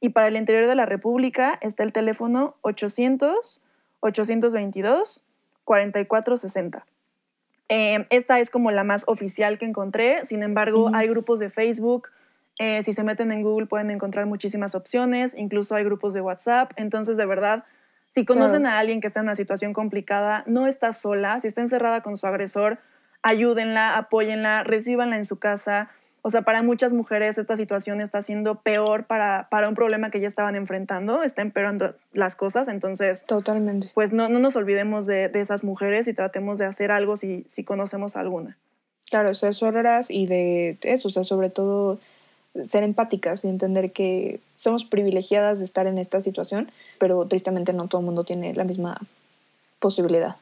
y 0.00 0.10
para 0.10 0.28
el 0.28 0.36
interior 0.36 0.66
de 0.66 0.74
la 0.74 0.86
República 0.86 1.58
está 1.62 1.82
el 1.82 1.92
teléfono 1.92 2.56
800 2.62 3.60
822 4.00 5.24
44 5.64 6.36
60. 6.36 6.86
esta 7.68 8.38
es 8.38 8.50
como 8.50 8.70
la 8.70 8.84
más 8.84 9.04
oficial 9.06 9.58
que 9.58 9.64
encontré, 9.64 10.24
sin 10.24 10.42
embargo 10.42 10.90
hay 10.94 11.08
grupos 11.08 11.40
de 11.40 11.50
Facebook, 11.50 12.08
eh, 12.58 12.82
si 12.84 12.92
se 12.92 13.04
meten 13.04 13.32
en 13.32 13.42
Google 13.42 13.66
pueden 13.66 13.90
encontrar 13.90 14.26
muchísimas 14.26 14.74
opciones, 14.74 15.34
incluso 15.36 15.74
hay 15.74 15.84
grupos 15.84 16.14
de 16.14 16.20
WhatsApp, 16.20 16.72
entonces 16.76 17.16
de 17.16 17.26
verdad 17.26 17.64
si 18.16 18.24
conocen 18.24 18.64
a 18.64 18.78
alguien 18.78 19.02
que 19.02 19.08
está 19.08 19.20
en 19.20 19.26
una 19.26 19.34
situación 19.34 19.74
complicada, 19.74 20.42
no 20.46 20.66
está 20.66 20.94
sola. 20.94 21.38
Si 21.42 21.48
está 21.48 21.60
encerrada 21.60 22.00
con 22.00 22.16
su 22.16 22.26
agresor, 22.26 22.78
ayúdenla, 23.20 23.94
apóyenla, 23.98 24.64
recíbanla 24.64 25.18
en 25.18 25.26
su 25.26 25.38
casa. 25.38 25.90
O 26.22 26.30
sea, 26.30 26.40
para 26.40 26.62
muchas 26.62 26.94
mujeres 26.94 27.36
esta 27.36 27.58
situación 27.58 28.00
está 28.00 28.22
siendo 28.22 28.62
peor 28.62 29.04
para, 29.04 29.48
para 29.50 29.68
un 29.68 29.74
problema 29.74 30.10
que 30.10 30.18
ya 30.18 30.28
estaban 30.28 30.56
enfrentando, 30.56 31.22
está 31.22 31.42
empeorando 31.42 31.94
las 32.14 32.36
cosas, 32.36 32.68
entonces... 32.68 33.26
Totalmente. 33.26 33.90
Pues 33.92 34.14
no, 34.14 34.30
no 34.30 34.38
nos 34.38 34.56
olvidemos 34.56 35.04
de, 35.04 35.28
de, 35.28 35.42
esas 35.42 35.62
mujeres 35.62 36.08
y 36.08 36.14
tratemos 36.14 36.56
de 36.56 36.64
hacer 36.64 36.92
algo 36.92 37.18
si, 37.18 37.44
si 37.50 37.64
conocemos 37.64 38.16
alguna. 38.16 38.56
Claro, 39.10 39.28
eso 39.28 39.46
es 39.46 39.62
horas 39.62 40.10
y 40.10 40.26
de 40.26 40.78
eso, 40.80 41.08
o 41.08 41.10
sea, 41.10 41.22
sobre 41.22 41.50
todo 41.50 42.00
ser 42.64 42.82
empáticas 42.82 43.44
y 43.44 43.48
entender 43.48 43.92
que 43.92 44.40
somos 44.56 44.84
privilegiadas 44.84 45.58
de 45.58 45.64
estar 45.64 45.86
en 45.86 45.98
esta 45.98 46.20
situación, 46.20 46.70
pero 46.98 47.26
tristemente 47.26 47.72
no 47.72 47.88
todo 47.88 48.00
el 48.00 48.06
mundo 48.06 48.24
tiene 48.24 48.54
la 48.54 48.64
misma 48.64 49.00
posibilidad. 49.78 50.36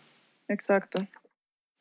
Exacto. 0.49 1.07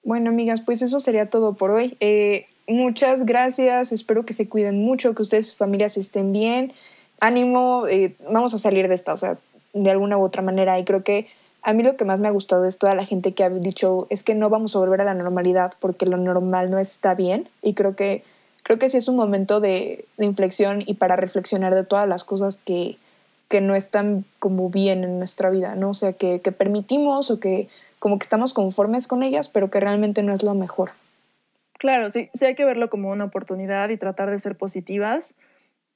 Bueno, 0.03 0.29
amigas, 0.29 0.61
pues 0.61 0.81
eso 0.81 0.99
sería 0.99 1.29
todo 1.29 1.53
por 1.53 1.71
hoy. 1.71 1.95
Eh, 1.99 2.47
muchas 2.67 3.25
gracias, 3.25 3.91
espero 3.91 4.25
que 4.25 4.33
se 4.33 4.49
cuiden 4.49 4.83
mucho, 4.83 5.15
que 5.15 5.21
ustedes 5.21 5.45
y 5.45 5.49
sus 5.49 5.57
familias 5.57 5.97
estén 5.97 6.33
bien. 6.33 6.73
Ánimo, 7.21 7.87
eh, 7.87 8.15
vamos 8.29 8.53
a 8.53 8.57
salir 8.57 8.89
de 8.89 8.95
esta, 8.95 9.13
o 9.13 9.17
sea, 9.17 9.37
de 9.73 9.91
alguna 9.91 10.17
u 10.17 10.23
otra 10.23 10.41
manera. 10.41 10.77
Y 10.77 10.83
creo 10.83 11.03
que 11.03 11.27
a 11.61 11.71
mí 11.71 11.83
lo 11.83 11.95
que 11.95 12.03
más 12.03 12.19
me 12.19 12.27
ha 12.27 12.31
gustado 12.31 12.65
es 12.65 12.77
toda 12.77 12.95
la 12.95 13.05
gente 13.05 13.33
que 13.33 13.45
ha 13.45 13.49
dicho 13.49 14.05
es 14.09 14.23
que 14.23 14.35
no 14.35 14.49
vamos 14.49 14.75
a 14.75 14.79
volver 14.79 14.99
a 14.99 15.05
la 15.05 15.13
normalidad 15.13 15.73
porque 15.79 16.05
lo 16.05 16.17
normal 16.17 16.69
no 16.69 16.79
está 16.79 17.15
bien. 17.15 17.47
Y 17.61 17.73
creo 17.73 17.95
que 17.95 18.23
creo 18.63 18.79
que 18.79 18.89
sí 18.89 18.97
es 18.97 19.07
un 19.07 19.15
momento 19.15 19.59
de, 19.59 20.05
inflexión 20.17 20.83
y 20.85 20.95
para 20.95 21.15
reflexionar 21.15 21.75
de 21.75 21.83
todas 21.83 22.07
las 22.07 22.23
cosas 22.23 22.57
que, 22.57 22.97
que, 23.49 23.61
no 23.61 23.75
están 23.75 24.25
como 24.39 24.69
bien 24.69 25.03
en 25.03 25.19
nuestra 25.19 25.49
vida, 25.49 25.75
¿no? 25.75 25.91
O 25.91 25.93
sea, 25.93 26.13
que, 26.13 26.41
que, 26.41 26.51
permitimos 26.51 27.29
o 27.29 27.39
que 27.39 27.67
como 27.99 28.19
que 28.19 28.23
estamos 28.23 28.53
conformes 28.53 29.07
con 29.07 29.23
ellas, 29.23 29.47
pero 29.47 29.69
que 29.69 29.79
realmente 29.79 30.23
no 30.23 30.33
es 30.33 30.43
lo 30.43 30.55
mejor. 30.55 30.91
Claro, 31.77 32.09
sí, 32.09 32.29
sí 32.33 32.45
hay 32.45 32.55
que 32.55 32.65
verlo 32.65 32.89
como 32.89 33.09
una 33.09 33.25
oportunidad 33.25 33.89
y 33.89 33.97
tratar 33.97 34.29
de 34.29 34.37
ser 34.39 34.57
positivas, 34.57 35.35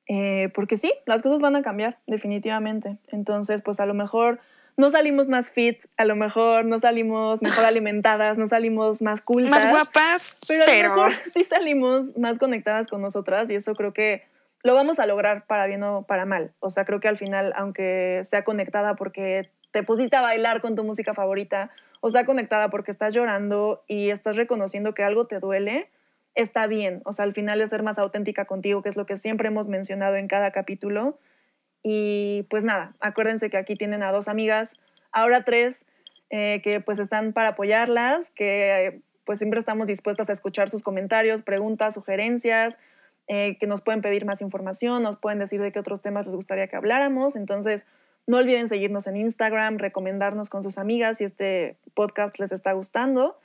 eh, 0.07 0.49
porque 0.53 0.78
sí, 0.78 0.93
las 1.05 1.22
cosas 1.22 1.41
van 1.41 1.55
a 1.55 1.61
cambiar, 1.61 1.97
definitivamente. 2.07 2.97
Entonces, 3.07 3.61
pues 3.61 3.80
a 3.80 3.85
lo 3.85 3.94
mejor 3.94 4.39
no 4.78 4.91
salimos 4.91 5.28
más 5.28 5.49
fit, 5.49 5.80
a 5.98 6.06
lo 6.06 6.16
mejor 6.16 6.66
no 6.66 6.80
salimos 6.80 7.41
mejor 7.41 7.66
alimentadas, 7.66 8.38
no 8.38 8.48
salimos 8.48 9.02
más 9.02 9.22
cultas. 9.22 9.49
Más 9.49 9.70
guapas, 9.70 10.38
pero, 10.48 10.64
a 10.64 10.68
lo 10.68 10.95
mejor 10.95 11.12
sí 11.34 11.44
salimos 11.44 12.16
más 12.16 12.38
conectadas 12.38 12.88
con 12.88 13.02
nosotras 13.02 13.49
y 13.49 13.56
eso 13.56 13.74
creo 13.76 13.91
que 13.91 14.24
lo 14.64 14.76
vamos 14.76 14.99
a 14.99 15.06
lograr 15.06 15.45
para 15.48 15.66
bien 15.66 15.84
o 15.84 16.04
para 16.04 16.26
mal. 16.26 16.54
O 16.60 16.70
sea, 16.70 16.86
creo 16.86 16.99
que 16.99 17.08
al 17.08 17.18
final, 17.18 17.54
aunque 17.56 18.22
sea 18.30 18.44
conectada 18.44 18.95
porque 18.95 19.49
te 19.72 19.84
pusiste 19.84 20.16
a 20.16 20.22
bailar 20.22 20.62
con 20.62 20.76
tu 20.76 20.84
música 20.84 21.14
favorita, 21.14 21.72
o 21.99 22.10
sea 22.10 22.26
conectada 22.26 22.70
porque 22.70 22.91
estás 22.91 23.14
llorando 23.14 23.84
y 23.88 24.12
estás 24.12 24.38
reconociendo 24.38 24.94
que 24.94 25.04
algo 25.04 25.26
te 25.26 25.40
duele, 25.40 25.90
está 26.36 26.68
bien. 26.68 27.02
O 27.06 27.14
sea, 27.14 27.26
al 27.26 27.34
final 27.34 27.62
es 27.62 27.72
ser 27.72 27.82
más 27.82 27.98
auténtica 27.98 28.45
contigo, 28.45 28.84
que 28.84 28.90
es 28.90 28.95
lo 28.95 29.06
que 29.06 29.18
siempre 29.18 29.48
hemos 29.48 29.68
mencionado 29.68 30.16
en 30.16 30.28
cada 30.28 30.52
capítulo 30.52 31.18
y 31.89 32.43
pues 32.49 32.65
nada, 32.65 32.95
acuérdense 32.99 33.49
que 33.49 33.55
aquí 33.55 33.76
tienen 33.76 34.03
a 34.03 34.11
dos 34.11 34.27
amigas, 34.27 34.76
ahora 35.14 35.45
tres, 35.45 35.85
eh, 36.30 36.59
que 36.61 36.81
pues 36.81 36.99
están 36.99 37.31
para 37.31 37.49
apoyarlas, 37.49 38.30
que 38.31 38.99
pues 39.23 39.38
siempre 39.38 39.61
estamos 39.61 39.88
dispuestas 39.88 40.30
a 40.30 40.34
escuchar 40.34 40.69
sus 40.69 40.84
comentarios, 40.84 41.43
preguntas, 41.43 41.93
sugerencias, 41.93 42.77
eh, 43.30 43.57
que 43.57 43.68
nos 43.68 43.80
pueden 43.80 44.01
pedir 44.01 44.26
más 44.26 44.41
información, 44.41 45.01
nos 45.01 45.15
pueden 45.15 45.39
decir 45.39 45.61
de 45.61 45.72
qué 45.72 45.80
otros 45.80 46.01
temas 46.01 46.26
les 46.26 46.35
gustaría 46.35 46.68
que 46.68 46.76
habláramos. 46.76 47.38
Entonces, 47.38 47.85
no 48.26 48.35
olviden 48.35 48.68
seguirnos 48.68 49.07
en 49.07 49.15
Instagram, 49.15 49.77
recomendarnos 49.77 50.49
con 50.49 50.64
sus 50.64 50.77
amigas 50.77 51.19
si 51.19 51.23
este 51.23 51.77
podcast 51.93 52.38
les 52.38 52.51
está 52.51 52.73
gustando. 52.73 53.39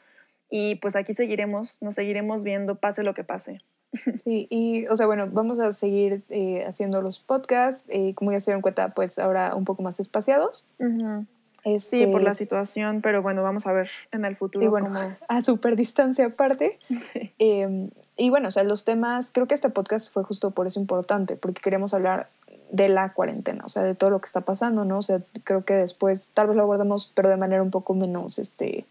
Y 0.51 0.74
pues 0.77 0.97
aquí 0.97 1.14
seguiremos, 1.14 1.81
nos 1.81 1.94
seguiremos 1.94 2.43
viendo, 2.43 2.74
pase 2.74 3.05
lo 3.05 3.14
que 3.14 3.23
pase. 3.23 3.60
Sí, 4.23 4.47
y 4.51 4.86
o 4.86 4.97
sea, 4.97 5.06
bueno, 5.06 5.28
vamos 5.31 5.60
a 5.60 5.73
seguir 5.73 6.23
eh, 6.31 6.64
haciendo 6.66 7.02
los 7.02 7.20
podcasts, 7.20 7.85
eh, 7.89 8.14
como 8.14 8.32
ya 8.32 8.40
se 8.40 8.51
dieron 8.51 8.62
cuenta, 8.62 8.89
pues 8.89 9.19
ahora 9.19 9.55
un 9.55 9.64
poco 9.64 9.82
más 9.82 10.01
espaciados. 10.01 10.64
Sí, 10.78 12.06
por 12.06 12.20
Este, 12.20 12.20
la 12.23 12.35
situación, 12.35 13.02
pero 13.02 13.23
bueno, 13.23 13.43
vamos 13.43 13.66
a 13.66 13.73
ver 13.73 13.89
en 14.10 14.24
el 14.24 14.35
futuro 14.35 14.64
Y 14.64 14.69
bueno, 14.69 14.89
cómo... 14.89 15.14
a 15.28 15.43
super 15.43 15.77
distancia 15.77 16.27
aparte. 16.27 16.78
Sí. 17.12 17.32
Eh, 17.39 17.89
y 18.16 18.31
bueno, 18.31 18.48
o 18.48 18.51
sea, 18.51 18.64
los 18.64 18.85
temas, 18.85 19.31
creo 19.32 19.47
que 19.47 19.55
este 19.55 19.70
podcast 19.70 20.12
fue 20.12 20.23
justo 20.23 20.51
por 20.51 20.66
eso 20.66 20.81
importante, 20.81 21.36
porque 21.36 21.62
queremos 21.62 21.94
hablar 21.94 22.28
de 22.70 22.89
la 22.89 23.12
cuarentena, 23.12 23.64
o 23.64 23.69
sea, 23.69 23.82
de 23.82 23.94
todo 23.94 24.10
lo 24.10 24.20
que 24.20 24.27
está 24.27 24.43
pasando, 24.43 24.85
¿no? 24.85 24.98
O 24.98 25.02
sea, 25.02 25.20
creo 25.44 25.64
que 25.64 25.74
después 25.74 26.31
tal 26.35 26.48
vez 26.48 26.56
lo 26.56 26.62
abordamos, 26.62 27.12
pero 27.14 27.28
de 27.28 27.36
manera 27.36 27.62
un 27.62 27.70
poco 27.70 27.94
menos, 27.94 28.39
este, 28.39 28.86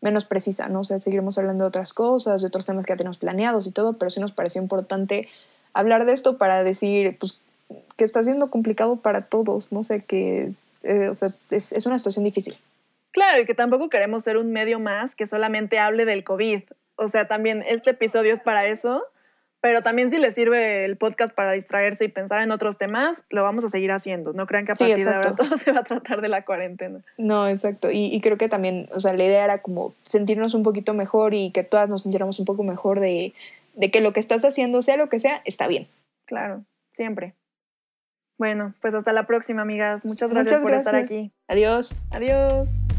menos 0.00 0.24
precisa, 0.24 0.68
¿no? 0.68 0.80
O 0.80 0.84
seguiremos 0.84 1.38
hablando 1.38 1.64
de 1.64 1.68
otras 1.68 1.92
cosas, 1.92 2.40
de 2.40 2.46
otros 2.46 2.66
temas 2.66 2.86
que 2.86 2.92
ya 2.92 2.96
tenemos 2.96 3.18
planeados 3.18 3.66
y 3.66 3.72
todo, 3.72 3.94
pero 3.94 4.10
sí 4.10 4.20
nos 4.20 4.32
pareció 4.32 4.62
importante 4.62 5.28
hablar 5.72 6.04
de 6.04 6.12
esto 6.12 6.38
para 6.38 6.64
decir, 6.64 7.16
pues, 7.18 7.38
que 7.96 8.04
está 8.04 8.22
siendo 8.22 8.50
complicado 8.50 8.96
para 8.96 9.22
todos, 9.22 9.72
no 9.72 9.82
sé, 9.82 10.04
que, 10.04 10.52
eh, 10.82 11.08
o 11.08 11.14
sea, 11.14 11.30
es, 11.50 11.72
es 11.72 11.86
una 11.86 11.98
situación 11.98 12.24
difícil. 12.24 12.56
Claro, 13.10 13.40
y 13.40 13.46
que 13.46 13.54
tampoco 13.54 13.88
queremos 13.88 14.22
ser 14.22 14.36
un 14.36 14.52
medio 14.52 14.78
más 14.78 15.14
que 15.14 15.26
solamente 15.26 15.78
hable 15.78 16.04
del 16.04 16.24
COVID. 16.24 16.62
O 16.96 17.08
sea, 17.08 17.26
también 17.26 17.64
este 17.66 17.90
episodio 17.90 18.32
es 18.32 18.40
para 18.40 18.66
eso, 18.66 19.02
pero 19.60 19.82
también 19.82 20.10
si 20.10 20.18
les 20.18 20.34
sirve 20.34 20.84
el 20.84 20.96
podcast 20.96 21.34
para 21.34 21.52
distraerse 21.52 22.04
y 22.04 22.08
pensar 22.08 22.42
en 22.42 22.50
otros 22.52 22.78
temas, 22.78 23.24
lo 23.30 23.42
vamos 23.42 23.64
a 23.64 23.68
seguir 23.68 23.90
haciendo. 23.90 24.32
No 24.32 24.46
crean 24.46 24.64
que 24.64 24.72
a 24.72 24.76
Sí, 24.76 24.84
partir 24.84 25.04
de 25.04 25.12
ahora 25.14 25.34
todo 25.36 25.56
se 25.56 25.72
va 25.72 25.80
a 25.80 25.84
tratar 25.84 26.20
de 26.20 26.28
la 26.28 26.44
cuarentena. 26.44 27.00
No, 27.16 27.48
exacto. 27.48 27.90
Y, 27.90 28.06
y 28.06 28.20
creo 28.20 28.36
que 28.38 28.48
también, 28.48 28.88
o 28.92 29.00
sea, 29.00 29.12
la 29.14 29.24
idea 29.24 29.44
era 29.44 29.58
como 29.62 29.94
sentirnos 30.04 30.54
un 30.54 30.62
poquito 30.62 30.94
mejor 30.94 31.34
y 31.34 31.50
que 31.50 31.64
todas 31.64 31.88
nos 31.88 32.02
sintiéramos 32.02 32.38
un 32.38 32.44
poco 32.44 32.62
mejor 32.62 33.00
de, 33.00 33.34
de 33.74 33.90
que 33.90 34.00
lo 34.00 34.12
que 34.12 34.20
estás 34.20 34.44
haciendo, 34.44 34.82
sea 34.82 34.96
lo 34.96 35.08
que 35.08 35.18
sea, 35.18 35.42
está 35.44 35.66
bien. 35.66 35.88
Claro, 36.26 36.64
siempre. 36.92 37.34
Bueno, 38.38 38.74
pues 38.80 38.94
hasta 38.94 39.12
la 39.12 39.26
próxima, 39.26 39.62
amigas. 39.62 40.04
Muchas 40.04 40.30
gracias 40.32 40.60
Muchas 40.60 40.62
por 40.62 40.78
estar 40.78 40.94
aquí. 40.94 41.32
Adiós. 41.48 41.92
Adiós. 42.12 42.97